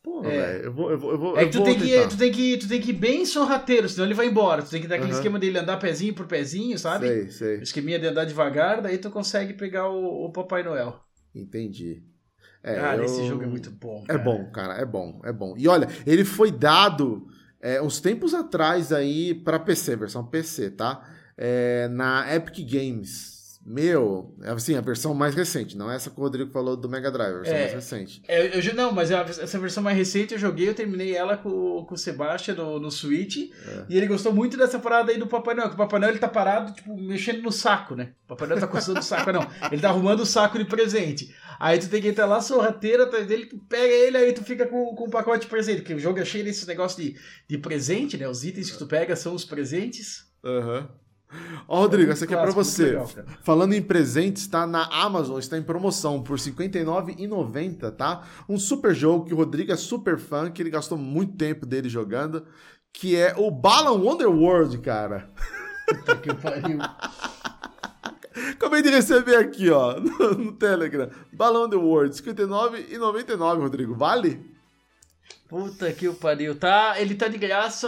Pô, 0.07 0.23
é. 0.23 0.29
velho, 0.29 0.63
eu 0.63 0.71
vou, 0.71 0.89
eu 0.89 0.97
vou, 0.97 1.11
eu 1.11 1.17
vou. 1.17 1.37
É 1.37 1.43
que 1.43 1.51
tu, 1.51 1.63
tem 1.65 1.77
que, 1.77 2.07
tu, 2.07 2.17
tem 2.17 2.31
que, 2.31 2.57
tu 2.57 2.67
tem 2.69 2.79
que 2.79 2.91
ir 2.91 2.93
bem 2.93 3.25
sorrateiro, 3.25 3.89
senão 3.89 4.05
ele 4.05 4.13
vai 4.13 4.27
embora. 4.27 4.63
Tu 4.63 4.69
tem 4.69 4.81
que 4.81 4.87
dar 4.87 4.95
aquele 4.95 5.11
uhum. 5.11 5.17
esquema 5.17 5.37
dele 5.37 5.59
andar 5.59 5.75
pezinho 5.75 6.13
por 6.13 6.25
pezinho, 6.25 6.79
sabe? 6.79 7.07
Sei, 7.07 7.29
sei. 7.29 7.57
O 7.57 7.63
esqueminha 7.63 7.99
de 7.99 8.07
andar 8.07 8.23
devagar, 8.23 8.81
daí 8.81 8.97
tu 8.97 9.11
consegue 9.11 9.53
pegar 9.53 9.89
o, 9.89 10.25
o 10.25 10.31
Papai 10.31 10.63
Noel. 10.63 10.97
Entendi. 11.35 12.01
É, 12.63 12.75
cara, 12.75 12.99
eu... 12.99 13.03
esse 13.03 13.27
jogo 13.27 13.43
é 13.43 13.47
muito 13.47 13.69
bom. 13.69 14.05
É 14.05 14.13
cara. 14.13 14.19
É 14.19 14.23
bom, 14.23 14.51
cara, 14.51 14.73
é 14.75 14.85
bom, 14.85 15.21
é 15.25 15.33
bom. 15.33 15.55
E 15.57 15.67
olha, 15.67 15.89
ele 16.05 16.23
foi 16.23 16.51
dado 16.51 17.27
é, 17.61 17.81
uns 17.81 17.99
tempos 17.99 18.33
atrás 18.33 18.93
aí 18.93 19.35
para 19.35 19.59
PC, 19.59 19.97
versão 19.97 20.25
PC, 20.25 20.71
tá? 20.71 21.05
É, 21.37 21.89
na 21.89 22.33
Epic 22.33 22.65
Games. 22.65 23.36
Meu, 23.69 24.33
é 24.43 24.51
assim, 24.51 24.77
a 24.77 24.81
versão 24.81 25.13
mais 25.13 25.35
recente, 25.35 25.75
não 25.75 25.91
é 25.91 25.97
essa 25.97 26.09
que 26.09 26.17
o 26.17 26.23
Rodrigo 26.23 26.49
falou 26.51 26.77
do 26.77 26.87
Mega 26.87 27.11
Drive, 27.11 27.33
a 27.33 27.37
versão 27.39 27.53
é, 27.53 27.59
mais 27.59 27.73
recente. 27.73 28.21
É, 28.25 28.57
eu, 28.57 28.73
não, 28.73 28.93
mas 28.93 29.11
essa 29.11 29.59
versão 29.59 29.83
mais 29.83 29.97
recente 29.97 30.33
eu 30.33 30.39
joguei, 30.39 30.69
eu 30.69 30.73
terminei 30.73 31.13
ela 31.13 31.35
com, 31.35 31.83
com 31.83 31.93
o 31.93 31.97
Sebastian 31.97 32.55
no, 32.55 32.79
no 32.79 32.89
Switch, 32.89 33.51
é. 33.67 33.85
e 33.89 33.97
ele 33.97 34.07
gostou 34.07 34.31
muito 34.31 34.55
dessa 34.55 34.79
parada 34.79 35.11
aí 35.11 35.17
do 35.17 35.27
Papai 35.27 35.53
Noel, 35.53 35.67
que 35.67 35.75
o 35.75 35.77
Papai 35.77 35.99
Noel 35.99 36.13
ele 36.13 36.19
tá 36.19 36.29
parado, 36.29 36.71
tipo, 36.71 36.95
mexendo 36.95 37.41
no 37.41 37.51
saco, 37.51 37.93
né? 37.93 38.13
O 38.23 38.27
Papai 38.29 38.47
Noel 38.47 38.61
tá 38.61 38.67
coçando 38.67 39.01
o 39.01 39.03
saco, 39.03 39.33
não. 39.33 39.45
Ele 39.69 39.81
tá 39.81 39.89
arrumando 39.89 40.21
o 40.21 40.25
saco 40.25 40.57
de 40.57 40.63
presente. 40.63 41.35
Aí 41.59 41.77
tu 41.77 41.89
tem 41.89 42.01
que 42.01 42.07
entrar 42.07 42.25
lá, 42.25 42.39
sorrateira 42.39 43.03
atrás 43.03 43.27
dele, 43.27 43.47
tu 43.47 43.57
pega 43.67 43.93
ele, 43.93 44.15
aí 44.15 44.31
tu 44.31 44.45
fica 44.45 44.65
com, 44.65 44.95
com 44.95 45.07
um 45.07 45.09
pacote 45.09 45.41
de 45.41 45.49
presente, 45.49 45.81
porque 45.81 45.93
o 45.93 45.99
jogo 45.99 46.19
é 46.19 46.23
cheio 46.23 46.45
desse 46.45 46.65
negócio 46.65 47.03
de, 47.03 47.19
de 47.45 47.57
presente, 47.57 48.15
né? 48.15 48.29
Os 48.29 48.45
itens 48.45 48.71
que 48.71 48.77
tu 48.77 48.87
pega 48.87 49.13
são 49.13 49.35
os 49.35 49.43
presentes. 49.43 50.25
Aham. 50.41 50.79
Uhum. 50.79 51.06
Ó, 51.67 51.81
Rodrigo, 51.81 52.11
essa 52.11 52.25
aqui 52.25 52.33
é 52.33 52.41
pra 52.41 52.51
você. 52.51 52.85
Legal, 52.85 53.09
Falando 53.43 53.73
em 53.73 53.81
presentes, 53.81 54.43
está 54.43 54.65
na 54.65 54.85
Amazon, 54.85 55.37
está 55.37 55.57
em 55.57 55.63
promoção 55.63 56.23
por 56.23 56.39
R$ 56.39 56.51
59,90, 56.51 57.91
tá? 57.91 58.23
Um 58.47 58.57
super 58.57 58.95
jogo 58.95 59.25
que 59.25 59.33
o 59.33 59.37
Rodrigo 59.37 59.71
é 59.71 59.75
super 59.75 60.17
fã, 60.17 60.49
que 60.49 60.61
ele 60.61 60.69
gastou 60.69 60.97
muito 60.97 61.35
tempo 61.35 61.65
dele 61.65 61.89
jogando, 61.89 62.45
que 62.93 63.15
é 63.15 63.33
o 63.37 63.51
Balan 63.51 63.99
Wonderworld, 64.01 64.77
cara. 64.79 65.29
Puta 65.87 66.15
que 66.15 66.33
pariu. 66.33 66.79
Acabei 68.51 68.81
de 68.81 68.89
receber 68.89 69.35
aqui, 69.35 69.69
ó, 69.69 69.99
no, 69.99 70.33
no 70.35 70.51
Telegram. 70.53 71.09
Balão 71.33 71.69
The 71.69 71.75
World, 71.75 72.15
59,99, 72.15 73.59
Rodrigo. 73.59 73.95
Vale? 73.95 74.55
Puta 75.47 75.91
que 75.91 76.09
pariu. 76.11 76.55
Tá, 76.55 76.99
ele 76.99 77.15
tá 77.15 77.27
de 77.27 77.37
graça 77.37 77.87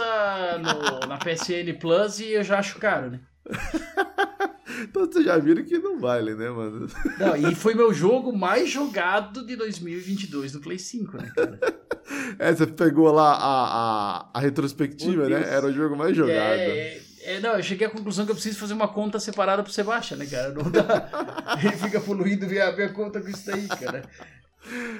no, 0.58 1.06
na 1.06 1.18
PSN 1.18 1.78
Plus 1.78 2.20
e 2.20 2.32
eu 2.32 2.42
já 2.42 2.58
acho 2.58 2.78
caro, 2.78 3.10
né? 3.10 3.20
então 4.82 5.06
vocês 5.06 5.24
já 5.24 5.38
viram 5.38 5.64
que 5.64 5.78
não 5.78 5.98
vale, 5.98 6.34
né, 6.34 6.50
mano? 6.50 6.86
Não, 7.18 7.36
e 7.36 7.54
foi 7.54 7.74
meu 7.74 7.92
jogo 7.92 8.36
mais 8.36 8.68
jogado 8.70 9.44
de 9.44 9.56
2022 9.56 10.54
no 10.54 10.60
Play 10.60 10.78
5, 10.78 11.16
né, 11.16 11.32
cara? 11.34 11.60
É, 12.38 12.52
você 12.52 12.66
pegou 12.66 13.12
lá 13.12 13.34
a, 13.34 14.24
a, 14.24 14.30
a 14.34 14.40
retrospectiva, 14.40 15.28
né? 15.28 15.44
Era 15.48 15.66
o 15.66 15.72
jogo 15.72 15.96
mais 15.96 16.16
jogado. 16.16 16.58
É, 16.58 17.00
é, 17.22 17.40
não, 17.40 17.50
eu 17.50 17.62
cheguei 17.62 17.86
à 17.86 17.90
conclusão 17.90 18.24
que 18.24 18.32
eu 18.32 18.34
preciso 18.34 18.58
fazer 18.58 18.72
uma 18.72 18.88
conta 18.88 19.20
separada 19.20 19.62
pro 19.62 19.72
Sebastião, 19.72 20.18
né, 20.18 20.26
cara? 20.26 20.50
Não 20.50 20.68
dá. 20.70 21.08
Ele 21.62 21.76
fica 21.76 22.00
poluindo 22.00 22.48
ver 22.48 22.74
minha 22.74 22.88
conta 22.88 23.20
com 23.20 23.28
isso 23.28 23.50
aí, 23.52 23.68
cara. 23.68 24.02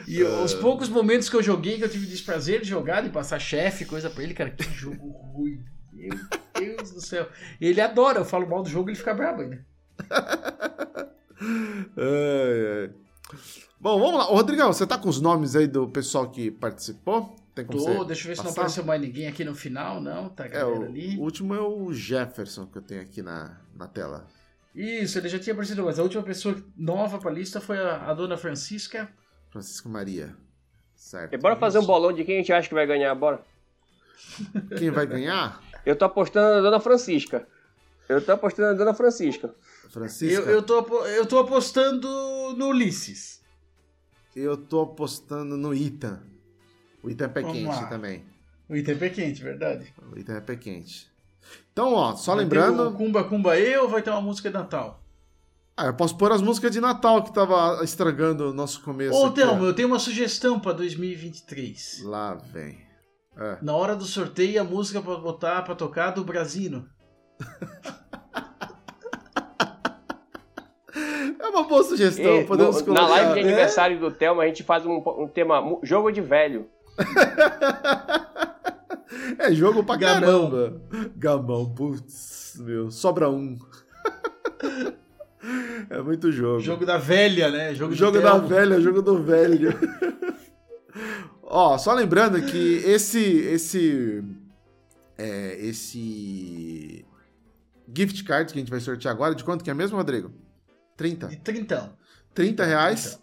E 0.07 0.23
os 0.23 0.55
poucos 0.55 0.89
momentos 0.89 1.29
que 1.29 1.37
eu 1.37 1.43
joguei, 1.43 1.79
que 1.79 1.85
eu 1.85 1.89
tive 1.89 2.07
desprazer 2.07 2.61
de 2.61 2.69
jogar, 2.69 3.03
de 3.03 3.11
passar 3.11 3.39
chefe, 3.39 3.85
coisa 3.85 4.11
pra 4.11 4.23
ele, 4.23 4.35
cara, 4.35 4.51
que 4.51 4.63
jogo 4.75 5.09
ruim. 5.09 5.61
Meu 5.93 6.70
do 7.01 7.07
céu. 7.07 7.29
Ele 7.61 7.81
adora, 7.81 8.19
eu 8.19 8.25
falo 8.25 8.49
mal 8.49 8.63
do 8.63 8.69
jogo 8.69 8.91
ele 8.91 8.97
fica 8.97 9.15
brabo 9.15 9.43
ainda. 9.43 9.65
ai, 11.97 12.83
ai. 12.83 12.91
Bom, 13.81 13.99
vamos 13.99 14.19
lá. 14.19 14.31
Ô, 14.31 14.35
Rodrigão, 14.35 14.73
você 14.73 14.87
tá 14.87 14.99
com 14.99 15.09
os 15.09 15.21
nomes 15.21 15.57
aí 15.57 15.67
do 15.67 15.89
pessoal 15.89 16.31
que 16.31 16.51
participou? 16.51 17.35
Tem 17.55 17.65
como 17.65 17.83
Tô, 17.83 18.05
deixa 18.05 18.25
eu 18.25 18.29
ver 18.29 18.37
passar? 18.37 18.43
se 18.43 18.45
não 18.45 18.51
apareceu 18.51 18.85
mais 18.85 19.01
ninguém 19.01 19.27
aqui 19.27 19.45
no 19.45 19.55
final, 19.55 20.01
não. 20.01 20.29
Tá 20.29 20.45
a 20.45 20.49
é, 20.49 20.65
o, 20.65 20.83
ali. 20.83 21.17
O 21.17 21.23
último 21.23 21.55
é 21.55 21.61
o 21.61 21.93
Jefferson 21.93 22.67
que 22.67 22.79
eu 22.79 22.83
tenho 22.83 23.01
aqui 23.01 23.23
na, 23.23 23.59
na 23.75 23.87
tela. 23.87 24.27
Isso, 24.75 25.19
ele 25.19 25.29
já 25.29 25.39
tinha 25.39 25.53
aparecido, 25.53 25.85
mas 25.85 25.99
a 25.99 26.03
última 26.03 26.23
pessoa 26.23 26.57
nova 26.77 27.19
pra 27.19 27.31
lista 27.31 27.61
foi 27.61 27.79
a, 27.79 28.11
a 28.11 28.15
dona 28.15 28.37
Francisca. 28.37 29.11
Francisca 29.51 29.89
Maria. 29.89 30.37
Certo. 30.95 31.33
E 31.33 31.39
bora 31.39 31.57
fazer 31.57 31.79
um 31.79 31.87
bolão 31.87 32.13
de 32.13 32.23
quem 32.25 32.37
a 32.37 32.39
gente 32.39 32.53
acha 32.53 32.69
que 32.69 32.75
vai 32.75 32.87
ganhar, 32.87 33.15
bora. 33.15 33.43
Quem 34.79 34.91
vai 34.91 35.07
ganhar? 35.07 35.61
Eu 35.85 35.97
tô 35.97 36.05
apostando 36.05 36.57
na 36.57 36.61
dona 36.61 36.81
Francisca. 36.81 37.47
Eu 38.09 38.24
tô 38.24 38.32
apostando 38.32 38.69
na 38.69 38.74
dona 38.74 38.94
Francisca. 38.94 39.55
Francisca? 39.89 40.43
Eu, 40.43 40.57
eu, 40.57 40.62
tô, 40.62 41.07
eu 41.07 41.27
tô 41.27 41.39
apostando 41.39 42.09
no 42.57 42.69
Ulisses. 42.69 43.40
Eu 44.35 44.57
tô 44.57 44.82
apostando 44.82 45.57
no 45.57 45.74
Ita. 45.74 46.23
O 47.02 47.11
Ita 47.11 47.24
é 47.24 47.28
pé 47.28 47.43
quente 47.43 47.89
também. 47.89 48.24
O 48.69 48.77
Ita 48.77 48.93
é 48.93 48.94
pé 48.94 49.11
quente, 49.11 49.43
verdade. 49.43 49.93
O 50.12 50.19
Ita 50.19 50.32
é 50.32 50.40
pé 50.40 50.57
quente. 50.57 51.11
Então, 51.73 51.94
ó, 51.94 52.15
só 52.16 52.35
vai 52.35 52.44
lembrando. 52.44 52.89
o 52.89 52.93
Cumba 52.93 53.24
Cumba 53.24 53.59
E 53.59 53.77
ou 53.78 53.89
vai 53.89 54.02
ter 54.02 54.11
uma 54.11 54.20
música 54.20 54.48
de 54.48 54.55
Natal? 54.55 55.02
Ah, 55.77 55.86
eu 55.86 55.94
posso 55.94 56.16
pôr 56.19 56.31
as 56.31 56.43
músicas 56.43 56.70
de 56.70 56.81
Natal 56.81 57.24
que 57.24 57.32
tava 57.32 57.82
estragando 57.82 58.51
o 58.51 58.52
nosso 58.52 58.82
começo. 58.82 59.16
Ô, 59.16 59.31
Thelma, 59.31 59.65
eu 59.65 59.74
tenho 59.74 59.89
uma 59.89 59.98
sugestão 59.98 60.61
pra 60.61 60.73
2023. 60.73 62.02
Lá 62.05 62.35
vem. 62.35 62.90
É. 63.36 63.57
Na 63.62 63.74
hora 63.74 63.97
do 63.97 64.05
sorteio, 64.05 64.61
a 64.61 64.65
música 64.65 65.01
pra 65.01 65.16
botar 65.16 65.62
pra 65.62 65.74
tocar 65.74 66.11
do 66.11 66.24
Brasino. 66.24 66.86
É 71.39 71.48
uma 71.48 71.65
boa 71.65 71.82
sugestão, 71.82 72.40
e, 72.40 72.44
podemos 72.44 72.78
no, 72.78 72.85
colocar. 72.85 73.02
Na 73.02 73.09
live 73.09 73.35
de 73.35 73.40
aniversário 73.40 73.97
é? 73.97 74.01
do 74.01 74.11
Thelma, 74.11 74.43
a 74.43 74.47
gente 74.47 74.62
faz 74.62 74.85
um, 74.85 75.02
um 75.19 75.28
tema 75.28 75.62
jogo 75.82 76.11
de 76.11 76.20
velho. 76.20 76.66
é 79.39 79.52
jogo 79.52 79.82
pra 79.85 79.97
Gamão. 79.97 80.51
caramba. 80.51 80.82
Gamão, 81.16 81.74
putz, 81.74 82.57
meu, 82.61 82.90
sobra 82.90 83.31
um. 83.31 83.59
É 85.89 86.02
muito 86.02 86.31
jogo. 86.31 86.61
Jogo 86.61 86.85
da 86.85 86.98
velha, 86.98 87.51
né? 87.51 87.74
Jogo, 87.74 87.94
jogo 87.94 88.20
da 88.20 88.36
velha, 88.36 88.78
jogo 88.81 89.01
do 89.01 89.23
velho. 89.23 89.70
Ó, 91.53 91.77
só 91.77 91.93
lembrando 91.93 92.41
que 92.47 92.77
esse 92.85 93.19
esse 93.19 94.23
é, 95.19 95.57
esse 95.59 97.05
gift 97.93 98.23
card 98.23 98.53
que 98.53 98.59
a 98.59 98.63
gente 98.63 98.71
vai 98.71 98.79
sortear 98.79 99.13
agora, 99.13 99.35
de 99.35 99.43
quanto 99.43 99.65
que 99.65 99.71
é 99.71 99.75
mesmo, 99.75 99.97
Rodrigo? 99.97 100.33
30? 100.97 101.27
De 101.27 101.37
30. 101.39 101.93
30 102.33 102.65
reais. 102.65 103.21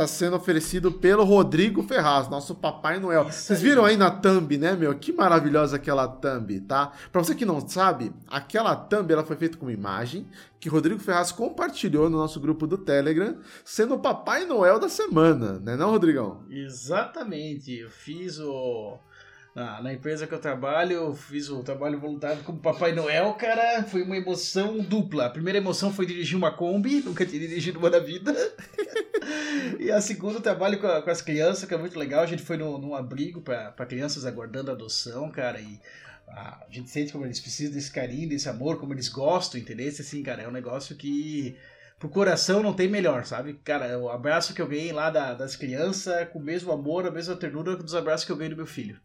Tá 0.00 0.06
sendo 0.06 0.34
oferecido 0.34 0.90
pelo 0.90 1.24
Rodrigo 1.24 1.82
Ferraz, 1.82 2.26
nosso 2.26 2.54
Papai 2.54 2.98
Noel. 2.98 3.28
Isso 3.28 3.42
Vocês 3.42 3.60
viram 3.60 3.84
aí 3.84 3.98
na 3.98 4.10
thumb, 4.10 4.56
né, 4.56 4.72
meu? 4.72 4.94
Que 4.94 5.12
maravilhosa 5.12 5.76
aquela 5.76 6.08
thumb, 6.08 6.58
tá? 6.60 6.90
Pra 7.12 7.22
você 7.22 7.34
que 7.34 7.44
não 7.44 7.68
sabe, 7.68 8.10
aquela 8.26 8.74
thumb 8.74 9.12
ela 9.12 9.22
foi 9.22 9.36
feita 9.36 9.58
com 9.58 9.66
uma 9.66 9.72
imagem 9.74 10.26
que 10.58 10.70
Rodrigo 10.70 10.98
Ferraz 10.98 11.30
compartilhou 11.30 12.08
no 12.08 12.16
nosso 12.16 12.40
grupo 12.40 12.66
do 12.66 12.78
Telegram, 12.78 13.36
sendo 13.62 13.96
o 13.96 13.98
Papai 13.98 14.46
Noel 14.46 14.80
da 14.80 14.88
semana, 14.88 15.58
né, 15.58 15.76
não, 15.76 15.90
Rodrigão? 15.90 16.46
Exatamente. 16.48 17.70
Eu 17.70 17.90
fiz 17.90 18.38
o 18.38 18.96
na, 19.60 19.82
na, 19.82 19.92
empresa 19.92 20.26
que 20.26 20.32
eu 20.32 20.38
trabalho, 20.38 20.92
eu 20.92 21.14
fiz 21.14 21.50
o 21.50 21.62
trabalho 21.62 22.00
voluntário 22.00 22.42
como 22.42 22.58
Papai 22.58 22.92
Noel, 22.92 23.34
cara. 23.34 23.82
Foi 23.82 24.02
uma 24.02 24.16
emoção 24.16 24.78
dupla. 24.78 25.26
A 25.26 25.30
primeira 25.30 25.58
emoção 25.58 25.92
foi 25.92 26.06
dirigir 26.06 26.36
uma 26.36 26.50
Kombi, 26.50 27.02
nunca 27.02 27.26
tinha 27.26 27.46
dirigido 27.46 27.78
uma 27.78 27.90
na 27.90 27.98
vida. 27.98 28.34
e 29.78 29.90
a 29.92 30.00
segunda, 30.00 30.38
o 30.38 30.42
trabalho 30.42 30.80
com, 30.80 30.86
a, 30.86 31.02
com, 31.02 31.10
as 31.10 31.20
crianças, 31.20 31.68
que 31.68 31.74
é 31.74 31.76
muito 31.76 31.98
legal. 31.98 32.22
A 32.22 32.26
gente 32.26 32.42
foi 32.42 32.56
no, 32.56 32.78
num 32.78 32.94
abrigo 32.94 33.42
para 33.42 33.86
crianças 33.86 34.24
aguardando 34.24 34.70
adoção, 34.70 35.30
cara. 35.30 35.60
E 35.60 35.78
a 36.26 36.64
gente 36.70 36.88
sente 36.88 37.12
como 37.12 37.26
eles 37.26 37.38
precisam 37.38 37.74
desse 37.74 37.92
carinho, 37.92 38.30
desse 38.30 38.48
amor, 38.48 38.78
como 38.78 38.94
eles 38.94 39.10
gostam, 39.10 39.60
entendeu? 39.60 39.88
Assim, 39.88 40.22
cara, 40.22 40.42
é 40.42 40.48
um 40.48 40.52
negócio 40.52 40.96
que 40.96 41.54
pro 41.98 42.08
coração 42.08 42.62
não 42.62 42.72
tem 42.72 42.88
melhor, 42.88 43.26
sabe? 43.26 43.60
Cara, 43.62 43.98
o 43.98 44.08
abraço 44.08 44.54
que 44.54 44.62
eu 44.62 44.66
ganhei 44.66 44.90
lá 44.90 45.10
da, 45.10 45.34
das 45.34 45.54
crianças 45.54 46.26
com 46.30 46.38
o 46.38 46.42
mesmo 46.42 46.72
amor, 46.72 47.06
a 47.06 47.10
mesma 47.10 47.36
ternura 47.36 47.76
dos 47.76 47.94
abraços 47.94 48.24
que 48.24 48.32
eu 48.32 48.36
ganhei 48.36 48.54
do 48.54 48.56
meu 48.56 48.66
filho. 48.66 48.98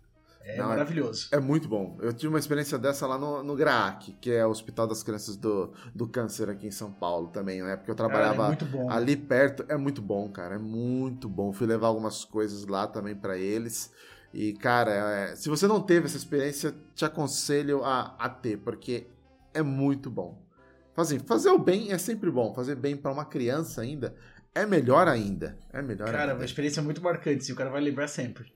É 0.45 0.57
Não, 0.57 0.67
maravilhoso. 0.67 1.27
É, 1.31 1.37
é, 1.37 1.39
muito 1.39 1.67
bom. 1.67 1.97
Eu 1.99 2.13
tive 2.13 2.27
uma 2.27 2.37
experiência 2.37 2.77
dessa 2.77 3.07
lá 3.07 3.17
no, 3.17 3.41
no 3.41 3.55
GRAAC, 3.55 4.15
que 4.21 4.31
é 4.31 4.45
o 4.45 4.51
Hospital 4.51 4.85
das 4.85 5.01
Crianças 5.01 5.35
do, 5.35 5.73
do 5.93 6.07
Câncer 6.07 6.51
aqui 6.51 6.67
em 6.67 6.71
São 6.71 6.91
Paulo 6.91 7.29
também, 7.29 7.63
né? 7.63 7.75
Porque 7.75 7.89
eu 7.89 7.95
trabalhava 7.95 8.55
cara, 8.55 8.71
é 8.73 8.91
ali 8.91 9.17
perto. 9.17 9.65
É 9.67 9.75
muito 9.75 10.03
bom, 10.03 10.29
cara. 10.29 10.55
É 10.55 10.59
muito 10.59 11.27
bom. 11.27 11.51
Fui 11.51 11.65
levar 11.65 11.87
algumas 11.87 12.23
coisas 12.23 12.67
lá 12.67 12.85
também 12.85 13.15
para 13.15 13.35
eles. 13.35 13.91
E, 14.31 14.53
cara, 14.53 14.91
é, 14.91 15.35
se 15.35 15.49
você 15.49 15.65
não 15.65 15.81
teve 15.81 16.05
essa 16.05 16.17
experiência, 16.17 16.75
te 16.93 17.03
aconselho 17.03 17.83
a, 17.83 18.15
a 18.19 18.29
ter, 18.29 18.57
porque 18.57 19.07
é 19.51 19.63
muito 19.63 20.11
bom. 20.11 20.45
Fazer, 20.93 21.21
fazer 21.21 21.49
o 21.49 21.57
bem 21.57 21.91
é 21.91 21.97
sempre 21.97 22.29
bom. 22.29 22.53
Fazer 22.53 22.75
bem 22.75 22.95
para 22.95 23.11
uma 23.11 23.25
criança 23.25 23.81
ainda 23.81 24.15
é 24.53 24.63
melhor 24.65 25.07
ainda. 25.07 25.57
É 25.73 25.81
melhor 25.81 26.05
cara, 26.05 26.21
ainda. 26.21 26.35
uma 26.35 26.45
experiência 26.45 26.83
muito 26.83 27.01
marcante. 27.01 27.51
O 27.51 27.55
cara 27.55 27.71
vai 27.71 27.81
lembrar 27.81 28.07
sempre. 28.07 28.53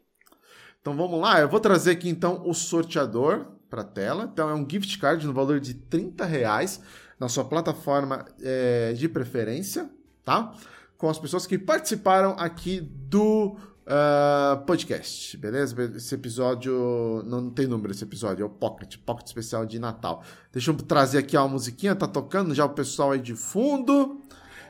Então 0.82 0.96
vamos 0.96 1.20
lá, 1.20 1.42
eu 1.42 1.50
vou 1.50 1.60
trazer 1.60 1.92
aqui 1.92 2.10
então 2.10 2.42
o 2.48 2.54
sorteador 2.54 3.48
para 3.70 3.82
a 3.82 3.86
tela. 3.86 4.30
Então 4.32 4.50
é 4.50 4.54
um 4.54 4.68
gift 4.68 4.98
card 4.98 5.26
no 5.26 5.34
valor 5.34 5.60
de 5.60 5.74
30 5.74 6.26
reais 6.26 6.82
na 7.20 7.28
sua 7.28 7.44
plataforma 7.44 8.26
é, 8.42 8.94
de 8.94 9.10
preferência, 9.10 9.90
tá? 10.24 10.54
Com 10.98 11.10
as 11.10 11.20
pessoas 11.20 11.46
que 11.46 11.58
participaram 11.58 12.32
aqui 12.38 12.80
do 12.82 13.58
uh, 13.90 14.66
podcast, 14.66 15.36
beleza? 15.38 15.76
Esse 15.96 16.16
episódio 16.16 17.24
não 17.26 17.50
tem 17.50 17.68
número 17.68 17.92
esse 17.92 18.04
episódio, 18.04 18.44
é 18.44 18.46
o 18.46 18.50
Pocket, 18.50 18.98
Pocket 19.06 19.28
especial 19.28 19.66
de 19.66 19.80
Natal. 19.80 20.24
Deixa 20.52 20.72
eu 20.72 20.76
trazer 20.76 21.18
aqui 21.18 21.36
a 21.36 21.48
musiquinha, 21.48 21.96
tá 21.96 22.08
tocando 22.08 22.54
já 22.54 22.66
o 22.66 22.70
pessoal 22.70 23.12
aí 23.12 23.20
de 23.20 23.36
fundo. 23.36 24.22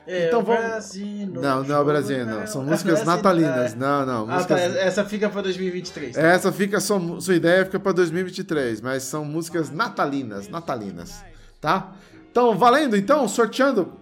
É, 0.06 0.26
então 0.26 0.42
vamos. 0.42 0.62
Brasil, 0.62 1.30
não, 1.32 1.62
não 1.62 1.76
é 1.76 1.78
o 1.78 1.84
Brasil, 1.84 2.26
não. 2.26 2.46
São 2.46 2.64
músicas 2.64 3.04
natalinas. 3.04 3.74
Não, 3.74 4.04
não. 4.04 4.22
Ah, 4.30 4.34
músicas... 4.34 4.60
tá. 4.60 4.80
Essa 4.80 5.04
fica 5.04 5.28
para 5.28 5.42
2023. 5.42 6.16
Tá? 6.16 6.20
Essa 6.22 6.50
fica, 6.52 6.80
sua, 6.80 7.20
sua 7.20 7.34
ideia 7.34 7.64
fica 7.64 7.78
para 7.78 7.92
2023, 7.92 8.80
mas 8.80 9.02
são 9.02 9.24
músicas 9.24 9.70
natalinas, 9.70 10.48
natalinas, 10.48 11.22
tá? 11.60 11.92
Então, 12.30 12.56
valendo, 12.56 12.96
então, 12.96 13.26
sorteando 13.28 13.92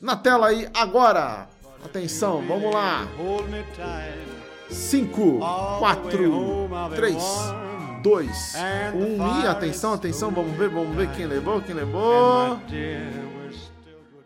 na 0.00 0.16
tela 0.16 0.48
aí 0.48 0.68
agora. 0.74 1.48
Atenção, 1.84 2.42
vamos 2.46 2.72
lá. 2.72 3.06
5, 4.70 5.38
4, 5.78 6.10
3, 6.96 7.22
2, 8.02 8.54
1 8.94 9.42
e 9.42 9.46
atenção, 9.46 9.92
atenção, 9.92 10.30
vamos 10.30 10.56
ver, 10.56 10.68
vamos 10.68 10.96
ver 10.96 11.10
quem 11.10 11.26
levou, 11.26 11.60
quem 11.60 11.74
levou. 11.74 12.58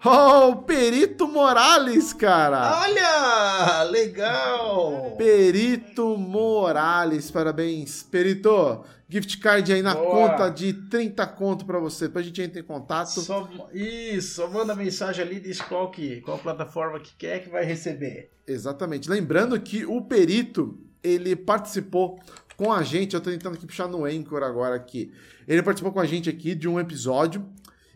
Oh, 0.04 0.54
Perito 0.62 1.26
Morales, 1.26 2.12
cara! 2.12 2.82
Olha! 2.82 3.82
Legal! 3.90 5.16
Perito 5.18 6.16
Morales, 6.16 7.32
parabéns. 7.32 8.04
Perito, 8.04 8.84
gift 9.08 9.38
card 9.38 9.72
aí 9.72 9.82
na 9.82 9.94
Boa. 9.94 10.28
conta 10.28 10.50
de 10.50 10.72
30 10.72 11.26
conto 11.26 11.66
pra 11.66 11.80
você, 11.80 12.08
pra 12.08 12.22
gente 12.22 12.40
entrar 12.40 12.60
em 12.60 12.64
contato. 12.64 13.08
Só, 13.08 13.48
isso, 13.74 14.36
só 14.36 14.48
manda 14.48 14.72
mensagem 14.76 15.24
ali, 15.24 15.40
diz 15.40 15.60
qual, 15.60 15.90
que, 15.90 16.20
qual 16.20 16.38
plataforma 16.38 17.00
que 17.00 17.16
quer 17.16 17.42
que 17.42 17.48
vai 17.48 17.64
receber. 17.64 18.30
Exatamente. 18.46 19.10
Lembrando 19.10 19.60
que 19.60 19.84
o 19.84 20.00
Perito, 20.02 20.78
ele 21.02 21.34
participou 21.34 22.20
com 22.56 22.72
a 22.72 22.84
gente, 22.84 23.14
eu 23.14 23.20
tô 23.20 23.30
tentando 23.30 23.54
aqui 23.54 23.66
puxar 23.66 23.88
no 23.88 24.04
Anchor 24.04 24.44
agora 24.44 24.76
aqui. 24.76 25.12
Ele 25.46 25.62
participou 25.62 25.92
com 25.92 25.98
a 25.98 26.06
gente 26.06 26.30
aqui 26.30 26.54
de 26.54 26.68
um 26.68 26.78
episódio 26.78 27.44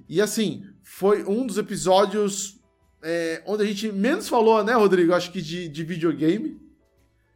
E 0.09 0.21
assim, 0.21 0.67
foi 0.95 1.25
um 1.25 1.47
dos 1.47 1.57
episódios 1.57 2.61
é, 3.03 3.43
onde 3.47 3.63
a 3.63 3.67
gente 3.67 3.91
menos 3.91 4.29
falou, 4.29 4.63
né, 4.63 4.75
Rodrigo? 4.75 5.15
Acho 5.15 5.33
que 5.33 5.41
de, 5.41 5.67
de 5.67 5.83
videogame. 5.85 6.61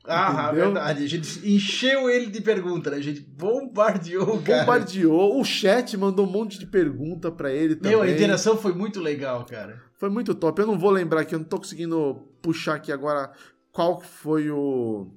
Ah, 0.05 0.49
Entendeu? 0.49 0.67
verdade. 0.67 1.03
A 1.03 1.09
gente 1.09 1.49
encheu 1.49 2.11
ele 2.11 2.27
de 2.27 2.43
perguntas, 2.43 2.93
né? 2.93 2.99
A 2.99 3.03
gente 3.03 3.21
bombardeou 3.21 4.37
o 4.37 4.43
cara. 4.43 4.61
Bombardeou. 4.61 5.41
O 5.41 5.45
chat 5.45 5.97
mandou 5.97 6.27
um 6.27 6.31
monte 6.31 6.59
de 6.59 6.67
pergunta 6.67 7.33
pra 7.33 7.51
ele 7.51 7.75
também. 7.75 7.93
Meu, 7.93 8.03
a 8.03 8.11
interação 8.11 8.59
foi 8.59 8.75
muito 8.75 9.01
legal, 9.01 9.47
cara. 9.47 9.83
Foi 9.99 10.11
muito 10.11 10.35
top. 10.35 10.61
Eu 10.61 10.67
não 10.67 10.79
vou 10.79 10.91
lembrar 10.91 11.23
aqui, 11.23 11.35
eu 11.35 11.39
não 11.39 11.47
tô 11.47 11.57
conseguindo 11.57 12.29
puxar 12.43 12.75
aqui 12.75 12.93
agora 12.93 13.33
qual 13.73 14.03
foi 14.03 14.51
o, 14.51 15.11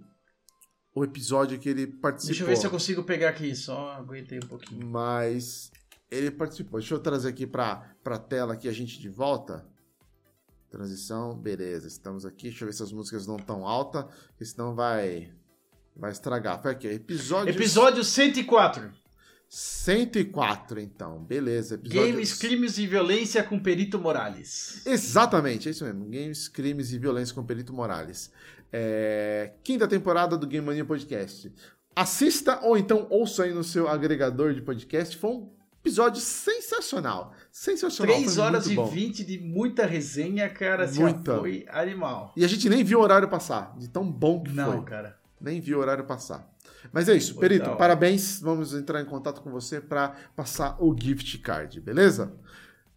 o 0.95 1.03
episódio 1.03 1.59
que 1.59 1.67
ele 1.67 1.85
participou. 1.85 2.29
Deixa 2.29 2.43
eu 2.43 2.47
ver 2.47 2.55
se 2.55 2.65
eu 2.65 2.71
consigo 2.71 3.03
pegar 3.03 3.29
aqui, 3.29 3.53
só 3.53 3.91
aguentei 3.91 4.39
um 4.39 4.47
pouquinho. 4.47 4.87
Mas 4.87 5.69
ele 6.11 6.31
participou. 6.31 6.79
Deixa 6.79 6.93
eu 6.93 6.99
trazer 6.99 7.29
aqui 7.29 7.45
pra, 7.45 7.93
pra 8.03 8.17
tela 8.17 8.53
aqui 8.53 8.67
a 8.67 8.71
gente 8.71 8.99
de 8.99 9.09
volta. 9.09 9.65
Transição, 10.69 11.35
beleza. 11.35 11.87
Estamos 11.87 12.25
aqui. 12.25 12.49
Deixa 12.49 12.63
eu 12.63 12.67
ver 12.67 12.73
se 12.73 12.83
as 12.83 12.91
músicas 12.91 13.25
não 13.25 13.37
estão 13.37 13.65
altas, 13.67 14.05
porque 14.29 14.45
senão 14.45 14.75
vai, 14.75 15.31
vai 15.95 16.11
estragar. 16.11 16.61
Foi 16.61 16.71
aqui, 16.71 16.87
episódio, 16.87 17.53
Episódio 17.53 18.03
104. 18.03 18.91
104, 19.47 20.79
então. 20.79 21.23
Beleza. 21.23 21.75
Episódio... 21.75 22.11
Games, 22.11 22.33
crimes 22.35 22.77
e 22.77 22.85
violência 22.85 23.43
com 23.43 23.59
Perito 23.59 23.97
Morales. 23.97 24.85
Exatamente, 24.85 25.67
é 25.67 25.71
isso 25.71 25.83
mesmo. 25.83 26.05
Games, 26.05 26.47
crimes 26.47 26.93
e 26.93 26.99
violência 26.99 27.33
com 27.33 27.43
Perito 27.43 27.73
Morales. 27.73 28.31
É... 28.71 29.53
Quinta 29.63 29.87
temporada 29.87 30.37
do 30.37 30.45
Game 30.45 30.65
Mania 30.65 30.85
Podcast. 30.85 31.51
Assista 31.95 32.59
ou 32.61 32.77
então 32.77 33.07
ouça 33.09 33.43
aí 33.43 33.53
no 33.53 33.63
seu 33.63 33.87
agregador 33.87 34.53
de 34.53 34.61
podcast. 34.61 35.17
Foi 35.17 35.31
um 35.31 35.58
episódio 35.81 36.21
sensacional. 36.21 37.33
Sensacional. 37.51 38.15
3 38.15 38.35
foi 38.35 38.43
horas 38.43 38.67
e 38.67 38.75
bom. 38.75 38.85
20 38.85 39.23
de 39.23 39.39
muita 39.39 39.85
resenha, 39.85 40.49
cara. 40.49 40.85
Assim, 40.85 41.01
Muita. 41.01 41.37
foi 41.37 41.65
animal. 41.69 42.33
E 42.35 42.43
a 42.45 42.47
gente 42.47 42.69
nem 42.69 42.83
viu 42.83 42.99
o 42.99 43.01
horário 43.01 43.27
passar, 43.27 43.75
de 43.77 43.87
tão 43.87 44.09
bom 44.09 44.43
que 44.43 44.51
Não, 44.51 44.73
foi. 44.73 44.81
cara. 44.83 45.17
Nem 45.39 45.59
viu 45.61 45.77
o 45.77 45.81
horário 45.81 46.03
passar. 46.05 46.47
Mas 46.91 47.09
é 47.09 47.15
isso, 47.15 47.33
Foi 47.33 47.41
Perito, 47.41 47.75
parabéns. 47.75 48.39
Vamos 48.41 48.73
entrar 48.73 49.01
em 49.01 49.05
contato 49.05 49.41
com 49.41 49.51
você 49.51 49.81
para 49.81 50.15
passar 50.35 50.77
o 50.79 50.95
gift 50.97 51.37
card, 51.39 51.79
beleza? 51.81 52.33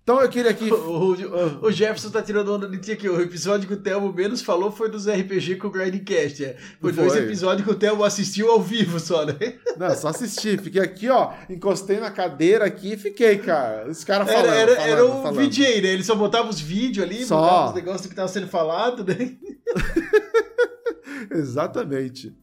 Então 0.02 0.20
eu 0.20 0.28
queria 0.28 0.50
aqui. 0.50 0.68
O, 0.72 1.12
o- 1.14 1.66
o 1.66 1.70
Jefferson 1.72 2.10
tá 2.10 2.20
tirando 2.20 2.52
onda 2.52 2.68
de 2.68 2.76
ti 2.78 2.92
aqui. 2.92 3.08
O 3.08 3.20
episódio 3.20 3.68
que 3.68 3.74
o 3.74 3.80
Thelmo 3.80 4.12
menos 4.12 4.42
falou 4.42 4.72
foi 4.72 4.90
dos 4.90 5.06
RPG 5.08 5.56
com 5.56 5.68
o 5.68 5.70
Grindcast. 5.70 6.44
É. 6.44 6.56
Foi, 6.80 6.92
dois 6.92 7.12
Foi. 7.12 7.22
episódios 7.22 7.64
que 7.66 7.72
o 7.72 7.76
Thelmo 7.76 8.02
assistiu 8.02 8.50
ao 8.50 8.60
vivo 8.60 8.98
só, 8.98 9.24
né? 9.24 9.34
Não, 9.78 9.94
só 9.94 10.08
assisti. 10.08 10.58
Fiquei 10.58 10.82
aqui, 10.82 11.08
ó. 11.08 11.32
Encostei 11.48 12.00
na 12.00 12.10
cadeira 12.10 12.64
aqui 12.64 12.94
e 12.94 12.96
fiquei, 12.96 13.38
cara. 13.38 13.88
Os 13.88 14.02
caras 14.02 14.28
falando. 14.30 14.46
Era, 14.46 14.60
era, 14.60 14.74
falando, 14.76 14.90
era 14.90 15.04
o 15.06 15.22
falando. 15.22 15.36
VJ, 15.48 15.80
né? 15.82 15.88
Ele 15.88 16.02
só 16.04 16.14
botava 16.16 16.48
os 16.50 16.60
vídeos 16.60 17.06
ali, 17.06 17.24
Só. 17.24 17.40
botava 17.40 17.68
os 17.68 17.74
negócios 17.74 18.06
que 18.06 18.14
tava 18.14 18.28
sendo 18.28 18.48
falado, 18.48 19.04
né? 19.04 19.36
Exatamente. 21.30 22.34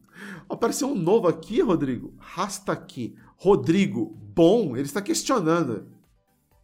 Apareceu 0.50 0.88
um 0.90 0.96
novo 0.96 1.28
aqui, 1.28 1.62
Rodrigo. 1.62 2.14
Rasta 2.18 2.72
aqui. 2.72 3.16
Rodrigo, 3.36 4.18
bom. 4.34 4.76
Ele 4.76 4.86
está 4.86 5.02
questionando. 5.02 5.86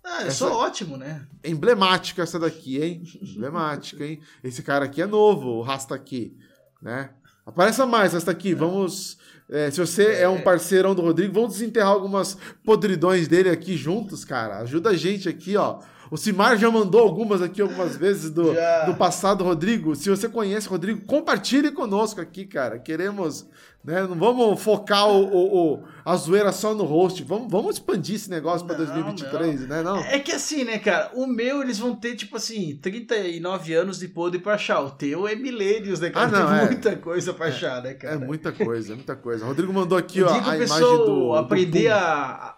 Ah, 0.07 0.23
é 0.23 0.27
Essa- 0.27 0.47
só 0.47 0.53
ótimo, 0.59 0.97
né? 0.97 1.25
Emblemática 1.43 2.21
essa 2.21 2.37
daqui, 2.39 2.81
hein? 2.81 3.01
Emblemática, 3.21 4.05
hein? 4.05 4.19
Esse 4.43 4.61
cara 4.61 4.85
aqui 4.85 5.01
é 5.01 5.07
novo, 5.07 5.49
o 5.49 5.61
Rasta 5.61 5.95
aqui, 5.95 6.37
né? 6.81 7.09
Apareça 7.45 7.85
mais, 7.85 8.13
Rasta 8.13 8.29
aqui. 8.31 8.53
Vamos. 8.53 9.17
é, 9.49 9.69
se 9.71 9.79
você 9.79 10.13
é 10.13 10.29
um 10.29 10.41
parceirão 10.41 10.93
do 10.95 11.01
Rodrigo, 11.01 11.33
vamos 11.33 11.53
desenterrar 11.53 11.89
algumas 11.91 12.37
podridões 12.63 13.27
dele 13.27 13.49
aqui 13.49 13.75
juntos, 13.77 14.23
cara. 14.25 14.59
Ajuda 14.59 14.89
a 14.91 14.95
gente 14.95 15.27
aqui, 15.29 15.55
ó. 15.57 15.79
O 16.11 16.17
Simar 16.17 16.55
já 16.57 16.69
mandou 16.69 17.01
algumas 17.01 17.41
aqui 17.41 17.61
algumas 17.61 17.95
vezes 17.97 18.29
do, 18.29 18.53
Já. 18.53 18.85
do 18.85 18.95
passado, 18.95 19.43
Rodrigo. 19.43 19.95
Se 19.95 20.09
você 20.09 20.29
conhece 20.29 20.67
o 20.67 20.71
Rodrigo, 20.71 21.03
compartilhe 21.05 21.71
conosco 21.71 22.21
aqui, 22.21 22.45
cara. 22.45 22.77
Queremos, 22.79 23.47
né? 23.83 24.03
Não 24.03 24.15
vamos 24.15 24.61
focar 24.61 25.07
o, 25.09 25.23
o- 25.25 25.73
o- 25.75 25.83
a 26.05 26.15
zoeira 26.15 26.51
só 26.51 26.75
no 26.75 26.83
host. 26.83 27.23
Vamos, 27.23 27.51
vamos 27.51 27.75
expandir 27.77 28.15
esse 28.15 28.29
negócio 28.29 28.65
para 28.67 28.77
Não, 28.77 28.85
2023, 28.85 29.67
né? 29.67 29.81
Não. 29.81 29.97
É 29.97 30.19
que 30.19 30.31
assim, 30.31 30.63
né, 30.63 30.77
cara? 30.77 31.09
O 31.15 31.25
meu, 31.25 31.63
eles 31.63 31.79
vão 31.79 31.95
ter, 31.95 32.15
tipo 32.15 32.37
assim, 32.37 32.77
39 32.79 33.73
anos 33.73 33.97
de 33.97 34.07
podre 34.07 34.39
pra 34.39 34.53
achar. 34.53 34.81
O 34.81 34.91
teu 34.91 35.27
é 35.27 35.33
milênios, 35.35 35.99
né, 35.99 36.11
cara? 36.11 36.27
Ah, 36.27 36.29
não, 36.39 36.47
Tem 36.49 36.59
é. 36.59 36.65
muita 36.65 36.95
coisa 36.97 37.33
pra 37.33 37.47
achar, 37.47 37.81
né, 37.81 37.95
cara? 37.95 38.13
É 38.13 38.17
muita 38.19 38.51
coisa, 38.51 38.93
é 38.93 38.95
muita 38.95 39.15
coisa. 39.15 39.43
O 39.43 39.47
Rodrigo 39.47 39.73
mandou 39.73 39.97
aqui, 39.97 40.19
Eu 40.19 40.27
ó, 40.27 40.33
digo 40.33 40.47
a 40.49 40.55
imagem 40.55 40.79
do, 40.79 41.05
do 41.05 41.33
aprender 41.33 41.89
Pum. 41.89 41.95
a, 41.95 42.55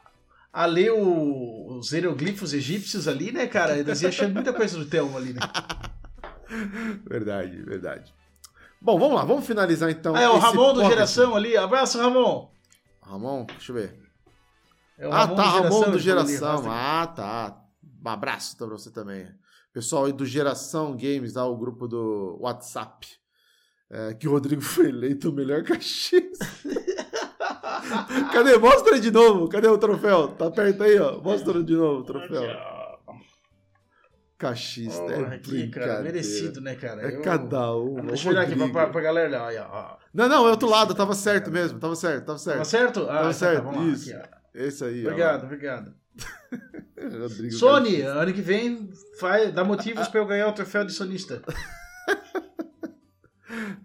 a 0.52 0.66
ler 0.66 0.92
o- 0.92 1.78
os 1.80 1.92
hieroglifos 1.94 2.54
egípcios 2.54 3.08
ali, 3.08 3.32
né, 3.32 3.48
cara? 3.48 3.78
Eles 3.78 4.02
iam 4.02 4.10
achando 4.10 4.34
muita 4.34 4.52
coisa 4.52 4.78
do 4.78 4.86
Thelmo 4.86 5.18
ali, 5.18 5.32
né? 5.34 5.40
Verdade, 7.06 7.62
verdade. 7.64 8.14
Bom, 8.82 8.98
vamos 9.00 9.16
lá, 9.16 9.26
vamos 9.26 9.46
finalizar 9.46 9.90
então. 9.90 10.16
Ah, 10.16 10.22
é 10.22 10.30
o 10.30 10.38
Ramon 10.38 10.74
do. 10.74 10.86
Geração 10.86 11.36
ali. 11.36 11.58
Abraço, 11.58 11.98
Ramon. 12.00 12.50
Ramon, 13.08 13.46
deixa 13.46 13.72
eu 13.72 13.76
ver. 13.76 14.00
É 14.98 15.08
ah, 15.10 15.28
tá, 15.28 15.44
Ramon 15.44 15.62
do 15.62 15.66
ele 15.66 15.70
falou 15.70 15.84
ali, 15.86 16.00
Geração. 16.00 16.72
Ah, 16.72 17.08
tá. 17.08 17.64
Um 18.06 18.10
abraço 18.10 18.58
pra 18.58 18.68
você 18.68 18.92
também. 18.92 19.28
Pessoal 19.72 20.06
aí 20.06 20.14
do 20.14 20.26
Geração 20.26 20.92
Games, 20.98 21.36
lá, 21.36 21.46
o 21.46 21.58
grupo 21.58 21.88
do 21.88 22.38
WhatsApp. 22.42 23.08
É, 23.90 24.14
que 24.14 24.28
o 24.28 24.32
Rodrigo 24.32 24.62
foi 24.64 24.90
eleito 24.90 25.30
o 25.30 25.34
melhor 25.34 25.64
cachista. 25.64 26.46
Cadê? 28.34 28.58
Mostra 28.58 28.96
aí 28.96 29.00
de 29.00 29.12
novo. 29.12 29.48
Cadê 29.48 29.68
o 29.68 29.78
troféu? 29.78 30.30
Tá 30.30 30.52
perto 30.52 30.84
aí, 30.84 31.00
ó. 31.00 31.22
Mostra 31.22 31.64
de 31.64 31.74
novo 31.74 32.02
o 32.02 32.04
troféu. 32.04 32.44
Ó. 34.38 34.40
Cachista, 34.40 35.02
Porra, 35.02 35.34
é 35.34 35.36
aqui, 35.36 35.68
cara, 35.70 36.02
merecido, 36.02 36.62
né, 36.62 36.76
cara? 36.76 37.02
É 37.12 37.16
Eu- 37.16 37.22
cada 37.22 37.76
um. 37.76 37.96
Deixa 38.06 38.28
eu 38.28 38.32
olhar 38.34 38.44
aqui 38.44 38.56
pra, 38.56 38.70
pra, 38.70 38.88
pra 38.88 39.02
galera. 39.02 39.68
Ó. 39.72 39.98
Não, 40.14 40.30
não, 40.30 40.48
é 40.48 40.52
outro 40.52 40.70
lado, 40.70 40.94
tava 40.94 41.16
certo 41.16 41.50
mesmo, 41.50 41.80
tava 41.80 41.96
certo, 41.96 42.26
tava 42.26 42.38
certo. 42.38 42.58
Tá 42.60 42.66
certo? 42.66 43.02
Ah, 43.04 43.06
Tava 43.08 43.20
então 43.22 43.34
certo, 43.34 43.56
tá, 43.58 43.62
vamos 43.72 43.88
lá, 43.88 43.94
isso. 43.94 44.10
aqui, 44.16 44.20
ó. 44.34 44.38
Esse 44.54 44.84
aí, 44.86 45.06
ó. 45.06 45.10
Obrigado, 45.10 45.44
obrigado. 45.46 45.94
Rodrigo 47.20 47.54
Sony, 47.54 48.02
ano 48.02 48.34
que 48.34 48.42
vem, 48.42 48.90
vai, 49.20 49.52
dá 49.52 49.64
motivos 49.64 50.08
pra 50.08 50.20
eu 50.20 50.26
ganhar 50.26 50.48
o 50.48 50.54
troféu 50.54 50.84
de 50.86 50.94
sonista. 50.94 51.42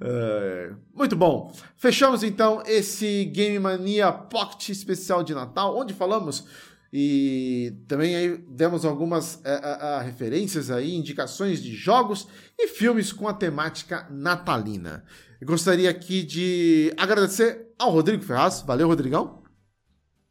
É, 0.01 0.73
muito 0.93 1.15
bom. 1.15 1.55
Fechamos 1.77 2.24
então 2.24 2.62
esse 2.66 3.24
Game 3.27 3.59
Mania 3.61 4.11
Pocket 4.12 4.70
especial 4.70 5.23
de 5.23 5.33
Natal, 5.35 5.77
onde 5.79 5.95
falamos 5.95 6.45
e 6.93 7.73
também 7.89 8.14
aí 8.14 8.36
demos 8.36 8.85
algumas 8.85 9.43
é, 9.44 9.52
é, 9.55 9.86
é, 9.97 10.02
referências 10.02 10.70
aí, 10.70 10.94
indicações 10.94 11.62
de 11.62 11.74
jogos 11.74 12.28
e 12.59 12.69
filmes 12.69 13.12
com 13.12 13.27
a 13.27 13.32
temática 13.32 14.06
natalina. 14.10 15.02
Eu 15.40 15.47
gostaria 15.47 15.89
aqui 15.89 16.23
de 16.23 16.93
agradecer 16.98 17.73
ao 17.78 17.90
Rodrigo 17.90 18.23
Ferraz. 18.23 18.60
Valeu, 18.60 18.89
Rodrigão. 18.89 19.43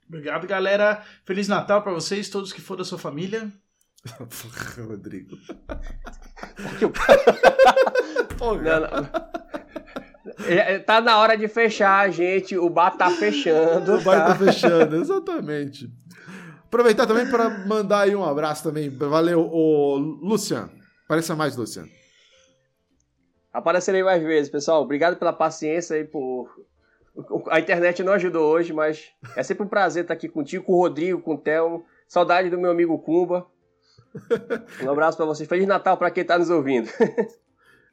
Obrigado, 0.07 0.45
galera. 0.45 1.03
Feliz 1.25 1.47
Natal 1.47 1.81
pra 1.81 1.93
vocês, 1.93 2.29
todos 2.29 2.53
que 2.53 2.61
for 2.61 2.77
da 2.77 2.85
sua 2.85 2.99
família. 2.99 3.51
Porra, 4.13 4.83
Rodrigo. 4.87 5.37
Não, 8.39 8.55
não. 8.79 9.09
É, 10.45 10.79
Tá 10.79 11.01
na 11.01 11.17
hora 11.17 11.35
de 11.35 11.47
fechar, 11.47 12.11
gente. 12.11 12.57
O 12.57 12.69
bar 12.69 12.91
tá 12.91 13.09
fechando. 13.09 13.95
O 13.95 14.01
bar 14.01 14.19
tá? 14.19 14.25
tá 14.27 14.35
fechando, 14.35 14.95
exatamente. 14.95 15.89
Aproveitar 16.71 17.05
também 17.05 17.29
para 17.29 17.49
mandar 17.67 18.03
aí 18.03 18.15
um 18.15 18.23
abraço 18.23 18.63
também. 18.63 18.89
Valeu, 18.89 19.41
o 19.41 19.97
Lucian. 19.97 20.69
Pareça 21.05 21.35
mais, 21.35 21.57
Lucian. 21.57 21.85
Aparecerei 23.51 24.01
mais 24.01 24.23
vezes, 24.23 24.49
pessoal. 24.49 24.81
Obrigado 24.81 25.17
pela 25.17 25.33
paciência 25.33 25.97
aí 25.97 26.05
por. 26.05 26.47
A 27.49 27.59
internet 27.59 28.01
não 28.01 28.13
ajudou 28.13 28.49
hoje, 28.49 28.71
mas 28.71 29.09
é 29.35 29.43
sempre 29.43 29.65
um 29.65 29.67
prazer 29.67 30.03
estar 30.03 30.13
aqui 30.13 30.29
contigo, 30.29 30.63
com 30.63 30.71
o 30.71 30.77
Rodrigo, 30.77 31.21
com 31.21 31.33
o 31.33 31.37
Thelmo. 31.37 31.85
Saudade 32.07 32.49
do 32.49 32.57
meu 32.57 32.71
amigo 32.71 32.97
Kumba. 32.99 33.45
Um 34.81 34.89
abraço 34.89 35.17
pra 35.17 35.25
vocês. 35.25 35.49
Feliz 35.49 35.67
Natal 35.67 35.97
pra 35.97 36.09
quem 36.09 36.23
tá 36.23 36.39
nos 36.39 36.49
ouvindo. 36.49 36.89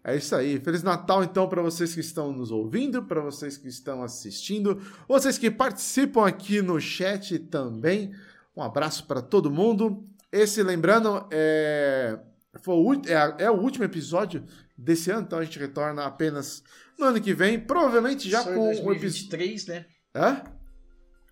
É 0.05 0.15
isso 0.15 0.37
aí. 0.37 0.61
Feliz 0.61 0.85
Natal, 0.85 1.25
então, 1.25 1.49
para 1.49 1.63
vocês 1.63 1.93
que 1.93 2.01
estão 2.01 2.31
nos 2.31 2.53
ouvindo, 2.53 3.03
para 3.03 3.21
vocês 3.21 3.57
que 3.57 3.67
estão 3.67 4.05
assistindo, 4.05 4.81
vocês 5.09 5.37
que 5.37 5.51
participam 5.51 6.25
aqui 6.25 6.63
no 6.63 6.81
chat 6.81 7.41
também. 7.41 8.15
Um 8.59 8.63
abraço 8.63 9.07
para 9.07 9.23
todo 9.23 9.53
mundo. 9.53 10.05
Esse, 10.33 10.65
lembrando, 10.65 11.29
é, 11.31 12.19
foi 12.61 12.75
o, 12.75 12.93
é, 13.07 13.45
é 13.45 13.51
o 13.51 13.55
último 13.55 13.85
episódio 13.85 14.45
desse 14.77 15.13
ano, 15.13 15.23
então 15.23 15.39
a 15.39 15.45
gente 15.45 15.61
retorna 15.61 16.05
apenas 16.05 16.65
no 16.99 17.07
ano 17.07 17.21
que 17.21 17.33
vem, 17.33 17.61
provavelmente 17.61 18.29
já 18.29 18.43
Só 18.43 18.53
com 18.53 18.59
o 18.59 18.71
episódio. 18.71 18.85
2023, 18.85 19.67
né? 19.69 19.87
Hã? 20.13 20.43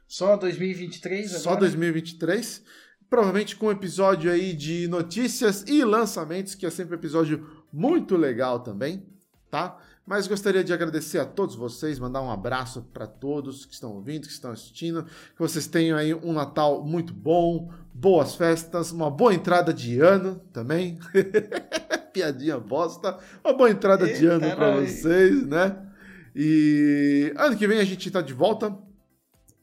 Só 0.06 0.36
2023 0.36 1.26
agora. 1.26 1.42
Só 1.42 1.56
2023. 1.56 2.62
Provavelmente 3.10 3.56
com 3.56 3.66
um 3.66 3.72
episódio 3.72 4.30
aí 4.30 4.52
de 4.52 4.86
notícias 4.86 5.64
e 5.66 5.84
lançamentos, 5.84 6.54
que 6.54 6.64
é 6.64 6.70
sempre 6.70 6.94
um 6.94 6.98
episódio 6.98 7.64
muito 7.72 8.16
legal 8.16 8.60
também, 8.60 9.04
tá? 9.50 9.76
Mas 10.06 10.28
gostaria 10.28 10.62
de 10.62 10.72
agradecer 10.72 11.18
a 11.18 11.24
todos 11.24 11.56
vocês, 11.56 11.98
mandar 11.98 12.22
um 12.22 12.30
abraço 12.30 12.82
para 12.94 13.08
todos 13.08 13.66
que 13.66 13.74
estão 13.74 13.92
ouvindo, 13.92 14.28
que 14.28 14.32
estão 14.32 14.52
assistindo, 14.52 15.02
que 15.02 15.38
vocês 15.38 15.66
tenham 15.66 15.98
aí 15.98 16.14
um 16.14 16.32
Natal 16.32 16.84
muito 16.84 17.12
bom, 17.12 17.72
boas 17.92 18.36
festas, 18.36 18.92
uma 18.92 19.10
boa 19.10 19.34
entrada 19.34 19.74
de 19.74 19.98
ano 19.98 20.40
também. 20.52 20.96
Piadinha 22.14 22.56
bosta. 22.56 23.18
Uma 23.44 23.52
boa 23.52 23.68
entrada 23.68 24.06
Eita, 24.06 24.18
de 24.18 24.26
ano 24.26 24.54
para 24.54 24.80
vocês, 24.80 25.44
né? 25.44 25.76
E 26.36 27.32
ano 27.36 27.56
que 27.56 27.66
vem 27.66 27.80
a 27.80 27.84
gente 27.84 28.08
tá 28.08 28.20
de 28.20 28.32
volta 28.32 28.78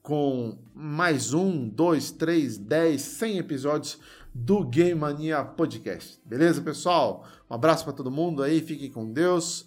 com 0.01 0.57
mais 0.75 1.33
um, 1.33 1.69
dois, 1.69 2.11
três, 2.11 2.57
dez, 2.57 3.01
cem 3.01 3.37
episódios 3.37 3.97
do 4.35 4.65
Game 4.65 4.99
Mania 4.99 5.41
Podcast. 5.45 6.19
Beleza, 6.25 6.61
pessoal? 6.61 7.25
Um 7.49 7.53
abraço 7.53 7.85
para 7.85 7.93
todo 7.93 8.11
mundo 8.11 8.43
aí, 8.43 8.59
fiquem 8.59 8.91
com 8.91 9.09
Deus. 9.09 9.65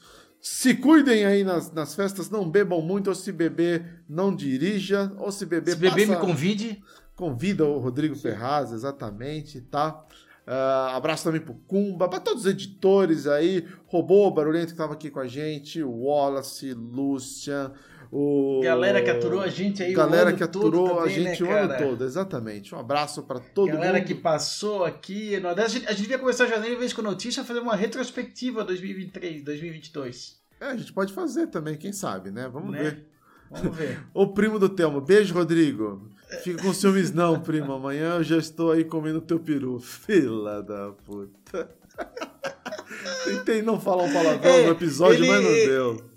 Se 0.49 0.77
cuidem 0.77 1.25
aí 1.25 1.43
nas, 1.43 1.73
nas 1.73 1.97
festas, 1.97 2.31
não 2.31 2.49
bebam 2.49 2.81
muito, 2.81 3.09
ou 3.09 3.17
se 3.17 3.33
beber, 3.33 4.05
não 4.09 4.33
dirija, 4.33 5.13
ou 5.19 5.33
se 5.33 5.45
beber, 5.45 5.73
Se 5.73 5.77
beber, 5.77 6.07
passa... 6.07 6.21
me 6.21 6.25
convide. 6.25 6.85
Convida 7.17 7.65
o 7.65 7.81
Rodrigo 7.81 8.15
Ferraz, 8.15 8.71
exatamente, 8.71 9.61
tá? 9.61 10.05
Uh, 10.47 10.95
abraço 10.95 11.25
também 11.25 11.41
pro 11.41 11.55
Kumba, 11.67 12.09
para 12.09 12.21
todos 12.21 12.45
os 12.45 12.51
editores 12.51 13.27
aí, 13.27 13.67
Robô 13.87 14.31
Barulhento 14.31 14.67
que 14.67 14.73
estava 14.75 14.93
aqui 14.93 15.11
com 15.11 15.19
a 15.19 15.27
gente, 15.27 15.83
Wallace, 15.83 16.73
Lucian, 16.75 17.73
o... 18.11 18.61
Galera 18.63 19.03
que 19.03 19.11
aturou 19.11 19.41
a 19.41 19.49
gente 19.49 19.83
aí 19.83 19.93
Galera 19.93 20.33
que 20.33 20.43
aturou 20.43 20.97
também, 20.97 21.05
a 21.05 21.09
gente 21.09 21.43
né, 21.43 21.49
o 21.49 21.53
ano 21.53 21.79
todo, 21.79 22.05
exatamente. 22.05 22.75
Um 22.75 22.79
abraço 22.79 23.23
para 23.23 23.41
todo 23.41 23.67
Galera 23.67 23.85
mundo. 23.85 23.93
Galera 23.93 24.05
que 24.05 24.15
passou 24.15 24.85
aqui. 24.85 25.39
No... 25.41 25.49
A, 25.49 25.69
gente, 25.69 25.87
a 25.87 25.91
gente 25.91 26.03
devia 26.03 26.19
começar 26.19 26.47
janeiro, 26.47 26.77
em 26.77 26.79
vez 26.79 26.93
com 26.93 27.03
notícia, 27.03 27.45
fazer 27.45 27.61
uma 27.61 27.77
retrospectiva 27.77 28.65
2023, 28.65 29.43
2022. 29.43 30.41
É, 30.61 30.67
a 30.67 30.77
gente 30.77 30.93
pode 30.93 31.13
fazer 31.13 31.49
também, 31.49 31.77
quem 31.77 31.93
sabe, 31.93 32.31
né? 32.31 32.49
Vamos 32.49 32.71
né? 32.73 32.83
ver. 32.83 33.07
Vamos 33.51 33.77
ver. 33.77 34.01
o 34.15 34.29
primo 34.29 34.59
do 34.59 34.69
Telmo. 34.69 35.01
Beijo, 35.01 35.35
Rodrigo. 35.35 36.09
Fica 36.43 36.63
com 36.63 36.73
ciúmes 36.73 37.13
não, 37.13 37.41
primo. 37.41 37.73
Amanhã 37.73 38.15
eu 38.15 38.25
já 38.25 38.37
estou 38.37 38.73
aí 38.73 38.85
comendo 38.85 39.21
teu 39.21 39.39
peru. 39.39 39.79
Fila 39.79 40.63
da 40.63 40.93
puta. 41.05 41.71
Tentei 43.25 43.63
não 43.63 43.81
falar 43.81 44.05
um 44.05 44.13
palavrão 44.13 44.65
no 44.65 44.71
episódio, 44.71 45.25
ele... 45.25 45.29
mas 45.29 45.43
não 45.43 45.51
deu. 45.51 46.16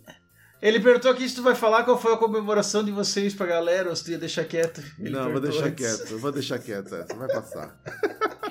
Ele 0.62 0.80
perguntou 0.80 1.10
aqui 1.10 1.28
se 1.28 1.36
tu 1.36 1.42
vai 1.42 1.56
falar 1.56 1.84
qual 1.84 1.98
foi 1.98 2.14
a 2.14 2.18
comemoração 2.18 2.84
de 2.84 2.92
vocês 2.92 3.34
pra 3.34 3.46
galera 3.46 3.90
ou 3.90 3.96
se 3.96 4.04
tu 4.04 4.12
ia 4.12 4.18
deixar 4.18 4.44
quieto. 4.44 4.84
Ele 5.00 5.12
não, 5.12 5.32
vou 5.32 5.40
deixar 5.40 5.68
antes. 5.68 5.98
quieto, 5.98 6.18
vou 6.18 6.32
deixar 6.32 6.60
quieto, 6.60 6.96
essa 6.96 7.16
vai 7.16 7.28
passar. 7.30 7.78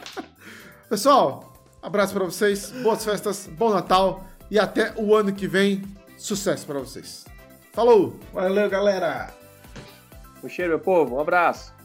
Pessoal, 0.88 1.52
abraço 1.82 2.14
para 2.14 2.24
vocês, 2.24 2.70
boas 2.82 3.04
festas, 3.04 3.46
bom 3.46 3.70
Natal 3.70 4.26
e 4.50 4.58
até 4.58 4.94
o 4.96 5.14
ano 5.14 5.34
que 5.34 5.46
vem. 5.46 5.82
Sucesso 6.16 6.66
para 6.66 6.78
vocês. 6.78 7.26
Falou! 7.72 8.18
Valeu, 8.32 8.68
galera! 8.70 9.32
Um 10.42 10.48
cheiro, 10.48 10.70
meu 10.70 10.80
povo, 10.80 11.16
um 11.16 11.20
abraço. 11.20 11.77